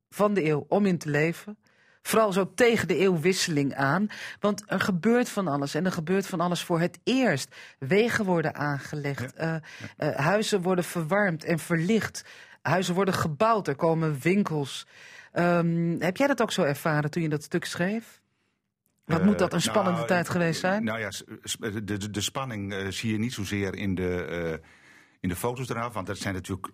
van 0.09 0.33
de 0.33 0.45
eeuw 0.45 0.65
om 0.67 0.85
in 0.85 0.97
te 0.97 1.09
leven. 1.09 1.57
Vooral 2.01 2.33
zo 2.33 2.51
tegen 2.55 2.87
de 2.87 2.97
eeuwwisseling 2.97 3.75
aan. 3.75 4.07
Want 4.39 4.63
er 4.67 4.79
gebeurt 4.79 5.29
van 5.29 5.47
alles. 5.47 5.75
En 5.75 5.85
er 5.85 5.91
gebeurt 5.91 6.27
van 6.27 6.39
alles 6.39 6.63
voor 6.63 6.79
het 6.79 6.99
eerst. 7.03 7.55
Wegen 7.79 8.25
worden 8.25 8.55
aangelegd. 8.55 9.33
Ja. 9.37 9.61
Huizen 10.15 10.61
worden 10.61 10.83
verwarmd 10.83 11.43
en 11.43 11.59
verlicht. 11.59 12.23
Huizen 12.61 12.95
worden 12.95 13.13
gebouwd. 13.13 13.67
Er 13.67 13.75
komen 13.75 14.19
winkels. 14.21 14.87
Um, 15.39 16.01
heb 16.01 16.17
jij 16.17 16.27
dat 16.27 16.41
ook 16.41 16.51
zo 16.51 16.63
ervaren 16.63 17.11
toen 17.11 17.23
je 17.23 17.29
dat 17.29 17.43
stuk 17.43 17.65
schreef? 17.65 18.21
Wat 19.05 19.23
moet 19.23 19.39
dat 19.39 19.53
een 19.53 19.61
spannende 19.61 19.97
nou, 19.97 20.07
tijd 20.07 20.29
geweest 20.29 20.59
zijn? 20.59 20.83
Nou 20.83 20.99
ja, 20.99 21.09
de, 21.59 21.83
de, 21.83 22.09
de 22.09 22.21
spanning 22.21 22.73
uh, 22.73 22.87
zie 22.87 23.11
je 23.11 23.17
niet 23.17 23.33
zozeer 23.33 23.75
in 23.75 23.95
de, 23.95 24.27
uh, 24.31 24.67
in 25.19 25.29
de 25.29 25.35
foto's 25.35 25.69
eraf. 25.69 25.93
Want 25.93 26.07
dat 26.07 26.17
zijn 26.17 26.33
natuurlijk 26.33 26.67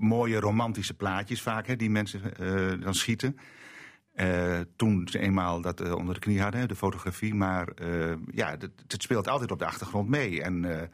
mooie 0.00 0.40
romantische 0.40 0.94
plaatjes 0.94 1.42
vaak 1.42 1.66
hè, 1.66 1.76
die 1.76 1.90
mensen 1.90 2.20
dan 2.80 2.94
schieten. 2.94 3.36
toen 4.76 5.08
ze 5.10 5.18
eenmaal 5.18 5.60
dat 5.60 5.94
onder 5.94 6.14
de 6.14 6.20
knie 6.20 6.40
hadden, 6.40 6.68
de 6.68 6.76
fotografie. 6.76 7.34
Maar 7.34 7.68
ja, 8.30 8.50
het, 8.50 8.70
het, 8.86 9.02
speelt 9.02 9.28
altijd 9.28 9.50
op 9.50 9.58
de 9.58 9.66
achtergrond 9.66 10.08
mee. 10.08 10.42
En 10.42 10.90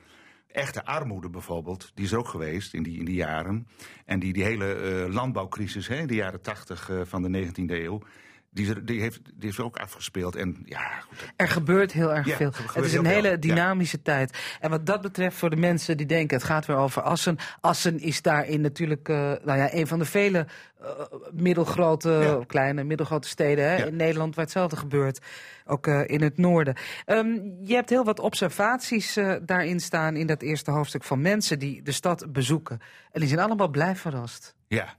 echte 0.52 0.84
armoede 0.84 1.30
bijvoorbeeld, 1.30 1.90
die 1.94 2.04
is 2.04 2.14
ook 2.14 2.28
geweest 2.28 2.74
in 2.74 2.82
die, 2.82 2.98
in 2.98 3.04
die 3.04 3.14
jaren. 3.14 3.66
En 4.04 4.18
die, 4.18 4.32
die 4.32 4.44
hele 4.44 4.76
uh, 5.06 5.14
landbouwcrisis 5.14 5.88
hè, 5.88 6.06
de 6.06 6.14
jaren 6.14 6.40
tachtig 6.40 6.90
uh, 6.90 7.00
van 7.04 7.22
de 7.22 7.46
19e 7.46 7.70
eeuw... 7.70 8.02
Die, 8.50 8.84
die, 8.84 9.00
heeft, 9.00 9.20
die 9.34 9.48
is 9.48 9.60
ook 9.60 9.76
afgespeeld. 9.76 10.36
En, 10.36 10.62
ja, 10.64 10.90
goed. 11.08 11.32
Er 11.36 11.48
gebeurt 11.48 11.92
heel 11.92 12.14
erg 12.14 12.26
ja, 12.26 12.36
veel. 12.36 12.52
Het 12.72 12.84
is 12.84 12.94
een 12.94 13.06
hele 13.06 13.28
veel. 13.28 13.40
dynamische 13.40 13.96
ja. 13.96 14.02
tijd. 14.02 14.38
En 14.60 14.70
wat 14.70 14.86
dat 14.86 15.00
betreft, 15.00 15.36
voor 15.36 15.50
de 15.50 15.56
mensen 15.56 15.96
die 15.96 16.06
denken 16.06 16.36
het 16.36 16.46
gaat 16.46 16.66
weer 16.66 16.76
over 16.76 17.02
Assen. 17.02 17.36
Assen 17.60 17.98
is 18.00 18.22
daarin 18.22 18.60
natuurlijk 18.60 19.08
uh, 19.08 19.16
nou 19.16 19.58
ja, 19.58 19.74
een 19.74 19.86
van 19.86 19.98
de 19.98 20.04
vele 20.04 20.46
uh, 20.80 20.88
middelgrote, 21.32 22.10
ja. 22.10 22.44
kleine, 22.46 22.84
middelgrote 22.84 23.28
steden 23.28 23.70
hè, 23.70 23.86
in 23.86 23.96
Nederland 23.96 24.34
waar 24.34 24.44
hetzelfde 24.44 24.76
gebeurt. 24.76 25.18
Ook 25.64 25.86
uh, 25.86 26.08
in 26.08 26.22
het 26.22 26.38
noorden. 26.38 26.76
Um, 27.06 27.56
je 27.64 27.74
hebt 27.74 27.90
heel 27.90 28.04
wat 28.04 28.20
observaties 28.20 29.18
daarin 29.42 29.80
staan 29.80 30.16
in 30.16 30.26
dat 30.26 30.42
eerste 30.42 30.70
hoofdstuk 30.70 31.04
van 31.04 31.20
mensen 31.20 31.58
die 31.58 31.82
de 31.82 31.92
stad 31.92 32.32
bezoeken. 32.32 32.80
En 33.12 33.20
die 33.20 33.28
zijn 33.28 33.40
allemaal 33.40 33.68
blij 33.68 33.96
verrast. 33.96 34.54
Ja, 34.68 34.96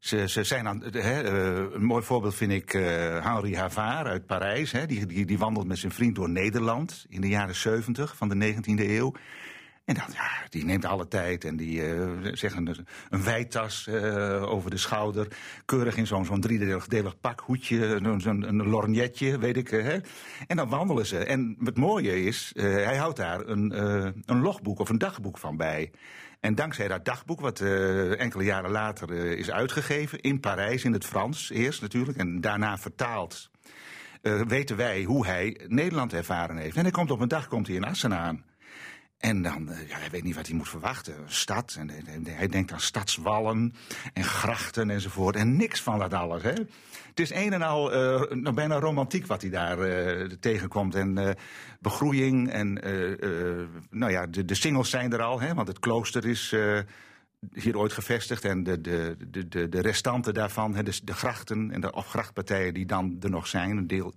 ze, 0.00 0.28
ze 0.28 0.44
zijn 0.44 0.68
aan, 0.68 0.82
hè, 0.90 1.32
uh, 1.32 1.72
een 1.72 1.84
mooi 1.84 2.02
voorbeeld 2.02 2.34
vind 2.34 2.52
ik 2.52 2.74
uh, 2.74 2.82
Henri 3.24 3.56
Havard 3.56 4.06
uit 4.06 4.26
Parijs. 4.26 4.72
Hè, 4.72 4.86
die, 4.86 5.06
die, 5.06 5.26
die 5.26 5.38
wandelt 5.38 5.66
met 5.66 5.78
zijn 5.78 5.92
vriend 5.92 6.14
door 6.14 6.30
Nederland 6.30 7.06
in 7.08 7.20
de 7.20 7.28
jaren 7.28 7.54
70 7.54 8.16
van 8.16 8.28
de 8.28 8.54
19e 8.54 8.80
eeuw. 8.80 9.14
En 9.84 9.94
dan, 9.94 10.04
ja, 10.12 10.28
die 10.48 10.64
neemt 10.64 10.84
alle 10.84 11.08
tijd 11.08 11.44
en 11.44 11.56
die 11.56 11.94
uh, 11.94 12.08
zegt 12.32 12.56
een, 12.56 12.86
een 13.10 13.22
wijtas 13.22 13.88
over 14.40 14.70
de 14.70 14.76
schouder. 14.76 15.26
Keurig 15.64 15.96
in 15.96 16.06
zo'n 16.06 16.24
zo'n 16.24 16.40
driedelig 16.40 17.20
pak, 17.20 17.40
hoedje, 17.40 18.00
zo'n 18.18 18.48
een 18.48 18.68
lorgnetje, 18.68 19.38
weet 19.38 19.56
ik. 19.56 19.68
Hè. 19.68 19.98
En 20.46 20.56
dan 20.56 20.68
wandelen 20.68 21.06
ze. 21.06 21.18
En 21.18 21.56
het 21.64 21.76
mooie 21.76 22.22
is, 22.24 22.50
hij 22.54 22.96
houdt 22.96 23.16
daar 23.16 23.46
een, 23.46 23.80
een 24.24 24.40
logboek 24.40 24.78
of 24.78 24.88
een 24.88 24.98
dagboek 24.98 25.38
van 25.38 25.56
bij. 25.56 25.90
En 26.40 26.54
dankzij 26.54 26.88
dat 26.88 27.04
dagboek, 27.04 27.40
wat 27.40 27.60
uh, 27.60 28.20
enkele 28.20 28.44
jaren 28.44 28.70
later 28.70 29.10
uh, 29.10 29.32
is 29.32 29.50
uitgegeven, 29.50 30.20
in 30.20 30.40
Parijs, 30.40 30.84
in 30.84 30.92
het 30.92 31.06
Frans 31.06 31.50
eerst 31.50 31.80
natuurlijk, 31.80 32.18
en 32.18 32.40
daarna 32.40 32.78
vertaald, 32.78 33.50
uh, 34.22 34.40
weten 34.40 34.76
wij 34.76 35.02
hoe 35.02 35.26
hij 35.26 35.60
Nederland 35.66 36.12
ervaren 36.12 36.56
heeft. 36.56 36.76
En 36.76 36.82
hij 36.82 36.90
komt 36.90 37.10
op 37.10 37.20
een 37.20 37.28
dag 37.28 37.48
komt 37.48 37.66
hij 37.66 37.76
in 37.76 37.84
Assen 37.84 38.14
aan. 38.14 38.44
En 39.20 39.42
dan, 39.42 39.68
ja, 39.88 39.98
hij 39.98 40.10
weet 40.10 40.22
niet 40.22 40.34
wat 40.34 40.46
hij 40.46 40.56
moet 40.56 40.68
verwachten. 40.68 41.14
Stad. 41.26 41.76
En 41.78 41.90
hij 42.24 42.48
denkt 42.48 42.72
aan 42.72 42.80
stadswallen 42.80 43.74
en 44.12 44.24
grachten 44.24 44.90
enzovoort. 44.90 45.36
En 45.36 45.56
niks 45.56 45.82
van 45.82 45.98
dat 45.98 46.14
alles. 46.14 46.42
Hè. 46.42 46.52
Het 47.08 47.20
is 47.20 47.30
een 47.30 47.52
en 47.52 47.62
al 47.62 47.90
nou, 48.34 48.52
bijna 48.52 48.78
romantiek 48.78 49.26
wat 49.26 49.40
hij 49.40 49.50
daar 49.50 49.78
uh, 49.78 50.26
tegenkomt. 50.40 50.94
En 50.94 51.36
begroeiing 51.80 52.50
en 52.50 52.72
nou 53.90 54.12
ja, 54.12 54.26
de, 54.26 54.44
de 54.44 54.54
singles 54.54 54.90
zijn 54.90 55.12
er 55.12 55.22
al. 55.22 55.40
Hè, 55.40 55.54
want 55.54 55.68
het 55.68 55.78
klooster 55.78 56.26
is 56.26 56.54
hier 57.52 57.78
ooit 57.78 57.92
gevestigd. 57.92 58.44
En 58.44 58.62
de, 58.62 58.80
de, 58.80 59.16
de, 59.48 59.68
de 59.68 59.80
restanten 59.80 60.34
daarvan, 60.34 60.74
hè, 60.74 60.82
de, 60.82 61.00
de 61.04 61.14
grachten 61.14 61.70
en 61.70 61.80
de 61.80 61.92
of 61.92 62.06
grachtpartijen 62.06 62.74
die 62.74 62.86
dan 62.86 63.16
er 63.20 63.30
nog 63.30 63.46
zijn. 63.46 63.76
Een 63.76 63.86
deel 63.86 64.14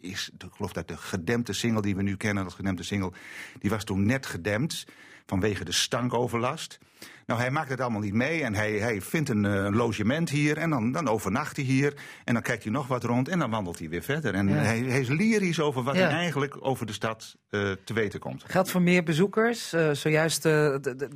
is, 0.00 0.30
ik 0.38 0.52
geloof 0.52 0.72
dat 0.72 0.88
de 0.88 0.96
gedempte 0.96 1.52
single 1.52 1.82
die 1.82 1.96
we 1.96 2.02
nu 2.02 2.16
kennen 2.16 2.44
als 2.44 2.54
gedempte 2.54 2.82
single, 2.82 3.12
die 3.58 3.70
was 3.70 3.84
toen 3.84 4.06
net 4.06 4.26
gedempt 4.26 4.86
vanwege 5.26 5.64
de 5.64 5.72
stankoverlast. 5.72 6.78
Nou, 7.26 7.40
hij 7.40 7.50
maakt 7.50 7.68
het 7.68 7.80
allemaal 7.80 8.00
niet 8.00 8.14
mee 8.14 8.42
en 8.42 8.54
hij, 8.54 8.72
hij 8.72 9.02
vindt 9.02 9.28
een, 9.28 9.44
een 9.44 9.76
logement 9.76 10.30
hier 10.30 10.56
en 10.56 10.70
dan, 10.70 10.92
dan 10.92 11.08
overnacht 11.08 11.56
hij 11.56 11.64
hier. 11.64 11.94
En 12.24 12.34
dan 12.34 12.42
kijkt 12.42 12.62
hij 12.62 12.72
nog 12.72 12.86
wat 12.86 13.04
rond 13.04 13.28
en 13.28 13.38
dan 13.38 13.50
wandelt 13.50 13.78
hij 13.78 13.88
weer 13.88 14.02
verder. 14.02 14.34
En 14.34 14.48
ja. 14.48 14.54
hij, 14.54 14.78
hij, 14.78 15.00
is 15.00 15.08
lyrisch 15.08 15.60
over 15.60 15.82
wat 15.82 15.94
ja. 15.94 16.00
hij 16.00 16.10
eigenlijk 16.10 16.56
over 16.60 16.86
de 16.86 16.92
stad 16.92 17.36
uh, 17.50 17.72
te 17.84 17.94
weten 17.94 18.20
komt. 18.20 18.44
Geldt 18.46 18.70
voor 18.70 18.82
meer 18.82 19.02
bezoekers? 19.02 19.74
Uh, 19.74 19.90
zojuist 19.92 20.42
de, 20.42 20.78
de, 20.80 20.96
de, 20.96 21.08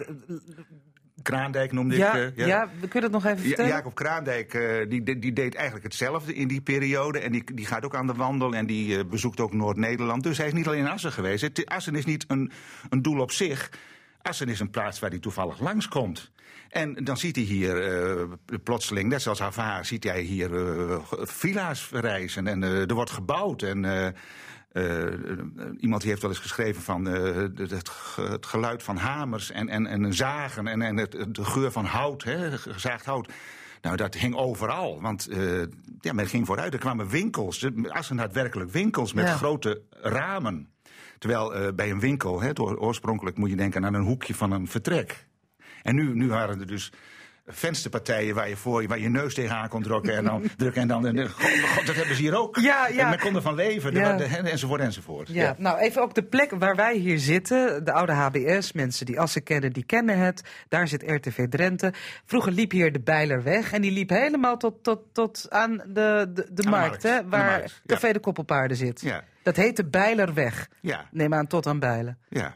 Kraandijk 1.23 1.73
noemde 1.73 1.97
ja, 1.97 2.15
ik. 2.15 2.31
Uh, 2.31 2.37
ja. 2.37 2.47
ja, 2.47 2.69
we 2.81 2.89
kunnen 2.89 3.13
het 3.13 3.23
nog 3.23 3.33
even 3.33 3.45
vertellen. 3.45 3.71
Ja, 3.71 3.77
Jacob 3.77 3.95
Kraandijk 3.95 4.55
uh, 4.55 4.89
die, 4.89 5.19
die 5.19 5.33
deed 5.33 5.55
eigenlijk 5.55 5.85
hetzelfde 5.85 6.35
in 6.35 6.49
die 6.49 6.61
periode. 6.61 7.19
En 7.19 7.33
die, 7.33 7.55
die 7.55 7.67
gaat 7.67 7.85
ook 7.85 7.95
aan 7.95 8.07
de 8.07 8.15
wandel 8.15 8.55
en 8.55 8.67
die 8.67 8.97
uh, 8.97 9.05
bezoekt 9.05 9.41
ook 9.41 9.53
Noord-Nederland. 9.53 10.23
Dus 10.23 10.39
hij 10.39 10.47
is 10.47 10.53
niet 10.53 10.67
alleen 10.67 10.79
in 10.79 10.89
Assen 10.89 11.13
geweest. 11.13 11.43
Het, 11.43 11.67
Assen 11.67 11.95
is 11.95 12.05
niet 12.05 12.25
een, 12.29 12.51
een 12.89 13.03
doel 13.03 13.21
op 13.21 13.31
zich. 13.31 13.71
Assen 14.23 14.49
is 14.49 14.61
een 14.61 14.71
plaats 14.71 14.99
waar 14.99 15.11
hij 15.11 15.19
toevallig 15.19 15.61
langskomt. 15.61 16.31
En 16.69 16.95
dan 16.95 17.17
ziet 17.17 17.37
hij 17.37 17.45
hier 17.45 18.05
uh, 18.07 18.23
plotseling, 18.65 19.09
net 19.09 19.23
zoals 19.23 19.39
Hava, 19.39 19.83
ziet 19.83 20.05
hij 20.05 20.21
hier 20.21 20.51
uh, 20.51 20.99
villa's 21.11 21.83
verrijzen. 21.83 22.47
En 22.47 22.63
uh, 22.63 22.89
er 22.89 22.95
wordt 22.95 23.11
gebouwd. 23.11 23.63
En 23.63 24.15
iemand 25.79 26.01
die 26.01 26.11
heeft 26.11 26.23
wel 26.23 26.31
eens 26.31 26.41
geschreven 26.41 26.83
van 26.83 27.05
het, 27.05 27.71
het, 27.71 27.91
geluid 28.47 28.83
van 28.83 28.97
hamers 28.97 29.51
en, 29.51 29.69
en, 29.69 29.87
en 29.87 30.15
zagen. 30.15 30.67
En, 30.67 30.83
en 30.83 30.97
het, 30.97 31.13
de 31.29 31.45
geur 31.45 31.73
van 31.73 31.85
hout, 31.85 32.23
hè, 32.23 32.59
gezaagd 32.59 33.05
hout. 33.05 33.33
Nou, 33.83 33.97
dat 33.97 34.15
hing 34.15 34.35
overal. 34.35 35.01
Want 35.01 35.29
ja, 36.01 36.13
men 36.13 36.27
ging 36.27 36.47
vooruit. 36.47 36.73
Er 36.73 36.79
kwamen 36.79 37.09
winkels. 37.09 37.69
Assen 37.89 38.19
had 38.19 38.33
werkelijk 38.33 38.71
winkels 38.71 39.13
met 39.13 39.27
ja. 39.27 39.35
grote 39.35 39.83
ramen. 39.91 40.69
Terwijl 41.19 41.75
bij 41.75 41.91
een 41.91 42.01
winkel, 42.01 42.41
hè, 42.41 42.61
oorspronkelijk 42.61 43.37
moet 43.37 43.51
je 43.51 43.57
denken 43.57 43.85
aan 43.85 43.95
een 43.95 44.03
hoekje 44.03 44.35
van 44.35 44.53
een 44.53 44.69
vertrek. 44.69 45.27
En 45.83 45.95
nu, 45.95 46.15
nu 46.15 46.29
waren 46.29 46.61
er 46.61 46.67
dus 46.67 46.93
vensterpartijen 47.53 48.35
waar 48.35 48.49
je 48.49 48.57
voor 48.57 48.87
waar 48.87 48.99
je 48.99 49.09
neus 49.09 49.35
tegenaan 49.35 49.69
kon 49.69 49.83
drukken 49.83 50.17
en 50.17 50.25
dan 50.25 50.43
drukken 50.57 50.83
en 50.83 50.89
dan 50.89 51.07
en, 51.07 51.29
God, 51.29 51.87
dat 51.87 51.97
hebben 51.97 52.17
ze 52.17 52.23
hier 52.23 52.39
ook. 52.39 52.57
Ja, 52.57 52.89
ja. 52.89 53.03
En 53.03 53.09
men 53.09 53.19
kon 53.19 53.35
ervan 53.35 53.55
leven, 53.55 53.93
ja. 53.93 54.17
de, 54.17 54.25
enzovoort 54.25 54.81
enzovoort. 54.81 55.29
Ja. 55.29 55.43
ja. 55.43 55.55
nou 55.59 55.79
even 55.79 56.03
ook 56.03 56.15
de 56.15 56.23
plek 56.23 56.51
waar 56.51 56.77
wij 56.77 56.97
hier 56.97 57.19
zitten, 57.19 57.85
de 57.85 57.93
oude 57.93 58.13
HBS, 58.13 58.73
mensen 58.73 59.07
die 59.07 59.21
Assen 59.21 59.43
kennen, 59.43 59.73
die 59.73 59.85
kennen 59.85 60.19
het. 60.19 60.43
Daar 60.69 60.89
zit 60.89 61.03
RTV 61.03 61.49
Drenthe. 61.49 61.93
Vroeger 62.25 62.53
liep 62.53 62.71
hier 62.71 62.93
de 62.93 63.01
Bijlerweg 63.01 63.73
en 63.73 63.83
die 63.83 63.93
liep 63.93 64.09
helemaal 64.09 64.57
tot, 64.57 64.83
tot, 64.83 65.01
tot 65.13 65.47
aan 65.49 65.77
de, 65.77 66.31
de, 66.35 66.47
de 66.51 66.69
markt, 66.69 67.03
hè, 67.03 67.29
waar 67.29 67.45
markt, 67.45 67.83
Café 67.87 68.13
de 68.13 68.21
Koppelpaarden 68.21 68.77
zit. 68.77 69.01
Ja. 69.01 69.25
Dat 69.43 69.57
heet 69.57 69.77
de 69.77 69.85
Bijlerweg. 69.85 70.69
Ja. 70.81 71.07
Neem 71.11 71.35
aan 71.35 71.47
tot 71.47 71.67
aan 71.67 71.79
Bijlen. 71.79 72.19
Ja. 72.29 72.55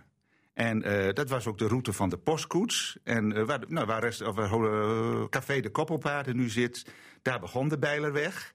En 0.54 0.88
uh, 0.88 1.12
dat 1.12 1.28
was 1.28 1.46
ook 1.46 1.58
de 1.58 1.66
route 1.66 1.92
van 1.92 2.08
de 2.08 2.16
postkoets. 2.16 2.98
En 3.04 3.36
uh, 3.36 3.44
waar, 3.44 3.60
nou, 3.68 3.86
waar 3.86 4.00
rest, 4.00 4.22
of, 4.22 4.38
uh, 4.38 5.24
Café 5.30 5.60
de 5.60 5.70
Koppelpaarden 5.70 6.36
nu 6.36 6.48
zit, 6.48 6.86
daar 7.22 7.40
begon 7.40 7.68
de 7.68 7.78
Bijlerweg. 7.78 8.54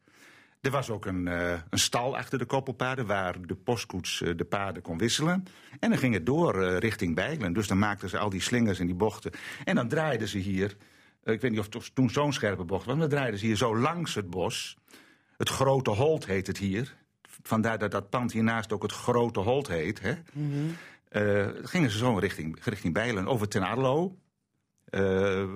Er 0.61 0.71
was 0.71 0.89
ook 0.89 1.05
een, 1.05 1.25
een 1.25 1.79
stal 1.79 2.17
achter 2.17 2.39
de 2.39 2.45
koppelpaarden 2.45 3.05
waar 3.05 3.41
de 3.41 3.55
postkoets 3.55 4.23
de 4.35 4.45
paarden 4.49 4.81
kon 4.81 4.97
wisselen. 4.97 5.45
En 5.79 5.89
dan 5.89 5.99
ging 5.99 6.13
het 6.13 6.25
door 6.25 6.77
richting 6.77 7.15
Bijlen. 7.15 7.53
Dus 7.53 7.67
dan 7.67 7.79
maakten 7.79 8.09
ze 8.09 8.17
al 8.17 8.29
die 8.29 8.41
slingers 8.41 8.79
en 8.79 8.85
die 8.85 8.95
bochten. 8.95 9.31
En 9.63 9.75
dan 9.75 9.87
draaiden 9.87 10.27
ze 10.27 10.37
hier, 10.37 10.75
ik 11.23 11.41
weet 11.41 11.51
niet 11.51 11.59
of 11.59 11.73
het 11.73 11.95
toen 11.95 12.09
zo'n 12.09 12.33
scherpe 12.33 12.63
bocht 12.63 12.85
was, 12.85 12.95
maar 12.95 13.07
dan 13.07 13.17
draaiden 13.17 13.39
ze 13.39 13.45
hier 13.45 13.55
zo 13.55 13.77
langs 13.77 14.15
het 14.15 14.29
bos. 14.29 14.77
Het 15.37 15.49
Grote 15.49 15.89
Holt 15.89 16.25
heet 16.25 16.47
het 16.47 16.57
hier. 16.57 16.95
Vandaar 17.43 17.77
dat 17.77 17.91
dat 17.91 18.09
pand 18.09 18.31
hiernaast 18.31 18.73
ook 18.73 18.81
het 18.81 18.91
Grote 18.91 19.39
Holt 19.39 19.67
heet. 19.67 19.99
Hè? 20.01 20.13
-hmm. 20.33 20.75
Uh, 21.09 21.47
gingen 21.61 21.91
ze 21.91 21.97
zo 21.97 22.17
richting, 22.17 22.59
richting 22.63 22.93
Bijlen, 22.93 23.27
over 23.27 23.47
Ten 23.47 23.65
Adelo. 23.65 24.17
Uh, 24.89 25.01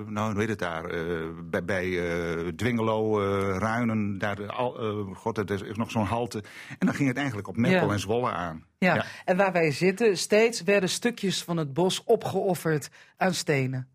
nou, 0.06 0.32
hoe 0.32 0.40
heet 0.40 0.50
het 0.50 0.60
daar? 0.60 0.96
Uh, 0.96 1.30
bij 1.44 1.66
bij 1.66 2.52
Dwingelo, 2.56 3.20
Ruinen, 3.58 4.18
daar, 4.18 4.52
al, 4.52 4.74
god, 5.14 5.38
er 5.38 5.68
is 5.68 5.78
nog 5.78 5.92
zo'n 5.92 6.06
halte. 6.06 6.44
En 6.80 6.86
dan 6.86 6.96
ging 6.96 7.08
het 7.08 7.18
eigenlijk 7.18 7.48
op 7.48 7.58
Meppel 7.58 7.88
ja. 7.88 7.94
en 7.94 8.00
Zwolle 8.00 8.32
aan. 8.32 8.66
Ja. 8.78 8.96
ja. 8.96 9.06
en 9.26 9.38
waar 9.38 9.52
wij 9.52 9.72
zitten, 9.72 10.18
steeds 10.18 10.64
werden 10.64 10.90
stukjes 10.90 11.44
van 11.44 11.58
het 11.58 11.74
bos 11.74 12.04
opgeofferd 12.04 12.90
aan 13.18 13.34
stenen. 13.34 13.88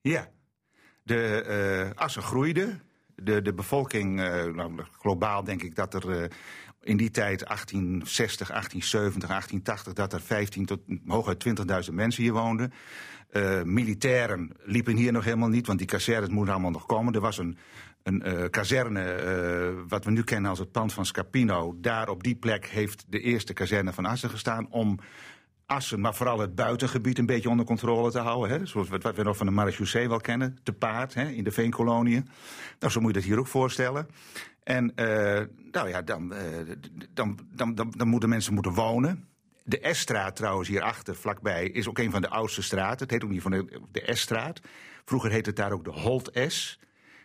Ja, 0.00 0.28
de 1.02 1.92
assen 1.94 2.22
groeiden. 2.22 2.82
De, 3.14 3.42
de 3.42 3.54
bevolking, 3.54 4.16
nou, 4.54 4.72
globaal 5.00 5.44
denk 5.44 5.62
ik 5.62 5.74
dat 5.74 5.94
er 5.94 6.30
in 6.82 6.96
die 6.96 7.10
tijd, 7.10 7.46
1860, 7.46 8.48
1870, 8.48 9.28
1880, 9.28 9.92
dat 9.92 10.12
er 10.12 10.20
15 10.20 10.66
tot 10.66 10.80
hooguit 11.06 11.44
20.000 11.88 11.94
mensen 11.94 12.22
hier 12.22 12.32
woonden. 12.32 12.72
Uh, 13.32 13.62
militairen 13.62 14.50
liepen 14.62 14.96
hier 14.96 15.12
nog 15.12 15.24
helemaal 15.24 15.48
niet, 15.48 15.66
want 15.66 15.78
die 15.78 15.88
kazernes 15.88 16.28
moeten 16.28 16.52
allemaal 16.52 16.70
nog 16.70 16.86
komen. 16.86 17.14
Er 17.14 17.20
was 17.20 17.38
een, 17.38 17.56
een 18.02 18.22
uh, 18.26 18.44
kazerne, 18.50 19.22
uh, 19.74 19.80
wat 19.88 20.04
we 20.04 20.10
nu 20.10 20.22
kennen 20.22 20.50
als 20.50 20.58
het 20.58 20.72
pand 20.72 20.92
van 20.92 21.06
Scapino. 21.06 21.76
Daar 21.80 22.08
op 22.08 22.22
die 22.22 22.34
plek 22.34 22.66
heeft 22.66 23.04
de 23.08 23.20
eerste 23.20 23.52
kazerne 23.52 23.92
van 23.92 24.06
Assen 24.06 24.30
gestaan 24.30 24.66
om 24.70 24.98
Assen, 25.66 26.00
maar 26.00 26.14
vooral 26.14 26.38
het 26.38 26.54
buitengebied 26.54 27.18
een 27.18 27.26
beetje 27.26 27.48
onder 27.48 27.66
controle 27.66 28.10
te 28.10 28.18
houden. 28.18 28.58
Hè? 28.58 28.66
Zoals 28.66 28.88
wat 28.88 29.16
we 29.16 29.22
nog 29.22 29.36
van 29.36 29.46
de 29.46 29.52
marechaussee 29.52 30.08
wel 30.08 30.20
kennen, 30.20 30.58
te 30.62 30.72
paard 30.72 31.14
hè, 31.14 31.28
in 31.28 31.44
de 31.44 31.50
veenkoloniën. 31.50 32.28
Nou, 32.78 32.92
zo 32.92 33.00
moet 33.00 33.14
je 33.14 33.20
dat 33.20 33.28
hier 33.28 33.38
ook 33.38 33.46
voorstellen. 33.46 34.06
En 34.62 34.92
uh, 34.96 35.40
nou 35.72 35.88
ja, 35.88 36.02
dan, 36.02 36.32
uh, 36.32 36.38
dan, 37.10 37.38
dan, 37.50 37.74
dan, 37.74 37.90
dan 37.96 38.08
moeten 38.08 38.28
mensen 38.28 38.54
moeten 38.54 38.72
wonen. 38.72 39.28
De 39.64 39.88
S-straat 39.92 40.36
trouwens 40.36 40.68
hierachter, 40.68 41.16
vlakbij, 41.16 41.68
is 41.68 41.88
ook 41.88 41.98
een 41.98 42.10
van 42.10 42.20
de 42.20 42.28
oudste 42.28 42.62
straten. 42.62 42.98
Het 42.98 43.10
heet 43.10 43.24
ook 43.24 43.30
niet 43.30 43.42
van 43.42 43.50
de, 43.50 43.80
de 43.90 44.14
S-straat. 44.14 44.60
Vroeger 45.04 45.30
heette 45.30 45.48
het 45.48 45.58
daar 45.58 45.72
ook 45.72 45.84
de 45.84 45.90
Holt 45.90 46.30
S. 46.48 46.78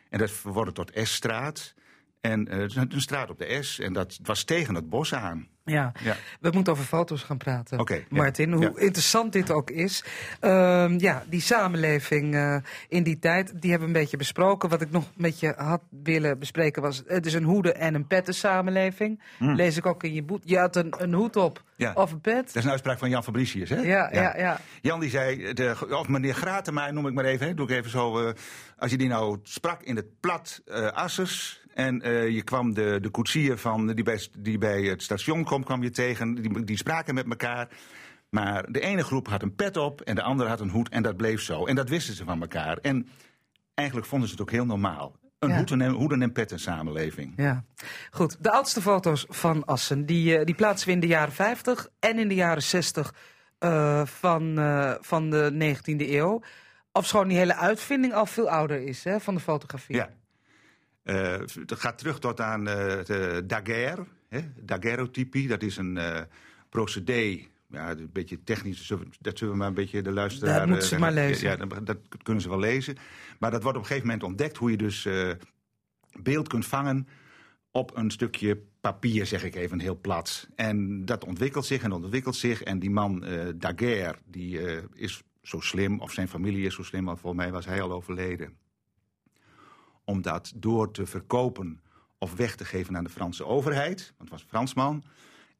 En 0.09 0.19
dat 0.19 0.31
verworden 0.31 0.73
tot 0.73 0.91
S-straat. 0.93 1.73
En 2.21 2.47
uh, 2.53 2.65
een 2.75 3.01
straat 3.01 3.29
op 3.29 3.37
de 3.37 3.63
S. 3.63 3.79
En 3.79 3.93
dat 3.93 4.19
was 4.23 4.43
tegen 4.43 4.75
het 4.75 4.89
bos 4.89 5.13
aan. 5.13 5.47
Ja. 5.71 5.91
ja. 6.03 6.15
we 6.39 6.49
moeten 6.53 6.73
over 6.73 6.85
foto's 6.85 7.23
gaan 7.23 7.37
praten. 7.37 7.79
Okay, 7.79 8.05
Martin, 8.09 8.49
ja. 8.49 8.55
hoe 8.55 8.63
ja. 8.63 8.81
interessant 8.81 9.33
dit 9.33 9.51
ook 9.51 9.69
is. 9.69 10.03
Uh, 10.41 10.97
ja, 10.97 11.23
die 11.29 11.41
samenleving 11.41 12.35
uh, 12.35 12.57
in 12.87 13.03
die 13.03 13.19
tijd, 13.19 13.61
die 13.61 13.69
hebben 13.69 13.89
we 13.89 13.95
een 13.95 14.01
beetje 14.01 14.17
besproken. 14.17 14.69
Wat 14.69 14.81
ik 14.81 14.91
nog 14.91 15.03
met 15.15 15.39
je 15.39 15.53
had 15.57 15.81
willen 15.89 16.39
bespreken 16.39 16.81
was, 16.81 17.03
het 17.07 17.25
is 17.25 17.33
een 17.33 17.43
hoede- 17.43 17.73
en 17.73 17.95
een 17.95 18.07
petten 18.07 18.33
samenleving. 18.33 19.21
Mm. 19.39 19.55
Lees 19.55 19.77
ik 19.77 19.85
ook 19.85 20.03
in 20.03 20.13
je 20.13 20.23
boek. 20.23 20.41
Je 20.43 20.57
had 20.57 20.75
een, 20.75 20.93
een 20.97 21.13
hoed 21.13 21.35
op 21.35 21.63
of 21.93 22.11
een 22.11 22.21
pet. 22.21 22.45
Dat 22.45 22.55
is 22.55 22.63
een 22.63 22.69
uitspraak 22.69 22.97
van 22.99 23.09
Jan 23.09 23.23
Fabricius, 23.23 23.69
hè? 23.69 23.81
Ja, 23.81 24.09
ja, 24.11 24.37
ja. 24.37 24.59
Jan 24.81 24.99
die 24.99 25.09
zei, 25.09 25.53
de, 25.53 25.75
of 25.89 26.07
meneer 26.07 26.33
Gratema 26.33 26.91
noem 26.91 27.07
ik 27.07 27.13
maar 27.13 27.25
even, 27.25 27.47
hè, 27.47 27.53
doe 27.53 27.67
ik 27.69 27.75
even 27.75 27.91
zo. 27.91 28.21
Uh, 28.21 28.33
als 28.77 28.91
je 28.91 28.97
die 28.97 29.07
nou 29.07 29.39
sprak 29.43 29.81
in 29.83 29.95
het 29.95 30.19
plat 30.19 30.61
Assers, 30.93 31.65
en 31.77 32.07
uh, 32.07 32.29
je 32.29 32.43
kwam 32.43 32.73
de, 32.73 32.97
de 33.01 33.09
koetsier 33.09 33.57
van, 33.57 33.87
die, 33.87 34.03
bij, 34.03 34.27
die 34.37 34.57
bij 34.57 34.81
het 34.81 35.03
station 35.03 35.43
kwam, 35.43 35.63
kwam 35.63 35.83
je 35.83 35.89
tegen. 35.89 36.35
Die, 36.35 36.63
die 36.63 36.77
spraken 36.77 37.13
met 37.13 37.29
elkaar. 37.29 37.67
Maar 38.29 38.71
de 38.71 38.79
ene 38.79 39.03
groep 39.03 39.27
had 39.27 39.41
een 39.41 39.55
pet 39.55 39.77
op 39.77 40.01
en 40.01 40.15
de 40.15 40.21
andere 40.21 40.49
had 40.49 40.59
een 40.59 40.69
hoed. 40.69 40.89
En 40.89 41.03
dat 41.03 41.17
bleef 41.17 41.41
zo. 41.41 41.65
En 41.65 41.75
dat 41.75 41.89
wisten 41.89 42.13
ze 42.13 42.23
van 42.23 42.41
elkaar. 42.41 42.77
En 42.77 43.07
eigenlijk 43.73 44.07
vonden 44.07 44.27
ze 44.27 44.33
het 44.33 44.43
ook 44.43 44.51
heel 44.51 44.65
normaal. 44.65 45.15
Een 45.39 45.49
ja. 45.49 45.55
hoeden, 45.55 45.81
en, 45.81 45.91
hoeden 45.91 46.21
en 46.21 46.31
petten 46.31 46.59
samenleving. 46.59 47.33
Ja, 47.35 47.63
goed. 48.11 48.43
De 48.43 48.51
oudste 48.51 48.81
foto's 48.81 49.25
van 49.29 49.65
Assen, 49.65 50.05
die, 50.05 50.39
uh, 50.39 50.45
die 50.45 50.55
plaatsen 50.55 50.87
we 50.87 50.93
in 50.93 50.99
de 50.99 51.07
jaren 51.07 51.33
50 51.33 51.87
en 51.99 52.19
in 52.19 52.27
de 52.27 52.35
jaren 52.35 52.63
60 52.63 53.13
eh, 53.59 54.05
van, 54.05 54.59
eh, 54.59 54.93
van 54.99 55.29
de 55.29 55.51
19e 55.51 56.09
eeuw. 56.09 56.41
Ofschoon 56.91 57.27
die 57.27 57.37
hele 57.37 57.55
uitvinding 57.55 58.13
al 58.13 58.25
veel 58.25 58.49
ouder 58.49 58.81
is 58.81 59.03
hè, 59.03 59.19
van 59.19 59.35
de 59.35 59.41
fotografie. 59.41 59.95
Ja. 59.95 60.09
Eh, 61.07 61.39
dat 61.65 61.79
gaat 61.79 61.97
terug 61.97 62.19
tot 62.19 62.41
aan 62.41 62.67
eh, 62.67 62.75
de 63.05 63.43
daguerre, 63.45 64.05
hè, 64.29 64.39
daguerreotypie. 64.61 65.47
Dat 65.47 65.61
is 65.61 65.77
een 65.77 65.97
eh, 65.97 66.21
procedé, 66.69 67.39
ja, 67.69 67.89
een 67.91 68.09
beetje 68.13 68.43
technisch, 68.43 68.93
dat 69.19 69.37
zullen 69.37 69.53
we 69.53 69.59
maar 69.59 69.67
een 69.67 69.73
beetje 69.73 70.01
de 70.01 70.11
luisteraar... 70.11 70.59
Dat 70.59 70.67
moeten 70.67 70.85
eh, 70.85 70.93
ze 70.93 70.99
maar 70.99 71.13
lezen. 71.13 71.49
Ja, 71.49 71.81
dat, 71.81 71.97
kunnen 72.23 72.43
ze 72.43 72.49
wel 72.49 72.59
lezen. 72.59 72.95
Maar 73.39 73.51
dat 73.51 73.63
wordt 73.63 73.77
op 73.77 73.83
een 73.83 73.89
gegeven 73.89 74.09
moment 74.09 74.27
ontdekt 74.27 74.57
hoe 74.57 74.71
je 74.71 74.77
dus 74.77 75.05
eh, 75.05 75.31
beeld 76.19 76.47
kunt 76.47 76.65
vangen 76.65 77.07
op 77.71 77.97
een 77.97 78.11
stukje 78.11 78.61
papier, 78.81 79.25
zeg 79.25 79.43
ik 79.43 79.55
even 79.55 79.79
heel 79.79 79.99
plat. 80.01 80.47
En 80.55 81.05
dat 81.05 81.25
ontwikkelt 81.25 81.65
zich 81.65 81.83
en 81.83 81.91
ontwikkelt 81.91 82.35
zich. 82.35 82.63
En 82.63 82.79
die 82.79 82.89
man, 82.89 83.23
eh 83.23 83.45
Daguerre, 83.55 84.17
die 84.25 84.59
eh, 84.59 84.83
is 84.93 85.23
zo 85.41 85.59
slim, 85.59 85.99
of 85.99 86.11
zijn 86.11 86.27
familie 86.27 86.65
is 86.65 86.75
zo 86.75 86.83
slim, 86.83 87.05
want 87.05 87.19
volgens 87.19 87.41
mij 87.43 87.51
was 87.51 87.65
hij 87.65 87.81
al 87.81 87.91
overleden. 87.91 88.57
Om 90.09 90.21
dat 90.21 90.51
door 90.55 90.91
te 90.91 91.05
verkopen 91.05 91.81
of 92.17 92.35
weg 92.35 92.55
te 92.55 92.65
geven 92.65 92.97
aan 92.97 93.03
de 93.03 93.09
Franse 93.09 93.45
overheid. 93.45 94.13
Want 94.17 94.29
het 94.29 94.29
was 94.29 94.41
een 94.41 94.49
Fransman. 94.49 95.03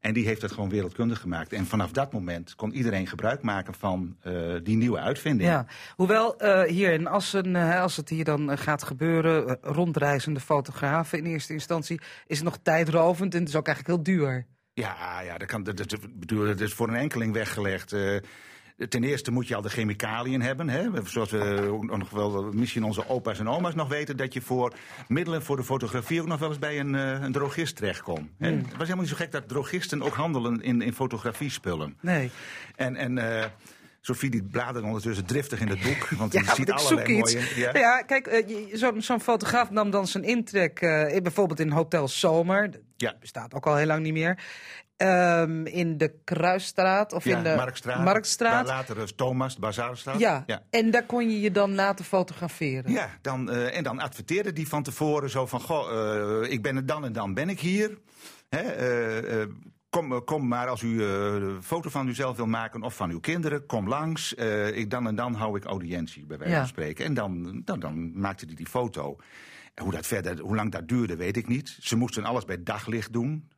En 0.00 0.12
die 0.12 0.26
heeft 0.26 0.42
het 0.42 0.52
gewoon 0.52 0.68
wereldkundig 0.68 1.20
gemaakt. 1.20 1.52
En 1.52 1.66
vanaf 1.66 1.92
dat 1.92 2.12
moment 2.12 2.54
kon 2.54 2.72
iedereen 2.72 3.06
gebruik 3.06 3.42
maken 3.42 3.74
van 3.74 4.16
eh, 4.20 4.32
die 4.62 4.76
nieuwe 4.76 4.98
uitvinding. 4.98 5.50
Ja, 5.50 5.66
hoewel 5.96 6.38
eh, 6.38 6.62
hier 6.62 6.92
in 6.92 7.06
Assen, 7.06 7.56
eh, 7.56 7.80
als 7.80 7.96
het 7.96 8.08
hier 8.08 8.24
dan 8.24 8.58
gaat 8.58 8.82
gebeuren, 8.82 9.58
rondreizende 9.60 10.40
fotografen 10.40 11.18
in 11.18 11.26
eerste 11.26 11.52
instantie, 11.52 12.00
is 12.26 12.36
het 12.36 12.44
nog 12.44 12.58
tijdrovend 12.62 13.34
en 13.34 13.40
het 13.40 13.48
is 13.48 13.56
ook 13.56 13.66
eigenlijk 13.66 13.96
heel 13.96 14.14
duur. 14.14 14.46
Ja, 14.72 15.20
ja 15.20 15.38
dat, 15.38 15.48
kan, 15.48 15.62
dat, 15.62 15.76
dat, 15.76 15.96
dat 16.26 16.60
is 16.60 16.72
voor 16.72 16.88
een 16.88 16.94
enkeling 16.94 17.32
weggelegd. 17.32 17.94
Ten 18.88 19.04
eerste 19.04 19.30
moet 19.30 19.48
je 19.48 19.54
al 19.54 19.62
de 19.62 19.68
chemicaliën 19.68 20.42
hebben. 20.42 20.68
Hè? 20.68 20.88
Zoals 21.04 21.30
we 21.30 21.78
nog 21.80 22.10
wel, 22.10 22.42
misschien 22.52 22.84
onze 22.84 23.08
opa's 23.08 23.38
en 23.38 23.48
oma's 23.48 23.74
nog 23.74 23.88
weten... 23.88 24.16
dat 24.16 24.32
je 24.32 24.40
voor 24.40 24.72
middelen 25.08 25.42
voor 25.42 25.56
de 25.56 25.64
fotografie 25.64 26.20
ook 26.20 26.26
nog 26.26 26.38
wel 26.38 26.48
eens 26.48 26.58
bij 26.58 26.80
een, 26.80 26.94
eh, 26.94 27.20
een 27.22 27.32
drogist 27.32 27.76
terechtkomt. 27.76 28.30
hè. 28.38 28.50
Het 28.50 28.62
was 28.70 28.78
helemaal 28.78 28.96
niet 29.00 29.08
zo 29.08 29.16
gek 29.16 29.32
dat 29.32 29.48
drogisten 29.48 30.02
ook 30.02 30.14
handelen 30.14 30.62
in, 30.62 30.82
in 30.82 30.92
fotografiespullen. 30.92 31.96
Nee. 32.00 32.30
En, 32.76 32.96
en 32.96 33.18
eh, 33.40 33.46
Sophie 34.00 34.30
die 34.30 34.42
bladert 34.42 34.84
ondertussen 34.84 35.24
driftig 35.26 35.60
in 35.60 35.68
het 35.68 35.80
boek. 35.82 36.08
Want 36.08 36.32
Ja, 36.32 36.40
die 36.42 36.54
ziet 36.54 36.70
allerlei 36.70 37.18
mooie... 37.18 37.70
Ja, 37.72 38.02
kijk, 38.02 38.26
eh, 38.26 38.76
zo'n 39.00 39.20
fotograaf 39.20 39.70
nam 39.70 39.90
dan 39.90 40.06
zijn 40.06 40.24
intrek, 40.24 40.80
in- 40.80 41.22
bijvoorbeeld 41.22 41.60
in 41.60 41.70
Hotel 41.70 42.08
Zomer. 42.08 42.70
Dat 42.70 42.80
Ja. 42.96 43.16
bestaat 43.20 43.54
ook 43.54 43.66
al 43.66 43.76
heel 43.76 43.86
lang 43.86 44.02
niet 44.02 44.12
meer. 44.12 44.38
Ehm, 44.98 45.66
in 45.66 45.98
de 45.98 46.14
Kruisstraat 46.24 47.12
of 47.12 47.24
Ja, 47.24 47.36
in 47.36 47.42
de 47.42 47.54
Marktstraat. 47.56 48.04
Marktstraat. 48.04 48.66
Waar 48.66 48.76
later 48.76 48.98
is 48.98 49.12
Thomas, 49.14 49.54
de 49.54 49.60
Bazaarstraat. 49.60 50.18
Ja. 50.18 50.42
ja. 50.46 50.62
en 50.70 50.90
daar 50.90 51.06
kon 51.06 51.30
je 51.30 51.40
je 51.40 51.50
dan 51.50 51.74
laten 51.74 52.04
fotograferen. 52.04 52.92
Ja, 52.92 53.08
dan, 53.20 53.50
eh, 53.50 53.76
en 53.76 53.82
dan 53.82 53.98
adverteerde 53.98 54.52
die 54.52 54.68
van 54.68 54.82
tevoren 54.82 55.30
zo 55.30 55.46
van... 55.46 55.60
Goh, 55.60 56.42
eh, 56.42 56.52
ik 56.52 56.62
ben 56.62 56.76
er 56.76 56.86
dan 56.86 57.04
en 57.04 57.12
dan 57.12 57.34
ben 57.34 57.48
ik 57.48 57.60
hier. 57.60 57.98
Hè, 58.48 58.60
eh, 58.60 59.46
kom, 59.90 60.24
kom 60.24 60.48
maar 60.48 60.68
als 60.68 60.82
u 60.82 61.02
een 61.02 61.62
foto 61.62 61.90
van 61.90 62.08
uzelf 62.08 62.36
wil 62.36 62.46
maken 62.46 62.82
of 62.82 62.94
van 62.94 63.10
uw 63.10 63.20
kinderen. 63.20 63.66
Kom 63.66 63.88
langs. 63.88 64.34
Ik, 64.72 64.90
dan 64.90 65.06
en 65.06 65.14
dan 65.14 65.34
hou 65.34 65.56
ik 65.56 65.64
audiëntie, 65.64 66.26
bij 66.26 66.38
wijze 66.38 66.52
Ja. 66.52 66.58
van 66.58 66.68
spreken. 66.68 67.04
En 67.04 67.14
dan, 67.14 67.62
dan, 67.64 67.80
dan 67.80 68.20
maakte 68.20 68.44
hij 68.46 68.54
die 68.54 68.66
foto. 68.66 69.16
En 69.74 69.84
hoe, 69.84 69.92
dat 69.92 70.06
verder, 70.06 70.40
hoe 70.40 70.54
lang 70.54 70.72
dat 70.72 70.88
duurde, 70.88 71.16
weet 71.16 71.36
ik 71.36 71.48
niet. 71.48 71.76
Ze 71.80 71.96
moesten 71.96 72.24
alles 72.24 72.44
bij 72.44 72.62
daglicht 72.62 73.12
doen. 73.12 73.48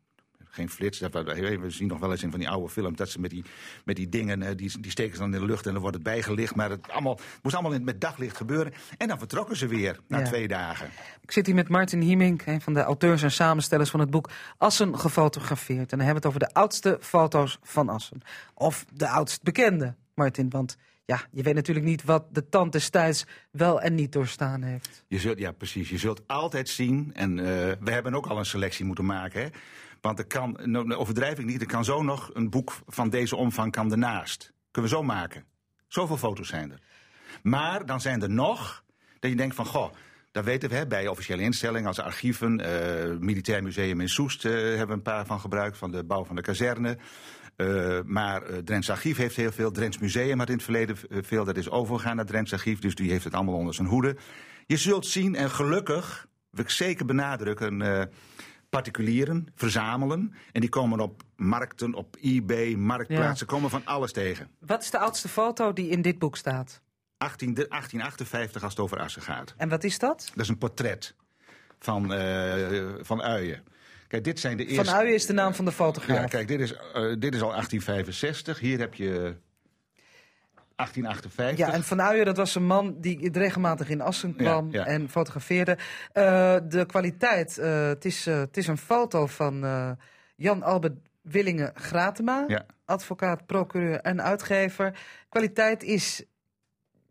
Geen 0.50 0.70
flits. 0.70 0.98
Dat, 0.98 1.12
we 1.12 1.64
zien 1.66 1.88
nog 1.88 1.98
wel 1.98 2.10
eens 2.10 2.22
in 2.22 2.30
van 2.30 2.38
die 2.38 2.48
oude 2.48 2.68
films 2.68 2.96
dat 2.96 3.08
ze 3.08 3.20
met 3.20 3.30
die, 3.30 3.44
met 3.84 3.96
die 3.96 4.08
dingen, 4.08 4.42
eh, 4.42 4.56
die, 4.56 4.80
die 4.80 4.90
steken 4.90 5.12
ze 5.14 5.20
dan 5.20 5.34
in 5.34 5.40
de 5.40 5.46
lucht 5.46 5.66
en 5.66 5.72
dan 5.72 5.80
wordt 5.80 5.96
het 5.96 6.04
bijgelicht. 6.04 6.54
Maar 6.54 6.70
het, 6.70 6.88
allemaal, 6.88 7.18
moest 7.42 7.54
allemaal 7.54 7.72
in- 7.72 7.84
met 7.84 8.00
daglicht 8.00 8.36
gebeuren. 8.36 8.72
En 8.98 9.08
dan 9.08 9.18
vertrokken 9.18 9.56
ze 9.56 9.66
weer 9.66 9.98
na 10.08 10.18
Ja. 10.18 10.24
twee 10.24 10.48
dagen. 10.48 10.90
Ik 11.22 11.32
zit 11.32 11.46
hier 11.46 11.54
met 11.54 11.68
Martin 11.68 12.00
Hiemink, 12.00 12.46
een 12.46 12.60
van 12.60 12.74
de 12.74 12.82
auteurs 12.82 13.22
en 13.22 13.32
samenstellers 13.32 13.90
van 13.90 14.00
het 14.00 14.10
boek 14.10 14.30
Assen 14.58 14.98
gefotografeerd. 14.98 15.92
En 15.92 15.98
dan 15.98 16.06
hebben 16.06 16.22
we 16.22 16.28
het 16.28 16.36
over 16.36 16.40
de 16.54 16.60
oudste 16.60 16.98
foto's 17.00 17.58
van 17.62 17.88
Assen. 17.88 18.20
Of 18.54 18.84
de 18.92 19.08
oudst 19.08 19.42
bekende, 19.42 19.94
Martin. 20.14 20.50
Want 20.50 20.76
ja, 21.04 21.20
je 21.30 21.42
weet 21.42 21.54
natuurlijk 21.54 21.86
niet 21.86 22.04
wat 22.04 22.24
de 22.34 22.48
tand 22.48 22.72
destijds 22.72 23.26
wel 23.50 23.80
en 23.80 23.94
niet 23.94 24.12
doorstaan 24.12 24.62
heeft. 24.62 25.04
Je 25.08 25.18
zult, 25.18 25.38
ja, 25.38 25.52
precies. 25.52 25.88
Je 25.90 25.98
zult 25.98 26.22
altijd 26.26 26.68
zien, 26.68 27.10
en 27.14 27.38
eh, 27.38 27.44
we 27.80 27.90
hebben 27.90 28.14
ook 28.14 28.26
al 28.26 28.38
een 28.38 28.46
selectie 28.46 28.84
moeten 28.84 29.04
maken. 29.04 29.42
Hè? 29.42 29.48
Want 30.00 30.18
er 30.18 30.26
kan, 30.26 30.76
overdrijf 30.96 31.38
ik 31.38 31.44
niet, 31.44 31.60
er 31.60 31.66
kan 31.66 31.84
zo 31.84 32.02
nog 32.02 32.30
een 32.32 32.50
boek 32.50 32.72
van 32.86 33.10
deze 33.10 33.36
omvang 33.36 33.72
kan 33.72 33.90
ernaast. 33.90 34.52
Kunnen 34.70 34.90
we 34.90 34.96
zo 34.96 35.02
maken. 35.02 35.44
Zoveel 35.88 36.16
foto's 36.16 36.48
zijn 36.48 36.70
er. 36.70 36.80
Maar 37.42 37.86
dan 37.86 38.00
zijn 38.00 38.22
er 38.22 38.30
nog 38.30 38.84
dat 39.18 39.30
je 39.30 39.36
denkt 39.36 39.54
van, 39.54 39.66
goh, 39.66 39.92
dat 40.32 40.44
weten 40.44 40.68
we 40.68 40.74
hè, 40.74 40.86
bij 40.86 41.08
officiële 41.08 41.42
instellingen 41.42 41.86
als 41.86 42.00
archieven. 42.00 42.60
eh 42.60 43.18
Militair 43.18 43.62
Museum 43.62 44.00
in 44.00 44.08
Soest 44.08 44.44
eh, 44.44 44.52
hebben 44.52 44.86
we 44.86 44.92
een 44.92 45.02
paar 45.02 45.26
van 45.26 45.40
gebruikt, 45.40 45.78
van 45.78 45.90
de 45.90 46.04
bouw 46.04 46.24
van 46.24 46.36
de 46.36 46.42
kazerne. 46.42 46.98
Eh, 47.56 47.98
maar 48.04 48.42
eh 48.42 48.58
Drents 48.58 48.90
Archief 48.90 49.16
heeft 49.16 49.36
heel 49.36 49.52
veel. 49.52 49.70
Drents 49.70 49.98
Museum 49.98 50.38
had 50.38 50.48
in 50.48 50.54
het 50.54 50.62
verleden 50.62 50.96
veel. 51.08 51.44
Dat 51.44 51.56
is 51.56 51.70
overgegaan 51.70 52.16
naar 52.16 52.26
Drents 52.26 52.52
Archief. 52.52 52.78
Dus 52.78 52.94
die 52.94 53.10
heeft 53.10 53.24
het 53.24 53.34
allemaal 53.34 53.54
onder 53.54 53.74
zijn 53.74 53.88
hoede. 53.88 54.16
Je 54.66 54.76
zult 54.76 55.06
zien, 55.06 55.34
en 55.34 55.50
gelukkig, 55.50 56.26
wil 56.50 56.64
ik 56.64 56.70
zeker 56.70 57.04
benadrukken. 57.04 57.82
Particulieren 58.70 59.46
verzamelen. 59.54 60.34
En 60.52 60.60
die 60.60 60.70
komen 60.70 61.00
op 61.00 61.22
markten, 61.36 61.94
op 61.94 62.16
eBay, 62.20 62.74
marktplaatsen. 62.74 63.46
komen 63.46 63.70
van 63.70 63.84
alles 63.84 64.12
tegen. 64.12 64.50
Wat 64.58 64.82
is 64.82 64.90
de 64.90 64.98
oudste 64.98 65.28
foto 65.28 65.72
die 65.72 65.88
in 65.88 66.02
dit 66.02 66.18
boek 66.18 66.36
staat? 66.36 66.80
18, 67.18 67.54
de- 67.54 67.66
1858 67.68 68.62
als 68.62 68.72
het 68.72 68.80
over 68.80 68.98
Assen 68.98 69.22
gaat. 69.22 69.54
En 69.56 69.68
wat 69.68 69.84
is 69.84 69.98
dat? 69.98 70.30
Dat 70.34 70.42
is 70.44 70.48
een 70.48 70.58
portret 70.58 71.14
van, 71.78 72.12
eh, 72.12 72.88
van 73.00 73.22
Uyen. 73.22 73.62
Kijk, 74.08 74.24
dit 74.24 74.40
zijn 74.40 74.56
de 74.56 74.66
eerste... 74.66 74.84
Van 74.90 74.94
Uyen 75.00 75.14
is 75.14 75.26
de 75.26 75.32
naam 75.32 75.54
van 75.54 75.64
de 75.64 75.72
fotograaf. 75.72 76.18
Ja, 76.18 76.24
kijk, 76.26 76.48
dit 76.48 76.60
is, 76.60 76.72
eh, 76.72 77.14
dit 77.18 77.34
is 77.34 77.42
al 77.42 77.50
1865. 77.52 78.58
Hier 78.58 78.78
heb 78.78 78.94
je 78.94 79.36
1858. 80.80 81.58
Ja, 81.58 81.72
en 81.72 81.82
Van 81.84 82.00
Uyen, 82.00 82.24
dat 82.24 82.36
was 82.36 82.54
een 82.54 82.66
man 82.66 83.00
die 83.00 83.30
regelmatig 83.32 83.88
in 83.88 84.00
Assen 84.00 84.36
kwam 84.36 84.72
ja. 84.72 84.84
en 84.84 85.08
fotografeerde. 85.08 85.78
Eh, 86.12 86.56
de 86.68 86.86
kwaliteit, 86.86 87.58
eh, 87.58 87.86
het, 87.86 88.04
is, 88.04 88.26
eh, 88.26 88.38
het 88.38 88.56
is 88.56 88.66
een 88.66 88.78
foto 88.78 89.26
van 89.26 89.66
Jan 90.36 90.62
Albert 90.62 90.98
Willingen 91.22 91.72
Gratema, 91.74 92.44
Ja. 92.46 92.66
advocaat, 92.84 93.46
procureur 93.46 94.00
en 94.00 94.22
uitgever. 94.22 94.98
Kwaliteit 95.28 95.82
is, 95.82 96.24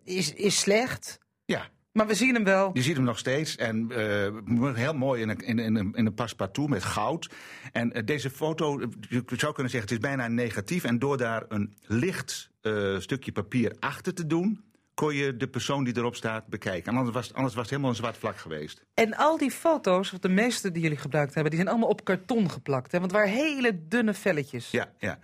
is, 0.03 0.33
is 0.33 0.59
slecht, 0.59 1.19
Ja, 1.45 1.67
maar 1.99 2.07
we 2.07 2.15
zien 2.15 2.33
hem 2.33 2.43
wel. 2.43 2.69
je 2.73 2.81
ziet 2.81 2.95
hem 2.95 3.05
nog 3.05 3.17
steeds. 3.17 3.55
En 3.55 3.91
eh, 3.91 4.73
heel 4.73 4.93
mooi 4.93 5.21
in 5.21 5.29
een, 5.29 5.37
in, 5.37 5.59
in, 5.59 5.75
in 5.75 6.13
een 6.15 6.69
met 6.69 6.83
goud. 6.83 7.29
En 7.71 7.93
eh, 7.93 8.05
deze 8.05 8.29
foto, 8.29 8.79
je 9.09 9.23
zou 9.27 9.53
kunnen 9.53 9.71
zeggen, 9.71 9.81
het 9.81 9.91
is 9.91 9.97
bijna 9.97 10.27
negatief. 10.27 10.83
En 10.83 10.99
door 10.99 11.17
daar 11.17 11.45
een 11.47 11.75
licht 11.81 12.49
eh, 12.61 12.99
stukje 12.99 13.31
papier 13.31 13.75
achter 13.79 14.13
te 14.13 14.27
doen... 14.27 14.63
kon 14.93 15.15
je 15.15 15.37
de 15.37 15.47
persoon 15.47 15.83
die 15.83 15.97
erop 15.97 16.15
staat 16.15 16.47
bekijken. 16.47 16.91
En 16.91 16.97
anders 16.97 17.15
was, 17.15 17.33
anders 17.33 17.53
was 17.53 17.61
het 17.61 17.69
helemaal 17.69 17.91
een 17.91 17.95
zwart 17.95 18.17
vlak 18.17 18.37
geweest. 18.37 18.83
En 18.93 19.15
al 19.15 19.37
die 19.37 19.51
foto's, 19.51 20.13
of 20.13 20.19
de 20.19 20.29
meeste 20.29 20.71
die 20.71 20.81
jullie 20.81 20.97
gebruikt 20.97 21.33
hebben, 21.33 21.51
die 21.51 21.61
zijn 21.61 21.71
allemaal 21.71 21.91
op 21.91 22.03
karton 22.03 22.49
geplakt. 22.49 22.91
Hè? 22.91 22.99
Want 22.99 23.11
het 23.11 23.21
waren 23.21 23.35
hele 23.37 23.87
dunne 23.87 24.13
velletjes. 24.13 24.71
Ja, 24.71 24.91
ja. 24.97 25.19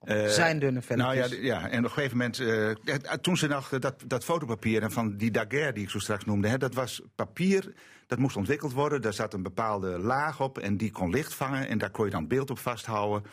Eh, 0.00 0.26
zijn 0.26 0.58
dunne 0.58 0.82
velletjes. 0.82 1.30
Nou 1.30 1.42
ja, 1.42 1.60
ja, 1.60 1.68
en 1.68 1.78
op 1.78 1.84
een 1.84 1.90
gegeven 1.90 2.16
moment, 2.16 2.38
eh, 2.38 3.12
toen 3.12 3.36
ze 3.36 3.46
nog 3.46 3.68
dat, 3.68 3.94
dat 4.06 4.24
fotopapier 4.24 4.82
en 4.82 4.90
van 4.90 5.16
die 5.16 5.30
daguerre 5.30 5.72
die 5.72 5.82
ik 5.82 5.90
zo 5.90 5.98
straks 5.98 6.24
noemde, 6.24 6.48
hè, 6.48 6.58
dat 6.58 6.74
was 6.74 7.02
papier, 7.14 7.72
dat 8.06 8.18
moest 8.18 8.36
ontwikkeld 8.36 8.72
worden. 8.72 9.02
Daar 9.02 9.12
zat 9.12 9.34
een 9.34 9.42
bepaalde 9.42 9.98
laag 9.98 10.40
op 10.40 10.58
en 10.58 10.76
die 10.76 10.90
kon 10.90 11.10
licht 11.10 11.34
vangen 11.34 11.68
en 11.68 11.78
daar 11.78 11.90
kon 11.90 12.04
je 12.04 12.10
dan 12.10 12.26
beeld 12.26 12.50
op 12.50 12.58
vasthouden. 12.58 13.30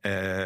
Eh, 0.00 0.44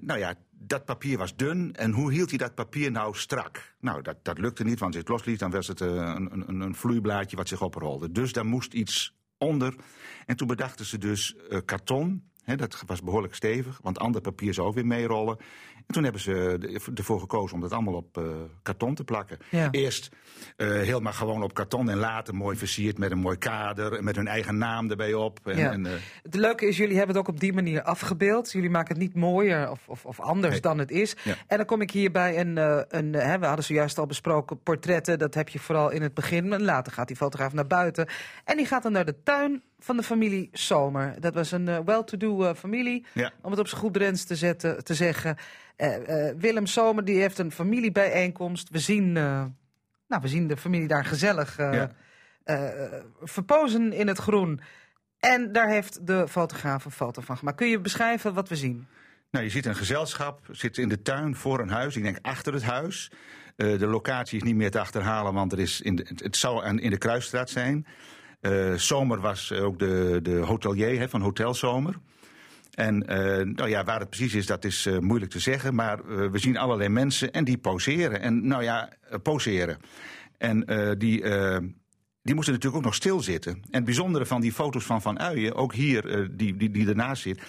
nou 0.00 0.18
ja, 0.18 0.34
dat 0.50 0.84
papier 0.84 1.18
was 1.18 1.36
dun. 1.36 1.74
En 1.74 1.92
hoe 1.92 2.12
hield 2.12 2.28
hij 2.28 2.38
dat 2.38 2.54
papier 2.54 2.90
nou 2.90 3.16
strak? 3.16 3.74
Nou, 3.80 4.02
dat, 4.02 4.16
dat 4.22 4.38
lukte 4.38 4.64
niet, 4.64 4.78
want 4.78 4.94
als 4.94 4.94
je 4.94 5.00
het 5.00 5.08
losliet, 5.08 5.38
dan 5.38 5.50
was 5.50 5.66
het 5.66 5.80
een, 5.80 6.48
een, 6.48 6.60
een 6.60 6.74
vloeiblaadje 6.74 7.36
wat 7.36 7.48
zich 7.48 7.62
oprolde. 7.62 8.12
Dus 8.12 8.32
daar 8.32 8.46
moest 8.46 8.72
iets 8.72 9.14
onder. 9.38 9.74
En 10.26 10.36
toen 10.36 10.46
bedachten 10.46 10.84
ze 10.84 10.98
dus 10.98 11.36
karton. 11.64 12.30
Dat 12.54 12.82
was 12.86 13.02
behoorlijk 13.02 13.34
stevig, 13.34 13.78
want 13.82 13.98
ander 13.98 14.20
papier 14.20 14.54
zou 14.54 14.66
ook 14.68 14.74
weer 14.74 14.86
meerollen. 14.86 15.36
En 15.76 15.94
toen 15.94 16.02
hebben 16.02 16.20
ze 16.20 16.58
ervoor 16.94 17.20
gekozen 17.20 17.54
om 17.54 17.60
dat 17.60 17.72
allemaal 17.72 17.94
op 17.94 18.18
eh, 18.18 18.24
karton 18.62 18.94
te 18.94 19.04
plakken. 19.04 19.38
Ja. 19.50 19.68
Eerst 19.70 20.08
eh, 20.56 20.68
helemaal 20.68 21.12
gewoon 21.12 21.42
op 21.42 21.54
karton 21.54 21.90
en 21.90 21.96
later 21.96 22.34
mooi 22.34 22.56
versierd 22.56 22.98
met 22.98 23.10
een 23.10 23.18
mooi 23.18 23.38
kader. 23.38 23.92
En 23.92 24.04
met 24.04 24.16
hun 24.16 24.26
eigen 24.26 24.58
naam 24.58 24.90
erbij 24.90 25.14
op. 25.14 25.40
En, 25.44 25.56
Ja. 25.58 25.70
en, 25.72 25.86
eh, 25.86 25.92
Het 26.22 26.34
leuke 26.34 26.66
is, 26.66 26.76
jullie 26.76 26.96
hebben 26.96 27.16
het 27.16 27.26
ook 27.26 27.34
op 27.34 27.40
die 27.40 27.52
manier 27.52 27.82
afgebeeld. 27.82 28.52
Jullie 28.52 28.70
maken 28.70 28.94
het 28.94 29.02
niet 29.02 29.14
mooier 29.14 29.70
of, 29.70 29.88
of, 29.88 30.04
of 30.04 30.20
anders 30.20 30.52
Nee. 30.52 30.60
dan 30.60 30.78
het 30.78 30.90
is. 30.90 31.16
Ja. 31.24 31.34
En 31.46 31.56
dan 31.56 31.66
kom 31.66 31.80
ik 31.80 31.90
hier 31.90 32.10
bij 32.10 32.40
een, 32.40 32.56
een 32.96 33.12
hè, 33.12 33.38
we 33.38 33.46
hadden 33.46 33.64
zojuist 33.64 33.98
al 33.98 34.06
besproken, 34.06 34.62
portretten. 34.62 35.18
Dat 35.18 35.34
heb 35.34 35.48
je 35.48 35.58
vooral 35.58 35.90
in 35.90 36.02
het 36.02 36.14
begin. 36.14 36.62
Later 36.62 36.92
gaat 36.92 37.08
die 37.08 37.16
fotograaf 37.16 37.52
naar 37.52 37.66
buiten. 37.66 38.08
En 38.44 38.56
die 38.56 38.66
gaat 38.66 38.82
dan 38.82 38.92
naar 38.92 39.04
de 39.04 39.22
tuin 39.22 39.62
van 39.78 39.96
de 39.96 40.02
familie 40.02 40.48
Somer. 40.52 41.20
Dat 41.20 41.34
was 41.34 41.52
een 41.52 41.68
eh, 41.68 41.78
well-to-do 41.84 42.42
eh, 42.44 42.54
familie, 42.54 43.06
Ja. 43.14 43.32
om 43.42 43.50
het 43.50 43.60
op 43.60 43.68
zijn 43.68 43.80
goed 43.80 43.92
Drents 43.94 44.24
te, 44.24 44.36
zetten, 44.36 44.84
te 44.84 44.94
zeggen. 44.94 45.36
Eh, 45.76 45.94
Willem 46.38 46.66
Somer 46.66 47.04
die 47.04 47.20
heeft 47.20 47.38
een 47.38 47.52
familiebijeenkomst. 47.52 48.68
We 48.70 48.78
zien, 48.78 49.12
nou, 49.12 49.50
we 50.22 50.28
zien 50.28 50.46
de 50.46 50.56
familie 50.56 50.88
daar 50.88 51.04
gezellig 51.04 51.56
Ja. 51.56 51.90
verpozen 53.22 53.92
in 53.92 54.08
het 54.08 54.18
groen. 54.18 54.60
En 55.20 55.52
daar 55.52 55.68
heeft 55.68 56.06
de 56.06 56.28
fotograaf 56.28 56.84
een 56.84 56.90
foto 56.90 57.22
van 57.22 57.36
gemaakt. 57.36 57.56
Kun 57.56 57.68
je 57.68 57.80
beschrijven 57.80 58.34
wat 58.34 58.48
we 58.48 58.56
zien? 58.56 58.86
Nou, 59.30 59.44
je 59.44 59.50
ziet 59.50 59.66
een 59.66 59.76
gezelschap, 59.76 60.40
zit 60.50 60.78
in 60.78 60.88
de 60.88 61.02
tuin 61.02 61.34
voor 61.36 61.60
een 61.60 61.68
huis. 61.68 61.96
Ik 61.96 62.02
denk 62.02 62.18
achter 62.22 62.52
het 62.52 62.62
huis. 62.62 63.10
De 63.56 63.86
locatie 63.86 64.36
is 64.36 64.42
niet 64.44 64.54
meer 64.56 64.70
te 64.70 64.80
achterhalen, 64.80 65.32
want 65.34 65.52
er 65.52 65.58
is 65.58 65.80
in 65.80 65.96
de, 65.96 66.04
het- 66.08 66.22
het 66.22 66.36
zou 66.36 66.64
aan- 66.64 66.78
in 66.78 66.90
de 66.90 66.98
Kruisstraat 66.98 67.50
zijn. 67.50 67.86
Eh, 68.40 68.74
Zomer 68.74 69.20
was 69.20 69.52
ook 69.52 69.78
de, 69.78 70.18
de 70.22 70.36
hotelier 70.36 70.98
hè, 70.98 71.08
van 71.08 71.20
Hotel 71.20 71.54
Zomer. 71.54 71.94
En 72.76 73.06
eh, 73.06 73.46
nou 73.46 73.68
ja, 73.68 73.84
waar 73.84 74.00
het 74.00 74.10
precies 74.10 74.34
is, 74.34 74.46
dat 74.46 74.64
is 74.64 74.86
eh, 74.86 74.98
moeilijk 74.98 75.30
te 75.30 75.38
zeggen. 75.38 75.74
Maar 75.74 75.98
eh, 75.98 76.30
we 76.30 76.38
zien 76.38 76.56
allerlei 76.56 76.88
mensen 76.88 77.32
en 77.32 77.44
die 77.44 77.58
poseren. 77.58 78.20
En 78.20 78.46
nou 78.46 78.62
ja, 78.62 78.92
eh, 79.10 79.18
poseren. 79.22 79.78
En 80.38 80.64
eh, 80.64 80.90
die, 80.98 81.22
eh, 81.22 81.58
die 82.22 82.34
moesten 82.34 82.54
natuurlijk 82.54 82.76
ook 82.76 82.84
nog 82.84 82.94
stilzitten. 82.94 83.52
En 83.52 83.68
het 83.70 83.84
bijzondere 83.84 84.26
van 84.26 84.40
die 84.40 84.52
foto's 84.52 84.84
van 84.84 85.02
Van 85.02 85.20
Uyen, 85.20 85.54
ook 85.54 85.74
hier, 85.74 86.08
eh, 86.10 86.28
die, 86.30 86.56
die, 86.56 86.70
die 86.70 86.88
ernaast 86.88 87.22
zit. 87.22 87.42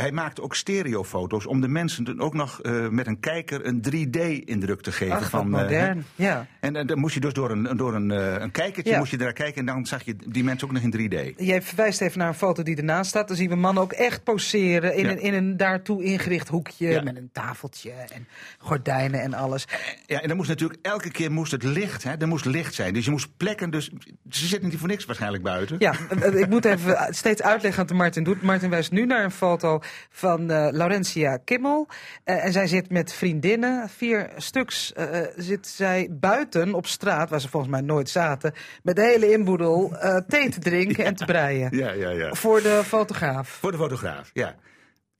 Hij 0.00 0.12
maakte 0.12 0.42
ook 0.42 0.54
stereofoto's 0.54 1.46
om 1.46 1.60
de 1.60 1.68
mensen 1.68 2.04
dan 2.04 2.20
ook 2.20 2.34
nog 2.34 2.62
eh, 2.62 2.88
met 2.88 3.06
een 3.06 3.20
kijker 3.20 3.66
een 3.66 3.80
3D-indruk 3.90 4.80
te 4.80 4.92
geven. 4.92 5.16
Ach, 5.16 5.30
van, 5.30 5.54
eh, 5.54 5.62
modern. 5.62 6.04
ja. 6.14 6.46
en 6.60 6.86
dan 6.86 6.98
moest 6.98 7.14
je 7.14 7.20
dus 7.20 7.32
door 7.32 7.50
een, 7.50 7.76
door 7.76 7.94
een, 7.94 8.10
eh, 8.10 8.34
een 8.38 8.50
kijkertje 8.50 8.92
Ja. 8.92 8.98
moest 8.98 9.10
je 9.10 9.16
daar 9.16 9.32
kijken 9.32 9.60
en 9.60 9.66
dan 9.66 9.86
zag 9.86 10.02
je 10.02 10.16
die 10.26 10.44
mensen 10.44 10.66
ook 10.68 10.72
nog 10.74 10.82
in 10.82 10.90
3D. 10.90 11.32
Jij 11.36 11.62
verwijst 11.62 12.00
even 12.00 12.18
naar 12.18 12.28
een 12.28 12.34
foto 12.34 12.62
die 12.62 12.76
ernaast 12.76 13.10
staat. 13.10 13.28
Dan 13.28 13.36
zien 13.36 13.48
we 13.48 13.54
mannen 13.54 13.82
ook 13.82 13.92
echt 13.92 14.24
poseren 14.24 14.94
in, 14.96 15.04
Ja. 15.04 15.10
een, 15.10 15.20
in 15.20 15.34
een 15.34 15.56
daartoe 15.56 16.02
ingericht 16.04 16.48
hoekje. 16.48 16.88
Ja. 16.88 17.02
Met 17.02 17.16
een 17.16 17.30
tafeltje 17.32 17.90
en 17.90 18.26
gordijnen 18.58 19.20
en 19.20 19.34
alles. 19.34 19.64
Ja, 20.06 20.20
en 20.20 20.28
dan 20.28 20.36
moest 20.36 20.48
natuurlijk 20.48 20.78
elke 20.82 21.10
keer 21.10 21.32
moest 21.32 21.52
het 21.52 21.62
licht, 21.62 22.02
hè, 22.02 22.12
er 22.18 22.28
moest 22.28 22.44
licht 22.44 22.74
zijn. 22.74 22.94
Dus 22.94 23.04
je 23.04 23.10
moest 23.10 23.28
plekken, 23.36 23.70
dus 23.70 23.90
ze 24.30 24.46
zitten 24.46 24.68
niet 24.68 24.78
voor 24.78 24.88
niks 24.88 25.04
waarschijnlijk 25.04 25.42
buiten. 25.42 25.76
Ja, 25.78 25.94
ik 26.34 26.48
moet 26.48 26.64
even 26.64 27.06
steeds 27.10 27.42
uitleggen 27.42 27.86
wat 27.86 27.96
Martin 27.96 28.24
doet. 28.24 28.42
Martin 28.42 28.70
wijst 28.70 28.90
nu 28.92 29.06
naar 29.06 29.24
een 29.24 29.30
foto 29.30 29.80
van 30.10 30.50
eh, 30.50 30.68
Laurentia 30.70 31.36
Kimmel. 31.36 31.88
Eh, 32.24 32.44
en 32.44 32.52
zij 32.52 32.66
zit 32.66 32.90
met 32.90 33.12
vriendinnen. 33.12 33.88
Vier 33.88 34.30
stuks 34.36 34.92
eh, 34.92 35.20
zit 35.36 35.66
zij 35.66 36.08
buiten 36.10 36.74
op 36.74 36.86
straat, 36.86 37.30
waar 37.30 37.40
ze 37.40 37.48
volgens 37.48 37.72
mij 37.72 37.80
nooit 37.80 38.10
zaten. 38.10 38.52
Met 38.82 38.96
de 38.96 39.02
hele 39.02 39.32
inboedel 39.32 39.96
thee 40.26 40.48
te 40.48 40.60
drinken 40.60 41.04
en 41.08 41.14
te 41.14 41.24
breien. 41.24 41.76
Ja, 41.76 41.90
ja, 41.90 42.10
ja. 42.10 42.32
Voor 42.34 42.62
de 42.62 42.82
fotograaf. 42.84 43.48
Voor 43.48 43.72
de 43.72 43.78
fotograaf, 43.78 44.30
ja. 44.32 44.54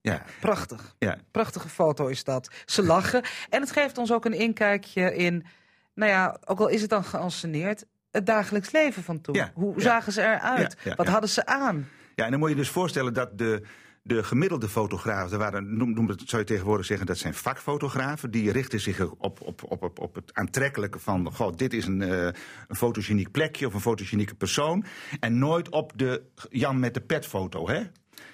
Ja, 0.01 0.23
Prachtig. 0.41 0.95
ja. 0.99 1.17
Prachtige 1.31 1.69
foto 1.69 2.07
is 2.07 2.25
dat. 2.25 2.51
Ze 2.67 2.83
lachen. 2.83 3.23
En 3.51 3.61
het 3.61 3.71
geeft 3.73 3.99
ons 3.99 4.13
ook 4.13 4.25
een 4.25 4.33
inkijkje 4.33 5.15
in, 5.15 5.47
nou 5.95 6.11
ja, 6.11 6.37
ook 6.45 6.61
al 6.61 6.69
is 6.69 6.81
het 6.81 6.91
dan 6.91 7.05
geanceneerd, 7.05 7.85
het 8.11 8.27
dagelijks 8.27 8.71
leven 8.71 9.03
van 9.03 9.21
toen. 9.21 9.35
Ja, 9.35 9.51
Hoe 9.55 9.75
ja. 9.75 9.81
zagen 9.81 10.13
ze 10.13 10.23
eruit? 10.23 10.77
Ja, 10.83 10.95
Wat 10.95 11.09
hadden 11.09 11.31
ze 11.31 11.47
aan? 11.47 11.89
Ja, 12.15 12.25
en 12.25 12.31
dan 12.31 12.41
moet 12.41 12.49
je 12.49 12.55
dus 12.55 12.69
voorstellen 12.69 13.15
dat 13.15 13.39
de, 13.39 13.63
de 14.09 14.23
gemiddelde 14.23 14.69
fotografen, 14.69 15.39
waren, 15.39 15.77
noem, 15.77 15.95
noem 15.95 16.11
zou 16.25 16.43
je 16.43 16.49
tegenwoordig 16.49 16.87
zeggen, 16.87 17.07
dat 17.07 17.19
zijn 17.19 17.35
vakfotografen. 17.35 18.31
Die 18.31 18.53
richten 18.53 18.81
zich 18.81 19.11
op, 19.11 19.41
op, 19.41 19.63
op, 19.63 19.83
op, 19.83 19.99
op 19.99 20.15
het 20.15 20.35
aantrekkelijke 20.35 20.99
van, 20.99 21.33
goh, 21.33 21.57
dit 21.57 21.73
is 21.73 21.87
een, 21.87 22.03
eh, 22.03 22.25
een 22.69 22.77
fotogeniek 22.77 23.31
plekje 23.31 23.67
of 23.67 23.75
een 23.75 23.81
fotogenieke 23.81 24.35
persoon. 24.35 24.85
En 25.21 25.39
nooit 25.39 25.69
op 25.69 25.93
de 25.97 26.23
Jan 26.51 26.79
met 26.79 26.95
de 26.95 27.01
pet 27.01 27.27
foto, 27.27 27.69
hè? 27.69 27.83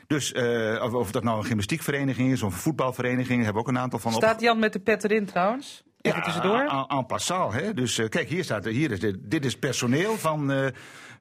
Dus 0.06 0.32
eh, 0.32 0.82
of, 0.82 0.92
of 0.92 1.10
dat 1.10 1.22
nou 1.22 1.38
een 1.38 1.44
gymnastiekvereniging 1.44 2.32
is 2.32 2.42
of 2.42 2.52
een 2.52 2.58
voetbalvereniging, 2.58 3.36
daar 3.36 3.44
hebben 3.44 3.62
we 3.62 3.68
ook 3.68 3.74
een 3.74 3.82
aantal 3.82 3.98
van. 3.98 4.12
Staat 4.12 4.40
Jan 4.40 4.58
met 4.58 4.72
de 4.72 4.80
pet 4.80 5.04
erin 5.04 5.24
trouwens? 5.24 5.82
Even 6.00 6.22
tussendoor. 6.22 6.86
En, 6.88 7.06
passant, 7.06 7.52
hè? 7.52 7.74
Dus 7.74 7.98
eh, 7.98 8.08
kijk, 8.08 8.28
hier 8.28 8.44
staat, 8.44 8.64
hier 8.64 8.90
is 8.90 9.00
dit, 9.00 9.16
dit 9.20 9.44
is 9.44 9.58
personeel 9.58 10.16
van, 10.16 10.72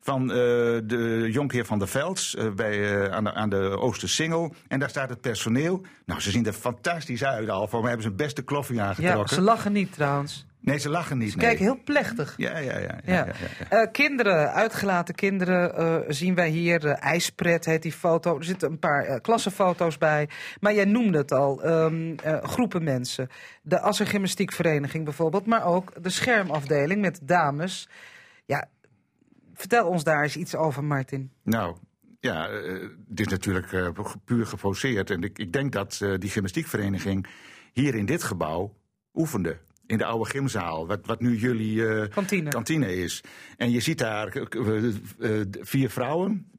van 0.03 0.21
eh, 0.31 0.35
de 0.83 1.27
Jonkheer 1.31 1.65
van 1.65 1.79
der 1.79 1.87
Velds 1.87 2.35
eh, 2.35 2.49
bij, 2.51 3.03
eh, 3.03 3.11
aan, 3.11 3.23
de, 3.23 3.33
aan 3.33 3.49
de 3.49 3.77
Oostersingel. 3.79 4.53
En 4.67 4.79
daar 4.79 4.89
staat 4.89 5.09
het 5.09 5.21
personeel. 5.21 5.81
Nou, 6.05 6.21
ze 6.21 6.31
zien 6.31 6.45
er 6.45 6.53
fantastisch 6.53 7.23
uit 7.23 7.49
al. 7.49 7.67
Voor 7.67 7.79
mij 7.79 7.87
hebben 7.87 8.05
ze 8.05 8.11
een 8.11 8.17
beste 8.25 8.41
kloffie 8.43 8.75
Ja, 8.75 8.85
aangetrokken. 8.87 9.35
ze 9.35 9.41
lachen 9.41 9.71
niet 9.71 9.93
trouwens. 9.93 10.45
Nee, 10.59 10.77
ze 10.77 10.89
lachen 10.89 11.17
niet. 11.17 11.31
Ze 11.31 11.37
nee. 11.37 11.45
kijken 11.45 11.63
heel 11.65 11.79
plechtig. 11.85 12.33
Ja, 12.37 12.57
ja, 12.57 12.77
ja. 12.77 12.79
ja, 12.79 12.95
Ja. 13.05 13.13
ja, 13.13 13.25
ja, 13.69 13.77
ja. 13.79 13.85
Kinderen, 13.85 14.53
uitgelaten 14.53 15.15
kinderen, 15.15 16.03
zien 16.13 16.35
wij 16.35 16.49
hier. 16.49 16.85
eh, 16.87 17.03
IJspret 17.11 17.65
heet 17.65 17.81
die 17.81 17.91
foto. 17.93 18.37
Er 18.37 18.43
zitten 18.43 18.71
een 18.71 18.79
paar 18.79 19.21
klassenfoto's 19.21 19.97
bij. 19.97 20.29
Maar 20.59 20.73
jij 20.73 20.85
noemde 20.85 21.17
het 21.17 21.31
al. 21.31 21.61
ehm, 21.63 22.13
eh, 22.23 22.43
groepen 22.43 22.83
mensen. 22.83 23.29
De 23.61 23.79
Assergymnastiekvereniging 23.79 25.03
bijvoorbeeld. 25.03 25.45
Maar 25.45 25.65
ook 25.65 25.91
de 26.03 26.09
schermafdeling 26.09 27.01
met 27.01 27.19
dames. 27.23 27.87
Vertel 29.53 29.87
ons 29.87 30.03
daar 30.03 30.23
eens 30.23 30.35
iets 30.35 30.55
over, 30.55 30.83
Martin. 30.83 31.31
Nou, 31.43 31.75
ja, 32.23 32.49
eh, 32.49 32.87
dit 33.07 33.25
is 33.25 33.31
natuurlijk 33.31 33.71
eh, 33.71 33.89
puur 34.25 34.45
geposeerd. 34.45 35.09
En 35.09 35.23
ik, 35.23 35.39
ik 35.39 35.53
denk 35.53 35.71
dat 35.71 35.99
eh, 36.01 36.13
die 36.17 36.29
gymnastiekvereniging 36.29 37.27
hier 37.73 37.95
in 37.95 38.05
dit 38.05 38.23
gebouw 38.23 38.73
oefende. 39.13 39.57
In 39.85 39.97
de 39.97 40.05
oude 40.05 40.29
gymzaal, 40.29 40.87
wat, 40.87 41.05
wat 41.05 41.21
nu 41.21 41.37
jullie 41.37 42.07
Kantine. 42.07 42.49
kantine 42.49 42.95
is. 42.95 43.23
En 43.57 43.71
je 43.71 43.79
ziet 43.79 43.97
daar 43.97 44.33
vier 45.61 45.89
vrouwen, 45.89 46.51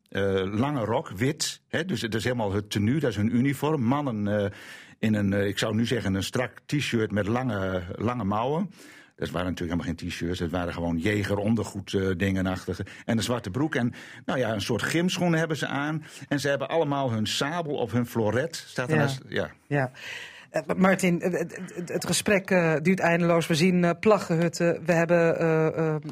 lange 0.45 0.84
rok, 0.84 1.09
wit. 1.09 1.61
Hè, 1.68 1.84
dus 1.84 2.01
het 2.01 2.14
is 2.14 2.24
helemaal 2.24 2.53
het 2.53 2.70
tenue, 2.70 3.01
dat 3.01 3.11
is 3.11 3.16
hun 3.16 3.36
uniform. 3.36 3.82
Mannen 3.82 4.53
in 4.99 5.14
een, 5.14 5.32
ik 5.32 5.59
zou 5.59 5.74
nu 5.74 5.86
zeggen, 5.86 6.14
een 6.14 6.22
strak 6.22 6.61
t-shirt 6.66 7.11
met 7.11 7.26
lange, 7.26 7.82
lange 7.97 8.24
mouwen. 8.24 8.70
Dat 9.16 9.30
waren 9.30 9.48
natuurlijk 9.48 9.80
helemaal 9.80 9.96
geen 10.00 10.08
t-shirts. 10.10 10.38
Dat 10.38 10.50
waren 10.50 10.72
gewoon 10.72 10.98
jeger 10.98 11.36
ondergoed 11.36 11.94
eh, 11.94 12.08
dingenachtige. 12.16 12.86
En 13.04 13.16
een 13.16 13.22
zwarte 13.22 13.50
broek. 13.50 13.74
En 13.74 13.92
nou 14.24 14.38
ja, 14.38 14.52
een 14.52 14.60
soort 14.60 14.82
gymschoenen 14.82 15.38
hebben 15.38 15.56
ze 15.56 15.66
aan. 15.66 16.04
En 16.28 16.40
ze 16.40 16.48
hebben 16.48 16.68
allemaal 16.68 17.10
hun 17.12 17.26
sabel 17.26 17.74
of 17.74 17.92
hun 17.92 18.06
floret. 18.06 18.56
Staat 18.56 18.88
er 18.88 18.94
Ja. 18.94 19.00
naast- 19.00 19.22
ja. 19.28 19.50
Ja. 19.66 19.90
Eh, 20.50 20.62
Martin, 20.76 21.20
het, 21.22 21.32
het- 21.74 21.88
het 21.88 22.06
gesprek 22.06 22.50
eh, 22.50 22.74
duurt 22.82 23.00
eindeloos. 23.00 23.46
We 23.46 23.54
zien 23.54 23.84
eh, 23.84 23.90
plaggenhutten, 24.00 24.82
we 24.84 24.92
hebben 24.92 26.02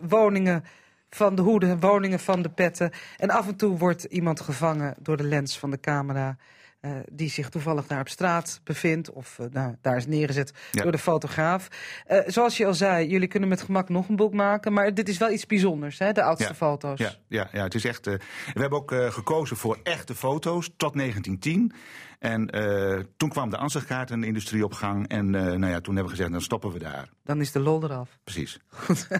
woningen 0.00 0.64
van 1.10 1.34
de 1.34 1.42
hoeden, 1.42 1.80
woningen 1.80 2.18
van 2.20 2.42
de 2.42 2.48
petten. 2.48 2.90
En 3.16 3.30
af 3.30 3.48
en 3.48 3.56
toe 3.56 3.78
wordt 3.78 4.04
iemand 4.04 4.40
gevangen 4.40 4.94
door 4.98 5.16
de 5.16 5.24
lens 5.24 5.58
van 5.58 5.70
de 5.70 5.80
camera... 5.80 6.36
eh, 6.80 6.90
die 7.12 7.30
zich 7.30 7.48
toevallig 7.48 7.86
daar 7.86 8.00
op 8.00 8.08
straat 8.08 8.60
bevindt 8.64 9.10
of 9.10 9.38
eh, 9.38 9.46
nou, 9.52 9.74
daar 9.80 9.96
is 9.96 10.06
neergezet 10.06 10.52
Ja. 10.72 10.82
door 10.82 10.92
de 10.92 10.98
fotograaf. 10.98 11.68
Eh, 12.06 12.18
zoals 12.26 12.56
je 12.56 12.66
al 12.66 12.74
zei, 12.74 13.08
jullie 13.08 13.28
kunnen 13.28 13.48
met 13.48 13.62
gemak 13.62 13.88
nog 13.88 14.08
een 14.08 14.16
boek 14.16 14.32
maken... 14.34 14.72
maar 14.72 14.94
dit 14.94 15.08
is 15.08 15.18
wel 15.18 15.30
iets 15.30 15.46
bijzonders, 15.46 15.98
hè, 15.98 16.12
de 16.12 16.22
oudste 16.22 16.48
Ja. 16.48 16.54
foto's. 16.54 16.98
Ja, 16.98 17.12
ja, 17.28 17.48
ja, 17.52 17.62
het 17.62 17.74
is 17.74 17.84
echt. 17.84 18.04
we 18.06 18.20
hebben 18.54 18.78
ook 18.78 18.92
gekozen 19.08 19.56
voor 19.56 19.78
echte 19.82 20.14
foto's 20.14 20.70
tot 20.76 20.94
1910. 20.94 21.72
En 22.18 22.50
eh, 22.50 22.98
toen 23.16 23.28
kwam 23.28 23.50
de 23.50 23.56
ansichtkaartenindustrie 23.56 24.64
op 24.64 24.72
gang. 24.72 25.08
En 25.08 25.34
eh, 25.34 25.42
nou 25.42 25.66
ja, 25.66 25.80
toen 25.80 25.94
hebben 25.94 26.04
we 26.04 26.10
gezegd, 26.10 26.30
dan 26.30 26.40
stoppen 26.40 26.72
we 26.72 26.78
daar. 26.78 27.08
Dan 27.24 27.40
is 27.40 27.52
de 27.52 27.60
lol 27.60 27.84
eraf. 27.84 28.18
Precies. 28.24 28.58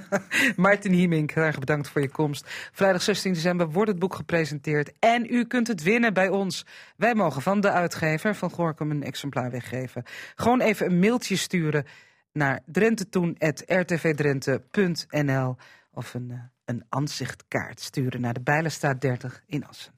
Martin 0.57 0.93
Hiemink, 0.93 1.31
erg 1.31 1.59
bedankt 1.59 1.89
voor 1.89 2.01
je 2.01 2.11
komst. 2.11 2.71
Vrijdag 2.73 3.03
16 3.03 3.33
december 3.33 3.71
wordt 3.71 3.91
het 3.91 3.99
boek 3.99 4.15
gepresenteerd. 4.15 4.93
En 4.99 5.35
u 5.35 5.45
kunt 5.45 5.67
het 5.67 5.83
winnen 5.83 6.15
bij 6.15 6.29
ons. 6.29 6.67
Wij 6.97 7.15
mogen 7.15 7.43
van 7.43 7.61
de 7.61 7.71
uitgever 7.71 8.35
van 8.35 8.51
Gorkum 8.51 8.91
een 8.91 9.03
exemplaar 9.03 9.51
weggeven. 9.51 10.05
Gewoon 10.35 10.61
even 10.61 10.87
een 10.87 10.99
mailtje 10.99 11.37
sturen 11.37 11.85
naar 12.33 12.61
drentetoen.rtvdrenthe.nl 12.67 15.57
of 15.93 16.15
een, 16.15 16.31
eh, 16.31 16.39
een 16.65 16.85
aanzichtkaart 16.89 17.81
sturen 17.81 18.21
naar 18.21 18.35
de 18.35 18.41
Bijlenstraat 18.41 19.01
30 19.01 19.43
in 19.47 19.67
Assen. 19.67 19.98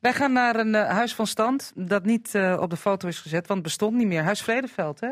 Wij 0.00 0.12
gaan 0.12 0.32
naar 0.32 0.56
een 0.56 0.74
eh, 0.74 0.88
huis 0.90 1.14
van 1.14 1.26
stand 1.26 1.72
dat 1.74 2.04
niet 2.04 2.34
eh, 2.34 2.56
op 2.60 2.70
de 2.70 2.76
foto 2.76 3.08
is 3.08 3.20
gezet, 3.20 3.46
want 3.46 3.58
het 3.58 3.62
bestond 3.62 3.96
niet 3.96 4.06
meer. 4.06 4.22
Huis 4.22 4.42
Vredeveld, 4.42 5.00
hè? 5.00 5.08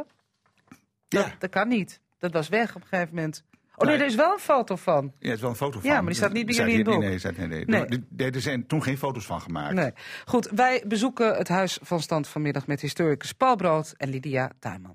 Dat, 1.09 1.25
Ja. 1.27 1.33
dat 1.39 1.51
kan 1.51 1.69
niet. 1.69 2.01
Dat 2.19 2.33
was 2.33 2.49
weg 2.49 2.75
op 2.77 2.83
een 2.83 2.89
gegeven 2.89 3.15
moment. 3.15 3.45
Oh 3.77 3.87
nee, 3.87 3.95
Nee. 3.97 4.05
er 4.05 4.11
is 4.11 4.15
wel 4.17 4.33
een 4.33 4.39
foto 4.39 4.77
van. 4.77 5.13
Ja, 5.19 5.27
het 5.29 5.35
is 5.35 5.41
wel 5.41 5.51
een 5.51 5.57
foto 5.57 5.81
van. 5.81 5.91
Ja, 5.91 5.97
maar 5.97 6.05
die 6.07 6.15
staat 6.15 6.33
niet 6.33 6.47
bij 6.47 6.55
jullie 6.55 6.79
in 6.79 6.87
het. 6.91 6.99
Nee, 6.99 7.19
staat- 7.19 7.37
nee, 7.37 7.47
nee. 7.47 7.65
Nee. 7.65 7.85
Er- 7.87 8.03
nee, 8.09 8.31
er 8.31 8.41
zijn 8.41 8.67
toen 8.67 8.83
geen 8.83 8.99
foto's 8.99 9.27
van 9.27 9.41
gemaakt. 9.41 9.75
Nee. 9.75 9.93
Goed, 10.25 10.49
wij 10.51 10.83
bezoeken 10.87 11.37
het 11.37 11.49
huis 11.49 11.79
van 11.83 12.01
stand 12.01 12.29
vanmiddag 12.29 12.67
met 12.67 12.81
historicus 12.81 13.33
Paul 13.33 13.57
Brood 13.57 13.95
en 13.97 14.09
Lydia 14.11 14.51
Tuinman. 14.59 14.95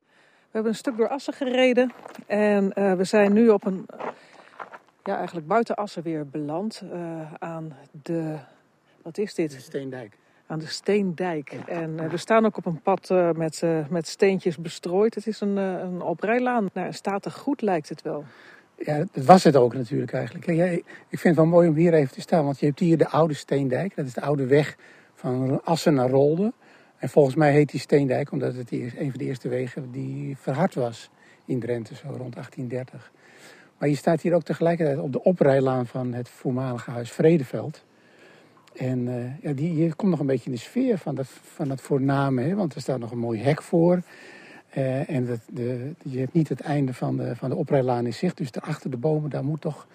We 0.00 0.54
hebben 0.54 0.72
een 0.72 0.78
stuk 0.78 0.96
door 0.96 1.08
Assen 1.08 1.34
gereden 1.34 1.92
en 2.26 2.72
eh, 2.72 2.92
we 2.94 3.04
zijn 3.04 3.32
nu 3.32 3.48
op 3.48 3.66
een, 3.66 3.86
ja 5.04 5.16
eigenlijk 5.16 5.46
buiten 5.46 5.74
Assen 5.76 6.02
weer 6.02 6.26
beland 6.28 6.82
eh, 6.92 7.32
aan 7.38 7.76
de, 8.02 8.36
wat 9.08 9.18
is 9.18 9.34
dit? 9.34 9.56
Steendijk. 9.60 10.18
Aan 10.46 10.58
de 10.58 10.66
Steendijk. 10.66 11.52
En 11.66 11.98
eh, 11.98 12.10
we 12.10 12.16
staan 12.16 12.46
ook 12.46 12.56
op 12.56 12.66
een 12.66 12.80
pad 12.80 13.10
eh, 13.10 13.30
met, 13.30 13.62
eh, 13.62 13.88
met 13.88 14.06
steentjes 14.06 14.58
bestrooid. 14.58 15.14
Het 15.14 15.26
is 15.26 15.40
een, 15.40 15.58
eh, 15.58 15.78
een 15.82 16.02
oprijlaan. 16.02 16.68
Nou, 16.72 16.92
staat 16.92 17.24
er 17.24 17.30
goed 17.30 17.62
lijkt 17.62 17.88
het 17.88 18.02
wel. 18.02 18.24
Ja, 18.76 19.04
dat 19.12 19.24
was 19.24 19.44
het 19.44 19.56
ook 19.56 19.74
natuurlijk 19.74 20.12
eigenlijk. 20.12 20.46
ik 21.08 21.18
vind 21.18 21.22
het 21.22 21.34
wel 21.34 21.46
mooi 21.46 21.68
om 21.68 21.74
hier 21.74 21.94
even 21.94 22.14
te 22.14 22.20
staan, 22.20 22.44
want 22.44 22.60
je 22.60 22.66
hebt 22.66 22.78
hier 22.78 22.98
de 22.98 23.08
oude 23.08 23.34
Steendijk. 23.34 23.96
Dat 23.96 24.06
is 24.06 24.12
de 24.12 24.20
oude 24.20 24.46
weg 24.46 24.76
van 25.14 25.64
Assen 25.64 25.94
naar 25.94 26.10
Rolde. 26.10 26.52
En 26.96 27.08
volgens 27.08 27.34
mij 27.34 27.52
heet 27.52 27.70
die 27.70 27.80
Steendijk 27.80 28.32
omdat 28.32 28.54
het 28.54 28.72
een 28.72 29.10
van 29.10 29.18
de 29.18 29.24
eerste 29.24 29.48
wegen 29.48 29.90
die 29.90 30.36
verhard 30.36 30.74
was 30.74 31.10
in 31.44 31.60
Drenthe, 31.60 31.94
zo 31.94 32.06
rond 32.06 32.34
1830. 32.34 33.12
Maar 33.78 33.88
je 33.88 33.96
staat 33.96 34.20
hier 34.20 34.34
ook 34.34 34.42
tegelijkertijd 34.42 34.98
op 34.98 35.12
de 35.12 35.22
oprijlaan 35.22 35.86
van 35.86 36.12
het 36.12 36.28
voormalige 36.28 36.90
huis 36.90 37.12
Vredeveld. 37.12 37.86
En 38.78 39.06
uh, 39.06 39.42
ja, 39.42 39.52
die, 39.52 39.76
je 39.76 39.94
komt 39.94 40.10
nog 40.10 40.20
een 40.20 40.26
beetje 40.26 40.50
in 40.50 40.52
de 40.52 40.58
sfeer 40.58 40.98
van 40.98 41.14
dat, 41.14 41.26
van 41.26 41.68
dat 41.68 41.80
voorname, 41.80 42.42
hè, 42.42 42.54
want 42.54 42.74
er 42.74 42.80
staat 42.80 42.98
nog 42.98 43.10
een 43.10 43.18
mooi 43.18 43.40
hek 43.40 43.62
voor. 43.62 44.02
Uh, 44.76 45.10
en 45.10 45.26
dat, 45.26 45.40
de, 45.46 45.94
je 46.04 46.18
hebt 46.18 46.32
niet 46.32 46.48
het 46.48 46.60
einde 46.60 46.94
van 46.94 47.16
de, 47.16 47.36
van 47.36 47.48
de 47.48 47.56
oprijlaan 47.56 48.06
in 48.06 48.14
zicht, 48.14 48.36
dus 48.36 48.52
achter 48.60 48.90
de 48.90 48.96
bomen, 48.96 49.30
daar 49.30 49.44
moet 49.44 49.60
toch 49.60 49.86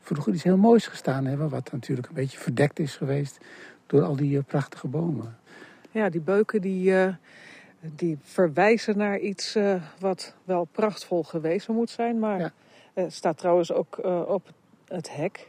vroeger 0.00 0.32
iets 0.32 0.42
heel 0.42 0.56
moois 0.56 0.86
gestaan 0.86 1.24
hebben. 1.24 1.48
Wat 1.48 1.72
natuurlijk 1.72 2.08
een 2.08 2.14
beetje 2.14 2.38
verdekt 2.38 2.78
is 2.78 2.96
geweest 2.96 3.38
door 3.86 4.02
al 4.02 4.16
die 4.16 4.36
uh, 4.36 4.42
prachtige 4.46 4.86
bomen. 4.86 5.36
Ja, 5.90 6.08
die 6.08 6.20
beuken 6.20 6.60
die, 6.60 6.94
die 7.80 8.18
verwijzen 8.22 8.96
naar 8.96 9.18
iets 9.18 9.58
wat 9.98 10.34
wel 10.44 10.64
prachtvol 10.64 11.22
geweest 11.22 11.68
moet 11.68 11.90
zijn, 11.90 12.18
maar... 12.18 12.38
Ja. 12.38 12.52
Staat 13.08 13.38
trouwens 13.38 13.72
ook 13.72 13.98
op 14.28 14.52
het 14.88 15.16
hek, 15.16 15.48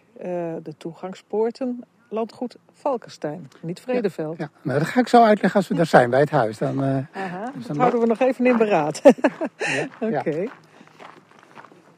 de 0.64 0.74
toegangspoorten, 0.78 1.84
landgoed 2.12 2.58
Valkenstein, 2.74 3.48
niet 3.62 3.80
Vredeveld. 3.80 4.38
Ja, 4.38 4.50
Nou, 4.62 4.80
dat 4.80 4.88
ga 4.88 5.00
ik 5.00 5.08
zo 5.08 5.24
uitleggen 5.24 5.60
als 5.60 5.68
we 5.70 5.76
daar 5.76 5.86
zijn 5.86 6.10
bij 6.10 6.20
het 6.20 6.30
huis. 6.30 6.58
Dan, 6.58 6.84
Aha, 6.84 7.46
dus 7.46 7.54
dan 7.54 7.62
dat 7.68 7.78
houden 7.78 8.00
we 8.00 8.06
nog 8.06 8.20
even 8.20 8.46
in 8.46 8.58
beraad. 8.58 9.02
ja, 9.58 9.88
Oké. 10.08 10.18
Okay. 10.18 10.50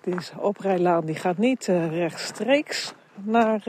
Deze 0.01 0.31
oprijlaan 0.39 1.05
die 1.05 1.15
gaat 1.15 1.37
niet 1.37 1.65
rechtstreeks 1.89 2.93
naar 3.15 3.63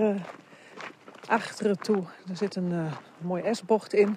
achteren 1.26 1.78
toe. 1.78 2.02
Er 2.28 2.36
zit 2.36 2.56
een 2.56 2.72
mooi 3.18 3.54
S-bocht 3.54 3.94
in. 3.94 4.16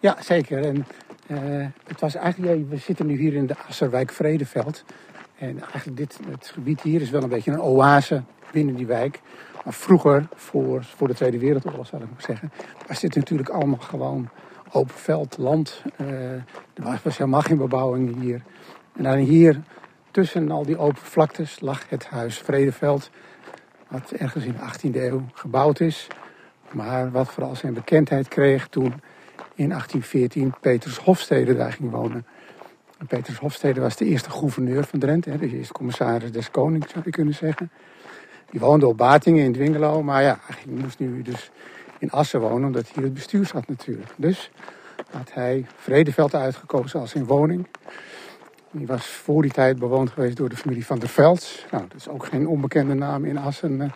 Ja, 0.00 0.16
zeker. 0.22 0.64
En 0.64 0.86
het 1.86 2.00
was 2.00 2.14
eigenlijk, 2.14 2.68
we 2.68 2.76
zitten 2.76 3.06
nu 3.06 3.16
hier 3.16 3.34
in 3.34 3.46
de 3.46 3.54
Asserwijk 3.68 4.12
Vredeveld. 4.12 4.84
En 5.38 5.60
eigenlijk 5.60 5.96
dit, 5.96 6.18
het 6.30 6.46
gebied 6.46 6.80
hier 6.80 7.00
is 7.00 7.10
wel 7.10 7.22
een 7.22 7.28
beetje 7.28 7.52
een 7.52 7.60
oase 7.60 8.22
binnen 8.52 8.74
die 8.74 8.86
wijk. 8.86 9.20
Maar 9.64 9.72
vroeger, 9.72 10.28
voor, 10.34 10.84
voor 10.84 11.08
de 11.08 11.14
Tweede 11.14 11.38
Wereldoorlog 11.38 11.86
zal 11.86 12.00
ik 12.00 12.10
maar 12.10 12.22
zeggen, 12.22 12.52
was 12.86 13.00
dit 13.00 13.14
natuurlijk 13.14 13.48
allemaal 13.48 13.78
gewoon 13.78 14.28
open 14.72 14.94
veld, 14.94 15.38
land. 15.38 15.82
Uh, 16.00 16.32
er 16.32 17.00
was, 17.02 17.18
helemaal 17.18 17.40
geen 17.40 17.56
bebouwing 17.56 18.20
hier. 18.20 18.42
En 18.96 19.02
dan 19.02 19.16
hier, 19.16 19.62
tussen 20.10 20.50
al 20.50 20.64
die 20.64 20.78
open 20.78 21.02
vlaktes, 21.02 21.60
lag 21.60 21.88
het 21.88 22.06
huis 22.06 22.38
Vredeveld. 22.38 23.10
Wat 23.88 24.10
ergens 24.10 24.44
in 24.44 24.52
de 24.52 24.90
18e 24.90 24.96
eeuw 24.96 25.22
gebouwd 25.32 25.80
is. 25.80 26.06
Maar 26.70 27.10
wat 27.10 27.28
vooral 27.28 27.56
zijn 27.56 27.74
bekendheid 27.74 28.28
kreeg 28.28 28.68
toen 28.68 28.92
in 29.54 29.68
1814 29.68 30.54
Petrus 30.60 30.98
Hofstede 30.98 31.54
daar 31.54 31.72
ging 31.72 31.90
wonen. 31.90 32.26
Petrus 33.08 33.38
Hofstede 33.38 33.80
was 33.80 33.96
de 33.96 34.04
eerste 34.04 34.30
gouverneur 34.30 34.84
van 34.84 34.98
Drenthe, 34.98 35.30
hè, 35.30 35.38
de 35.38 35.56
eerste 35.56 35.72
commissaris 35.72 36.32
des 36.32 36.50
konings 36.50 36.92
zou 36.92 37.04
je 37.04 37.10
kunnen 37.10 37.34
zeggen. 37.34 37.70
Die 38.52 38.60
woonde 38.60 38.86
op 38.86 38.96
Batingen 38.96 39.44
in 39.44 39.52
Dwingelo, 39.52 40.02
maar 40.02 40.22
ja, 40.22 40.38
hij 40.42 40.72
moest 40.72 40.98
nu 40.98 41.22
dus 41.22 41.50
in 41.98 42.10
Assen 42.10 42.40
wonen, 42.40 42.66
omdat 42.66 42.88
hier 42.88 43.04
het 43.04 43.14
bestuur 43.14 43.46
zat 43.46 43.68
natuurlijk. 43.68 44.10
Dus 44.16 44.50
had 45.10 45.32
hij 45.32 45.66
Vredeveld 45.76 46.34
uitgekozen 46.34 47.00
als 47.00 47.10
zijn 47.10 47.24
woning. 47.24 47.66
Die 48.70 48.86
was 48.86 49.06
voor 49.06 49.42
die 49.42 49.50
tijd 49.50 49.78
bewoond 49.78 50.10
geweest 50.10 50.36
door 50.36 50.48
de 50.48 50.56
familie 50.56 50.86
van 50.86 50.98
der 50.98 51.08
Velds. 51.08 51.66
Nou, 51.70 51.84
dat 51.88 51.96
is 51.96 52.08
ook 52.08 52.24
geen 52.24 52.46
onbekende 52.46 52.94
naam 52.94 53.24
in 53.24 53.38
Assen. 53.38 53.80
Eh. 53.80 53.90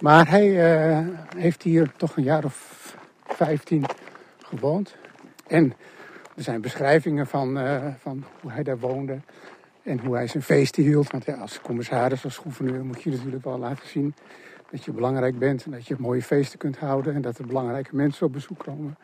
Maar 0.00 0.28
hij 0.28 0.48
uh, 0.48 1.08
heeft 1.36 1.62
hier 1.62 1.92
toch 1.96 2.16
een 2.16 2.22
jaar 2.22 2.44
of 2.44 2.96
vijftien 3.26 3.84
gewoond. 4.38 4.96
En 5.46 5.74
er 6.36 6.42
zijn 6.42 6.60
beschrijvingen 6.60 7.26
van, 7.26 7.58
uh, 7.58 7.84
van 7.98 8.24
hoe 8.40 8.52
hij 8.52 8.62
daar 8.62 8.78
woonde 8.78 9.20
en 9.84 9.98
hoe 9.98 10.14
hij 10.14 10.26
zijn 10.26 10.42
feesten 10.42 10.82
hield. 10.82 11.10
Want 11.10 11.24
ja, 11.24 11.34
als 11.34 11.60
commissaris, 11.60 12.24
als 12.24 12.36
gouverneur 12.36 12.84
moet 12.84 13.02
je 13.02 13.10
natuurlijk 13.10 13.44
wel 13.44 13.58
laten 13.58 13.88
zien 13.88 14.14
dat 14.70 14.84
je 14.84 14.92
belangrijk 14.92 15.38
bent 15.38 15.64
en 15.64 15.70
dat 15.70 15.86
je 15.86 15.96
mooie 15.98 16.22
feesten 16.22 16.58
kunt 16.58 16.78
houden 16.78 17.14
en 17.14 17.22
dat 17.22 17.38
er 17.38 17.46
belangrijke 17.46 17.96
mensen 17.96 18.26
op 18.26 18.32
bezoek 18.32 18.58
komen. 18.58 18.96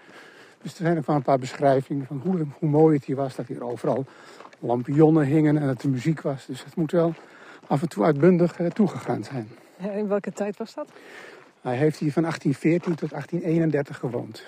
Dus 0.63 0.71
er 0.73 0.85
zijn 0.85 0.99
ook 0.99 1.07
wel 1.07 1.17
een 1.17 1.23
paar 1.23 1.39
beschrijvingen 1.39 2.07
van 2.07 2.21
hoe, 2.25 2.47
hoe 2.59 2.69
mooi 2.69 2.97
het 2.97 3.05
hier 3.05 3.17
was, 3.17 3.37
dat 3.37 3.47
hier 3.47 3.65
overal 3.65 4.05
lampionnen 4.59 5.25
hingen 5.25 5.59
en 5.59 5.67
dat 5.67 5.83
er 5.83 5.89
muziek 5.89 6.21
was. 6.21 6.47
Dus 6.47 6.65
het 6.65 6.77
moet 6.77 6.93
wel 6.93 7.15
af 7.67 7.83
en 7.83 7.89
toe 7.89 8.05
uitbundig 8.05 8.59
uh, 8.59 8.67
toegegaan 8.67 9.25
zijn. 9.25 9.49
In 9.79 10.09
welke 10.09 10.33
tijd 10.33 10.57
was 10.57 10.75
dat? 10.75 10.89
Hij 11.61 11.77
heeft 11.77 11.99
hier 11.99 12.13
van 12.13 12.23
1814 12.23 12.95
tot 12.95 13.11
1831 13.11 13.97
gewoond. 13.97 14.45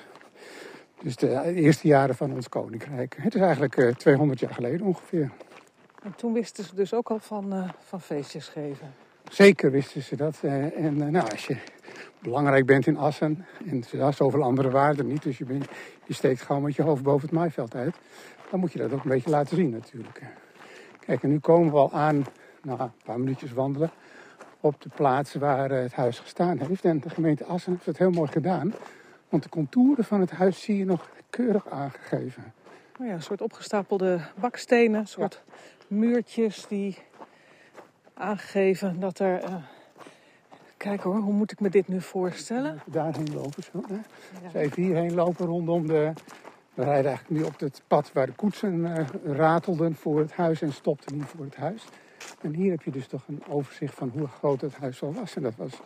Dus 1.03 1.16
de 1.16 1.55
eerste 1.55 1.87
jaren 1.87 2.14
van 2.14 2.33
ons 2.33 2.49
koninkrijk. 2.49 3.16
Het 3.20 3.35
is 3.35 3.41
eigenlijk 3.41 3.76
uh, 3.76 3.89
eh, 3.89 3.95
200 3.95 4.41
jaar 4.41 4.55
geleden 4.55 4.87
ongeveer. 4.87 5.30
En 6.03 6.14
toen 6.16 6.32
wisten 6.32 6.64
ze 6.64 6.74
dus 6.74 6.94
ook 6.94 7.11
al 7.11 7.18
van, 7.18 7.55
uh, 7.55 7.68
van 7.78 8.00
feestjes 8.00 8.48
geven? 8.48 8.94
Zeker 9.30 9.70
wisten 9.70 10.03
ze 10.03 10.16
dat. 10.16 10.38
Uh, 10.42 10.84
en 10.84 10.96
nou, 11.11 11.30
als 11.30 11.46
je 11.46 11.57
belangrijk 12.18 12.66
bent 12.66 12.86
in 12.86 12.96
Assen, 12.96 13.46
en 13.66 13.84
er 13.98 14.12
zoveel 14.12 14.42
andere 14.42 14.70
waarden 14.70 15.07
niet, 15.07 15.22
dus 15.22 15.38
je, 15.38 15.44
bent, 15.44 15.66
je 16.05 16.14
steekt 16.14 16.40
gewoon 16.40 16.62
met 16.62 16.74
je 16.74 16.82
hoofd 16.82 17.03
boven 17.03 17.28
het 17.28 17.36
maaiveld 17.36 17.74
uit, 17.74 17.96
dan 18.50 18.61
moet 18.61 18.72
je 18.72 18.78
dat 18.78 18.92
ook 18.92 19.05
een 19.05 19.11
beetje 19.11 19.30
laten 19.30 19.57
zien 19.57 19.70
natuurlijk. 19.70 20.22
Kijk, 21.07 21.22
en 21.22 21.28
nu 21.28 21.38
komen 21.38 21.72
we 21.72 21.78
al 21.78 21.92
aan, 21.92 22.24
nou, 22.62 22.80
een 22.80 22.92
paar 23.05 23.18
minuutjes 23.18 23.53
wandelen, 23.53 23.90
op 24.61 24.80
de 24.82 24.90
plaats 24.94 25.34
waar 25.34 25.70
het 25.70 25.92
huis 25.92 26.18
gestaan 26.18 26.59
heeft. 26.59 26.84
En 26.84 27.00
de 27.00 27.11
gemeente 27.11 27.44
Assen 27.44 27.72
heeft 27.72 27.86
het 27.86 27.98
heel 27.98 28.11
mooi 28.11 28.30
gedaan. 28.30 28.74
Want 29.28 29.42
de 29.42 29.48
contouren 29.48 30.05
van 30.05 30.20
het 30.20 30.30
huis 30.30 30.62
zie 30.62 30.76
je 30.76 30.84
nog 30.84 31.09
keurig 31.30 31.68
aangegeven. 31.68 32.53
Oh 33.00 33.07
ja, 33.07 33.12
een 33.12 33.22
soort 33.22 33.40
opgestapelde 33.40 34.20
bakstenen, 34.40 35.00
een 35.00 35.07
soort 35.07 35.42
muurtjes 35.93 36.66
die 36.68 36.99
aangeven 38.14 39.01
dat 39.01 39.18
er... 39.18 39.43
Uh... 39.43 39.55
Kijk 40.76 41.01
hoor, 41.01 41.16
hoe 41.16 41.32
moet 41.32 41.53
ik 41.53 41.61
me 41.61 41.70
dit 41.70 41.88
nu 41.88 42.01
voorstellen? 42.01 42.80
Daarheen 42.86 43.34
lopen 43.34 43.62
zo. 43.62 43.82
Hè? 43.88 43.95
Ja. 44.43 44.61
even 44.61 44.82
hierheen 44.82 45.14
lopen 45.14 45.47
rondom 45.47 45.86
de... 45.86 46.12
We 46.74 46.84
rijden 46.84 47.11
eigenlijk 47.11 47.40
nu 47.40 47.47
op 47.47 47.61
het 47.61 47.82
pad 47.86 48.12
waar 48.12 48.26
de 48.26 48.32
koetsen 48.32 48.74
uh, 48.74 49.07
ratelden 49.24 49.95
voor 49.95 50.18
het 50.18 50.32
huis 50.32 50.62
en 50.62 50.72
stopten 50.72 51.16
niet 51.16 51.26
voor 51.26 51.45
het 51.45 51.57
huis. 51.57 51.84
En 52.40 52.55
hier 52.55 52.70
heb 52.70 52.82
je 52.82 52.90
dus 52.90 53.07
toch 53.07 53.22
een 53.28 53.43
overzicht 53.49 53.95
van 53.95 54.09
hoe 54.09 54.26
groot 54.26 54.61
het 54.61 54.76
huis 54.76 55.03
al 55.03 55.12
was. 55.12 55.36
En 55.36 55.43
dat 55.43 55.57
was 55.57 55.80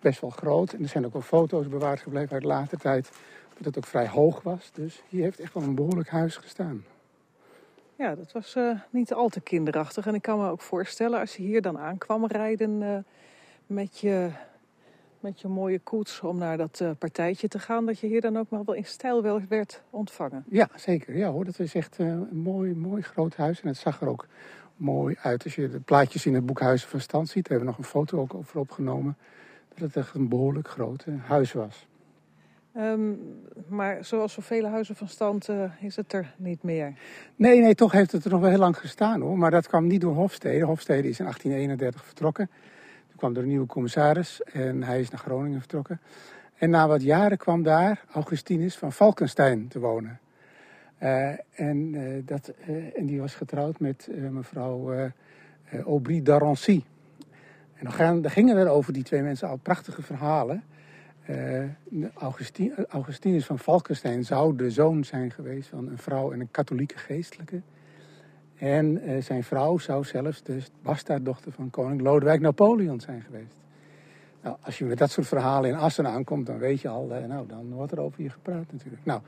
best 0.00 0.20
wel 0.20 0.30
groot. 0.30 0.72
En 0.72 0.82
er 0.82 0.88
zijn 0.88 1.06
ook 1.06 1.12
wel 1.12 1.22
foto's 1.22 1.68
bewaard 1.68 2.00
gebleven 2.00 2.32
uit 2.32 2.44
later 2.44 2.78
tijd. 2.78 3.10
Dat 3.56 3.64
het 3.64 3.76
ook 3.76 3.86
vrij 3.86 4.08
hoog 4.08 4.42
was. 4.42 4.70
Dus 4.72 5.02
hier 5.08 5.22
heeft 5.22 5.40
echt 5.40 5.54
wel 5.54 5.62
een 5.62 5.74
behoorlijk 5.74 6.08
huis 6.08 6.36
gestaan. 6.36 6.84
Ja, 8.00 8.14
dat 8.14 8.32
was 8.32 8.54
uh, 8.56 8.80
niet 8.90 9.12
al 9.12 9.28
te 9.28 9.40
kinderachtig. 9.40 10.06
En 10.06 10.14
ik 10.14 10.22
kan 10.22 10.38
me 10.38 10.48
ook 10.48 10.60
voorstellen, 10.60 11.20
als 11.20 11.36
je 11.36 11.42
hier 11.42 11.62
dan 11.62 11.78
aankwam 11.78 12.26
rijden 12.26 12.80
uh, 12.80 12.96
met, 13.66 13.98
je, 13.98 14.30
met 15.20 15.40
je 15.40 15.48
mooie 15.48 15.78
koets 15.78 16.20
om 16.20 16.38
naar 16.38 16.56
dat 16.56 16.80
uh, 16.82 16.90
partijtje 16.98 17.48
te 17.48 17.58
gaan, 17.58 17.86
dat 17.86 17.98
je 17.98 18.06
hier 18.06 18.20
dan 18.20 18.38
ook 18.38 18.50
nog 18.50 18.64
wel 18.66 18.74
in 18.74 18.84
stijl 18.84 19.22
wel 19.22 19.40
werd 19.48 19.82
ontvangen. 19.90 20.44
Ja, 20.48 20.68
zeker. 20.74 21.16
Ja 21.16 21.30
hoor, 21.30 21.44
dat 21.44 21.58
is 21.58 21.74
echt 21.74 21.98
een 21.98 22.28
mooi, 22.32 22.74
mooi 22.74 23.02
groot 23.02 23.36
huis. 23.36 23.60
En 23.60 23.68
het 23.68 23.76
zag 23.76 24.00
er 24.00 24.08
ook 24.08 24.26
mooi 24.76 25.16
uit. 25.22 25.44
Als 25.44 25.54
je 25.54 25.68
de 25.68 25.80
plaatjes 25.80 26.26
in 26.26 26.34
het 26.34 26.46
boek 26.46 26.60
Huizen 26.60 26.88
van 26.88 27.00
Stand 27.00 27.28
ziet, 27.28 27.48
daar 27.48 27.58
hebben 27.58 27.74
we 27.74 27.78
nog 27.78 27.86
een 27.86 28.00
foto 28.00 28.20
ook 28.20 28.34
over 28.34 28.58
opgenomen 28.58 29.16
dat 29.68 29.78
het 29.78 29.96
echt 29.96 30.14
een 30.14 30.28
behoorlijk 30.28 30.68
groot 30.68 31.04
huis 31.26 31.52
was. 31.52 31.86
Um, 32.76 33.18
maar 33.68 34.04
zoals 34.04 34.32
zoveel 34.32 34.66
huizen 34.66 34.96
van 34.96 35.08
stand 35.08 35.48
uh, 35.48 35.72
is 35.80 35.96
het 35.96 36.12
er 36.12 36.34
niet 36.36 36.62
meer? 36.62 36.92
Nee, 37.36 37.60
nee, 37.60 37.74
toch 37.74 37.92
heeft 37.92 38.12
het 38.12 38.24
er 38.24 38.30
nog 38.30 38.40
wel 38.40 38.50
heel 38.50 38.58
lang 38.58 38.78
gestaan 38.78 39.20
hoor. 39.20 39.38
Maar 39.38 39.50
dat 39.50 39.66
kwam 39.66 39.86
niet 39.86 40.00
door 40.00 40.14
Hofstede. 40.14 40.64
Hofstede 40.64 41.08
is 41.08 41.18
in 41.18 41.24
1831 41.24 42.04
vertrokken. 42.04 42.50
Toen 43.08 43.16
kwam 43.16 43.36
er 43.36 43.42
een 43.42 43.48
nieuwe 43.48 43.66
commissaris 43.66 44.42
en 44.42 44.82
hij 44.82 45.00
is 45.00 45.10
naar 45.10 45.20
Groningen 45.20 45.58
vertrokken. 45.58 46.00
En 46.56 46.70
na 46.70 46.88
wat 46.88 47.02
jaren 47.02 47.38
kwam 47.38 47.62
daar 47.62 48.04
Augustinus 48.12 48.76
van 48.76 48.92
Valkenstein 48.92 49.68
te 49.68 49.78
wonen. 49.78 50.20
Uh, 51.02 51.28
en, 51.54 51.94
uh, 51.94 52.22
dat, 52.24 52.52
en 52.94 53.06
die 53.06 53.20
was 53.20 53.34
getrouwd 53.34 53.80
met 53.80 54.08
mevrouw 54.30 55.10
Aubry 55.86 56.22
d'Arancy. 56.22 56.84
En 57.74 57.90
dan, 57.96 58.22
dan 58.22 58.30
gingen 58.30 58.56
er 58.56 58.68
over 58.68 58.92
die 58.92 59.02
twee 59.02 59.22
mensen 59.22 59.48
al 59.48 59.56
prachtige 59.56 60.02
verhalen. 60.02 60.64
Uh, 61.30 62.10
Augustinus 62.88 63.46
van 63.46 63.58
Valkenstein 63.58 64.24
zou 64.24 64.56
de 64.56 64.70
zoon 64.70 65.04
zijn 65.04 65.30
geweest 65.30 65.68
van 65.68 65.88
een 65.88 65.98
vrouw 65.98 66.32
en 66.32 66.40
een 66.40 66.50
katholieke 66.50 66.98
geestelijke. 66.98 67.60
En 68.56 69.08
uh, 69.08 69.22
zijn 69.22 69.44
vrouw 69.44 69.78
zou 69.78 70.04
zelfs 70.04 70.42
de 70.42 70.62
bastaarddochter 70.82 71.52
van 71.52 71.70
koning 71.70 72.00
Lodewijk 72.00 72.40
Napoleon 72.40 73.00
zijn 73.00 73.22
geweest. 73.22 73.56
Nou, 74.42 74.56
als 74.60 74.78
je 74.78 74.84
met 74.84 74.98
dat 74.98 75.10
soort 75.10 75.26
verhalen 75.26 75.70
in 75.70 75.76
Assen 75.76 76.06
aankomt, 76.06 76.46
dan 76.46 76.58
weet 76.58 76.80
je 76.80 76.88
al, 76.88 77.10
uh, 77.10 77.24
nou, 77.24 77.46
dan 77.46 77.72
wordt 77.72 77.92
er 77.92 78.00
over 78.00 78.22
je 78.22 78.30
gepraat 78.30 78.72
natuurlijk. 78.72 79.04
Nou, 79.04 79.20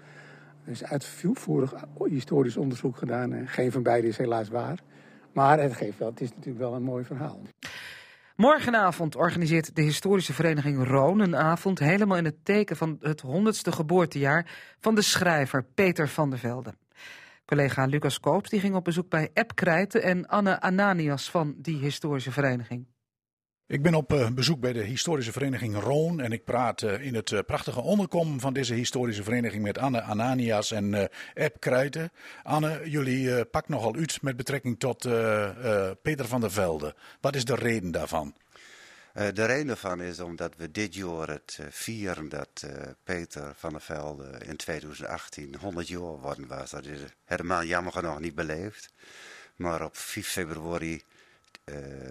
er 0.64 0.70
is 0.70 0.84
uitvoerig 0.84 1.74
historisch 2.05 2.57
onderzoek 2.57 2.96
gedaan 2.96 3.32
en 3.32 3.48
geen 3.48 3.72
van 3.72 3.82
beide 3.82 4.09
is 4.09 4.16
helaas 4.16 4.48
waar. 4.48 4.78
Maar 5.32 5.61
het 5.61 5.72
geeft 5.72 5.98
wel, 5.98 6.09
het 6.09 6.20
is 6.20 6.28
natuurlijk 6.28 6.59
wel 6.59 6.74
een 6.74 6.82
mooi 6.82 7.05
verhaal. 7.05 7.40
Morgenavond 8.43 9.16
organiseert 9.16 9.76
de 9.76 9.82
historische 9.82 10.32
vereniging 10.32 10.86
Roon 10.86 11.20
een 11.20 11.36
avond 11.36 11.78
helemaal 11.78 12.16
in 12.16 12.24
het 12.24 12.45
teken 12.45 12.76
van 12.76 12.97
het 13.01 13.22
100ste 13.26 13.68
geboortejaar 13.68 14.51
van 14.80 14.95
de 14.95 15.03
schrijver 15.03 15.64
Peter 15.64 16.09
van 16.09 16.30
der 16.30 16.38
Velde. 16.38 16.74
Collega 17.45 17.84
Lucas 17.84 18.20
Koops 18.20 18.51
die 18.51 18.61
ging 18.61 18.74
op 18.74 18.84
bezoek 18.84 19.09
bij 19.09 19.30
Ep 19.32 19.55
Krijten 19.55 20.03
en 20.03 20.26
Anne 20.26 20.61
Ananias 20.61 21.30
van 21.30 21.55
die 21.57 21.76
historische 21.76 22.32
vereniging. 22.32 22.86
Ik 23.72 23.82
ben 23.82 23.94
op 23.94 24.12
eh, 24.12 24.30
bezoek 24.30 24.60
bij 24.60 24.72
de 24.72 24.82
historische 24.82 25.32
vereniging 25.32 25.80
Roon 25.80 26.20
en 26.20 26.32
ik 26.32 26.44
praat 26.44 26.82
eh, 26.82 27.04
in 27.06 27.14
het 27.14 27.32
eh, 27.32 27.38
prachtige 27.46 27.80
onderkom 27.80 28.40
van 28.40 28.52
deze 28.52 28.74
historische 28.74 29.22
vereniging 29.22 29.62
met 29.62 29.78
Anne 29.78 30.02
Ananias 30.02 30.70
en 30.70 31.10
Ep 31.34 31.60
Krijten. 31.60 32.12
Anne, 32.42 32.90
jullie 32.90 33.44
pakken 33.44 33.72
nogal 33.72 33.94
uit 33.94 34.22
met 34.22 34.36
betrekking 34.36 34.78
tot 34.78 35.00
Peter 36.02 36.26
van 36.26 36.40
der 36.40 36.52
Velde. 36.52 36.94
Wat 37.20 37.34
is 37.34 37.44
de 37.44 37.54
reden 37.54 37.90
daarvan? 37.90 38.34
de 39.12 39.44
reden 39.44 39.66
daarvan 39.66 40.00
is 40.00 40.20
omdat 40.20 40.56
we 40.56 40.70
dit 40.70 40.94
jaar 40.94 41.28
het 41.28 41.58
vieren 41.70 42.28
dat 42.28 42.66
Peter 43.04 43.52
van 43.56 43.70
der 43.70 43.80
Velde 43.80 44.38
in 44.46 44.56
2018 44.56 45.56
100 45.60 45.88
jaar 45.88 46.00
geworden 46.00 46.46
was. 46.46 46.70
Dat 46.70 46.86
is 46.86 47.00
helemaal 47.24 47.64
jammer 47.64 47.92
genoeg 47.92 48.20
niet 48.20 48.34
beleefd. 48.34 48.92
Maar 49.56 49.84
op 49.84 49.96
5 49.96 50.28
februari 50.28 51.02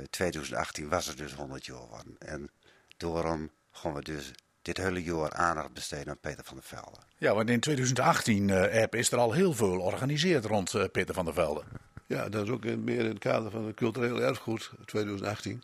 2018 0.10 0.84
eh, 0.84 0.90
was 0.90 1.06
het 1.06 1.18
dus 1.18 1.34
100 1.34 1.66
jaar 1.66 1.78
geworden. 1.78 2.16
En 2.20 2.50
daarom 2.98 3.50
gaan 3.72 3.94
we 3.94 4.02
dus 4.02 4.32
dit 4.62 4.78
hele 4.78 5.04
jaar 5.04 5.34
aandacht 5.34 5.74
besteden 5.74 6.10
aan 6.10 6.20
Peter 6.20 6.44
van 6.44 6.56
der 6.56 6.66
Velde. 6.66 6.98
Ja, 7.18 7.34
want 7.36 7.50
in 7.50 7.60
2018 7.60 8.48
uh, 8.48 8.82
app, 8.82 8.96
is 8.96 9.12
er 9.12 9.18
al 9.18 9.32
heel 9.32 9.54
veel 9.54 9.72
georganiseerd 9.72 10.46
rond 10.46 10.74
uh, 10.74 10.84
Peter 10.92 11.14
van 11.14 11.26
der 11.26 11.34
Velde. 11.34 11.64
Ja, 12.08 12.30
dat 12.30 12.44
is 12.44 12.50
ook 12.50 12.64
meer 12.64 13.00
in 13.00 13.10
het 13.10 13.20
kader 13.20 13.52
van 13.52 13.66
het 13.66 13.76
culturele 13.76 14.22
erfgoed 14.22 14.72
2018. 14.86 15.64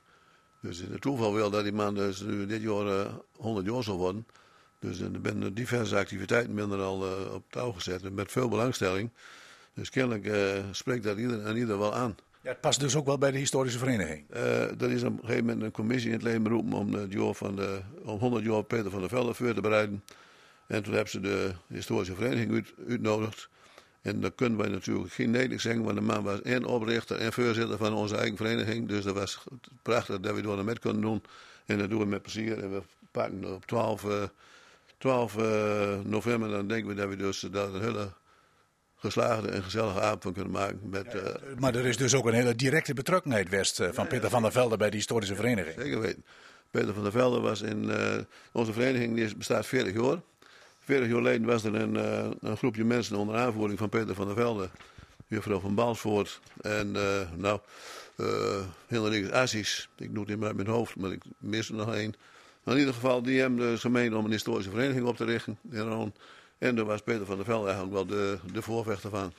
Dus 0.61 0.77
het 0.77 1.01
toeval 1.01 1.33
wil 1.33 1.49
dat 1.49 1.63
die 1.63 1.73
man 1.73 1.95
dus 1.95 2.21
nu 2.21 2.45
dit 2.45 2.61
jaar 2.61 2.85
uh, 2.85 3.13
100 3.35 3.65
jaar 3.65 3.83
zal 3.83 3.97
worden. 3.97 4.27
Dus 4.79 4.99
er 4.99 5.11
zijn 5.23 5.53
diverse 5.53 5.97
activiteiten 5.97 6.53
minder 6.53 6.81
al 6.81 7.01
op 7.33 7.43
touw 7.49 7.71
gezet 7.71 8.13
met 8.13 8.31
veel 8.31 8.49
belangstelling. 8.49 9.09
Dus 9.73 9.89
kennelijk 9.89 10.31
spreekt 10.71 11.03
dat 11.03 11.17
ieder 11.17 11.45
en 11.45 11.57
ieder 11.57 11.79
wel 11.79 11.95
aan. 11.95 12.15
Het 12.47 12.61
past 12.61 12.79
dus 12.79 12.95
ook 12.95 13.05
wel 13.05 13.17
bij 13.17 13.31
de 13.31 13.37
historische 13.37 13.79
vereniging. 13.79 14.23
Uh, 14.33 14.81
er 14.81 14.91
is 14.91 15.03
op 15.03 15.11
een 15.11 15.19
gegeven 15.19 15.45
moment 15.45 15.63
een 15.63 15.71
commissie 15.71 16.09
in 16.09 16.15
het 16.15 16.23
leven 16.23 16.41
geroepen 16.41 16.73
om, 16.73 16.93
het 16.93 17.13
jaar 17.13 17.33
van 17.33 17.55
de, 17.55 17.79
om 18.03 18.19
100 18.19 18.45
jaar 18.45 18.63
Peter 18.63 18.91
van 18.91 18.99
der 18.99 19.09
Velde 19.09 19.33
voor 19.33 19.53
te 19.53 19.61
bereiden. 19.61 20.03
En 20.67 20.83
toen 20.83 20.93
hebben 20.93 21.11
ze 21.11 21.19
de 21.19 21.51
historische 21.67 22.15
vereniging 22.15 22.53
uit, 22.53 22.73
uitgenodigd. 22.79 23.49
En 24.01 24.21
dan 24.21 24.35
kunnen 24.35 24.57
wij 24.59 24.69
natuurlijk 24.69 25.13
geen 25.13 25.31
nederig 25.31 25.61
zeggen, 25.61 25.83
want 25.83 25.95
de 25.95 26.01
man 26.01 26.23
was 26.23 26.41
en 26.41 26.65
oprichter 26.65 27.17
en 27.17 27.33
voorzitter 27.33 27.77
van 27.77 27.93
onze 27.93 28.15
eigen 28.15 28.37
vereniging. 28.37 28.87
Dus 28.87 29.03
dat 29.03 29.15
was 29.15 29.43
prachtig 29.81 30.19
dat 30.19 30.35
we 30.35 30.41
door 30.41 30.63
met 30.63 30.79
kunnen 30.79 31.01
doen. 31.01 31.23
En 31.65 31.77
dat 31.77 31.89
doen 31.89 31.99
we 31.99 32.05
met 32.05 32.21
plezier. 32.21 32.63
En 32.63 32.71
we 32.71 32.81
pakken 33.11 33.53
op 33.53 33.65
12, 33.65 34.03
uh, 34.03 34.23
12 34.97 35.37
uh, 35.37 35.99
november, 36.03 36.49
dan 36.49 36.67
denken 36.67 36.87
we 36.87 36.95
dat 36.95 37.09
we 37.09 37.15
dus 37.15 37.39
dat 37.39 37.79
hele 37.79 38.09
geslaagde 38.97 39.47
en 39.47 39.63
gezellige 39.63 40.01
avond 40.01 40.23
van 40.23 40.33
kunnen 40.33 40.51
maken. 40.51 40.79
Met, 40.83 41.15
uh, 41.15 41.21
maar 41.57 41.75
er 41.75 41.85
is 41.85 41.97
dus 41.97 42.13
ook 42.13 42.25
een 42.25 42.33
hele 42.33 42.55
directe 42.55 42.93
betrokkenheid 42.93 43.49
West 43.49 43.79
uh, 43.79 43.87
van 43.91 44.03
ja, 44.03 44.09
Peter 44.09 44.29
van 44.29 44.41
der 44.41 44.51
Velde 44.51 44.77
bij 44.77 44.89
de 44.89 44.95
historische 44.95 45.35
vereniging. 45.35 45.75
Zeker 45.79 45.99
weten. 45.99 46.25
Peter 46.71 46.93
van 46.93 47.03
der 47.03 47.11
Velde 47.11 47.39
was 47.39 47.61
in 47.61 47.83
uh, 47.83 48.15
onze 48.51 48.73
vereniging, 48.73 49.15
die 49.15 49.35
bestaat 49.35 49.65
40 49.65 49.93
jaar. 49.93 50.21
40 50.79 51.07
jaar 51.07 51.17
geleden 51.17 51.47
was 51.47 51.63
er 51.63 51.75
een, 51.75 51.95
een 52.41 52.57
groepje 52.57 52.83
mensen 52.83 53.15
onder 53.15 53.35
aanvoering 53.35 53.79
van 53.79 53.89
Peter 53.89 54.15
van 54.15 54.25
der 54.25 54.35
Velde. 54.35 54.69
Juffrouw 55.27 55.59
van 55.59 55.75
Balsvoort 55.75 56.39
en 56.61 56.91
nou, 57.35 57.59
Henrik 58.87 59.31
Assis. 59.31 59.89
Ik 59.97 60.09
doe 60.09 60.19
het 60.19 60.27
niet 60.29 60.37
meer 60.37 60.47
uit 60.47 60.55
mijn 60.55 60.67
hoofd, 60.67 60.95
maar 60.95 61.11
ik 61.11 61.21
mis 61.37 61.69
er 61.69 61.75
nog 61.75 61.95
één. 61.95 62.13
Maar 62.63 62.73
in 62.73 62.79
ieder 62.79 62.95
geval, 62.95 63.21
die 63.21 63.39
hebben 63.39 63.59
dus 63.59 63.79
gemeen 63.79 64.15
om 64.15 64.25
een 64.25 64.31
historische 64.31 64.71
vereniging 64.71 65.05
op 65.05 65.17
te 65.17 65.25
richten. 65.25 65.57
En 65.71 66.13
en 66.57 66.75
daar 66.75 66.85
was 66.85 67.01
Peter 67.01 67.25
van 67.25 67.35
der 67.35 67.45
Velde 67.45 67.65
eigenlijk 67.65 67.93
wel 67.93 68.05
de, 68.05 68.39
de 68.53 68.61
voorvechter 68.61 69.09
van. 69.09 69.33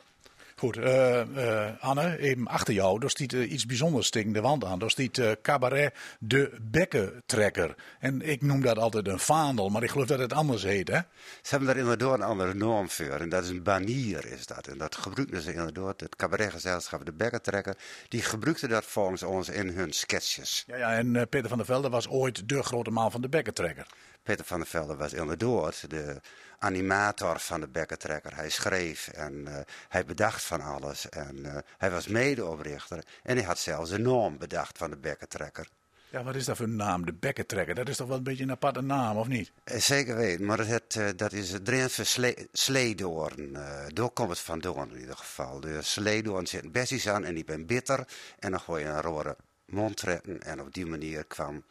Goed, 0.59 0.77
uh, 0.77 1.23
uh, 1.37 1.67
Anne, 1.81 2.19
even 2.19 2.47
achter 2.47 2.75
jou. 2.75 3.01
Daar 3.01 3.11
stiet 3.11 3.33
uh, 3.33 3.51
iets 3.51 3.67
bijzonders 3.67 4.11
tegen 4.11 4.33
de 4.33 4.41
wand 4.41 4.65
aan. 4.65 4.79
Daar 4.79 4.91
stiet 4.91 5.37
cabaret 5.43 5.95
de 6.19 6.59
bekkentrekker. 6.63 7.75
En 7.99 8.23
ik 8.23 8.43
noem 8.43 8.63
dat 8.63 8.79
altijd 8.79 9.09
een 9.09 9.19
vaandel, 9.19 9.69
maar 9.69 9.83
ik 9.83 9.91
geloof 9.91 10.07
dat 10.07 10.19
het 10.19 10.33
anders 10.33 10.63
heet, 10.63 10.89
hè? 10.89 10.99
Ze 11.43 11.51
hebben 11.51 11.69
daar 11.69 11.77
inderdaad 11.77 12.15
een 12.15 12.23
andere 12.23 12.55
norm 12.55 12.91
voor. 12.91 13.07
En 13.07 13.29
dat 13.29 13.45
is 13.45 13.49
een 13.51 13.63
banier, 13.63 14.27
is 14.27 14.47
dat. 14.47 14.67
En 14.67 14.79
dat 14.79 14.97
gebruikten 14.97 15.43
ze 15.43 15.53
inderdaad, 15.53 16.01
het 16.01 16.17
cabaretgezelschap 16.17 17.05
de 17.05 17.13
bekkentrekker. 17.13 17.77
Die 18.09 18.23
gebruikten 18.23 18.69
dat 18.69 18.85
volgens 18.85 19.23
ons 19.23 19.49
in 19.49 19.69
hun 19.69 19.93
sketches. 19.93 20.65
Ja, 20.67 20.77
ja 20.77 20.93
en 20.93 21.29
Peter 21.29 21.49
van 21.49 21.59
der 21.59 21.67
Velde 21.67 21.89
was 21.89 22.09
ooit 22.09 22.49
de 22.49 22.63
grote 22.63 22.91
man 22.91 23.11
van 23.11 23.21
de 23.21 23.29
bekkentrekker. 23.29 23.87
Peter 24.23 24.45
van 24.45 24.59
der 24.59 24.69
Velde 24.69 24.97
was 24.97 25.13
inderdaad 25.13 25.91
de 25.91 26.21
animator 26.59 27.41
van 27.41 27.61
de 27.61 27.69
bekkentrekker. 27.69 28.37
Hij 28.37 28.51
schreef 28.51 29.09
en 29.09 29.35
uh, 29.35 29.57
hij 29.89 30.05
bedacht 30.05 30.43
van 30.43 30.61
alles. 30.61 31.09
En 31.09 31.37
uh, 31.37 31.57
hij 31.79 31.91
was 31.91 32.07
medeoprichter. 32.07 33.05
En 33.23 33.37
hij 33.37 33.45
had 33.45 33.59
zelfs 33.59 33.91
een 33.91 34.03
naam 34.03 34.39
bedacht 34.39 34.79
van 34.79 34.91
de 34.91 34.97
bekkentrekker. 34.97 35.69
Ja, 36.11 36.23
wat 36.23 36.35
is 36.35 36.45
dat 36.45 36.57
voor 36.57 36.67
een 36.67 36.77
naam? 36.77 37.05
De 37.05 37.13
bekkentrekker. 37.13 37.75
Dat 37.75 37.89
is 37.89 37.97
toch 37.97 38.09
wel 38.09 38.17
een 38.17 38.23
beetje 38.23 38.43
een 38.43 38.51
aparte 38.51 38.81
naam, 38.81 39.17
of 39.17 39.29
niet? 39.29 39.53
Eh, 39.65 39.79
zeker 39.81 40.17
weten, 40.17 40.45
maar 40.45 40.67
het, 40.67 41.01
dat 41.17 41.33
is 41.33 41.53
het 41.53 41.65
Drentse 41.65 42.05
sle 42.05 42.49
sleedoorn. 42.53 43.53
daar 43.89 44.11
komt 44.11 44.29
het 44.29 44.39
vandaan 44.39 44.91
in 44.91 45.01
ieder 45.01 45.17
geval. 45.17 45.61
De 45.61 45.83
sleedoorn 45.83 46.47
zit 46.47 46.73
bessies 46.73 47.09
aan 47.09 47.25
en 47.25 47.35
die 47.35 47.45
ben 47.45 47.67
bitter. 47.67 48.09
En 48.39 48.51
dan 48.51 48.61
gooi 48.61 48.83
je 48.83 48.89
een 48.89 49.03
rode 49.03 49.37
mond 49.65 49.97
trekken. 49.97 50.43
En 50.43 50.61
op 50.61 50.75
die 50.75 50.87
manier 50.87 51.25
kwam 51.25 51.65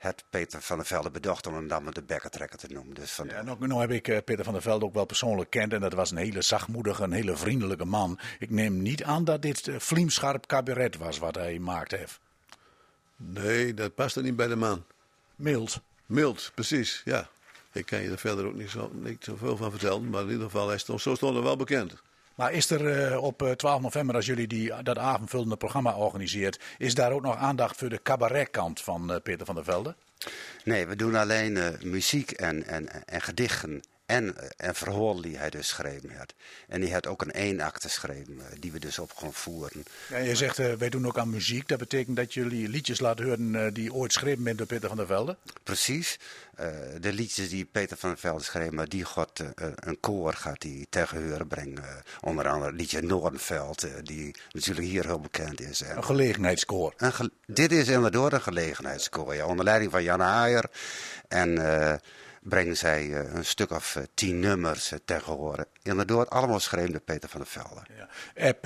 het 0.00 0.24
Peter 0.30 0.62
van 0.62 0.76
der 0.76 0.86
Velde 0.86 1.10
bedacht 1.10 1.46
om 1.46 1.54
hem 1.54 1.68
dan 1.68 1.84
met 1.84 1.94
de 1.94 2.02
bekkentrekker 2.02 2.58
te 2.58 2.66
noemen. 2.72 2.94
Dus 2.94 3.10
van 3.10 3.26
ja, 3.26 3.42
nou, 3.42 3.66
nou, 3.66 3.80
heb 3.80 3.90
ik 3.90 4.08
uh, 4.08 4.18
Peter 4.24 4.44
van 4.44 4.52
der 4.52 4.62
Velde 4.62 4.84
ook 4.84 4.94
wel 4.94 5.04
persoonlijk 5.04 5.50
kend 5.50 5.72
en 5.72 5.80
dat 5.80 5.92
was 5.92 6.10
een 6.10 6.16
hele 6.16 6.42
zachtmoedige, 6.42 7.02
een 7.02 7.12
hele 7.12 7.36
vriendelijke 7.36 7.84
man. 7.84 8.18
Ik 8.38 8.50
neem 8.50 8.82
niet 8.82 9.04
aan 9.04 9.24
dat 9.24 9.42
dit 9.42 9.66
uh, 9.66 9.78
vliemscherp 9.78 10.46
cabaret 10.46 10.96
was 10.96 11.18
wat 11.18 11.34
hij 11.34 11.58
maakt 11.58 11.90
heeft. 11.90 12.20
Nee, 13.16 13.74
dat 13.74 13.94
past 13.94 14.16
er 14.16 14.22
niet 14.22 14.36
bij 14.36 14.46
de 14.46 14.56
man. 14.56 14.84
Mild. 15.36 15.80
Mild, 16.06 16.50
precies, 16.54 17.02
ja. 17.04 17.28
Ik 17.72 17.86
kan 17.86 18.00
je 18.00 18.10
er 18.10 18.18
verder 18.18 18.46
ook 18.46 18.54
niet, 18.54 18.70
zo, 18.70 18.90
niet 18.94 19.24
zoveel 19.24 19.56
van 19.56 19.70
vertellen, 19.70 20.10
maar 20.10 20.22
in 20.22 20.30
ieder 20.30 20.44
geval, 20.44 20.68
hij 20.68 20.78
stond, 20.78 21.00
zo 21.00 21.14
stond 21.14 21.36
er 21.36 21.42
wel 21.42 21.56
bekend. 21.56 21.94
Maar 22.40 22.52
is 22.52 22.70
er 22.70 23.10
uh, 23.10 23.22
op 23.22 23.54
12 23.56 23.80
november, 23.80 24.14
als 24.14 24.26
jullie 24.26 24.46
die, 24.46 24.82
dat 24.82 24.98
avondvullende 24.98 25.56
programma 25.56 25.94
organiseert, 25.94 26.60
is 26.78 26.94
daar 26.94 27.12
ook 27.12 27.22
nog 27.22 27.36
aandacht 27.36 27.76
voor 27.76 27.88
de 27.88 28.02
cabaretkant 28.02 28.80
van 28.80 29.10
uh, 29.10 29.16
Peter 29.22 29.46
van 29.46 29.54
der 29.54 29.64
Velde? 29.64 29.94
Nee, 30.64 30.86
we 30.86 30.96
doen 30.96 31.14
alleen 31.14 31.58
muziek 31.82 32.30
en, 32.30 32.66
en, 32.66 33.06
en 33.06 33.20
gedichten 33.20 33.82
en, 34.10 34.34
en 34.56 34.74
verhoor 34.74 35.22
die 35.22 35.36
hij 35.36 35.50
dus 35.50 35.72
geschreven 35.72 36.16
had. 36.16 36.34
En 36.68 36.80
die 36.80 36.92
had 36.92 37.06
ook 37.06 37.22
een 37.22 37.30
eenakte 37.30 37.88
geschreven, 37.88 38.38
die 38.58 38.72
we 38.72 38.78
dus 38.78 38.98
op 38.98 39.12
gaan 39.12 39.32
voeren. 39.32 39.82
Ja, 40.08 40.16
je 40.16 40.36
zegt, 40.36 40.58
uh, 40.58 40.72
wij 40.72 40.88
doen 40.88 41.06
ook 41.06 41.18
aan 41.18 41.30
muziek. 41.30 41.68
Dat 41.68 41.78
betekent 41.78 42.16
dat 42.16 42.34
jullie 42.34 42.68
liedjes 42.68 43.00
laten 43.00 43.24
horen 43.24 43.54
uh, 43.54 43.66
die 43.72 43.92
ooit 43.92 44.12
geschreven 44.12 44.42
zijn 44.42 44.56
door 44.56 44.66
Peter 44.66 44.88
van 44.88 44.96
der 44.96 45.06
Velde? 45.06 45.36
Precies. 45.62 46.18
Uh, 46.60 46.66
de 47.00 47.12
liedjes 47.12 47.48
die 47.48 47.64
Peter 47.64 47.96
van 47.96 48.10
der 48.10 48.18
Velde 48.18 48.42
schreef, 48.42 48.70
maar 48.70 48.88
die 48.88 49.04
gaat 49.04 49.44
een 49.74 50.00
koor 50.00 50.32
gaat 50.32 50.60
die 50.60 50.86
tegen 50.90 51.28
horen 51.30 51.46
brengen. 51.46 51.84
onder 52.20 52.48
andere 52.48 52.70
het 52.70 52.80
liedje 52.80 53.02
Noordenveld, 53.02 53.86
die 54.02 54.34
natuurlijk 54.50 54.86
hier 54.86 55.06
heel 55.06 55.20
bekend 55.20 55.60
is. 55.60 55.80
Een 55.80 56.04
gelegenheidskoor. 56.04 56.94
Een 56.96 57.12
ge 57.12 57.30
dit 57.46 57.72
is 57.72 57.88
inderdaad 57.88 58.32
een 58.32 58.42
gelegenheidskoor, 58.42 59.34
ja, 59.34 59.46
onder 59.46 59.64
leiding 59.64 59.90
van 59.90 60.02
Jan 60.02 60.22
Aaier. 60.22 60.64
En 61.28 61.58
brengen 62.40 62.76
zij 62.76 63.06
uh, 63.06 63.34
een 63.34 63.44
stuk 63.44 63.70
of 63.70 63.96
uh, 63.96 64.02
tien 64.14 64.38
nummers 64.38 64.92
uh, 64.92 64.98
tegen 65.04 65.32
horen. 65.32 65.66
Inderdaad, 65.82 66.30
allemaal 66.30 66.60
schreven 66.60 66.90
door 66.92 67.00
Peter 67.00 67.28
van 67.28 67.40
der 67.40 67.48
Velde. 67.48 67.80
Ja. 67.96 68.48
App, 68.48 68.62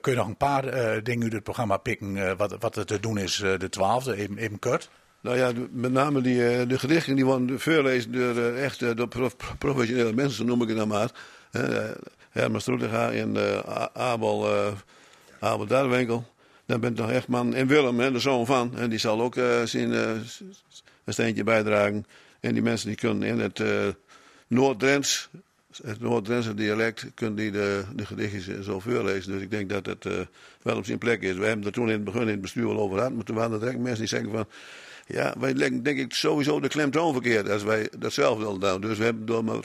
kun 0.00 0.12
je 0.12 0.18
nog 0.18 0.26
een 0.26 0.36
paar 0.36 0.62
dingen 1.02 1.22
uit 1.22 1.32
het 1.32 1.42
programma 1.42 1.76
pikken 1.76 2.36
wat, 2.36 2.56
wat 2.58 2.76
er 2.76 2.86
te 2.86 3.00
doen 3.00 3.18
is 3.18 3.36
de 3.36 3.68
twaalfde, 3.68 4.16
even, 4.16 4.38
even 4.38 4.58
kort? 4.58 4.90
Nou 5.20 5.36
ja, 5.36 5.52
met 5.70 5.92
name 5.92 6.20
die, 6.20 6.66
de 6.66 6.78
gedichten 6.78 7.14
die 7.14 7.24
worden 7.24 7.60
voorlezen 7.60 8.12
door 8.12 8.54
echt 8.54 8.96
door 8.96 9.08
prof, 9.08 9.36
professionele 9.58 10.12
mensen, 10.12 10.46
noem 10.46 10.62
ik 10.62 10.68
het 10.68 10.76
dan 10.76 10.88
maar. 10.88 11.10
Herman 12.30 12.60
Stroetega 12.60 13.12
en 13.12 13.36
Abel, 13.92 14.48
Abel 15.40 15.66
Darwinkel. 15.66 16.26
Dan 16.66 16.80
bent 16.80 16.96
nog 16.96 17.10
echt 17.10 17.28
man. 17.28 17.54
En 17.54 17.66
Willem, 17.66 18.00
hè, 18.00 18.12
de 18.12 18.18
zoon 18.18 18.46
van. 18.46 18.76
En 18.76 18.90
die 18.90 18.98
zal 18.98 19.20
ook 19.20 19.34
zijn 19.64 19.92
een 19.92 21.12
steentje 21.12 21.44
bijdragen. 21.44 22.06
En 22.46 22.54
die 22.54 22.62
mensen 22.62 22.88
die 22.88 22.96
kunnen 22.96 23.28
in 23.28 23.38
het 23.38 23.58
uh, 23.58 23.88
Noord-Drents, 24.46 25.28
het 25.82 26.00
Noord-Drentse 26.00 26.54
dialect, 26.54 27.06
kunnen 27.14 27.36
die 27.36 27.50
de, 27.50 27.84
de 27.94 28.06
gedichtjes 28.06 28.64
zo 28.64 28.80
voorlezen. 28.80 29.32
Dus 29.32 29.42
ik 29.42 29.50
denk 29.50 29.68
dat 29.68 29.86
het 29.86 30.04
uh, 30.04 30.12
wel 30.62 30.76
op 30.76 30.84
zijn 30.84 30.98
plek 30.98 31.22
is. 31.22 31.36
We 31.36 31.46
hebben 31.46 31.66
er 31.66 31.72
toen 31.72 31.86
in 31.86 31.92
het 31.92 32.04
begin 32.04 32.20
in 32.20 32.28
het 32.28 32.40
bestuur 32.40 32.66
wel 32.66 32.78
over 32.78 32.96
gehad, 32.96 33.12
maar 33.12 33.24
toen 33.24 33.36
waren 33.36 33.52
er 33.52 33.58
direct 33.58 33.78
mensen 33.78 33.98
die 33.98 34.08
zeggen 34.08 34.30
van... 34.30 34.46
Ja, 35.06 35.34
wij 35.38 35.54
leggen 35.54 35.82
denk 35.82 35.98
ik 35.98 36.14
sowieso 36.14 36.60
de 36.60 36.68
klemtoon 36.68 37.12
verkeerd 37.12 37.50
als 37.50 37.62
wij 37.62 37.88
dat 37.98 38.12
zelf 38.12 38.38
willen 38.38 38.60
doen. 38.60 38.80
Dus 38.80 38.98
we 38.98 39.04
hebben 39.04 39.26
door 39.26 39.44
maar 39.44 39.64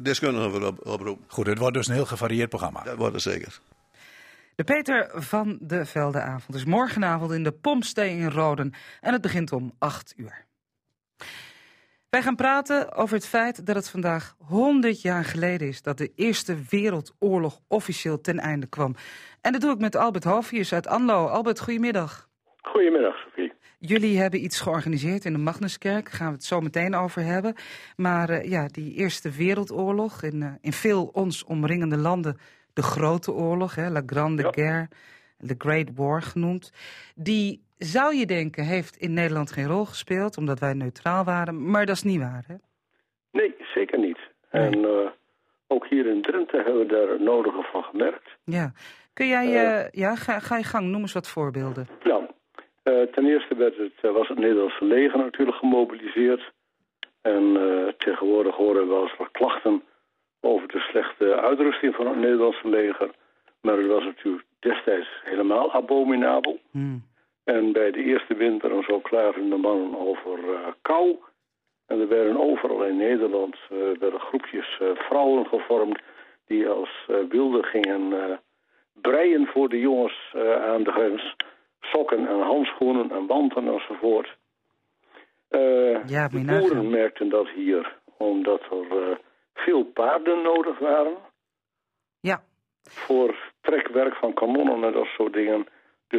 deskundigen 0.00 0.50
voor 0.50 0.62
op, 0.62 0.86
oproepen. 0.86 1.24
Goed, 1.28 1.46
het 1.46 1.58
wordt 1.58 1.74
dus 1.74 1.86
een 1.86 1.94
heel 1.94 2.06
gevarieerd 2.06 2.48
programma. 2.48 2.82
Dat 2.82 2.96
wordt 2.96 3.14
het 3.14 3.22
zeker. 3.22 3.60
De 4.54 4.64
Peter 4.64 5.10
van 5.14 5.58
de 5.60 5.86
Veldenavond 5.86 6.56
is 6.56 6.64
morgenavond 6.64 7.32
in 7.32 7.42
de 7.42 7.52
Pompstee 7.52 8.16
in 8.16 8.30
Roden 8.30 8.72
en 9.00 9.12
het 9.12 9.22
begint 9.22 9.52
om 9.52 9.72
8 9.78 10.14
uur. 10.16 10.44
Wij 12.14 12.22
gaan 12.22 12.36
praten 12.36 12.92
over 12.92 13.14
het 13.14 13.26
feit 13.26 13.66
dat 13.66 13.76
het 13.76 13.90
vandaag 13.90 14.34
100 14.38 15.02
jaar 15.02 15.24
geleden 15.24 15.68
is 15.68 15.82
dat 15.82 15.98
de 15.98 16.12
Eerste 16.16 16.56
Wereldoorlog 16.70 17.60
officieel 17.68 18.20
ten 18.20 18.38
einde 18.38 18.66
kwam. 18.66 18.94
En 19.40 19.52
dat 19.52 19.60
doe 19.60 19.72
ik 19.72 19.78
met 19.78 19.96
Albert 19.96 20.24
Hofius 20.24 20.72
uit 20.72 20.86
Anlo. 20.86 21.26
Albert, 21.26 21.60
goedemiddag. 21.60 22.28
Goedemiddag, 22.62 23.16
Sophie. 23.16 23.52
Jullie 23.78 24.18
hebben 24.18 24.44
iets 24.44 24.60
georganiseerd 24.60 25.24
in 25.24 25.32
de 25.32 25.38
Magnuskerk, 25.38 26.04
daar 26.04 26.14
gaan 26.14 26.28
we 26.28 26.34
het 26.34 26.44
zo 26.44 26.60
meteen 26.60 26.94
over 26.94 27.22
hebben. 27.22 27.54
Maar 27.96 28.30
uh, 28.30 28.50
ja, 28.50 28.66
die 28.66 28.94
Eerste 28.94 29.30
Wereldoorlog 29.30 30.22
in, 30.22 30.40
uh, 30.40 30.52
in 30.60 30.72
veel 30.72 31.04
ons 31.12 31.44
omringende 31.44 31.96
landen, 31.96 32.36
de 32.72 32.82
Grote 32.82 33.32
Oorlog, 33.32 33.74
hè, 33.74 33.90
La 33.90 34.02
Grande 34.06 34.42
ja. 34.42 34.50
Guerre, 34.50 34.88
de 35.38 35.54
Great 35.58 35.88
War 35.94 36.22
genoemd, 36.22 36.72
die 37.14 37.63
zou 37.76 38.14
je 38.14 38.26
denken 38.26 38.64
heeft 38.64 38.96
in 38.96 39.12
Nederland 39.12 39.52
geen 39.52 39.66
rol 39.66 39.84
gespeeld, 39.84 40.36
omdat 40.36 40.58
wij 40.58 40.72
neutraal 40.72 41.24
waren, 41.24 41.70
maar 41.70 41.86
dat 41.86 41.96
is 41.96 42.02
niet 42.02 42.20
waar, 42.20 42.44
hè? 42.46 42.54
Nee, 43.30 43.54
zeker 43.74 43.98
niet. 43.98 44.18
Nee. 44.50 44.62
En 44.62 44.78
uh, 44.78 45.10
ook 45.66 45.86
hier 45.86 46.06
in 46.06 46.22
Drenthe 46.22 46.56
hebben 46.56 46.78
we 46.78 46.86
daar 46.86 47.08
het 47.08 47.20
nodige 47.20 47.62
van 47.62 47.82
gemerkt. 47.82 48.36
Ja. 48.44 48.72
Kun 49.12 49.28
jij, 49.28 49.46
uh, 49.46 49.90
ja, 49.90 50.14
ga, 50.14 50.38
ga 50.38 50.56
je 50.56 50.64
gang, 50.64 50.86
noem 50.86 51.00
eens 51.00 51.12
wat 51.12 51.28
voorbeelden. 51.28 51.88
Nou, 52.02 52.24
ten 53.12 53.26
eerste 53.26 53.54
werd 53.54 53.76
het, 53.76 54.12
was 54.12 54.28
het 54.28 54.38
Nederlandse 54.38 54.84
leger 54.84 55.18
natuurlijk 55.18 55.56
gemobiliseerd. 55.56 56.52
En 57.20 57.56
tegenwoordig 57.98 58.54
horen 58.54 58.82
we 58.82 58.88
wel 58.88 59.02
eens 59.02 59.16
wat 59.16 59.30
klachten 59.30 59.82
over 60.40 60.68
de 60.68 60.78
slechte 60.78 61.40
uitrusting 61.40 61.94
van 61.94 62.06
het 62.06 62.16
Nederlandse 62.16 62.68
leger. 62.68 63.10
Maar 63.60 63.76
het 63.76 63.86
was 63.86 64.04
natuurlijk 64.04 64.44
destijds 64.58 65.08
helemaal 65.24 65.72
abominabel. 65.72 66.60
Hmm. 66.70 67.04
En 67.44 67.72
bij 67.72 67.90
de 67.90 68.02
eerste 68.02 68.34
winter 68.34 68.72
en 68.72 68.82
zo 68.82 69.00
klaagden 69.00 69.50
de 69.50 69.56
mannen 69.56 69.98
over 69.98 70.38
uh, 70.38 70.58
kou. 70.82 71.16
En 71.86 72.00
er 72.00 72.08
werden 72.08 72.36
overal 72.36 72.84
in 72.84 72.96
Nederland 72.96 73.56
uh, 73.72 73.98
werden 73.98 74.20
groepjes 74.20 74.78
uh, 74.82 74.88
vrouwen 74.94 75.46
gevormd... 75.46 76.02
die 76.46 76.68
als 76.68 77.08
wilden 77.28 77.64
gingen 77.64 78.38
breien 78.92 79.46
voor 79.46 79.68
de 79.68 79.80
jongens 79.80 80.34
aan 80.60 80.82
de 80.82 80.92
grens. 80.92 81.36
Sokken 81.80 82.28
en 82.28 82.40
handschoenen 82.40 83.10
en 83.10 83.26
wanten 83.26 83.68
enzovoort. 83.68 84.36
ja, 86.06 86.28
de 86.28 86.44
boeren 86.46 86.90
merkten 86.90 87.28
dat 87.28 87.48
hier, 87.48 87.96
omdat 88.16 88.60
er 88.60 89.18
veel 89.54 89.84
paarden 89.84 90.42
nodig 90.42 90.78
waren. 90.78 91.16
Ja. 92.20 92.42
Voor 92.82 93.34
trekwerk 93.60 94.14
van 94.14 94.32
kanonnen 94.32 94.84
en 94.84 94.92
dat 94.92 95.06
soort 95.06 95.32
dingen... 95.32 95.66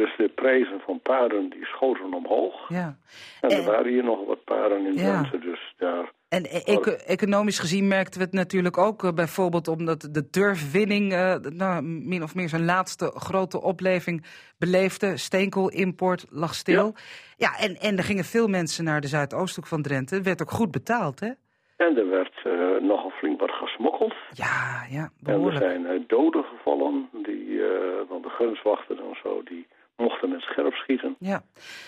Dus 0.00 0.16
de 0.16 0.28
prijzen 0.28 0.80
van 0.80 1.00
paarden 1.00 1.50
die 1.50 1.64
schoten 1.64 2.14
omhoog. 2.14 2.68
Ja. 2.68 2.96
En 3.40 3.50
er 3.50 3.64
waren 3.64 3.92
hier 3.92 4.04
nog 4.04 4.26
wat 4.26 4.44
paarden 4.44 4.86
in 4.86 4.94
ja. 4.94 5.20
Drenthe, 5.20 5.38
dus 5.38 5.74
daar... 5.76 6.12
En 6.28 6.44
eco 6.44 6.90
economisch 6.90 7.58
gezien 7.58 7.88
merkten 7.88 8.20
we 8.20 8.26
het 8.26 8.34
natuurlijk 8.34 8.78
ook 8.78 9.02
uh, 9.02 9.12
bijvoorbeeld 9.12 9.68
omdat 9.68 10.08
de 10.10 10.30
turfwinning 10.30 11.12
uh, 11.12 11.34
nou, 11.34 11.82
min 11.82 12.22
of 12.22 12.34
meer 12.34 12.48
zijn 12.48 12.64
laatste 12.64 13.12
grote 13.14 13.62
opleving 13.62 14.24
beleefde. 14.58 15.16
Steenkoolimport 15.16 16.26
lag 16.30 16.54
stil. 16.54 16.94
Ja, 17.36 17.50
ja 17.56 17.64
en, 17.64 17.76
en 17.76 17.96
er 17.96 18.04
gingen 18.04 18.24
veel 18.24 18.48
mensen 18.48 18.84
naar 18.84 19.00
de 19.00 19.08
Zuidoosthoek 19.08 19.66
van 19.66 19.82
Drenthe. 19.82 20.14
Het 20.14 20.24
werd 20.24 20.42
ook 20.42 20.50
goed 20.50 20.70
betaald, 20.70 21.20
hè? 21.20 21.30
En 21.76 21.96
er 21.96 22.08
werd 22.08 22.34
uh, 22.46 22.80
nogal 22.80 23.10
flink 23.10 23.40
wat 23.40 23.50
gesmokkeld. 23.50 24.14
Ja, 24.30 24.86
ja, 24.90 25.10
behoorlijk. 25.20 25.64
En 25.64 25.70
er 25.70 25.86
zijn 25.86 26.04
doden 26.06 26.44
gevallen, 26.44 27.08
die, 27.12 27.60
van 28.08 28.22
de 28.22 28.28
grenswachten 28.28 28.98
en 28.98 29.16
zo, 29.22 29.42
die 29.44 29.66
mochten 29.96 30.28
met 30.28 30.40
scherp 30.40 30.74
schieten. 30.74 31.16
Ja. 31.18 31.42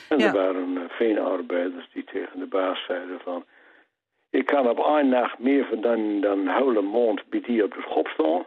En 0.08 0.18
ja. 0.18 0.26
er 0.26 0.32
waren 0.32 0.76
uh, 0.76 0.82
veenarbeiders 0.88 1.88
die 1.92 2.04
tegen 2.04 2.38
de 2.38 2.46
baas 2.46 2.84
zeiden 2.84 3.20
van... 3.20 3.44
Ik 4.30 4.46
kan 4.46 4.68
op 4.68 4.78
één 4.78 5.08
nacht 5.08 5.38
meer 5.38 5.80
dan, 5.80 6.20
dan 6.20 6.46
huilen 6.46 6.84
mond 6.84 7.28
bij 7.28 7.40
die 7.40 7.64
op 7.64 7.74
de 7.74 7.80
schop 7.80 8.08
staan. 8.08 8.46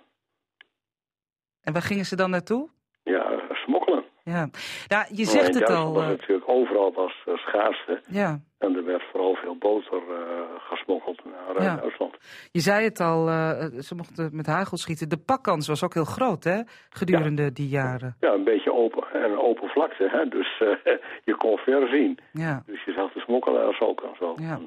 En 1.61 1.73
waar 1.73 1.81
gingen 1.81 2.05
ze 2.05 2.15
dan 2.15 2.29
naartoe? 2.29 2.69
Ja, 3.03 3.39
smokkelen. 3.53 4.03
Ja, 4.23 4.49
ja 4.87 5.05
je 5.11 5.25
zegt 5.25 5.53
het 5.53 5.69
al. 5.69 5.93
was 5.93 6.05
natuurlijk 6.05 6.49
overal 6.49 6.93
was 6.93 7.23
uh, 7.27 7.37
schaarste. 7.37 8.01
Ja. 8.07 8.39
En 8.61 8.75
er 8.75 8.85
werd 8.85 9.03
vooral 9.11 9.35
veel 9.35 9.55
boter 9.57 10.01
uh, 10.09 10.17
gesmokkeld 10.57 11.21
naar 11.25 11.63
ja. 11.63 11.75
Duitsland. 11.75 12.17
Je 12.51 12.59
zei 12.59 12.83
het 12.83 12.99
al, 12.99 13.27
uh, 13.27 13.49
ze 13.79 13.95
mochten 13.95 14.29
met 14.33 14.45
hagel 14.45 14.77
schieten. 14.77 15.09
De 15.09 15.17
pakkans 15.17 15.67
was 15.67 15.83
ook 15.83 15.93
heel 15.93 16.05
groot, 16.05 16.43
hè, 16.43 16.61
gedurende 16.89 17.43
ja. 17.43 17.49
die 17.49 17.67
jaren. 17.67 18.15
Ja, 18.19 18.33
een 18.33 18.43
beetje 18.43 18.73
open 18.73 19.03
en 19.13 19.39
open 19.39 19.69
vlakte, 19.69 20.09
hè. 20.11 20.25
Dus 20.25 20.57
je 21.29 21.35
kon 21.37 21.57
ver 21.57 21.87
zien. 21.87 22.19
Ja. 22.31 22.63
Dus 22.65 22.83
je 22.83 22.91
zag 22.91 23.13
de 23.13 23.19
smokkelaars 23.19 23.79
ook 23.79 24.01
en 24.01 24.15
zo. 24.19 24.35
Ja. 24.35 24.59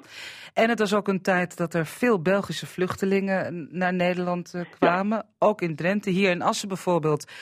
En 0.54 0.68
het 0.68 0.78
was 0.78 0.94
ook 0.94 1.08
een 1.08 1.22
tijd 1.22 1.56
dat 1.56 1.74
er 1.74 1.86
veel 1.86 2.22
Belgische 2.22 2.66
vluchtelingen 2.66 3.68
naar 3.70 3.94
Nederland 3.94 4.64
kwamen. 4.78 5.16
Ja. 5.16 5.46
Ook 5.48 5.60
in 5.60 5.76
Drenthe, 5.76 6.10
hier 6.10 6.30
in 6.30 6.42
Assen 6.42 6.68
bijvoorbeeld. 6.68 7.32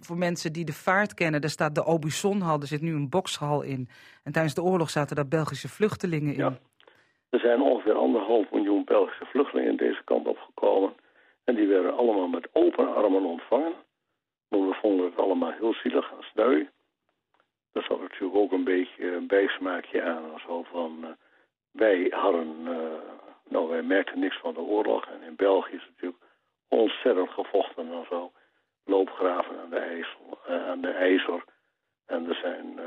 voor 0.00 0.16
mensen 0.16 0.52
die 0.52 0.64
de 0.64 0.72
vaart 0.72 1.14
kennen, 1.14 1.40
daar 1.40 1.50
staat 1.50 1.74
de 1.74 1.82
Aubusonhal. 1.82 2.60
Er 2.60 2.66
zit 2.66 2.80
nu 2.80 2.94
een 2.94 3.08
boxhal 3.08 3.62
in. 3.62 3.88
En 4.22 4.32
tijdens 4.32 4.54
de 4.54 4.62
oorlog 4.62 4.90
zaten 4.90 5.16
daar 5.16 5.28
Belgische 5.28 5.68
vluchtelingen 5.68 6.32
in. 6.32 6.38
Ja. 6.38 6.58
Er 7.30 7.40
zijn 7.40 7.60
ongeveer 7.60 7.94
anderhalf 7.94 8.50
miljoen 8.50 8.84
Belgische 8.84 9.24
vluchtelingen 9.24 9.76
deze 9.76 10.02
kant 10.04 10.26
op 10.26 10.38
gekomen. 10.38 10.92
En 11.44 11.54
die 11.54 11.66
werden 11.66 11.96
allemaal 11.96 12.28
met 12.28 12.48
open 12.52 12.94
armen 12.94 13.24
ontvangen. 13.24 13.74
Maar 14.48 14.68
we 14.68 14.74
vonden 14.74 15.06
het 15.06 15.16
allemaal 15.16 15.52
heel 15.52 15.74
zielig 15.74 16.10
en 16.10 16.22
sneu. 16.22 16.66
Er 17.72 17.82
zat 17.82 18.00
natuurlijk 18.00 18.34
ook 18.34 18.52
een 18.52 18.64
beetje 18.64 19.12
een 19.12 19.26
bijsmaakje 19.26 20.02
aan. 20.02 20.40
Zo 20.46 20.62
van, 20.62 20.98
uh, 21.00 21.08
wij 21.70 22.06
hadden, 22.10 22.56
uh, 22.64 22.76
nou 23.48 23.68
wij 23.68 23.82
merkten 23.82 24.18
niks 24.18 24.38
van 24.38 24.54
de 24.54 24.60
oorlog. 24.60 25.06
En 25.06 25.22
in 25.22 25.36
België 25.36 25.74
is 25.74 25.86
natuurlijk 25.88 26.22
ontzettend 26.68 27.30
gevochten 27.30 27.92
en 27.92 28.06
zo. 28.08 28.32
Loopgraven 28.84 29.60
aan 29.60 29.70
de, 29.70 29.78
IJssel, 29.78 30.38
uh, 30.48 30.68
aan 30.68 30.80
de 30.80 30.90
IJzer. 30.90 31.44
En 32.06 32.28
er 32.28 32.34
zijn 32.34 32.80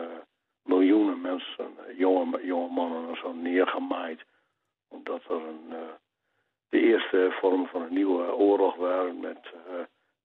miljoenen 0.66 1.22
mensen, 1.22 1.68
jonge, 1.98 2.46
jonge 2.46 2.74
mannen 2.74 3.10
en 3.10 3.16
zo 3.16 3.34
neergemaaid. 3.34 4.26
Omdat 4.88 5.22
er 5.30 5.36
een, 5.36 5.70
uh, 5.70 5.78
de 6.70 6.80
eerste 6.80 7.36
vorm 7.42 7.68
van 7.68 7.82
een 7.82 7.94
nieuwe 7.94 8.36
oorlog 8.36 8.76
waren 8.76 9.20
met 9.20 9.40
uh, 9.54 9.74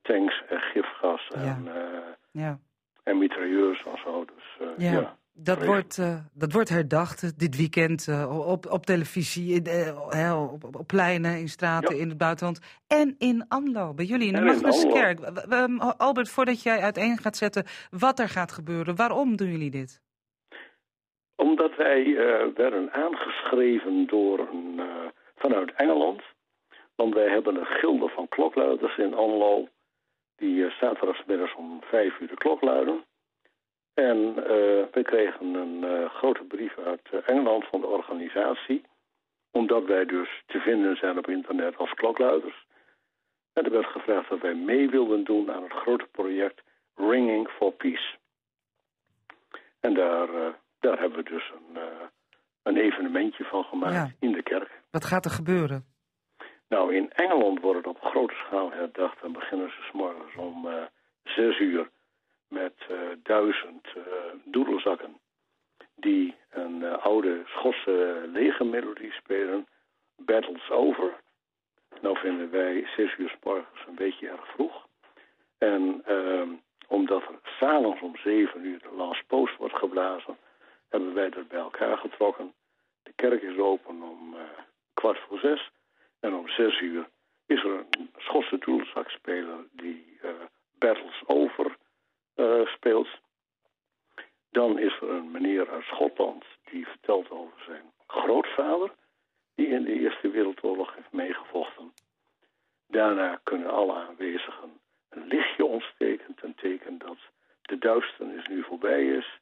tanks 0.03 0.43
en 0.49 0.61
gifgas 0.61 1.29
ja. 1.29 1.41
en, 1.41 1.65
uh, 1.67 2.43
ja. 2.43 2.59
en 3.03 3.19
mitrailleurs 3.19 3.85
en 3.85 3.99
zo. 4.05 4.25
Dus, 4.25 4.69
ja. 4.77 4.93
ja. 4.93 5.19
Dat 5.33 5.65
wordt, 5.65 6.03
dat 6.33 6.53
wordt 6.53 6.69
herdacht 6.69 7.39
dit 7.39 7.57
weekend 7.57 8.09
op, 8.29 8.67
op 8.67 8.87
televisie, 8.87 9.63
op, 9.95 10.65
op, 10.65 10.77
op, 10.77 10.87
pleinen, 10.87 11.39
in 11.39 11.49
straten, 11.49 11.99
in 11.99 12.09
het 12.09 12.19
buitenland. 12.19 12.61
En 12.87 13.15
in 13.19 13.45
Anlo, 13.49 13.95
bij 13.95 14.05
jullie 14.05 14.27
in 14.27 14.35
de 14.35 14.41
Magnuskerk. 14.41 15.21
Albert, 15.97 16.31
voordat 16.31 16.63
jij 16.63 16.81
uiteen 16.81 17.19
gaat 17.19 17.37
zetten 17.37 17.65
wat 17.91 18.19
er 18.19 18.29
gaat 18.29 18.53
gebeuren, 18.53 18.97
waarom 18.97 19.37
doen 19.37 19.51
jullie 19.51 19.71
dit? 19.71 20.01
Omdat 21.41 21.77
wij 21.77 22.05
uh, 22.05 22.47
werden 22.55 22.93
aangeschreven 22.93 24.07
door 24.07 24.39
uh, 24.39 24.85
vanuit 25.37 25.73
Engeland. 25.73 26.23
Want 26.95 27.15
wij 27.15 27.29
hebben 27.29 27.57
een 27.57 27.67
gilde 27.67 28.09
van 28.09 28.29
klokluiders 28.29 28.97
in 28.97 29.15
Anlo. 29.15 29.69
Die 30.37 30.55
uh, 30.55 30.71
zaterdagmiddags 30.71 31.55
om 31.55 31.81
vijf 31.83 32.21
uur 32.21 32.29
de 32.29 32.35
klok 32.35 32.63
luiden. 32.63 33.05
En 33.95 34.35
wij 34.93 35.03
kregen 35.03 35.55
een 35.55 36.09
grote 36.11 36.45
brief 36.45 36.79
uit 36.79 37.25
Engeland 37.27 37.65
van 37.65 37.81
de 37.81 37.87
organisatie. 37.87 38.83
Omdat 39.51 39.85
wij 39.85 40.05
dus 40.05 40.43
te 40.47 40.59
vinden 40.59 40.97
zijn 40.97 41.19
op 41.19 41.29
internet 41.29 41.77
als 41.77 41.95
klokluiders. 41.95 42.67
En 43.53 43.65
er 43.65 43.71
werd 43.71 43.87
gevraagd 43.87 44.29
dat 44.29 44.41
wij 44.41 44.55
mee 44.55 44.91
wilden 44.91 45.25
doen 45.25 45.53
aan 45.53 45.63
het 45.63 45.73
grote 45.73 46.07
project 46.11 46.63
Ringing 46.95 47.49
for 47.49 47.73
Peace. 47.73 48.17
En 49.81 49.95
daar 49.95 50.29
daar 50.81 50.99
hebben 50.99 51.25
we 51.25 51.31
dus 51.31 51.53
een, 51.55 51.77
uh, 51.83 51.83
een 52.63 52.77
evenementje 52.77 53.45
van 53.45 53.65
gemaakt 53.65 53.95
ja. 53.95 54.11
in 54.21 54.33
de 54.33 54.43
kerk. 54.43 54.81
Wat 54.91 55.05
gaat 55.05 55.25
er 55.25 55.31
gebeuren? 55.31 55.85
Nou, 56.69 56.95
in 56.95 57.13
Engeland 57.13 57.61
wordt 57.61 57.79
het 57.79 57.87
op 57.87 58.01
grote 58.01 58.35
schaal 58.35 58.73
herdacht. 58.73 59.21
Dan 59.21 59.33
beginnen 59.33 59.71
ze 59.71 59.83
s 59.83 59.93
morgens 59.93 60.35
om 60.37 60.67
uh, 60.67 60.83
zes 61.23 61.59
uur 61.59 61.91
met 62.49 62.75
uh, 62.91 62.99
duizend 63.23 63.87
doedelzakken. 64.45 65.19
Die 65.95 66.35
een 66.51 66.85
oude 66.85 67.43
Schotse 67.45 68.25
legermelodie 68.33 69.13
spelen. 69.13 69.67
Battles 70.17 70.71
Over. 70.71 71.21
Nou 72.01 72.19
vinden 72.19 72.51
wij 72.51 72.89
zes 72.97 73.17
uur 73.19 73.29
s 73.29 73.45
morgens 73.45 73.87
een 73.87 73.95
beetje 73.95 74.29
erg 74.29 74.47
vroeg. 74.47 74.87
En 75.59 76.05
omdat 76.89 77.23
er 77.23 77.39
s'avonds 77.43 78.01
om 78.01 78.17
zeven 78.17 78.65
uur 78.65 78.79
de 78.79 78.95
last 78.97 79.27
post 79.27 79.57
wordt 79.57 79.77
geblazen 79.77 80.37
hebben 80.91 81.15
wij 81.15 81.31
dat 81.31 81.49
bij 81.49 81.59
elkaar 81.59 81.99
getrokken. 81.99 82.55
De 83.03 83.13
kerk 83.15 83.43
is 83.43 83.59
open 83.59 84.03
om 84.03 84.35
uh, 84.35 84.41
kwart 84.95 85.19
voor 85.19 85.39
zes. 85.39 85.71
En 86.21 86.35
om 86.35 86.49
zes 86.49 86.81
uur 86.81 87.09
is 87.47 87.65
er 87.65 87.87
een 87.91 88.11
Schotse 88.17 88.59
toelzakspeler 88.59 89.67
die 89.73 90.19
uh, 90.23 90.31
Battles 90.79 91.23
Over 91.27 91.77
eh, 92.35 92.67
speelt. 92.67 93.09
Dan 94.51 94.79
is 94.79 94.97
er 95.01 95.11
een 95.11 95.31
meneer 95.31 95.71
uit 95.71 95.85
Schotland 95.85 96.45
die 96.71 96.87
vertelt 96.87 97.31
over 97.31 97.63
zijn 97.67 97.93
grootvader, 98.07 98.91
die 99.55 99.67
in 99.67 99.85
de 99.85 100.01
Eerste 100.01 100.31
Wereldoorlog 100.31 100.95
heeft 100.95 101.13
meegevochten. 101.13 101.93
Daarna 102.87 103.41
kunnen 103.43 103.71
alle 103.71 103.95
aanwezigen 103.95 104.81
een 105.09 105.27
lichtje 105.27 105.65
ontsteken 105.65 106.35
ten 106.35 106.55
teken 106.55 106.99
dat 106.99 107.19
de 107.63 107.79
duisternis 107.79 108.47
nu 108.47 108.63
voorbij 108.63 109.07
is. 109.07 109.41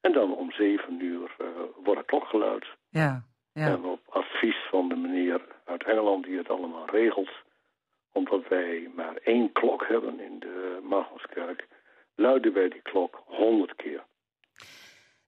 En 0.00 0.12
dan 0.12 0.34
om 0.34 0.52
zeven 0.52 1.00
uur 1.00 1.36
uh, 1.40 1.46
wordt 1.84 2.00
het 2.00 2.06
klokgeluid. 2.06 2.66
Ja, 2.88 3.24
ja. 3.52 3.66
En 3.66 3.84
op 3.84 4.00
advies 4.08 4.66
van 4.70 4.88
de 4.88 4.96
meneer 4.96 5.40
uit 5.64 5.84
Engeland 5.84 6.24
die 6.24 6.36
het 6.36 6.48
allemaal 6.48 6.86
regelt, 6.86 7.30
omdat 8.12 8.48
wij 8.48 8.90
maar 8.94 9.16
één 9.16 9.52
klok 9.52 9.86
hebben 9.88 10.20
in 10.20 10.38
de 10.38 10.80
Magnuskerk, 10.82 11.66
luiden 12.14 12.52
wij 12.52 12.68
die 12.68 12.82
klok 12.82 13.22
honderd 13.26 13.74
keer. 13.76 14.04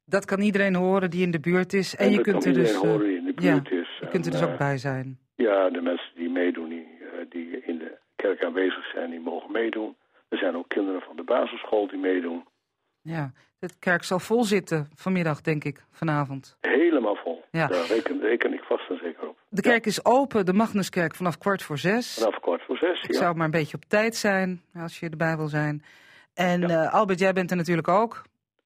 Dat 0.05 0.16
kan 0.27 0.41
iedereen 0.41 0.75
horen 0.75 1.11
die 1.11 1.23
in 1.23 1.31
de 1.31 1.41
buurt 1.41 1.73
is. 1.73 1.97
En, 1.97 2.07
En 2.07 2.13
je 2.13 2.21
kunt 2.21 2.45
er 2.45 2.53
dus. 2.53 2.69
iedereen 2.69 2.91
horen 2.91 3.07
die 3.07 3.17
in 3.17 3.25
de 3.25 3.43
ja, 3.43 3.61
is. 3.71 3.99
je 4.01 4.09
kunt 4.09 4.27
er 4.27 4.33
dus 4.33 4.43
ook 4.43 4.51
eh, 4.51 4.59
bij 4.59 4.79
zijn. 4.79 5.19
Ja, 5.35 5.71
de 5.71 5.81
mensen 5.81 6.15
die 6.15 6.31
meedoen, 6.31 6.69
die, 6.69 6.87
eh, 7.01 7.27
die 7.29 7.61
in 7.65 7.79
de 7.79 7.97
kerk 8.17 8.45
aanwezig 8.45 8.85
zijn, 8.95 9.11
die 9.11 9.21
mogen 9.21 9.53
meedoen. 9.53 9.97
Er 10.29 10.39
zijn 10.39 10.57
ook 10.57 10.69
kinderen 10.69 11.01
van 11.01 11.17
de 11.17 11.23
basisschool 11.23 11.89
die 11.89 11.99
meedoen. 11.99 12.45
Ja, 13.03 13.33
de 13.59 13.69
kerk 13.79 14.03
zal 14.05 14.19
vol 14.19 14.45
zitten 14.45 14.89
vanmiddag, 14.95 15.41
denk 15.41 15.65
ik, 15.65 15.85
vanavond. 15.91 16.57
Helemaal 16.61 17.17
vol. 17.17 17.45
Ja. 17.51 17.67
Daar 17.67 17.87
reken, 17.87 18.21
reken 18.21 18.53
ik 18.53 18.63
vast 18.63 18.91
en 18.91 18.99
zeker 19.03 19.29
op. 19.29 19.39
De 19.49 19.63
kerk 19.63 19.87
is 19.87 20.05
open, 20.05 20.47
de 20.47 20.53
Magnuskerk, 20.53 21.15
vanaf 21.15 21.39
kwart 21.39 21.63
voor 21.63 21.79
zes. 21.79 22.15
Vanaf 22.15 22.41
kwart 22.41 22.63
voor 22.63 22.77
zes, 22.77 23.03
Ik 23.03 23.13
ja. 23.13 23.19
zou 23.19 23.35
maar 23.37 23.45
een 23.45 23.51
beetje 23.51 23.77
op 23.77 23.85
tijd 23.85 24.17
zijn, 24.17 24.63
als 24.75 25.01
je 25.01 25.09
erbij 25.11 25.37
wil 25.37 25.49
zijn. 25.49 25.83
En 26.35 26.63
eh, 26.63 26.95
Albert, 26.95 27.19
jij 27.19 27.33
bent 27.33 27.51
er 27.51 27.57
natuurlijk 27.57 27.89
ook. 27.89 28.23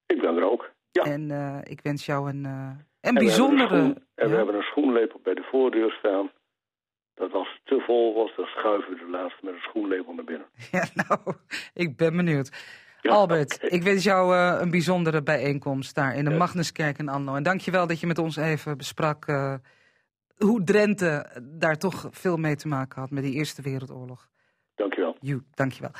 Ik 0.07 0.21
ben 0.21 0.35
er 0.37 0.51
ook. 0.51 0.71
Ja. 1.05 1.11
En 1.11 1.31
eh, 1.31 1.57
ik 1.71 1.79
wens 1.81 2.05
jou 2.05 2.29
een, 2.29 2.45
eh, 2.45 2.51
een 2.51 2.85
En 3.01 3.13
we 3.13 3.19
bijzondere... 3.19 3.67
hebben 3.67 3.79
een 3.85 3.91
schoen- 3.93 4.05
en 4.15 4.25
we 4.25 4.31
Ja. 4.31 4.35
hebben 4.37 4.55
een 4.55 4.61
schoenlepel 4.61 5.19
bij 5.23 5.33
de 5.33 5.47
voordeur 5.51 5.91
staan. 5.91 6.31
Dat 7.13 7.33
als 7.33 7.47
het 7.53 7.61
te 7.65 7.83
vol 7.85 8.13
was, 8.15 8.35
dan 8.35 8.45
schuiven 8.45 8.93
we 8.93 8.97
de 8.99 9.09
laatste 9.09 9.45
met 9.45 9.53
een 9.53 9.59
schoenlepel 9.59 10.13
naar 10.13 10.23
binnen. 10.25 10.47
Ja, 10.71 10.85
nou, 10.93 11.19
ik 11.73 11.97
ben 11.97 12.15
benieuwd. 12.15 12.49
Albert, 13.01 13.71
ik 13.73 13.83
wens 13.83 14.03
jou 14.03 14.35
eh, 14.35 14.57
een 14.61 14.71
bijzondere 14.71 15.23
bijeenkomst 15.23 15.95
daar 15.95 16.15
in 16.15 16.23
de 16.25 16.29
Magnuskerk 16.35 16.97
in 16.97 17.09
Anno. 17.09 17.35
En 17.35 17.43
dankjewel 17.43 17.87
dat 17.87 17.99
je 17.99 18.07
met 18.07 18.17
ons 18.17 18.35
even 18.37 18.77
besprak 18.77 19.25
hoe 20.37 20.63
Drenthe 20.63 21.25
daar 21.41 21.77
toch 21.77 22.07
veel 22.11 22.37
mee 22.37 22.55
te 22.55 22.67
maken 22.67 23.01
had 23.01 23.09
met 23.11 23.23
die 23.23 23.33
Eerste 23.33 23.61
Wereldoorlog. 23.61 24.29
Dankjewel. 24.75 25.15
You, 25.19 25.41
dankjewel. 25.53 25.91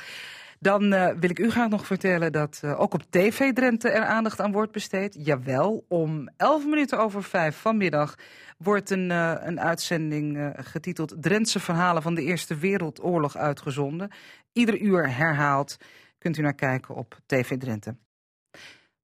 Dan 0.62 0.92
eh, 0.92 1.14
wil 1.18 1.30
ik 1.30 1.38
u 1.38 1.50
graag 1.50 1.68
nog 1.68 1.86
vertellen 1.86 2.32
dat 2.32 2.60
eh, 2.62 2.80
ook 2.80 2.94
op 2.94 3.02
TV 3.10 3.52
Drenthe 3.52 3.88
er 3.88 4.04
aandacht 4.04 4.40
aan 4.40 4.52
wordt 4.52 4.72
besteed. 4.72 5.16
Jawel, 5.18 5.84
om 5.88 6.28
11 6.36 6.64
minuten 6.64 6.98
over 6.98 7.22
5 7.22 7.56
vanmiddag 7.56 8.14
wordt 8.58 8.90
een, 8.90 9.10
eh, 9.10 9.34
een 9.40 9.60
uitzending 9.60 10.52
getiteld 10.56 11.14
Drentse 11.20 11.60
verhalen 11.60 12.02
van 12.02 12.14
de 12.14 12.22
Eerste 12.22 12.56
Wereldoorlog 12.56 13.36
uitgezonden. 13.36 14.10
Ieder 14.52 14.80
uur 14.80 15.16
herhaald. 15.16 15.76
Kunt 16.18 16.36
u 16.38 16.42
naar 16.42 16.54
kijken 16.54 16.94
op 16.94 17.18
TV 17.26 17.58
Drenthe. 17.58 17.96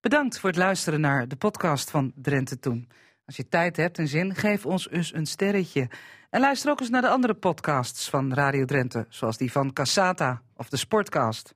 Bedankt 0.01 0.39
voor 0.39 0.49
het 0.49 0.59
luisteren 0.59 1.01
naar 1.01 1.29
de 1.29 1.37
podcast 1.37 1.91
van 1.91 2.13
Drenthe 2.15 2.59
Toen. 2.59 2.89
Als 3.29 3.37
je 3.37 3.49
tijd 3.49 3.76
hebt 3.76 3.99
en 3.99 4.09
zin, 4.09 4.35
geef 4.35 4.66
ons 4.66 4.91
eens 4.91 5.14
een 5.14 5.26
sterretje. 5.26 5.89
En 6.31 6.41
luister 6.41 6.70
ook 6.70 6.81
eens 6.81 6.91
naar 6.91 7.03
de 7.03 7.09
andere 7.09 7.35
podcasts 7.35 8.11
van 8.11 8.35
Radio 8.35 8.64
Drenthe, 8.64 9.07
zoals 9.09 9.37
die 9.37 9.53
van 9.53 9.72
Cassata 9.72 10.43
of 10.57 10.68
de 10.68 10.76
Sportcast. 10.76 11.55